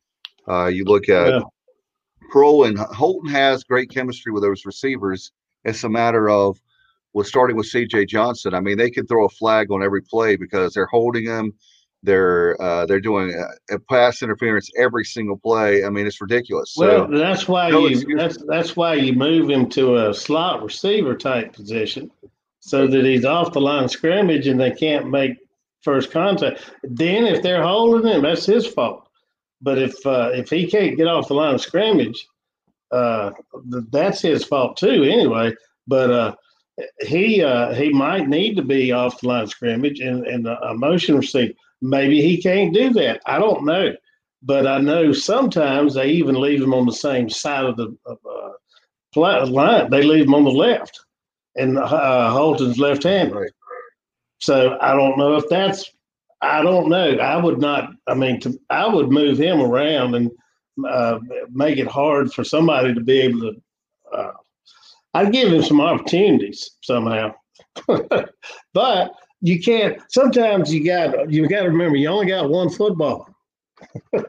uh, 0.47 0.68
you 0.68 0.86
look 0.86 1.09
at 1.09 1.28
yeah. 1.28 1.41
Proehl 2.34 2.68
and 2.68 2.78
Holton 2.78 3.30
has 3.30 3.64
great 3.64 3.89
chemistry 3.91 4.32
with 4.32 4.41
those 4.41 4.66
receivers. 4.66 5.32
It's 5.66 5.84
a 5.84 5.89
matter 5.89 6.30
of 6.30 6.57
with 7.14 7.28
starting 7.28 7.57
with 7.57 7.72
CJ 7.72 8.07
Johnson. 8.07 8.53
I 8.53 8.62
mean, 8.62 8.78
they 8.78 8.89
can 8.89 9.05
throw 9.05 9.26
a 9.26 9.30
flag 9.30 9.70
on 9.70 9.84
every 9.84 10.01
play 10.01 10.38
because 10.38 10.74
they're 10.74 10.88
holding 10.88 11.26
him. 11.26 11.53
They're 12.04 12.60
uh, 12.62 12.86
they're 12.88 12.99
doing 12.99 13.34
a, 13.34 13.76
a, 13.76 13.80
pass 13.80 14.24
interference 14.24 14.72
every 14.78 15.06
single 15.06 15.38
play. 15.38 15.86
I 15.86 15.89
mean, 15.89 16.08
it's 16.08 16.20
ridiculous. 16.20 16.74
Well, 16.76 17.08
so, 17.08 17.18
that's 17.18 17.47
why 17.47 17.70
no 17.70 17.88
you 17.88 18.18
that's 18.18 18.43
that's 18.47 18.76
why 18.76 18.95
you 18.95 19.14
move 19.14 19.49
him 19.49 19.70
to 19.70 20.10
a 20.10 20.14
slot 20.14 20.64
receiver 20.64 21.16
type 21.16 21.54
position, 21.54 22.10
so 22.60 22.88
that 22.88 23.06
he's 23.06 23.24
off 23.24 23.54
the 23.54 23.62
line 23.62 23.84
of 23.84 23.91
scrimmage 23.91 24.47
and 24.47 24.60
they 24.60 24.72
can't 24.72 25.12
make 25.12 25.38
first 25.82 26.12
contact. 26.12 26.72
Then, 26.84 27.26
if 27.26 27.43
they're 27.43 27.64
holding 27.64 28.12
him, 28.12 28.24
that's 28.24 28.45
his 28.45 28.66
fault. 28.66 29.08
But 29.62 29.78
if 29.78 30.04
uh, 30.06 30.32
if 30.34 30.49
he 30.49 30.68
can't 30.68 30.97
get 30.97 31.08
off 31.08 31.28
the 31.28 31.36
line 31.36 31.54
of 31.54 31.62
scrimmage, 31.62 32.28
uh, 32.91 33.32
that's 33.91 34.22
his 34.22 34.43
fault 34.43 34.78
too. 34.78 35.04
Anyway, 35.04 35.54
but 35.86 36.10
uh, 36.10 36.36
he 37.02 37.43
uh, 37.43 37.74
he 37.74 37.89
might 37.89 38.28
need 38.28 38.56
to 38.56 38.64
be 38.64 38.91
off 38.91 39.22
the 39.22 39.28
line 39.28 39.43
of 39.43 39.49
scrimmage 39.49 39.99
and, 39.99 40.26
and 40.26 40.47
a 40.47 40.74
motion 40.74 41.18
receiver. 41.18 41.54
Maybe 41.82 42.21
he 42.21 42.41
can't 42.41 42.73
do 42.73 42.91
that. 42.93 43.21
I 43.25 43.39
don't 43.39 43.65
know. 43.65 43.93
But 44.43 44.65
I 44.65 44.79
know 44.79 45.13
sometimes 45.13 45.93
they 45.93 46.09
even 46.09 46.39
leave 46.39 46.61
him 46.61 46.73
on 46.73 46.86
the 46.86 46.93
same 46.93 47.29
side 47.29 47.65
of 47.65 47.77
the 47.77 47.95
uh, 48.07 49.45
line. 49.45 49.89
They 49.89 50.01
leave 50.01 50.25
him 50.25 50.34
on 50.34 50.43
the 50.43 50.51
left, 50.51 50.99
and 51.55 51.77
uh, 51.77 52.32
Holton's 52.32 52.79
left-handed. 52.79 53.36
Right. 53.36 53.51
So 54.39 54.77
I 54.82 54.95
don't 54.95 55.17
know 55.17 55.36
if 55.36 55.47
that's. 55.49 55.91
I 56.41 56.63
don't 56.63 56.89
know. 56.89 57.17
I 57.17 57.38
would 57.38 57.59
not. 57.59 57.91
I 58.07 58.15
mean, 58.15 58.39
to, 58.41 58.59
I 58.71 58.88
would 58.88 59.09
move 59.09 59.38
him 59.38 59.61
around 59.61 60.15
and 60.15 60.32
uh, 60.88 61.19
make 61.51 61.77
it 61.77 61.88
hard 61.88 62.34
for 62.34 62.43
somebody 62.43 62.95
to 62.95 63.01
be 63.01 63.21
able 63.21 63.41
to. 63.41 63.61
Uh, 64.11 64.32
I'd 65.13 65.32
give 65.32 65.53
him 65.53 65.61
some 65.61 65.82
opportunities 65.82 66.71
somehow, 66.82 67.36
but 68.73 69.13
you 69.41 69.59
can't. 69.59 70.01
Sometimes 70.09 70.73
you 70.73 70.85
got 70.85 71.29
you 71.31 71.47
got 71.47 71.63
to 71.63 71.69
remember 71.69 71.97
you 71.97 72.07
only 72.07 72.27
got 72.27 72.49
one 72.49 72.69
football. 72.69 73.27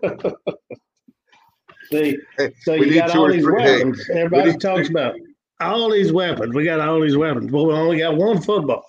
See, 1.91 2.17
so 2.63 2.73
you 2.73 2.95
got 2.95 3.15
all 3.15 3.29
these 3.31 3.47
weapons. 3.47 4.09
Everybody 4.11 4.57
talks 4.57 4.89
about 4.89 5.15
all 5.61 5.91
these 5.91 6.13
weapons. 6.13 6.55
We 6.55 6.65
got 6.65 6.81
all 6.81 7.01
these 7.01 7.17
weapons. 7.17 7.51
but 7.51 7.65
we 7.65 7.75
only 7.75 7.99
got 7.99 8.17
one 8.17 8.41
football. 8.41 8.87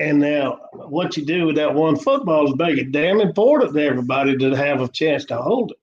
And 0.00 0.18
now, 0.18 0.60
what 0.72 1.16
you 1.16 1.24
do 1.24 1.46
with 1.46 1.56
that 1.56 1.74
one 1.74 1.96
football 1.96 2.48
is 2.48 2.56
make 2.56 2.78
it 2.78 2.92
damn 2.92 3.20
important 3.20 3.74
to 3.74 3.84
everybody 3.84 4.36
to 4.36 4.56
have 4.56 4.80
a 4.80 4.88
chance 4.88 5.24
to 5.26 5.36
hold 5.36 5.72
it. 5.72 5.78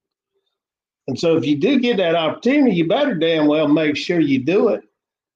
And 1.07 1.19
so, 1.19 1.37
if 1.37 1.45
you 1.45 1.57
do 1.57 1.79
get 1.79 1.97
that 1.97 2.15
opportunity, 2.15 2.75
you 2.75 2.87
better 2.87 3.15
damn 3.15 3.47
well 3.47 3.67
make 3.67 3.97
sure 3.97 4.19
you 4.19 4.39
do 4.39 4.69
it 4.69 4.83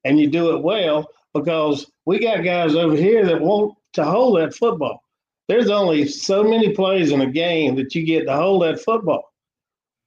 and 0.05 0.19
you 0.19 0.29
do 0.29 0.55
it 0.55 0.63
well 0.63 1.09
because 1.33 1.91
we 2.09 2.17
got 2.17 2.43
guys 2.43 2.73
over 2.73 2.95
here 2.95 3.23
that 3.23 3.39
want 3.39 3.77
to 3.93 4.03
hold 4.03 4.39
that 4.39 4.55
football. 4.55 5.03
There's 5.47 5.69
only 5.69 6.07
so 6.07 6.43
many 6.43 6.73
plays 6.73 7.11
in 7.11 7.21
a 7.21 7.29
game 7.29 7.75
that 7.75 7.93
you 7.93 8.03
get 8.03 8.25
to 8.25 8.35
hold 8.35 8.63
that 8.63 8.81
football. 8.81 9.31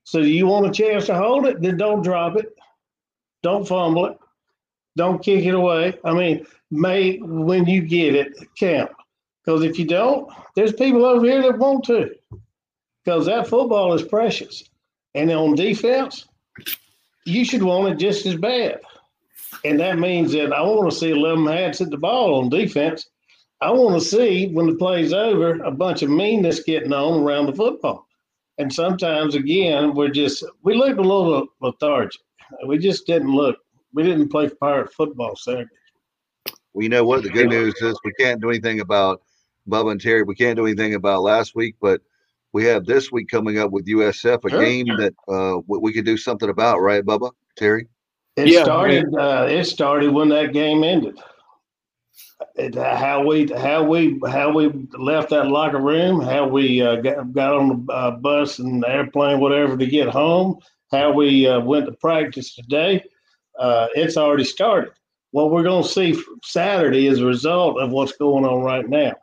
So, 0.03 0.19
you 0.19 0.49
want 0.49 0.67
a 0.67 0.73
chance 0.73 1.07
to 1.07 1.15
hold 1.15 1.47
it? 1.47 1.63
Then 1.63 1.77
don't 1.77 2.03
drop 2.03 2.37
it. 2.37 2.57
Don't 3.45 3.69
fumble 3.69 4.07
it. 4.07 4.19
Don't 4.97 5.23
kick 5.23 5.45
it 5.45 5.55
away. 5.55 5.97
I 6.05 6.13
mean, 6.13 6.45
may 6.73 7.19
when 7.19 7.67
you 7.67 7.83
get 7.83 8.17
it 8.17 8.33
count. 8.59 8.91
Because 9.45 9.63
if 9.63 9.79
you 9.79 9.85
don't, 9.85 10.29
there's 10.57 10.73
people 10.73 11.05
over 11.05 11.25
here 11.25 11.43
that 11.43 11.59
want 11.59 11.85
to. 11.85 12.11
Because 13.05 13.27
that 13.27 13.47
football 13.47 13.95
is 13.95 14.03
precious. 14.03 14.65
And 15.15 15.31
on 15.31 15.55
defense, 15.55 16.27
you 17.25 17.45
should 17.45 17.63
want 17.63 17.93
it 17.93 17.99
just 18.05 18.27
as 18.27 18.35
bad. 18.35 18.81
And 19.65 19.79
that 19.81 19.99
means 19.99 20.33
that 20.33 20.53
I 20.53 20.63
want 20.63 20.91
to 20.91 20.97
see 20.97 21.11
11 21.11 21.47
hats 21.47 21.81
at 21.81 21.91
the 21.91 21.97
ball 21.97 22.41
on 22.41 22.49
defense. 22.49 23.09
I 23.61 23.71
want 23.71 24.01
to 24.01 24.05
see 24.05 24.49
when 24.49 24.67
the 24.67 24.75
play's 24.75 25.13
over 25.13 25.63
a 25.63 25.71
bunch 25.71 26.03
of 26.03 26.11
meanness 26.11 26.65
getting 26.65 26.93
on 26.93 27.23
around 27.23 27.47
the 27.47 27.55
football. 27.55 28.07
And 28.59 28.73
sometimes, 28.73 29.35
again, 29.35 29.95
we're 29.95 30.09
just, 30.09 30.45
we 30.63 30.75
looked 30.75 30.99
a 30.99 31.03
little 31.03 31.47
lethargic. 31.61 32.21
We 32.67 32.79
just 32.79 33.07
didn't 33.07 33.31
look, 33.31 33.57
we 33.95 34.03
didn't 34.03 34.31
play 34.31 34.49
pirate 34.49 34.93
football 34.93 35.37
Saturday. 35.37 35.71
Well, 36.73 36.83
you 36.83 36.89
know 36.89 37.05
what? 37.05 37.23
The 37.23 37.31
good 37.31 37.51
news 37.51 37.75
is 37.81 37.99
we 38.05 38.13
can't 38.19 38.41
do 38.41 38.51
anything 38.51 38.81
about 38.81 39.23
Bubba 39.69 39.93
and 39.93 40.01
Terry. 40.01 40.23
We 40.23 40.35
can't 40.35 40.57
do 40.57 40.67
anything 40.67 40.95
about 40.95 41.23
last 41.23 41.55
week, 41.55 41.77
but 41.81 42.01
we 42.53 42.65
have 42.65 42.85
this 42.85 43.13
week 43.13 43.29
coming 43.29 43.59
up 43.59 43.71
with 43.71 43.87
USF, 43.87 44.45
a 44.45 44.51
sure. 44.51 44.65
game 44.65 44.87
that 44.99 45.15
uh, 45.29 45.61
we 45.67 45.93
could 45.93 46.05
do 46.05 46.17
something 46.17 46.49
about, 46.49 46.81
right, 46.81 47.05
Bubba, 47.05 47.31
Terry? 47.57 47.89
It 48.37 48.49
yeah, 48.49 48.65
started. 48.65 49.15
Uh, 49.15 49.47
it 49.49 49.65
started 49.65 50.13
when 50.13 50.29
that 50.31 50.53
game 50.53 50.85
ended. 50.85 51.19
It, 52.57 52.77
uh, 52.77 52.97
how 52.97 53.25
we 53.25 53.47
how 53.53 53.85
we 53.85 54.21
how 54.27 54.53
we 54.53 54.89
left 54.99 55.31
that 55.31 55.49
locker 55.49 55.81
room, 55.81 56.21
how 56.21 56.47
we 56.47 56.83
uh, 56.83 56.97
got, 56.97 57.33
got 57.33 57.55
on 57.55 57.87
the 57.87 57.93
uh, 57.93 58.11
bus 58.13 58.59
and 58.59 58.83
the 58.83 58.89
airplane, 58.89 59.41
whatever, 59.41 59.77
to 59.77 59.87
get 59.87 60.09
home. 60.09 60.59
How 60.91 61.13
we 61.13 61.47
uh, 61.47 61.61
went 61.61 61.87
to 61.87 61.93
practice 61.93 62.55
today. 62.55 63.05
it's 63.59 64.17
already 64.17 64.45
started 64.45 64.93
what 65.33 65.51
we're 65.51 65.63
going 65.63 65.83
to 65.83 65.89
see 65.89 66.23
Saturday 66.45 67.09
is 67.09 67.19
a 67.19 67.27
result 67.27 67.81
of 67.81 67.91
what's 67.91 68.13
going 68.13 68.45
on 68.45 68.63
right 68.63 68.89
now. 68.89 69.15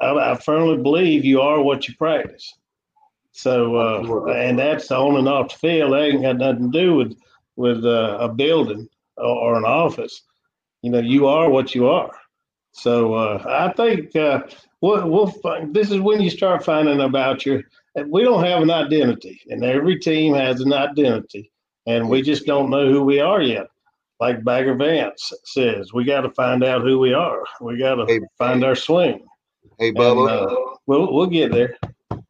I, 0.00 0.32
I 0.32 0.36
firmly 0.36 0.82
believe 0.82 1.24
you 1.24 1.40
are 1.40 1.62
what 1.62 1.86
you 1.86 1.94
practice. 1.94 2.54
So, 3.32 3.76
uh, 3.76 4.32
and 4.32 4.58
that's 4.58 4.90
on 4.90 5.16
and 5.16 5.28
off 5.28 5.52
the 5.52 5.58
field. 5.58 5.92
That 5.92 6.02
ain't 6.02 6.22
got 6.22 6.38
nothing 6.38 6.72
to 6.72 6.78
do 6.78 6.94
with 6.94 7.16
with 7.58 7.84
uh, 7.84 8.16
a 8.20 8.28
building 8.28 8.88
or, 9.16 9.24
or, 9.24 9.56
an 9.56 9.64
office. 9.64 10.22
You 10.82 10.90
know, 10.90 11.00
you 11.00 11.26
are 11.26 11.50
what 11.50 11.74
you 11.74 11.88
are. 11.88 12.12
So, 12.72 13.14
uh, 13.14 13.42
I 13.46 13.72
think 13.72 14.14
uh, 14.16 14.42
we'll, 14.80 15.08
we'll 15.08 15.26
find, 15.26 15.74
this 15.74 15.90
is 15.90 16.00
when 16.00 16.20
you 16.20 16.30
start 16.30 16.64
finding 16.64 17.00
about 17.00 17.44
your. 17.44 17.62
We 18.06 18.22
don't 18.22 18.44
have 18.44 18.62
an 18.62 18.70
identity, 18.70 19.40
and 19.48 19.64
every 19.64 19.98
team 19.98 20.34
has 20.34 20.60
an 20.60 20.72
identity, 20.72 21.50
and 21.86 22.08
we 22.08 22.22
just 22.22 22.46
don't 22.46 22.70
know 22.70 22.88
who 22.88 23.02
we 23.02 23.18
are 23.18 23.42
yet 23.42 23.66
like 24.20 24.44
Bagger 24.44 24.74
Vance 24.74 25.32
says, 25.44 25.92
we 25.92 26.04
got 26.04 26.22
to 26.22 26.30
find 26.30 26.64
out 26.64 26.82
who 26.82 26.98
we 26.98 27.12
are. 27.12 27.42
We 27.60 27.78
got 27.78 27.96
to 27.96 28.06
hey, 28.06 28.20
find 28.36 28.64
our 28.64 28.74
swing. 28.74 29.24
Hey, 29.78 29.92
Bubba. 29.92 30.28
And, 30.28 30.50
uh, 30.50 30.56
we'll 30.86 31.12
we'll 31.12 31.26
get 31.26 31.52
there. 31.52 31.76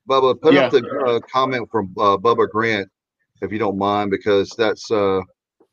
Bubba, 0.08 0.40
put 0.40 0.54
yeah. 0.54 0.66
up 0.66 0.72
the 0.72 0.86
uh, 1.06 1.20
comment 1.20 1.68
from 1.70 1.92
uh, 1.98 2.16
Bubba 2.16 2.48
Grant, 2.48 2.88
if 3.40 3.52
you 3.52 3.58
don't 3.58 3.78
mind, 3.78 4.10
because 4.10 4.50
that's 4.56 4.90
uh, 4.90 5.20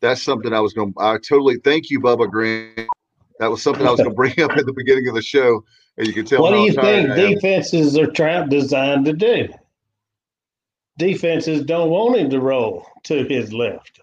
that's 0.01 0.21
something 0.21 0.53
I 0.53 0.59
was 0.59 0.73
going. 0.73 0.93
to 0.93 0.99
I 0.99 1.17
totally 1.17 1.57
thank 1.63 1.89
you, 1.89 1.99
Bubba 1.99 2.29
Grant. 2.29 2.87
That 3.39 3.51
was 3.51 3.61
something 3.61 3.85
I 3.85 3.91
was 3.91 3.99
going 3.99 4.09
to 4.11 4.15
bring 4.15 4.39
up 4.41 4.51
at 4.51 4.65
the 4.65 4.73
beginning 4.73 5.07
of 5.07 5.15
the 5.15 5.21
show, 5.21 5.63
and 5.97 6.07
you 6.07 6.13
can 6.13 6.25
tell. 6.25 6.41
What 6.41 6.51
do 6.51 6.61
you 6.61 6.73
think 6.73 7.09
defenses 7.15 7.97
are 7.97 8.11
trying 8.11 8.49
designed 8.49 9.05
to 9.05 9.13
do? 9.13 9.49
Defenses 10.97 11.63
don't 11.65 11.89
want 11.89 12.17
him 12.17 12.29
to 12.29 12.39
roll 12.39 12.85
to 13.03 13.25
his 13.25 13.51
left 13.51 13.99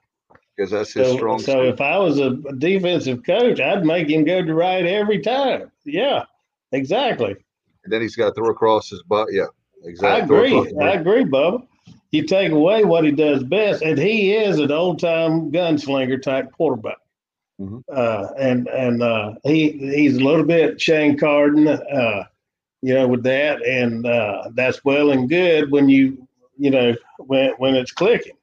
because 0.57 0.71
that's 0.71 0.93
his 0.93 1.09
so, 1.09 1.17
strong. 1.17 1.39
So 1.39 1.63
if 1.63 1.81
I 1.81 1.99
was 1.99 2.19
a 2.19 2.37
defensive 2.59 3.25
coach, 3.25 3.61
I'd 3.61 3.85
make 3.85 4.09
him 4.09 4.25
go 4.25 4.45
to 4.45 4.55
right 4.55 4.85
every 4.85 5.21
time. 5.21 5.71
Yeah, 5.85 6.25
exactly. 6.73 7.35
And 7.85 7.93
then 7.93 8.01
he's 8.01 8.17
got 8.17 8.29
to 8.29 8.35
throw 8.35 8.51
across 8.51 8.91
his 8.91 9.03
butt. 9.05 9.29
Yeah, 9.33 9.47
exactly. 9.85 10.37
I 10.37 10.41
agree. 10.45 10.75
I 10.81 10.93
agree, 10.93 11.25
Bubba. 11.25 11.67
You 12.13 12.27
take 12.27 12.53
away 12.53 12.85
what 12.85 13.05
he 13.05 13.11
does 13.11 13.43
best, 13.43 13.83
and 13.83 13.99
he 13.99 14.35
is 14.35 14.59
an 14.59 14.71
old 14.71 15.01
time 15.01 15.51
gunslinger 15.51 16.21
type 16.23 16.53
quarterback. 16.53 16.99
Mm-hmm. 17.61 17.79
Uh, 17.93 18.29
and 18.39 18.69
and 18.69 19.03
uh, 19.03 19.35
he 19.45 19.71
he's 19.73 20.17
a 20.17 20.21
little 20.21 20.45
bit 20.45 20.81
Shane 20.81 21.19
Carden, 21.19 21.69
uh, 21.69 22.25
you 22.83 22.95
know, 22.95 23.09
with 23.09 23.23
that, 23.25 23.63
and 23.67 24.07
uh, 24.07 24.51
that's 24.55 24.85
well 24.85 25.11
and 25.11 25.29
good 25.29 25.71
when 25.71 25.89
you 25.89 26.27
you 26.59 26.71
know 26.71 26.95
when 27.19 27.53
when 27.59 27.75
it's 27.75 27.93
clicking 27.93 28.37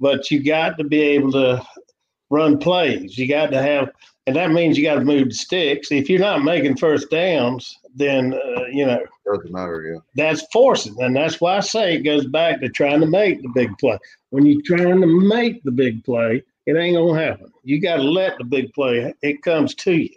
but 0.00 0.30
you 0.30 0.42
got 0.42 0.78
to 0.78 0.84
be 0.84 1.00
able 1.00 1.32
to 1.32 1.62
run 2.30 2.58
plays. 2.58 3.16
You 3.18 3.28
got 3.28 3.50
to 3.50 3.60
have, 3.60 3.90
and 4.28 4.36
that 4.36 4.50
means 4.50 4.76
you 4.76 4.84
got 4.84 4.96
to 4.96 5.04
move 5.04 5.30
the 5.30 5.34
sticks. 5.34 5.90
If 5.90 6.10
you're 6.10 6.20
not 6.20 6.44
making 6.44 6.76
first 6.76 7.10
downs, 7.10 7.78
then 7.94 8.34
uh, 8.34 8.66
you 8.70 8.84
know 8.84 9.00
doesn't 9.24 9.50
matter. 9.50 9.90
Yeah, 9.90 10.00
that's 10.14 10.46
forcing, 10.52 10.94
and 11.00 11.16
that's 11.16 11.40
why 11.40 11.56
I 11.56 11.60
say 11.60 11.94
it 11.94 12.02
goes 12.02 12.26
back 12.26 12.60
to 12.60 12.68
trying 12.68 13.00
to 13.00 13.06
make 13.06 13.40
the 13.40 13.48
big 13.54 13.76
play. 13.78 13.98
When 14.28 14.44
you're 14.44 14.60
trying 14.66 15.00
to 15.00 15.06
make 15.06 15.62
the 15.62 15.70
big 15.70 16.04
play, 16.04 16.42
it 16.66 16.76
ain't 16.76 16.96
gonna 16.96 17.18
happen. 17.18 17.50
You 17.64 17.80
got 17.80 17.96
to 17.96 18.02
let 18.02 18.36
the 18.36 18.44
big 18.44 18.70
play. 18.74 19.14
It 19.22 19.40
comes 19.40 19.74
to 19.76 19.94
you, 19.94 20.14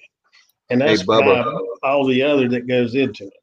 and 0.70 0.82
that's 0.82 1.01
hey, 1.01 1.07
Bubba, 1.07 1.57
all 1.82 2.05
the 2.05 2.22
other 2.22 2.49
that 2.49 2.68
goes 2.68 2.95
into 2.95 3.28
it. 3.28 3.34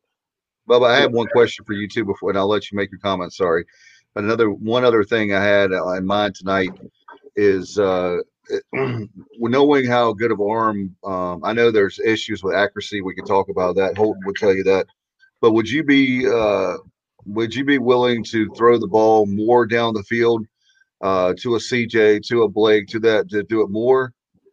Bubba, 0.68 0.90
I 0.90 1.00
have 1.00 1.12
one 1.12 1.28
question 1.28 1.64
for 1.64 1.72
you 1.72 1.88
too 1.88 2.04
before, 2.04 2.28
and 2.28 2.38
I'll 2.38 2.46
let 2.46 2.70
you 2.70 2.76
make 2.76 2.90
your 2.90 3.00
comment. 3.00 3.32
Sorry 3.32 3.64
but 4.14 4.24
another 4.24 4.50
one 4.50 4.84
other 4.84 5.04
thing 5.04 5.32
I 5.32 5.44
had 5.44 5.70
in 5.70 6.04
mind 6.04 6.34
tonight 6.34 6.70
is 7.36 7.78
uh, 7.78 8.16
knowing 8.72 9.86
how 9.86 10.12
good 10.12 10.32
of 10.32 10.40
arm. 10.40 10.94
Um, 11.04 11.40
I 11.44 11.52
know 11.52 11.70
there's 11.70 11.98
issues 12.00 12.42
with 12.42 12.54
accuracy. 12.54 13.00
We 13.00 13.14
can 13.14 13.24
talk 13.24 13.48
about 13.48 13.76
that. 13.76 13.96
Holton 13.96 14.22
would 14.26 14.36
tell 14.36 14.54
you 14.54 14.64
that. 14.64 14.86
But 15.40 15.52
would 15.52 15.68
you 15.68 15.84
be 15.84 16.26
uh, 16.26 16.74
would 17.26 17.54
you 17.54 17.64
be 17.64 17.78
willing 17.78 18.24
to 18.24 18.50
throw 18.56 18.78
the 18.78 18.86
ball 18.86 19.26
more 19.26 19.66
down 19.66 19.94
the 19.94 20.02
field 20.02 20.46
uh, 21.00 21.34
to 21.40 21.54
a 21.54 21.58
CJ, 21.58 22.26
to 22.28 22.42
a 22.42 22.48
Blake, 22.48 22.88
to 22.88 23.00
that 23.00 23.28
to 23.30 23.42
do 23.44 23.62
it 23.62 23.70
more 23.70 24.12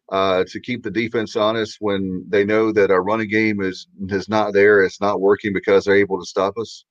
uh, 0.09 0.43
to 0.47 0.59
keep 0.59 0.83
the 0.83 0.91
defense 0.91 1.35
honest 1.35 1.77
when 1.79 2.23
they 2.29 2.45
know 2.45 2.71
that 2.71 2.91
our 2.91 3.03
running 3.03 3.29
game 3.29 3.61
is 3.61 3.87
is 4.09 4.29
not 4.29 4.53
there, 4.53 4.83
it's 4.83 5.01
not 5.01 5.21
working 5.21 5.53
because 5.53 5.85
they're 5.85 5.95
able 5.95 6.19
to 6.19 6.25
stop 6.25 6.57
us? 6.57 6.85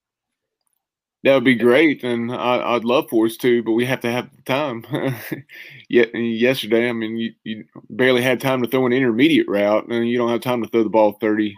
That 1.25 1.33
would 1.33 1.45
be 1.45 1.55
great, 1.55 2.05
and 2.05 2.31
I, 2.31 2.75
would 2.75 2.85
love 2.85 3.09
for 3.09 3.25
us 3.25 3.39
to, 3.39 3.63
but 3.63 3.73
we 3.73 3.87
have 3.87 4.01
to 4.01 4.13
have 4.13 4.29
time. 4.45 4.85
Yet 5.89 6.15
yesterday, 6.15 6.87
I 6.87 6.93
mean, 6.93 7.17
you, 7.17 7.33
you, 7.45 7.65
barely 7.89 8.21
had 8.21 8.43
time 8.43 8.61
to 8.63 8.69
throw 8.69 8.85
an 8.85 8.93
intermediate 8.93 9.49
route, 9.49 9.89
and 9.89 10.07
you 10.07 10.19
don't 10.19 10.29
have 10.29 10.43
time 10.43 10.63
to 10.63 10.69
throw 10.69 10.83
the 10.83 10.91
ball 10.91 11.17
30, 11.23 11.57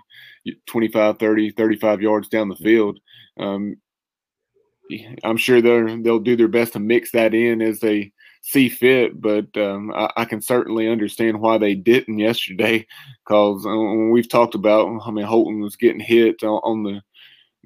25, 0.66 1.18
30, 1.18 1.50
35 1.50 2.00
yards 2.00 2.28
down 2.28 2.48
the 2.48 2.54
field. 2.54 3.00
Um, 3.40 3.76
I'm 5.24 5.36
sure 5.36 5.60
they'll 5.60 6.00
they'll 6.00 6.20
do 6.20 6.36
their 6.36 6.46
best 6.46 6.74
to 6.74 6.78
mix 6.78 7.10
that 7.10 7.34
in 7.34 7.60
as 7.60 7.80
they 7.80 8.12
see 8.42 8.68
fit, 8.68 9.20
but 9.20 9.48
um, 9.56 9.90
I, 9.92 10.08
I, 10.16 10.24
can 10.26 10.40
certainly 10.40 10.88
understand 10.88 11.40
why 11.40 11.58
they 11.58 11.74
didn't 11.74 12.20
yesterday, 12.20 12.86
because 13.26 13.66
uh, 13.66 13.76
we've 14.12 14.28
talked 14.28 14.54
about, 14.54 15.00
I 15.04 15.10
mean, 15.10 15.24
Holton 15.24 15.60
was 15.60 15.74
getting 15.74 15.98
hit 15.98 16.44
on, 16.44 16.60
on 16.62 16.82
the 16.84 17.02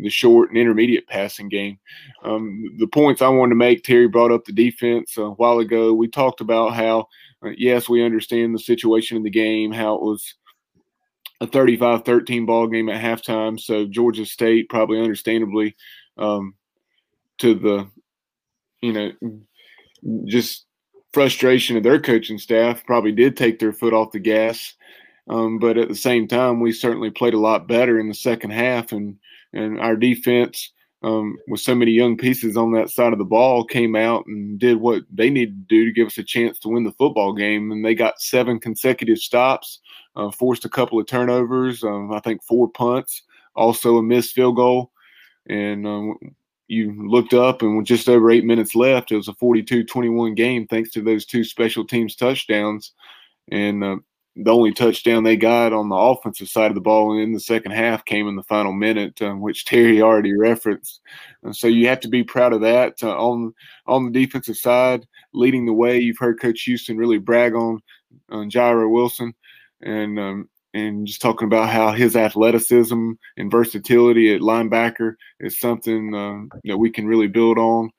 the 0.02 0.10
short 0.10 0.50
and 0.50 0.58
intermediate 0.58 1.06
passing 1.08 1.48
game. 1.48 1.78
Um, 2.22 2.64
the 2.78 2.86
points 2.86 3.22
I 3.22 3.28
wanted 3.28 3.50
to 3.50 3.56
make, 3.56 3.84
Terry 3.84 4.08
brought 4.08 4.32
up 4.32 4.44
the 4.44 4.52
defense 4.52 5.16
a 5.16 5.30
while 5.30 5.58
ago. 5.58 5.92
We 5.92 6.08
talked 6.08 6.40
about 6.40 6.74
how, 6.74 7.06
uh, 7.44 7.50
yes, 7.56 7.88
we 7.88 8.04
understand 8.04 8.54
the 8.54 8.58
situation 8.58 9.16
in 9.16 9.22
the 9.22 9.30
game, 9.30 9.72
how 9.72 9.94
it 9.94 10.02
was 10.02 10.34
a 11.40 11.46
35-13 11.46 12.46
ball 12.46 12.66
game 12.66 12.88
at 12.88 13.02
halftime. 13.02 13.58
So 13.58 13.86
Georgia 13.86 14.26
State 14.26 14.68
probably 14.68 15.00
understandably 15.00 15.76
um, 16.18 16.54
to 17.38 17.54
the, 17.54 17.88
you 18.82 18.92
know, 18.92 19.12
just 20.26 20.66
frustration 21.12 21.76
of 21.76 21.82
their 21.82 22.00
coaching 22.00 22.38
staff 22.38 22.84
probably 22.86 23.12
did 23.12 23.36
take 23.36 23.58
their 23.58 23.72
foot 23.72 23.92
off 23.92 24.12
the 24.12 24.18
gas. 24.18 24.74
Um, 25.28 25.58
but 25.58 25.78
at 25.78 25.88
the 25.88 25.94
same 25.94 26.26
time, 26.26 26.60
we 26.60 26.72
certainly 26.72 27.10
played 27.10 27.34
a 27.34 27.38
lot 27.38 27.68
better 27.68 28.00
in 28.00 28.08
the 28.08 28.14
second 28.14 28.50
half, 28.50 28.92
and 28.92 29.16
and 29.52 29.80
our 29.80 29.96
defense, 29.96 30.72
um, 31.02 31.36
with 31.48 31.60
so 31.60 31.74
many 31.74 31.92
young 31.92 32.16
pieces 32.16 32.56
on 32.56 32.72
that 32.72 32.90
side 32.90 33.12
of 33.12 33.18
the 33.18 33.24
ball, 33.24 33.64
came 33.64 33.96
out 33.96 34.26
and 34.26 34.58
did 34.58 34.76
what 34.76 35.02
they 35.12 35.30
needed 35.30 35.68
to 35.68 35.74
do 35.74 35.84
to 35.86 35.92
give 35.92 36.06
us 36.06 36.18
a 36.18 36.22
chance 36.22 36.58
to 36.60 36.68
win 36.68 36.84
the 36.84 36.92
football 36.92 37.32
game. 37.32 37.72
And 37.72 37.84
they 37.84 37.94
got 37.94 38.20
seven 38.20 38.60
consecutive 38.60 39.18
stops, 39.18 39.80
uh, 40.16 40.30
forced 40.30 40.64
a 40.64 40.68
couple 40.68 41.00
of 41.00 41.06
turnovers, 41.06 41.82
um, 41.82 42.12
I 42.12 42.20
think 42.20 42.42
four 42.42 42.68
punts, 42.68 43.22
also 43.56 43.96
a 43.96 44.02
missed 44.02 44.34
field 44.34 44.56
goal, 44.56 44.92
and 45.48 45.86
um, 45.86 46.18
you 46.68 47.08
looked 47.08 47.34
up 47.34 47.62
and 47.62 47.76
with 47.76 47.86
just 47.86 48.08
over 48.08 48.30
eight 48.30 48.44
minutes 48.44 48.76
left, 48.76 49.10
it 49.10 49.16
was 49.16 49.28
a 49.28 49.32
42-21 49.32 50.36
game 50.36 50.66
thanks 50.68 50.90
to 50.90 51.02
those 51.02 51.26
two 51.26 51.42
special 51.42 51.84
teams 51.84 52.14
touchdowns. 52.14 52.92
And 53.50 53.82
uh, 53.82 53.96
the 54.42 54.52
only 54.52 54.72
touchdown 54.72 55.22
they 55.22 55.36
got 55.36 55.72
on 55.72 55.88
the 55.88 55.96
offensive 55.96 56.48
side 56.48 56.70
of 56.70 56.74
the 56.74 56.80
ball 56.80 57.18
in 57.18 57.32
the 57.32 57.40
second 57.40 57.72
half 57.72 58.04
came 58.04 58.26
in 58.26 58.36
the 58.36 58.42
final 58.44 58.72
minute, 58.72 59.20
uh, 59.20 59.32
which 59.34 59.64
Terry 59.64 60.00
already 60.00 60.36
referenced. 60.36 61.00
And 61.42 61.54
so 61.54 61.66
you 61.66 61.88
have 61.88 62.00
to 62.00 62.08
be 62.08 62.24
proud 62.24 62.52
of 62.52 62.60
that. 62.62 62.94
Uh, 63.02 63.16
on 63.16 63.54
on 63.86 64.04
the 64.04 64.24
defensive 64.24 64.56
side, 64.56 65.06
leading 65.34 65.66
the 65.66 65.72
way, 65.72 65.98
you've 65.98 66.18
heard 66.18 66.40
Coach 66.40 66.62
Houston 66.62 66.96
really 66.96 67.18
brag 67.18 67.54
on, 67.54 67.80
on 68.30 68.50
Jairo 68.50 68.90
Wilson, 68.90 69.34
and 69.82 70.18
um, 70.18 70.48
and 70.72 71.06
just 71.06 71.20
talking 71.20 71.46
about 71.46 71.68
how 71.68 71.92
his 71.92 72.16
athleticism 72.16 73.12
and 73.36 73.50
versatility 73.50 74.34
at 74.34 74.40
linebacker 74.40 75.14
is 75.40 75.58
something 75.58 76.14
uh, 76.14 76.56
that 76.64 76.78
we 76.78 76.90
can 76.90 77.06
really 77.06 77.26
build 77.26 77.58
on. 77.58 77.90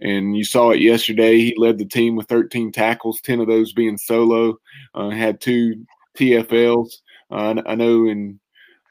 And 0.00 0.36
you 0.36 0.44
saw 0.44 0.70
it 0.70 0.80
yesterday. 0.80 1.38
He 1.38 1.54
led 1.56 1.78
the 1.78 1.84
team 1.84 2.16
with 2.16 2.28
13 2.28 2.72
tackles, 2.72 3.20
10 3.20 3.40
of 3.40 3.48
those 3.48 3.72
being 3.72 3.98
solo. 3.98 4.58
Uh, 4.94 5.10
had 5.10 5.40
two 5.40 5.86
TFLs. 6.16 6.92
Uh, 7.30 7.62
I 7.66 7.74
know 7.74 8.06
in 8.06 8.40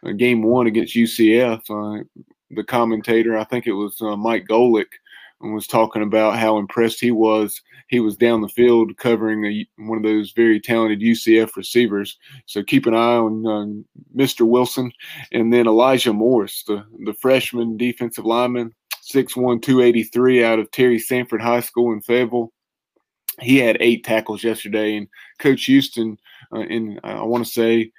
uh, 0.05 0.11
game 0.11 0.43
one 0.43 0.67
against 0.67 0.95
UCF, 0.95 1.61
uh, 1.69 2.03
the 2.51 2.63
commentator, 2.63 3.37
I 3.37 3.43
think 3.43 3.67
it 3.67 3.73
was 3.73 4.01
uh, 4.01 4.15
Mike 4.15 4.45
Golic, 4.47 4.87
was 5.41 5.67
talking 5.67 6.03
about 6.03 6.37
how 6.37 6.57
impressed 6.57 6.99
he 6.99 7.11
was. 7.11 7.61
He 7.87 7.99
was 7.99 8.17
down 8.17 8.41
the 8.41 8.49
field 8.49 8.95
covering 8.97 9.45
a, 9.45 9.67
one 9.77 9.97
of 9.97 10.03
those 10.03 10.31
very 10.31 10.59
talented 10.59 10.99
UCF 10.99 11.55
receivers. 11.55 12.17
So 12.45 12.61
keep 12.61 12.85
an 12.85 12.93
eye 12.93 13.15
on 13.15 13.47
uh, 13.47 14.19
Mr. 14.21 14.45
Wilson. 14.45 14.91
And 15.31 15.51
then 15.51 15.65
Elijah 15.65 16.13
Morris, 16.13 16.63
the, 16.67 16.85
the 17.05 17.13
freshman 17.13 17.77
defensive 17.77 18.25
lineman, 18.25 18.73
6'1, 19.13 19.61
283 19.61 20.43
out 20.43 20.59
of 20.59 20.71
Terry 20.71 20.99
Sanford 20.99 21.41
High 21.41 21.61
School 21.61 21.93
in 21.93 22.01
Fayetteville. 22.01 22.51
He 23.41 23.57
had 23.57 23.77
eight 23.79 24.03
tackles 24.03 24.43
yesterday. 24.43 24.97
And 24.97 25.07
Coach 25.39 25.65
Houston, 25.65 26.17
uh, 26.53 26.59
in 26.61 26.99
I 27.03 27.23
want 27.23 27.45
to 27.45 27.51
say 27.51 27.91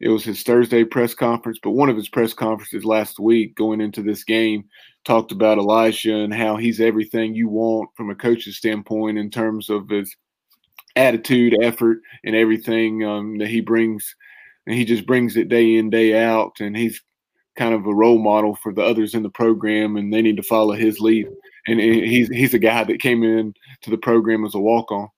it 0.00 0.08
was 0.08 0.24
his 0.24 0.42
Thursday 0.42 0.84
press 0.84 1.14
conference, 1.14 1.58
but 1.62 1.70
one 1.70 1.88
of 1.88 1.96
his 1.96 2.08
press 2.08 2.34
conferences 2.34 2.84
last 2.84 3.18
week 3.18 3.54
going 3.56 3.80
into 3.80 4.02
this 4.02 4.24
game 4.24 4.64
talked 5.04 5.32
about 5.32 5.58
Elijah 5.58 6.16
and 6.16 6.34
how 6.34 6.56
he's 6.56 6.80
everything 6.80 7.34
you 7.34 7.48
want 7.48 7.90
from 7.96 8.10
a 8.10 8.14
coach's 8.14 8.56
standpoint 8.56 9.18
in 9.18 9.30
terms 9.30 9.70
of 9.70 9.88
his 9.88 10.14
attitude, 10.96 11.56
effort, 11.62 11.98
and 12.24 12.34
everything 12.34 13.04
um, 13.04 13.38
that 13.38 13.48
he 13.48 13.60
brings. 13.60 14.14
And 14.66 14.76
he 14.76 14.84
just 14.84 15.06
brings 15.06 15.36
it 15.36 15.48
day 15.48 15.76
in, 15.76 15.90
day 15.90 16.22
out. 16.22 16.60
And 16.60 16.76
he's 16.76 17.02
kind 17.56 17.74
of 17.74 17.86
a 17.86 17.94
role 17.94 18.18
model 18.18 18.54
for 18.56 18.72
the 18.72 18.82
others 18.82 19.14
in 19.14 19.22
the 19.22 19.30
program, 19.30 19.96
and 19.96 20.12
they 20.12 20.22
need 20.22 20.36
to 20.36 20.42
follow 20.42 20.72
his 20.72 21.00
lead. 21.00 21.28
And 21.66 21.80
he's 21.80 22.28
he's 22.28 22.54
a 22.54 22.58
guy 22.58 22.84
that 22.84 23.00
came 23.00 23.22
in 23.22 23.54
to 23.82 23.90
the 23.90 23.96
program 23.96 24.44
as 24.44 24.54
a 24.54 24.58
walk 24.58 24.92
on. 24.92 25.08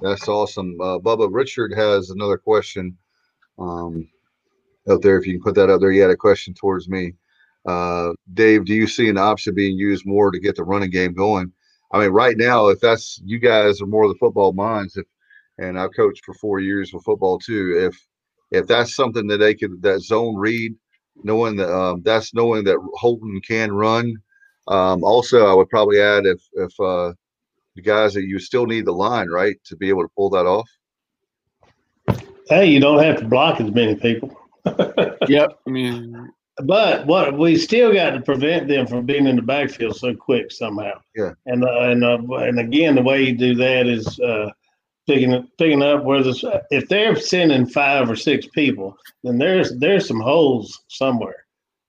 That's 0.00 0.28
awesome, 0.28 0.78
uh, 0.80 0.98
Bubba. 0.98 1.28
Richard 1.30 1.72
has 1.74 2.10
another 2.10 2.38
question 2.38 2.96
um, 3.58 4.08
out 4.88 5.02
there. 5.02 5.18
If 5.18 5.26
you 5.26 5.34
can 5.34 5.42
put 5.42 5.54
that 5.56 5.70
up 5.70 5.80
there, 5.80 5.92
he 5.92 5.98
had 5.98 6.10
a 6.10 6.16
question 6.16 6.54
towards 6.54 6.88
me. 6.88 7.14
Uh, 7.66 8.12
Dave, 8.32 8.64
do 8.64 8.74
you 8.74 8.86
see 8.86 9.08
an 9.08 9.18
option 9.18 9.54
being 9.54 9.78
used 9.78 10.06
more 10.06 10.30
to 10.30 10.40
get 10.40 10.56
the 10.56 10.64
running 10.64 10.90
game 10.90 11.12
going? 11.12 11.52
I 11.92 11.98
mean, 11.98 12.10
right 12.10 12.36
now, 12.36 12.68
if 12.68 12.80
that's 12.80 13.20
you 13.24 13.38
guys 13.38 13.82
are 13.82 13.86
more 13.86 14.04
of 14.04 14.10
the 14.10 14.18
football 14.18 14.52
minds, 14.52 14.96
if 14.96 15.06
and 15.60 15.78
I've 15.78 15.94
coached 15.94 16.24
for 16.24 16.34
four 16.34 16.58
years 16.58 16.92
with 16.92 17.04
football 17.04 17.38
too. 17.38 17.74
If 17.78 18.06
if 18.50 18.66
that's 18.66 18.96
something 18.96 19.26
that 19.28 19.38
they 19.38 19.54
could 19.54 19.80
that 19.82 20.00
zone 20.00 20.36
read 20.36 20.74
knowing 21.24 21.56
that 21.56 21.74
um, 21.74 22.02
that's 22.02 22.34
knowing 22.34 22.64
that 22.64 22.78
Holton 22.94 23.40
can 23.46 23.72
run. 23.72 24.14
Um, 24.68 25.02
also, 25.02 25.46
I 25.46 25.54
would 25.54 25.68
probably 25.68 26.00
add 26.00 26.26
if 26.26 26.40
if 26.54 26.78
uh, 26.80 27.12
the 27.76 27.82
guys 27.82 28.14
that 28.14 28.24
you 28.24 28.38
still 28.38 28.66
need 28.66 28.84
the 28.84 28.92
line 28.92 29.28
right 29.28 29.56
to 29.64 29.76
be 29.76 29.88
able 29.88 30.02
to 30.02 30.12
pull 30.16 30.30
that 30.30 30.46
off. 30.46 30.68
Hey, 32.48 32.66
you 32.66 32.80
don't 32.80 33.02
have 33.02 33.18
to 33.18 33.28
block 33.28 33.60
as 33.60 33.70
many 33.70 33.94
people. 33.94 34.36
yep. 35.28 35.58
I 35.66 35.70
mean, 35.70 36.32
but 36.64 37.06
what 37.06 37.38
we 37.38 37.56
still 37.56 37.92
got 37.92 38.10
to 38.10 38.20
prevent 38.20 38.68
them 38.68 38.86
from 38.86 39.06
being 39.06 39.26
in 39.26 39.36
the 39.36 39.42
backfield 39.42 39.96
so 39.96 40.14
quick 40.14 40.50
somehow. 40.50 41.00
Yeah. 41.14 41.32
And 41.46 41.64
uh, 41.64 41.80
and 41.80 42.04
uh, 42.04 42.18
and 42.36 42.58
again, 42.58 42.94
the 42.94 43.02
way 43.02 43.22
you 43.22 43.36
do 43.36 43.54
that 43.54 43.86
is 43.86 44.18
uh, 44.20 44.50
picking 45.06 45.48
picking 45.58 45.82
up 45.82 46.04
where 46.04 46.22
this 46.22 46.44
if 46.70 46.88
they're 46.88 47.16
sending 47.16 47.66
five 47.66 48.10
or 48.10 48.16
six 48.16 48.46
people, 48.48 48.96
then 49.22 49.38
there's 49.38 49.76
there's 49.78 50.06
some 50.06 50.20
holes 50.20 50.82
somewhere. 50.88 51.46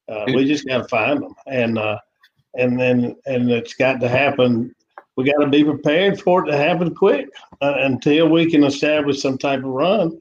Uh, 0.09 0.25
we 0.33 0.45
just 0.45 0.67
got 0.67 0.79
to 0.79 0.87
find 0.87 1.21
them, 1.21 1.33
and 1.47 1.77
uh, 1.77 1.97
and 2.55 2.79
then 2.79 3.15
and 3.25 3.49
it's 3.49 3.73
got 3.73 3.99
to 4.01 4.09
happen. 4.09 4.73
We 5.17 5.25
got 5.25 5.43
to 5.43 5.49
be 5.49 5.63
prepared 5.63 6.19
for 6.19 6.43
it 6.43 6.51
to 6.51 6.57
happen 6.57 6.95
quick 6.95 7.29
uh, 7.61 7.75
until 7.79 8.29
we 8.29 8.49
can 8.49 8.63
establish 8.63 9.21
some 9.21 9.37
type 9.37 9.59
of 9.59 9.65
run. 9.65 10.19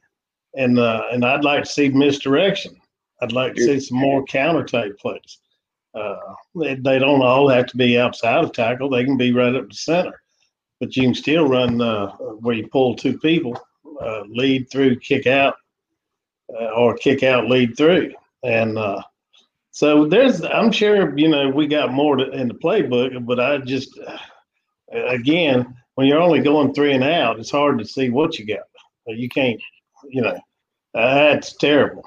And 0.55 0.79
uh, 0.79 1.05
and 1.13 1.25
I'd 1.25 1.45
like 1.45 1.65
to 1.65 1.71
see 1.71 1.89
misdirection. 1.89 2.77
I'd 3.23 3.33
like 3.33 3.55
to 3.55 3.63
see 3.63 3.81
some 3.81 3.99
more 3.99 4.25
counter 4.25 4.65
type 4.65 4.99
plays. 4.99 5.39
Uh, 5.95 6.17
they, 6.55 6.75
they 6.77 6.99
don't 6.99 7.23
all 7.23 7.49
have 7.49 7.67
to 7.67 7.77
be 7.77 7.99
outside 7.99 8.45
of 8.45 8.53
tackle; 8.53 8.91
they 8.91 9.05
can 9.05 9.17
be 9.17 9.33
right 9.33 9.55
up 9.55 9.69
the 9.69 9.75
center 9.75 10.21
but 10.81 10.97
you 10.97 11.03
can 11.03 11.15
still 11.15 11.47
run 11.47 11.81
uh, 11.81 12.09
where 12.41 12.57
you 12.57 12.67
pull 12.67 12.97
two 12.97 13.19
people, 13.19 13.57
uh, 14.01 14.23
lead 14.29 14.71
through, 14.71 14.99
kick 14.99 15.27
out, 15.27 15.57
uh, 16.59 16.71
or 16.71 16.97
kick 16.97 17.23
out, 17.23 17.49
lead 17.49 17.77
through, 17.77 18.13
and 18.43 18.79
uh, 18.79 19.03
so 19.71 20.07
there's. 20.07 20.43
I'm 20.43 20.73
sure 20.73 21.17
you 21.17 21.29
know 21.29 21.49
we 21.51 21.67
got 21.67 21.93
more 21.93 22.17
to, 22.17 22.31
in 22.31 22.49
the 22.49 22.55
playbook, 22.55 23.25
but 23.27 23.39
I 23.39 23.59
just 23.59 23.99
uh, 23.99 24.19
again 24.93 25.77
when 25.95 26.07
you're 26.07 26.23
only 26.23 26.41
going 26.41 26.73
three 26.73 26.95
and 26.95 27.05
out, 27.05 27.39
it's 27.39 27.51
hard 27.51 27.79
to 27.79 27.85
see 27.85 28.09
what 28.09 28.39
you 28.39 28.47
got. 28.47 28.65
You 29.07 29.29
can't, 29.29 29.61
you 30.09 30.23
know, 30.23 30.39
that's 30.95 31.55
terrible. 31.57 32.05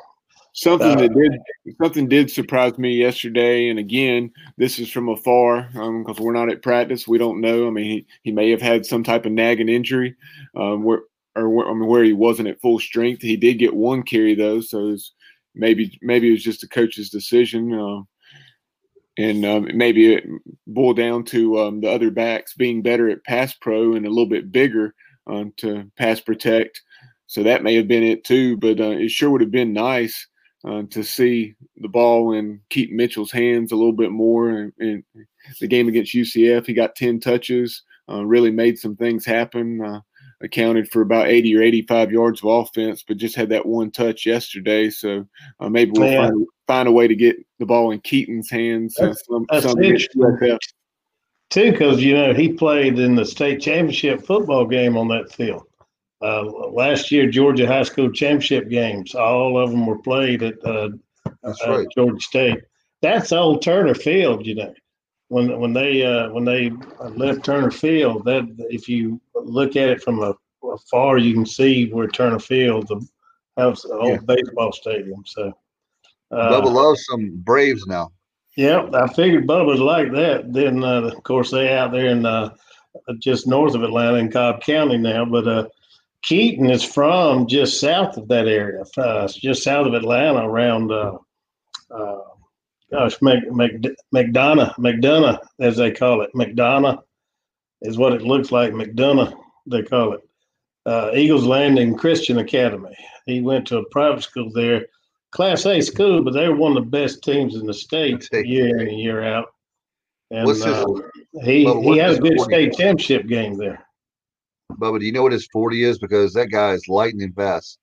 Something 0.55 0.97
that 0.97 1.13
did 1.15 1.75
something 1.81 2.07
did 2.07 2.29
surprise 2.29 2.77
me 2.77 2.93
yesterday, 2.93 3.69
and 3.69 3.79
again, 3.79 4.31
this 4.55 4.77
is 4.77 4.91
from 4.91 5.09
afar 5.09 5.63
because 5.73 6.19
um, 6.19 6.23
we're 6.23 6.31
not 6.31 6.51
at 6.51 6.61
practice. 6.61 7.07
We 7.07 7.17
don't 7.17 7.41
know. 7.41 7.67
I 7.67 7.71
mean, 7.71 7.85
he, 7.85 8.05
he 8.21 8.31
may 8.31 8.51
have 8.51 8.61
had 8.61 8.85
some 8.85 9.03
type 9.03 9.25
of 9.25 9.31
nagging 9.31 9.67
injury, 9.67 10.15
um, 10.55 10.83
where 10.83 11.01
or 11.35 11.49
where, 11.49 11.67
I 11.67 11.73
mean, 11.73 11.87
where 11.87 12.03
he 12.03 12.13
wasn't 12.13 12.49
at 12.49 12.61
full 12.61 12.79
strength. 12.79 13.23
He 13.23 13.35
did 13.35 13.57
get 13.57 13.73
one 13.73 14.03
carry 14.03 14.35
though, 14.35 14.61
so 14.61 14.95
maybe 15.55 15.97
maybe 16.03 16.27
it 16.27 16.33
was 16.33 16.43
just 16.43 16.61
a 16.61 16.67
coach's 16.67 17.09
decision, 17.09 17.73
uh, 17.73 18.01
and 19.17 19.43
um, 19.45 19.67
maybe 19.73 20.13
it 20.13 20.23
boiled 20.67 20.97
down 20.97 21.23
to 21.25 21.59
um, 21.61 21.81
the 21.81 21.89
other 21.89 22.11
backs 22.11 22.53
being 22.53 22.83
better 22.83 23.09
at 23.09 23.23
pass 23.23 23.55
pro 23.55 23.95
and 23.95 24.05
a 24.05 24.09
little 24.09 24.29
bit 24.29 24.51
bigger 24.51 24.93
uh, 25.25 25.45
to 25.57 25.91
pass 25.97 26.19
protect. 26.19 26.79
So 27.25 27.41
that 27.41 27.63
may 27.63 27.73
have 27.73 27.87
been 27.87 28.03
it 28.03 28.23
too, 28.23 28.55
but 28.57 28.79
uh, 28.79 28.91
it 28.91 29.09
sure 29.09 29.31
would 29.31 29.41
have 29.41 29.49
been 29.49 29.73
nice 29.73 30.27
uh, 30.65 30.83
to 30.89 31.03
see 31.03 31.55
the 31.77 31.89
ball 31.89 32.33
in 32.33 32.61
Keaton 32.69 32.95
Mitchell's 32.95 33.31
hands 33.31 33.71
a 33.71 33.75
little 33.75 33.93
bit 33.93 34.11
more. 34.11 34.49
And, 34.49 34.73
and 34.79 35.03
the 35.59 35.67
game 35.67 35.87
against 35.87 36.13
UCF, 36.13 36.65
he 36.65 36.73
got 36.73 36.95
10 36.95 37.19
touches, 37.19 37.83
uh, 38.09 38.25
really 38.25 38.51
made 38.51 38.79
some 38.79 38.95
things 38.95 39.25
happen, 39.25 39.81
uh, 39.81 39.99
accounted 40.41 40.89
for 40.89 41.01
about 41.01 41.27
80 41.27 41.55
or 41.55 41.61
85 41.61 42.11
yards 42.11 42.41
of 42.43 42.49
offense, 42.49 43.03
but 43.05 43.17
just 43.17 43.35
had 43.35 43.49
that 43.49 43.65
one 43.65 43.91
touch 43.91 44.25
yesterday. 44.25 44.89
So 44.89 45.27
uh, 45.59 45.69
maybe 45.69 45.91
we'll 45.95 46.15
find, 46.15 46.47
find, 46.67 46.87
a 46.87 46.91
way 46.91 47.07
to 47.07 47.15
get 47.15 47.35
the 47.59 47.65
ball 47.65 47.91
in 47.91 47.99
Keaton's 48.01 48.49
hands. 48.49 48.97
Uh, 48.99 49.07
that's, 49.07 49.25
some, 49.27 49.45
that's 49.49 49.65
some 49.65 49.79
Too, 51.49 51.71
because, 51.71 52.01
you 52.01 52.15
know, 52.15 52.33
he 52.33 52.51
played 52.51 52.99
in 52.99 53.15
the 53.15 53.25
state 53.25 53.61
championship 53.61 54.25
football 54.25 54.65
game 54.65 54.97
on 54.97 55.07
that 55.09 55.31
field. 55.31 55.63
Uh, 56.23 56.43
last 56.71 57.11
year, 57.11 57.29
Georgia 57.29 57.67
high 57.67 57.83
school 57.83 58.09
championship 58.09 58.69
games, 58.69 59.13
all 59.13 59.61
of 59.61 59.71
them 59.71 59.85
were 59.85 59.99
played 59.99 60.41
at, 60.41 60.65
uh, 60.65 60.89
right. 61.67 61.87
Georgia 61.95 62.19
State. 62.21 62.59
that's 63.01 63.33
old 63.33 63.61
Turner 63.61 63.93
Field, 63.93 64.45
you 64.45 64.55
know. 64.55 64.73
When 65.27 65.59
when 65.59 65.73
they 65.73 66.05
uh, 66.05 66.29
when 66.29 66.45
they 66.45 66.71
left 67.01 67.43
Turner 67.43 67.71
Field, 67.71 68.23
that 68.25 68.43
if 68.69 68.87
you 68.87 69.19
look 69.35 69.75
at 69.75 69.89
it 69.89 70.01
from 70.01 70.21
a, 70.21 70.33
afar, 70.65 71.17
you 71.17 71.33
can 71.33 71.45
see 71.45 71.89
where 71.89 72.07
Turner 72.07 72.39
Field, 72.39 72.87
the 72.87 73.05
house, 73.57 73.81
the 73.81 73.93
old 73.93 74.21
yeah. 74.21 74.35
baseball 74.35 74.71
stadium. 74.71 75.23
So, 75.25 75.51
uh, 76.31 76.61
Bubba 76.61 76.71
loves 76.71 77.05
some 77.05 77.31
Braves 77.37 77.85
now. 77.87 78.11
Yeah, 78.55 78.87
I 78.93 79.11
figured 79.11 79.47
Bubba's 79.47 79.79
like 79.79 80.11
that. 80.11 80.53
Then, 80.53 80.83
uh, 80.83 81.01
of 81.01 81.23
course, 81.23 81.51
they 81.51 81.75
out 81.75 81.91
there 81.91 82.07
in 82.07 82.25
uh, 82.25 82.53
just 83.19 83.47
north 83.47 83.73
of 83.73 83.83
Atlanta 83.83 84.17
in 84.17 84.31
Cobb 84.31 84.61
County 84.61 84.97
now. 84.97 85.25
But 85.25 85.47
uh, 85.47 85.67
Keaton 86.23 86.69
is 86.69 86.83
from 86.83 87.47
just 87.47 87.79
south 87.79 88.17
of 88.17 88.27
that 88.29 88.47
area, 88.47 88.83
uh, 88.97 89.27
just 89.27 89.63
south 89.63 89.87
of 89.87 89.93
Atlanta, 89.93 90.47
around 90.47 90.91
uh, 90.91 91.17
uh, 91.91 92.19
gosh, 92.91 93.21
Mc, 93.21 93.51
Mc, 93.51 93.81
McDonough, 94.13 94.75
McDonough, 94.75 95.39
as 95.59 95.77
they 95.77 95.91
call 95.91 96.21
it. 96.21 96.31
McDonough 96.33 97.01
is 97.81 97.97
what 97.97 98.13
it 98.13 98.21
looks 98.21 98.51
like. 98.51 98.71
McDonough, 98.71 99.33
they 99.67 99.83
call 99.83 100.13
it. 100.13 100.21
Uh, 100.85 101.11
Eagles 101.13 101.45
Landing 101.45 101.95
Christian 101.95 102.39
Academy. 102.39 102.95
He 103.25 103.41
went 103.41 103.67
to 103.67 103.77
a 103.77 103.89
private 103.89 104.23
school 104.23 104.51
there 104.51 104.85
Class 105.33 105.65
A 105.65 105.81
school, 105.81 106.23
but 106.23 106.33
they 106.33 106.47
were 106.47 106.55
one 106.55 106.77
of 106.77 106.83
the 106.83 106.89
best 106.89 107.23
teams 107.23 107.55
in 107.55 107.65
the 107.65 107.73
state 107.73 108.29
year 108.31 108.77
in 108.79 108.87
and 108.87 108.99
year 108.99 109.23
out. 109.23 109.47
And 110.29 110.47
uh, 110.47 110.85
he 111.43 111.65
he 111.81 111.97
has 111.97 112.17
a 112.17 112.21
good 112.21 112.39
state 112.39 112.73
championship 112.73 113.27
game 113.27 113.57
there. 113.57 113.83
Bubba, 114.79 114.99
do 114.99 115.05
you 115.05 115.11
know 115.11 115.23
what 115.23 115.31
his 115.31 115.47
40 115.51 115.83
is? 115.83 115.99
Because 115.99 116.33
that 116.33 116.47
guy 116.47 116.71
is 116.71 116.87
lightning 116.87 117.33
fast. 117.33 117.79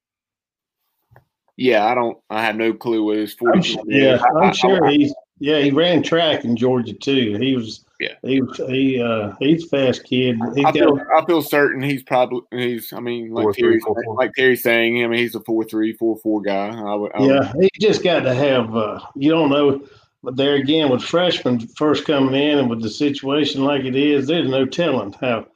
Yeah, 1.56 1.84
I 1.86 1.94
don't. 1.94 2.16
I 2.30 2.42
have 2.42 2.56
no 2.56 2.72
clue 2.72 3.04
what 3.04 3.18
his 3.18 3.34
40 3.34 3.78
I'm, 3.78 3.84
Yeah, 3.86 4.22
I'm 4.40 4.54
sure 4.54 4.86
he's. 4.86 5.14
Yeah, 5.40 5.58
he 5.60 5.70
ran 5.70 6.02
track 6.02 6.44
in 6.44 6.56
Georgia 6.56 6.92
too. 6.92 7.36
He 7.38 7.54
was 7.54 7.84
yeah, 7.98 8.14
he 8.22 8.40
was. 8.40 8.56
he 8.66 9.00
uh 9.00 9.32
he's 9.38 9.68
fast 9.68 10.04
kid. 10.04 10.38
He's 10.54 10.64
I 10.64 10.72
feel 10.72 10.96
got, 10.96 11.06
I 11.22 11.26
feel 11.26 11.42
certain 11.42 11.82
he's 11.82 12.02
probably 12.02 12.40
he's. 12.50 12.94
I 12.94 13.00
mean, 13.00 13.30
like 13.30 13.44
four, 13.44 13.52
Terry, 13.52 13.72
three, 13.72 13.80
four, 13.80 14.14
like 14.16 14.32
Terry's 14.34 14.62
saying, 14.62 15.04
I 15.04 15.06
mean, 15.06 15.18
he's 15.18 15.34
a 15.34 15.40
four 15.40 15.64
three 15.64 15.92
four 15.92 16.16
four 16.18 16.40
guy. 16.40 16.68
I 16.68 16.94
would, 16.94 17.12
I 17.14 17.24
yeah, 17.24 17.52
would. 17.54 17.64
he 17.64 17.70
just 17.78 18.02
got 18.02 18.20
to 18.20 18.34
have. 18.34 18.74
uh 18.74 19.00
You 19.14 19.30
don't 19.30 19.50
know, 19.50 19.86
but 20.22 20.36
there 20.36 20.54
again, 20.54 20.88
with 20.90 21.02
freshmen 21.02 21.60
first 21.76 22.06
coming 22.06 22.34
in 22.34 22.58
and 22.58 22.70
with 22.70 22.82
the 22.82 22.90
situation 22.90 23.64
like 23.64 23.84
it 23.84 23.96
is, 23.96 24.26
there's 24.26 24.48
no 24.48 24.64
telling 24.64 25.12
how. 25.20 25.46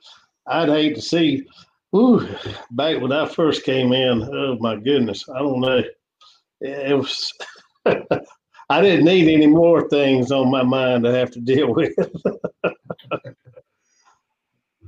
I'd 0.47 0.69
hate 0.69 0.95
to 0.97 1.03
see. 1.03 1.47
Ooh, 1.95 2.29
back 2.73 3.01
when 3.01 3.13
I 3.13 3.27
first 3.27 3.65
came 3.65 3.93
in, 3.93 4.23
oh 4.23 4.57
my 4.59 4.77
goodness, 4.77 5.29
I 5.29 5.39
don't 5.39 5.61
know. 5.61 5.83
It 6.61 6.97
was. 6.97 7.33
I 8.71 8.81
didn't 8.81 9.05
need 9.05 9.33
any 9.33 9.47
more 9.47 9.89
things 9.89 10.33
on 10.33 10.51
my 10.51 10.63
mind 10.63 11.05
to 11.05 11.13
have 11.13 11.31
to 11.33 11.41
deal 11.41 11.75
with. 11.75 11.93
Of 11.99 12.11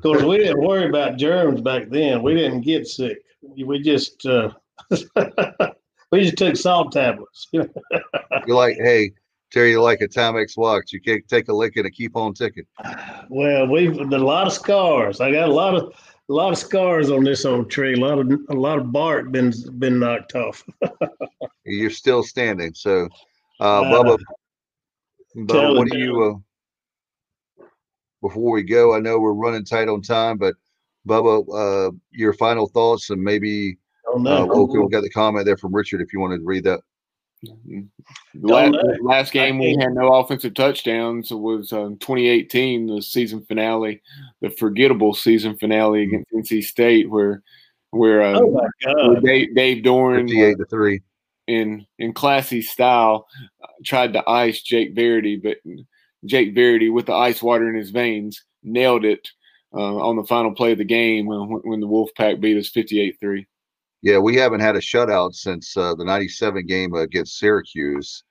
course, 0.02 0.22
we 0.22 0.38
didn't 0.38 0.64
worry 0.64 0.88
about 0.88 1.18
germs 1.18 1.60
back 1.60 1.90
then. 1.90 2.22
We 2.22 2.34
didn't 2.34 2.62
get 2.62 2.86
sick. 2.86 3.18
We 3.42 3.80
just 3.80 4.24
uh, 4.26 4.50
we 6.10 6.24
just 6.24 6.36
took 6.36 6.56
salt 6.56 6.92
tablets. 6.92 7.48
you're 7.52 7.68
like, 8.46 8.76
hey, 8.76 9.12
Terry, 9.52 9.76
like 9.76 10.00
a 10.00 10.08
Timex 10.08 10.56
watch. 10.56 10.92
You 10.92 11.00
can't 11.00 11.26
take 11.28 11.48
a 11.48 11.52
lick 11.52 11.76
and 11.76 11.90
keep 11.92 12.16
on 12.16 12.34
ticking. 12.34 12.66
Well, 13.28 13.66
we've 13.66 13.96
a 13.96 14.18
lot 14.18 14.46
of 14.46 14.52
scars. 14.52 15.20
I 15.20 15.30
got 15.30 15.48
a 15.48 15.52
lot 15.52 15.74
of 15.74 15.94
a 16.28 16.32
lot 16.32 16.52
of 16.52 16.58
scars 16.58 17.10
on 17.10 17.22
this 17.22 17.44
old 17.44 17.70
tree. 17.70 17.94
A 17.94 18.00
lot 18.00 18.18
of 18.18 18.30
a 18.50 18.54
lot 18.54 18.78
of 18.78 18.92
bark 18.92 19.30
been 19.30 19.52
been 19.78 19.98
knocked 19.98 20.34
off. 20.34 20.64
you're 21.64 21.90
still 21.90 22.22
standing, 22.22 22.74
so 22.74 23.08
uh, 23.60 23.82
Bubba, 23.82 24.18
Bubba 25.36 25.76
what 25.76 25.88
do 25.88 25.98
you? 25.98 26.42
Uh, 27.58 27.64
before 28.22 28.50
we 28.50 28.64
go, 28.64 28.94
I 28.94 28.98
know 28.98 29.20
we're 29.20 29.32
running 29.32 29.64
tight 29.64 29.88
on 29.88 30.02
time, 30.02 30.36
but 30.38 30.54
Bubba, 31.06 31.88
uh, 31.88 31.92
your 32.10 32.32
final 32.32 32.66
thoughts 32.66 33.10
and 33.10 33.22
maybe 33.22 33.78
oh, 34.08 34.18
no. 34.18 34.50
uh, 34.50 34.62
okay, 34.62 34.78
we 34.78 34.88
got 34.88 35.02
the 35.02 35.10
comment 35.10 35.46
there 35.46 35.56
from 35.56 35.74
Richard. 35.74 36.00
If 36.00 36.12
you 36.12 36.18
wanted 36.18 36.38
to 36.38 36.44
read 36.44 36.64
that. 36.64 36.80
Last, 38.34 38.76
last, 39.02 39.32
game 39.32 39.58
we 39.58 39.76
had 39.78 39.92
no 39.92 40.14
offensive 40.14 40.54
touchdowns. 40.54 41.30
It 41.30 41.36
was 41.36 41.72
uh, 41.72 41.90
2018, 42.00 42.86
the 42.86 43.02
season 43.02 43.44
finale, 43.44 44.02
the 44.40 44.50
forgettable 44.50 45.14
season 45.14 45.56
finale 45.56 46.04
against 46.04 46.32
NC 46.32 46.64
State, 46.64 47.10
where 47.10 47.42
where, 47.90 48.22
uh, 48.22 48.40
oh 48.40 48.68
where 49.08 49.20
Dave, 49.20 49.54
Dave 49.54 49.84
Doeren 49.84 50.28
58 50.28 50.58
to 50.58 50.64
three 50.66 51.00
in 51.46 51.86
in 51.98 52.12
classy 52.12 52.62
style, 52.62 53.26
uh, 53.62 53.66
tried 53.84 54.12
to 54.14 54.28
ice 54.28 54.62
Jake 54.62 54.94
Verity, 54.94 55.36
but 55.36 55.58
Jake 56.24 56.54
Verity, 56.54 56.90
with 56.90 57.06
the 57.06 57.14
ice 57.14 57.42
water 57.42 57.68
in 57.68 57.76
his 57.76 57.90
veins, 57.90 58.44
nailed 58.62 59.04
it 59.04 59.28
uh, 59.74 59.96
on 59.96 60.16
the 60.16 60.24
final 60.24 60.52
play 60.52 60.72
of 60.72 60.78
the 60.78 60.84
game 60.84 61.26
when, 61.26 61.40
when 61.64 61.80
the 61.80 61.86
Wolfpack 61.86 62.40
beat 62.40 62.58
us 62.58 62.70
58-3. 62.70 63.46
Yeah, 64.02 64.18
we 64.18 64.36
haven't 64.36 64.60
had 64.60 64.76
a 64.76 64.80
shutout 64.80 65.34
since 65.34 65.76
uh, 65.76 65.94
the 65.94 66.04
97 66.04 66.66
game 66.66 66.94
against 66.94 67.38
Syracuse. 67.38 68.24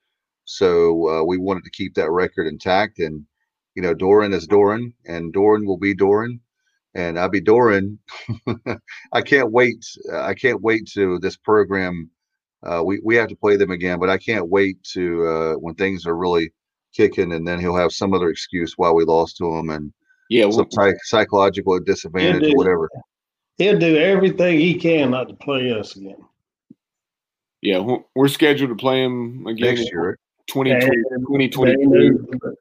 So 0.45 1.09
uh, 1.09 1.23
we 1.23 1.37
wanted 1.37 1.63
to 1.63 1.71
keep 1.71 1.95
that 1.95 2.11
record 2.11 2.47
intact. 2.47 2.99
And, 2.99 3.25
you 3.75 3.81
know, 3.81 3.93
Doeren 3.93 4.33
is 4.33 4.47
Doeren, 4.47 4.93
and 5.05 5.33
Doeren 5.33 5.65
will 5.65 5.77
be 5.77 5.95
Doeren. 5.95 6.39
And 6.93 7.19
I'll 7.19 7.29
be 7.29 7.41
Doeren. 7.41 7.97
I 9.11 9.21
can't 9.21 9.51
wait. 9.51 9.83
I 10.13 10.33
can't 10.33 10.61
wait 10.61 10.87
to 10.93 11.19
this 11.19 11.35
program 11.35 12.09
uh, 12.65 12.81
we 12.83 12.99
we 13.03 13.15
have 13.15 13.29
to 13.29 13.35
play 13.35 13.55
them 13.55 13.71
again. 13.71 13.99
But 13.99 14.09
I 14.09 14.17
can't 14.17 14.49
wait 14.49 14.81
to 14.93 15.27
uh, 15.27 15.53
when 15.53 15.75
things 15.75 16.05
are 16.05 16.15
really 16.15 16.51
kicking, 16.93 17.33
and 17.33 17.47
then 17.47 17.59
he'll 17.59 17.75
have 17.75 17.91
some 17.91 18.13
other 18.13 18.29
excuse 18.29 18.73
why 18.77 18.91
we 18.91 19.05
lost 19.05 19.37
to 19.37 19.55
him, 19.55 19.69
and 19.69 19.93
yeah, 20.29 20.49
some 20.49 20.69
psych- 20.71 21.03
psychological 21.03 21.79
disadvantage 21.79 22.51
or 22.51 22.57
whatever. 22.57 22.89
He'll 23.57 23.79
do 23.79 23.97
everything 23.97 24.59
he 24.59 24.75
can 24.75 25.11
not 25.11 25.29
to 25.29 25.35
play 25.35 25.71
us 25.71 25.95
again. 25.95 26.17
Yeah, 27.61 27.97
we're 28.15 28.27
scheduled 28.27 28.69
to 28.69 28.75
play 28.75 29.03
him 29.03 29.47
again 29.47 29.75
next 29.75 29.91
year. 29.91 30.19
2020, 30.47 31.73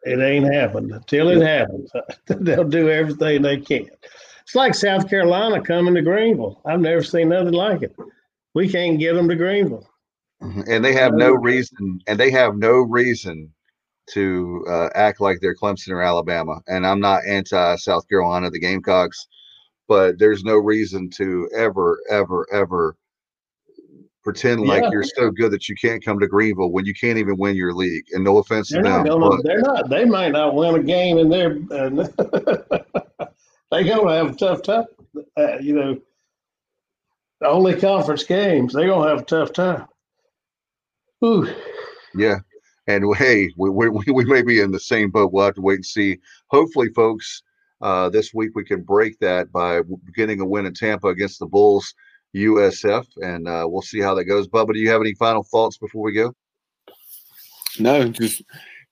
It 0.05 0.21
ain't 0.21 0.55
happened 0.55 0.93
until 0.93 1.29
it 1.29 1.43
happens. 1.43 1.91
They'll 2.27 2.65
do 2.65 2.89
everything 2.89 3.43
they 3.43 3.59
can. 3.59 3.91
It's 4.43 4.55
like 4.55 4.75
South 4.75 5.09
Carolina 5.11 5.61
coming 5.61 5.95
to 5.95 6.03
Greenville. 6.03 6.63
I've 6.65 6.81
never 6.81 7.03
seen 7.03 7.29
nothing 7.29 7.53
like 7.53 7.83
it. 7.83 7.95
We 8.55 8.69
can't 8.69 8.99
get 8.99 9.15
them 9.15 9.29
to 9.29 9.37
Greenville. 9.37 9.89
Mm-hmm. 10.43 10.63
and 10.67 10.85
they 10.85 10.93
have 10.93 11.15
no 11.15 11.33
reason 11.33 12.01
and 12.07 12.19
they 12.19 12.31
have 12.31 12.57
no 12.57 12.73
reason 12.73 13.51
to 14.11 14.65
uh, 14.69 14.89
act 14.95 15.21
like 15.21 15.39
they're 15.41 15.55
Clemson 15.55 15.91
or 15.91 16.03
Alabama. 16.03 16.61
And 16.67 16.87
I'm 16.87 17.01
not 17.01 17.23
anti 17.27 17.77
South 17.77 18.07
Carolina, 18.09 18.51
the 18.51 18.59
Gamecocks, 18.59 19.27
but 19.89 20.19
there's 20.19 20.45
no 20.45 20.57
reason 20.57 21.11
to 21.11 21.49
ever, 21.57 21.99
ever, 22.11 22.47
ever 22.53 22.97
pretend 24.25 24.63
yeah. 24.63 24.67
like 24.67 24.93
you're 24.93 25.05
so 25.05 25.31
good 25.31 25.53
that 25.53 25.69
you 25.69 25.77
can't 25.77 26.05
come 26.05 26.19
to 26.19 26.27
Greenville 26.27 26.73
when 26.73 26.87
you 26.87 26.95
can't 26.95 27.19
even 27.19 27.37
win 27.37 27.55
your 27.55 27.75
league. 27.75 28.05
And 28.13 28.25
no 28.25 28.39
offense 28.39 28.71
they're 28.71 28.83
to 28.83 28.89
them, 28.89 29.05
gonna, 29.05 29.43
they're 29.43 29.61
not. 29.61 29.91
They 29.91 30.05
might 30.05 30.33
not 30.33 30.55
win 30.55 30.75
a 30.75 30.83
game 30.83 31.19
in 31.19 31.29
there. 31.29 31.59
Uh, 31.71 31.91
they 33.71 33.85
gonna 33.85 34.15
have 34.15 34.31
a 34.31 34.37
tough 34.37 34.63
time. 34.63 34.87
Uh, 35.37 35.59
you 35.59 35.75
know, 35.75 36.01
the 37.41 37.49
only 37.49 37.79
conference 37.79 38.25
games. 38.25 38.73
They're 38.73 38.89
gonna 38.89 39.09
have 39.09 39.21
a 39.21 39.25
tough 39.25 39.53
time. 39.53 39.87
Ooh. 41.25 41.55
Yeah. 42.15 42.39
And 42.87 43.05
hey, 43.17 43.51
we, 43.57 43.71
we, 43.71 43.89
we 43.89 44.25
may 44.25 44.43
be 44.43 44.61
in 44.61 44.71
the 44.71 44.81
same 44.81 45.11
boat. 45.11 45.33
We'll 45.33 45.47
have 45.47 45.55
to 45.55 45.63
wait 45.63 45.77
and 45.77 45.87
see. 45.87 46.19
Hopefully, 46.49 46.91
folks, 46.91 47.43
uh, 47.81 48.09
this 48.09 48.33
week 48.33 48.53
we 48.55 48.65
can 48.65 48.83
break 48.83 49.19
that 49.21 49.53
by 49.53 49.81
getting 50.15 50.41
a 50.41 50.45
win 50.45 50.67
in 50.67 50.75
Tampa 50.75 51.09
against 51.09 51.39
the 51.39 51.47
Bulls 51.47 51.95
USF, 52.35 53.07
and 53.23 53.47
uh, 53.47 53.67
we'll 53.69 53.83
see 53.83 54.01
how 54.01 54.15
that 54.15 54.25
goes. 54.25 54.49
Bubba, 54.49 54.73
do 54.73 54.81
you 54.81 54.91
have 54.91 55.01
any 55.01 55.15
final 55.15 55.43
thoughts 55.43 55.79
before 55.79 56.03
we 56.03 56.13
go? 56.13 56.35
No, 57.79 58.09
just 58.09 58.43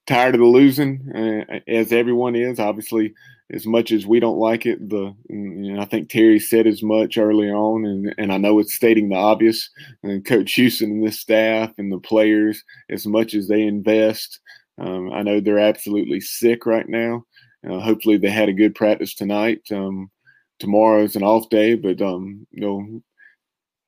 tired 0.07 0.35
of 0.35 0.41
the 0.41 0.47
losing, 0.47 1.01
uh, 1.15 1.61
as 1.69 1.93
everyone 1.93 2.37
is. 2.37 2.59
Obviously, 2.59 3.15
as 3.53 3.67
much 3.67 3.93
as 3.93 4.07
we 4.07 4.19
don't 4.19 4.39
like 4.39 4.65
it, 4.67 4.89
the 4.89 5.15
know, 5.29 5.81
I 5.81 5.85
think 5.85 6.09
Terry 6.09 6.39
said 6.39 6.67
as 6.67 6.83
much 6.83 7.19
early 7.19 7.51
on, 7.51 7.85
and, 7.85 8.15
and 8.19 8.33
I 8.33 8.39
know 8.39 8.59
it's 8.59 8.75
stating 8.75 9.09
the 9.09 9.17
obvious. 9.17 9.69
And 10.03 10.25
Coach 10.25 10.55
Houston 10.55 10.91
and 10.91 11.07
this 11.07 11.21
staff 11.21 11.73
and 11.79 11.93
the 11.93 11.99
players, 11.99 12.63
as 12.91 13.07
much 13.07 13.35
as 13.35 13.49
they 13.49 13.63
invest, 13.63 14.41
um, 14.79 15.13
I 15.13 15.23
know 15.23 15.41
they're 15.41 15.59
absolutely 15.59 16.21
sick 16.21 16.65
right 16.67 16.89
now. 16.89 17.25
Uh, 17.69 17.81
hopefully, 17.81 18.17
they 18.17 18.31
had 18.31 18.49
a 18.49 18.55
good 18.55 18.75
practice 18.75 19.15
tonight. 19.15 19.61
Um, 19.71 20.11
tomorrow 20.59 21.03
is 21.03 21.17
an 21.17 21.23
off 21.23 21.49
day, 21.49 21.75
but 21.75 22.01
um, 22.01 22.47
they'll 22.53 23.03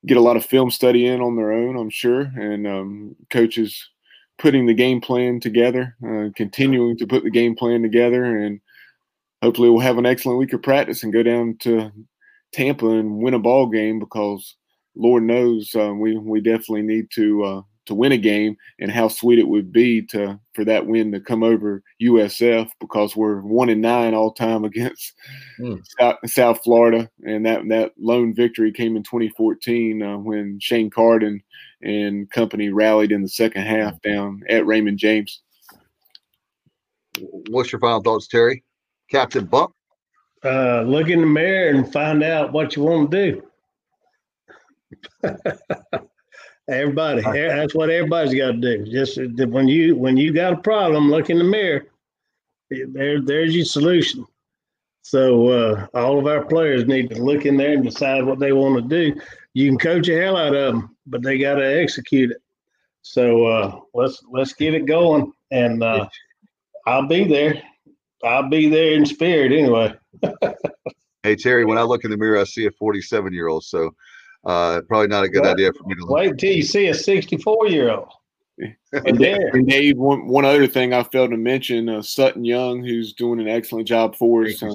get 0.07 0.17
a 0.17 0.21
lot 0.21 0.37
of 0.37 0.45
film 0.45 0.71
study 0.71 1.07
in 1.07 1.21
on 1.21 1.37
their 1.37 1.53
own, 1.53 1.77
I'm 1.77 1.91
sure. 1.91 2.21
And 2.21 2.67
um, 2.67 3.17
coaches 3.31 3.89
putting 4.39 4.67
the 4.67 4.75
game 4.75 5.01
plan 5.01 5.41
together, 5.41 5.97
uh, 6.07 6.29
continuing 6.37 6.97
to 6.99 7.07
put 7.07 7.25
the 7.25 7.31
game 7.31 7.55
plan 7.55 7.83
together, 7.83 8.25
and 8.25 8.61
hopefully 9.43 9.71
we'll 9.71 9.81
have 9.81 9.99
an 9.99 10.07
excellent 10.07 10.39
week 10.39 10.53
of 10.53 10.63
practice 10.63 11.03
and 11.03 11.13
go 11.13 11.23
down 11.23 11.57
to 11.61 11.91
Tampa 12.53 12.89
and 12.89 13.19
win 13.19 13.35
a 13.35 13.39
ball 13.39 13.69
game 13.69 13.99
because 13.99 14.57
Lord 14.97 15.25
knows 15.25 15.75
uh, 15.75 15.93
we 15.95 16.17
we 16.17 16.41
definitely 16.41 16.83
need 16.83 17.11
to 17.13 17.45
uh, 17.45 17.63
to 17.87 17.95
win 17.95 18.13
a 18.13 18.19
game, 18.19 18.57
and 18.79 18.91
how 18.91 19.09
sweet 19.09 19.39
it 19.39 19.49
would 19.49 19.73
be 19.73 20.03
to 20.07 20.39
for 20.55 20.65
that 20.65 20.87
win 20.87 21.13
to 21.13 21.21
come 21.21 21.43
over 21.43 21.83
USF 22.03 22.71
because 22.81 23.17
we're 23.17 23.41
one 23.41 23.69
and 23.69 23.83
nine 23.83 24.15
all 24.15 24.33
time 24.33 24.65
against 24.65 25.13
mm. 25.59 25.81
South, 25.99 26.17
South, 26.27 26.61
Florida, 26.65 27.11
and 27.27 27.45
that 27.47 27.63
that 27.69 27.93
lone 27.99 28.35
victory 28.35 28.73
came 28.73 28.97
in 28.97 29.03
2014 29.03 30.03
uh, 30.03 30.19
when 30.19 30.59
Shane 30.61 30.91
Carden 30.91 31.43
and 31.83 32.31
company 32.31 32.71
rallied 32.71 33.13
in 33.13 33.23
the 33.23 33.29
second 33.29 33.63
half 33.63 34.01
down 34.03 34.43
at 34.49 34.67
Raymond 34.67 34.99
James. 34.99 35.43
What's 37.51 37.71
your 37.71 37.81
final 37.81 38.03
thoughts, 38.03 38.27
Terry? 38.27 38.65
Captain 39.11 39.45
Buck? 39.45 39.73
Uh, 40.45 40.83
look 40.83 41.09
in 41.09 41.21
the 41.21 41.27
mirror 41.27 41.71
and 41.71 41.91
find 41.93 42.23
out 42.23 42.53
what 42.53 42.77
you 42.77 42.83
want 42.83 43.11
to 43.11 43.43
do. 45.23 45.31
Everybody, 46.69 47.21
that's 47.21 47.75
what 47.75 47.91
everybody's 47.91 48.35
got 48.35 48.53
to 48.53 48.57
do. 48.57 48.85
Just 48.91 49.19
when 49.51 49.69
you 49.69 49.97
when 49.97 50.17
you 50.17 50.33
got 50.33 50.55
a 50.55 50.57
problem, 50.57 51.11
look 51.11 51.29
in 51.29 51.39
the 51.39 51.45
mirror. 51.45 51.87
There, 52.71 53.21
there's 53.21 53.55
your 53.55 53.67
solution. 53.67 54.27
So 55.03 55.49
uh, 55.49 55.87
all 55.93 56.19
of 56.19 56.27
our 56.27 56.47
players 56.47 56.87
need 56.87 57.11
to 57.11 57.23
look 57.23 57.45
in 57.45 57.59
there 57.59 57.75
and 57.75 57.85
decide 57.85 58.25
what 58.25 58.39
they 58.39 58.53
want 58.53 58.77
to 58.77 58.89
do. 58.89 59.21
You 59.53 59.69
can 59.69 59.79
coach 59.79 60.07
the 60.07 60.17
hell 60.17 60.39
out 60.39 60.55
of 60.55 60.75
them, 60.75 60.97
but 61.07 61.23
they 61.23 61.37
got 61.37 61.57
to 61.57 61.83
execute 61.83 62.31
it. 62.31 62.39
So 63.03 63.47
uh, 63.47 63.81
let's 63.93 64.23
let's 64.31 64.55
get 64.55 64.73
it 64.73 64.87
going, 64.87 65.31
and 65.51 65.83
uh, 65.83 66.09
I'll 66.87 67.07
be 67.07 67.25
there. 67.25 67.63
I'll 68.25 68.49
be 68.49 68.71
there 68.71 68.95
in 68.95 69.05
spirit 69.05 69.53
anyway. 69.53 69.95
hey 71.23 71.37
Terry, 71.37 71.67
when 71.67 71.77
I 71.77 71.83
look 71.83 72.05
in 72.05 72.11
the 72.11 72.17
mirror, 72.17 72.41
I 72.41 72.45
see 72.45 72.65
a 72.65 72.71
47 72.71 73.35
year 73.35 73.49
old. 73.49 73.65
So 73.65 73.95
uh, 74.47 74.81
probably 74.89 75.09
not 75.09 75.25
a 75.25 75.29
good 75.29 75.47
idea 75.47 75.73
for 75.73 75.85
me 75.85 75.95
to 75.95 76.01
look. 76.03 76.11
wait 76.11 76.31
until 76.31 76.53
you 76.53 76.63
see 76.63 76.89
a 76.89 76.95
64 76.95 77.69
year 77.69 77.91
old. 77.91 78.09
and, 78.93 79.21
and 79.21 79.69
Dave, 79.69 79.97
one, 79.97 80.29
one 80.29 80.45
other 80.45 80.69
thing 80.69 80.93
I 80.93 81.03
failed 81.03 81.31
to 81.31 81.37
mention, 81.37 81.89
uh, 81.89 82.03
Sutton 82.03 82.45
Young, 82.45 82.85
who's 82.85 83.13
doing 83.13 83.41
an 83.41 83.49
excellent 83.49 83.89
job 83.89 84.15
for 84.15 84.45
us 84.45 84.63
uh, 84.63 84.75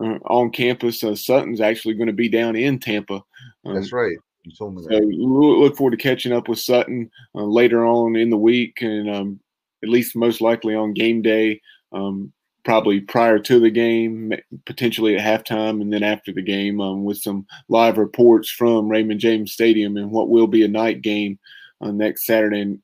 uh, 0.00 0.18
on 0.26 0.50
campus. 0.50 1.02
Uh, 1.02 1.16
Sutton's 1.16 1.60
actually 1.60 1.94
going 1.94 2.06
to 2.06 2.12
be 2.12 2.28
down 2.28 2.54
in 2.54 2.78
Tampa. 2.78 3.20
Um, 3.64 3.74
That's 3.74 3.92
right. 3.92 4.16
You 4.44 4.52
told 4.56 4.76
me 4.76 4.82
that. 4.82 4.92
So 4.92 4.98
look 5.00 5.76
forward 5.76 5.90
to 5.90 5.96
catching 5.96 6.32
up 6.32 6.48
with 6.48 6.60
Sutton 6.60 7.10
uh, 7.34 7.42
later 7.42 7.84
on 7.84 8.14
in 8.14 8.30
the 8.30 8.36
week, 8.36 8.80
and 8.80 9.10
um, 9.10 9.40
at 9.82 9.88
least 9.88 10.14
most 10.14 10.40
likely 10.40 10.76
on 10.76 10.94
game 10.94 11.20
day. 11.20 11.60
Um, 11.92 12.32
probably 12.66 13.00
prior 13.00 13.38
to 13.38 13.60
the 13.60 13.70
game, 13.70 14.32
potentially 14.66 15.16
at 15.16 15.22
halftime, 15.46 15.80
and 15.80 15.92
then 15.92 16.02
after 16.02 16.32
the 16.32 16.42
game 16.42 16.80
um, 16.80 17.04
with 17.04 17.16
some 17.16 17.46
live 17.68 17.96
reports 17.96 18.50
from 18.50 18.88
Raymond 18.88 19.20
James 19.20 19.52
Stadium 19.52 19.96
and 19.96 20.10
what 20.10 20.28
will 20.28 20.48
be 20.48 20.64
a 20.64 20.68
night 20.68 21.00
game 21.00 21.38
uh, 21.80 21.92
next 21.92 22.26
Saturday 22.26 22.76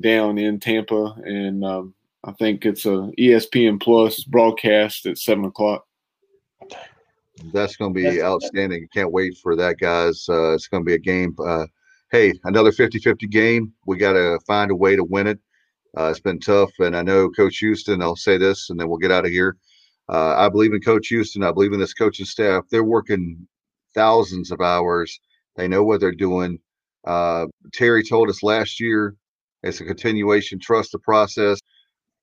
down 0.00 0.36
in 0.36 0.58
Tampa. 0.58 1.14
And 1.24 1.64
um, 1.64 1.94
I 2.24 2.32
think 2.32 2.66
it's 2.66 2.86
a 2.86 3.12
ESPN 3.18 3.80
Plus 3.80 4.24
broadcast 4.24 5.06
at 5.06 5.16
seven 5.16 5.44
o'clock. 5.44 5.86
That's 7.52 7.76
going 7.76 7.94
to 7.94 8.00
be 8.00 8.20
outstanding. 8.20 8.88
Can't 8.92 9.12
wait 9.12 9.38
for 9.38 9.54
that, 9.54 9.78
guys. 9.78 10.26
Uh, 10.28 10.54
it's 10.54 10.66
going 10.66 10.82
to 10.82 10.86
be 10.86 10.94
a 10.94 10.98
game. 10.98 11.36
Uh, 11.38 11.66
hey, 12.10 12.34
another 12.42 12.72
50 12.72 12.98
50 12.98 13.28
game. 13.28 13.72
We 13.86 13.96
got 13.96 14.14
to 14.14 14.40
find 14.44 14.72
a 14.72 14.76
way 14.76 14.96
to 14.96 15.04
win 15.04 15.28
it. 15.28 15.38
Uh, 15.96 16.08
it's 16.08 16.20
been 16.20 16.38
tough, 16.38 16.70
and 16.78 16.96
I 16.96 17.02
know 17.02 17.30
Coach 17.30 17.58
Houston. 17.58 18.02
I'll 18.02 18.16
say 18.16 18.38
this, 18.38 18.70
and 18.70 18.78
then 18.78 18.88
we'll 18.88 18.98
get 18.98 19.10
out 19.10 19.24
of 19.24 19.32
here. 19.32 19.56
Uh, 20.08 20.34
I 20.36 20.48
believe 20.48 20.72
in 20.72 20.80
Coach 20.80 21.08
Houston. 21.08 21.42
I 21.42 21.52
believe 21.52 21.72
in 21.72 21.80
this 21.80 21.94
coaching 21.94 22.26
staff. 22.26 22.64
They're 22.70 22.84
working 22.84 23.46
thousands 23.94 24.50
of 24.50 24.60
hours. 24.60 25.20
They 25.56 25.66
know 25.66 25.82
what 25.82 26.00
they're 26.00 26.12
doing. 26.12 26.58
Uh, 27.04 27.46
Terry 27.72 28.04
told 28.04 28.28
us 28.28 28.42
last 28.42 28.78
year 28.80 29.16
it's 29.62 29.80
a 29.80 29.84
continuation. 29.84 30.58
Trust 30.60 30.92
the 30.92 30.98
process. 31.00 31.58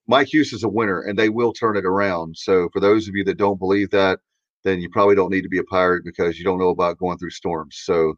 Mike 0.08 0.28
Houston's 0.28 0.64
a 0.64 0.70
winner, 0.70 1.02
and 1.02 1.20
they 1.20 1.30
will 1.30 1.52
turn 1.52 1.76
it 1.76 1.86
around. 1.86 2.38
So, 2.38 2.70
for 2.72 2.80
those 2.80 3.10
of 3.10 3.16
you 3.16 3.26
that 3.26 3.38
don't 3.38 3.60
believe 3.60 3.90
that, 3.92 4.20
then 4.64 4.80
you 4.80 4.90
probably 4.90 5.16
don't 5.16 5.32
need 5.32 5.42
to 5.44 5.50
be 5.50 5.60
a 5.60 5.64
pirate 5.66 6.06
because 6.06 6.38
you 6.40 6.46
don't 6.46 6.60
know 6.60 6.70
about 6.70 6.98
going 6.98 7.18
through 7.18 7.32
storms. 7.32 7.82
So, 7.84 8.14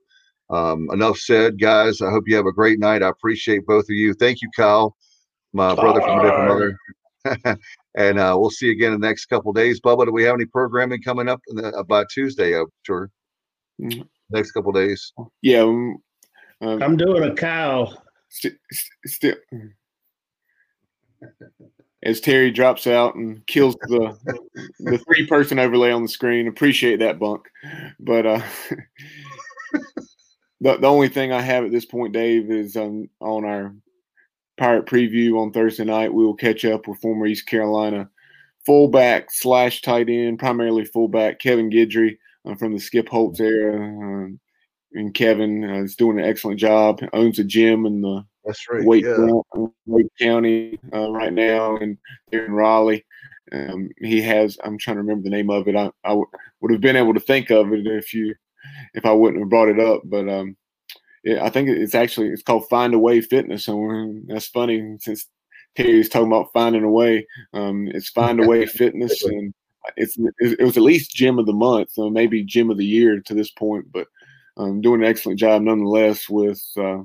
um, 0.51 0.87
enough 0.91 1.17
said, 1.17 1.59
guys. 1.59 2.01
I 2.01 2.11
hope 2.11 2.25
you 2.27 2.35
have 2.35 2.45
a 2.45 2.51
great 2.51 2.79
night. 2.79 3.01
I 3.01 3.09
appreciate 3.09 3.65
both 3.65 3.85
of 3.85 3.95
you. 3.95 4.13
Thank 4.13 4.41
you, 4.43 4.49
Kyle 4.55 4.95
my 5.53 5.75
brother 5.75 6.01
from 6.01 6.19
a 6.19 6.23
different 6.23 6.49
mother. 6.49 6.77
and 7.95 8.19
uh, 8.19 8.35
we'll 8.37 8.49
see 8.49 8.67
you 8.67 8.71
again 8.71 8.93
in 8.93 9.01
the 9.01 9.07
next 9.07 9.25
couple 9.25 9.51
days. 9.53 9.81
Bubba, 9.81 10.05
do 10.05 10.11
we 10.11 10.23
have 10.23 10.35
any 10.35 10.45
programming 10.45 11.01
coming 11.01 11.27
up 11.27 11.41
the, 11.47 11.69
uh, 11.69 11.83
by 11.83 12.05
Tuesday? 12.11 12.57
I'm 12.57 12.67
sure. 12.83 13.09
Mm-hmm. 13.81 14.01
Next 14.29 14.51
couple 14.51 14.71
days. 14.71 15.11
Yeah. 15.41 15.61
Um, 15.61 15.97
um, 16.61 16.83
I'm 16.83 16.97
doing 16.97 17.23
a 17.23 17.35
cow. 17.35 17.93
St- 18.29 18.59
st- 19.05 19.37
as 22.03 22.21
Terry 22.21 22.51
drops 22.51 22.87
out 22.87 23.15
and 23.15 23.45
kills 23.47 23.75
the 23.81 24.17
the 24.79 24.97
three 24.99 25.25
person 25.27 25.59
overlay 25.59 25.91
on 25.91 26.03
the 26.03 26.07
screen, 26.07 26.47
appreciate 26.47 26.99
that 26.99 27.19
bunk. 27.19 27.49
But 27.99 28.25
uh, 28.25 28.41
the 30.61 30.77
the 30.77 30.87
only 30.87 31.09
thing 31.09 31.33
I 31.33 31.41
have 31.41 31.65
at 31.65 31.71
this 31.71 31.85
point, 31.85 32.13
Dave, 32.13 32.51
is 32.51 32.77
um, 32.77 33.09
on 33.19 33.43
our 33.45 33.73
Pirate 34.59 34.85
preview 34.85 35.39
on 35.39 35.51
Thursday 35.51 35.85
night. 35.85 36.13
We 36.13 36.25
will 36.25 36.35
catch 36.35 36.65
up 36.65 36.87
with 36.87 36.99
former 36.99 37.25
East 37.25 37.47
Carolina 37.47 38.09
fullback 38.65 39.31
slash 39.31 39.81
tight 39.81 40.09
end, 40.09 40.37
primarily 40.37 40.85
fullback 40.85 41.39
Kevin 41.39 41.71
Guidry 41.71 42.17
uh, 42.45 42.55
from 42.55 42.73
the 42.73 42.79
Skip 42.79 43.09
Holtz 43.09 43.39
era. 43.39 43.75
Uh, 43.75 44.27
and 44.93 45.13
Kevin 45.13 45.63
uh, 45.63 45.83
is 45.83 45.95
doing 45.95 46.19
an 46.19 46.25
excellent 46.25 46.59
job. 46.59 46.99
Owns 47.13 47.39
a 47.39 47.43
gym 47.43 47.85
in 47.85 48.01
the 48.01 48.25
that's 48.43 48.67
right, 48.69 48.83
Wake, 48.83 49.05
yeah. 49.05 49.31
Wake 49.85 50.07
County 50.19 50.79
uh, 50.93 51.11
right 51.11 51.33
now, 51.33 51.77
and 51.77 51.97
in 52.31 52.51
Raleigh. 52.51 53.05
Um, 53.51 53.89
he 53.97 54.21
has. 54.21 54.57
I'm 54.63 54.77
trying 54.77 54.97
to 54.97 55.01
remember 55.01 55.23
the 55.23 55.29
name 55.35 55.49
of 55.49 55.67
it. 55.67 55.75
I, 55.75 55.91
I 56.03 56.09
w- 56.09 56.29
would 56.61 56.71
have 56.71 56.81
been 56.81 56.95
able 56.95 57.13
to 57.13 57.19
think 57.19 57.49
of 57.49 57.71
it 57.71 57.87
if 57.87 58.13
you, 58.13 58.35
if 58.93 59.05
I 59.05 59.11
wouldn't 59.11 59.41
have 59.41 59.49
brought 59.49 59.69
it 59.69 59.79
up. 59.79 60.01
But 60.05 60.27
um, 60.29 60.55
I 61.25 61.49
think 61.49 61.69
it's 61.69 61.95
actually 61.95 62.29
it's 62.29 62.43
called 62.43 62.69
Find 62.69 62.93
a 62.93 62.99
Way 62.99 63.21
Fitness, 63.21 63.67
and 63.67 64.27
that's 64.27 64.47
funny 64.47 64.97
since 64.99 65.27
Terry's 65.75 66.09
talking 66.09 66.27
about 66.27 66.51
finding 66.53 66.83
a 66.83 66.89
way. 66.89 67.27
Um, 67.53 67.87
it's 67.89 68.09
Find 68.09 68.43
a 68.43 68.47
Way 68.47 68.65
Fitness, 68.65 69.23
and 69.23 69.53
it's 69.97 70.17
it 70.39 70.63
was 70.63 70.77
at 70.77 70.83
least 70.83 71.15
Gym 71.15 71.39
of 71.39 71.45
the 71.45 71.53
Month, 71.53 71.91
or 71.97 72.11
maybe 72.11 72.43
Gym 72.43 72.69
of 72.69 72.77
the 72.77 72.85
Year 72.85 73.21
to 73.21 73.33
this 73.33 73.51
point, 73.51 73.91
but 73.91 74.07
um, 74.57 74.81
doing 74.81 75.01
an 75.01 75.07
excellent 75.07 75.39
job 75.39 75.61
nonetheless 75.61 76.29
with 76.29 76.61
uh, 76.77 76.99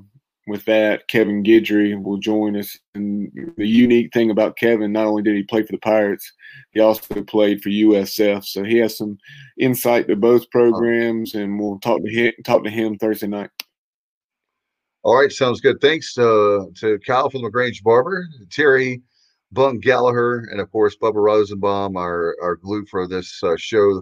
with 0.47 0.65
that. 0.65 1.07
Kevin 1.07 1.43
Guidry 1.43 2.01
will 2.01 2.17
join 2.17 2.55
us, 2.57 2.77
and 2.93 3.31
the 3.57 3.67
unique 3.67 4.13
thing 4.13 4.29
about 4.29 4.57
Kevin, 4.57 4.91
not 4.91 5.07
only 5.07 5.23
did 5.23 5.35
he 5.35 5.43
play 5.43 5.63
for 5.63 5.71
the 5.71 5.77
Pirates, 5.79 6.31
he 6.71 6.79
also 6.79 7.23
played 7.23 7.61
for 7.61 7.69
USF, 7.69 8.45
so 8.45 8.63
he 8.63 8.77
has 8.77 8.97
some 8.97 9.17
insight 9.59 10.07
to 10.07 10.15
both 10.15 10.49
programs, 10.51 11.35
and 11.35 11.59
we'll 11.59 11.79
talk 11.79 12.01
to 12.03 12.11
him 12.11 12.33
talk 12.43 12.63
to 12.63 12.69
him 12.69 12.97
Thursday 12.97 13.27
night. 13.27 13.49
All 15.05 15.15
right, 15.15 15.31
sounds 15.31 15.61
good. 15.61 15.79
Thanks 15.81 16.17
uh, 16.17 16.61
to 16.77 16.97
Kyle 17.05 17.29
from 17.29 17.43
LaGrange 17.43 17.83
Barber, 17.83 18.27
Terry 18.49 19.03
Bunk 19.51 19.83
Gallagher, 19.83 20.47
and 20.49 20.59
of 20.59 20.71
course 20.71 20.97
Bubba 20.99 21.23
Rosenbaum, 21.23 21.95
our 21.95 22.35
our 22.41 22.55
glue 22.55 22.87
for 22.89 23.07
this 23.07 23.39
uh, 23.43 23.55
show. 23.55 24.01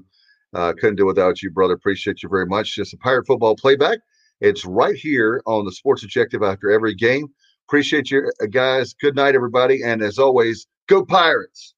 Uh, 0.53 0.71
couldn't 0.71 0.95
do 0.95 1.05
without 1.05 1.41
you, 1.41 1.51
brother. 1.51 1.73
Appreciate 1.73 2.23
you 2.23 2.30
very 2.30 2.45
much. 2.45 2.73
Just 2.73 2.93
a 2.93 2.97
Pirate 2.99 3.27
football 3.27 3.53
playback. 3.53 3.99
It's 4.39 4.63
right 4.63 4.95
here 4.95 5.41
on 5.45 5.65
the 5.65 5.73
Sports 5.73 6.03
Objective 6.05 6.41
after 6.41 6.71
every 6.71 6.95
game. 6.95 7.27
Appreciate 7.67 8.09
you 8.09 8.31
uh, 8.41 8.45
guys. 8.45 8.93
Good 8.93 9.17
night, 9.17 9.35
everybody. 9.35 9.84
And 9.84 10.01
as 10.01 10.17
always, 10.17 10.67
go 10.88 11.03
Pirates. 11.03 11.75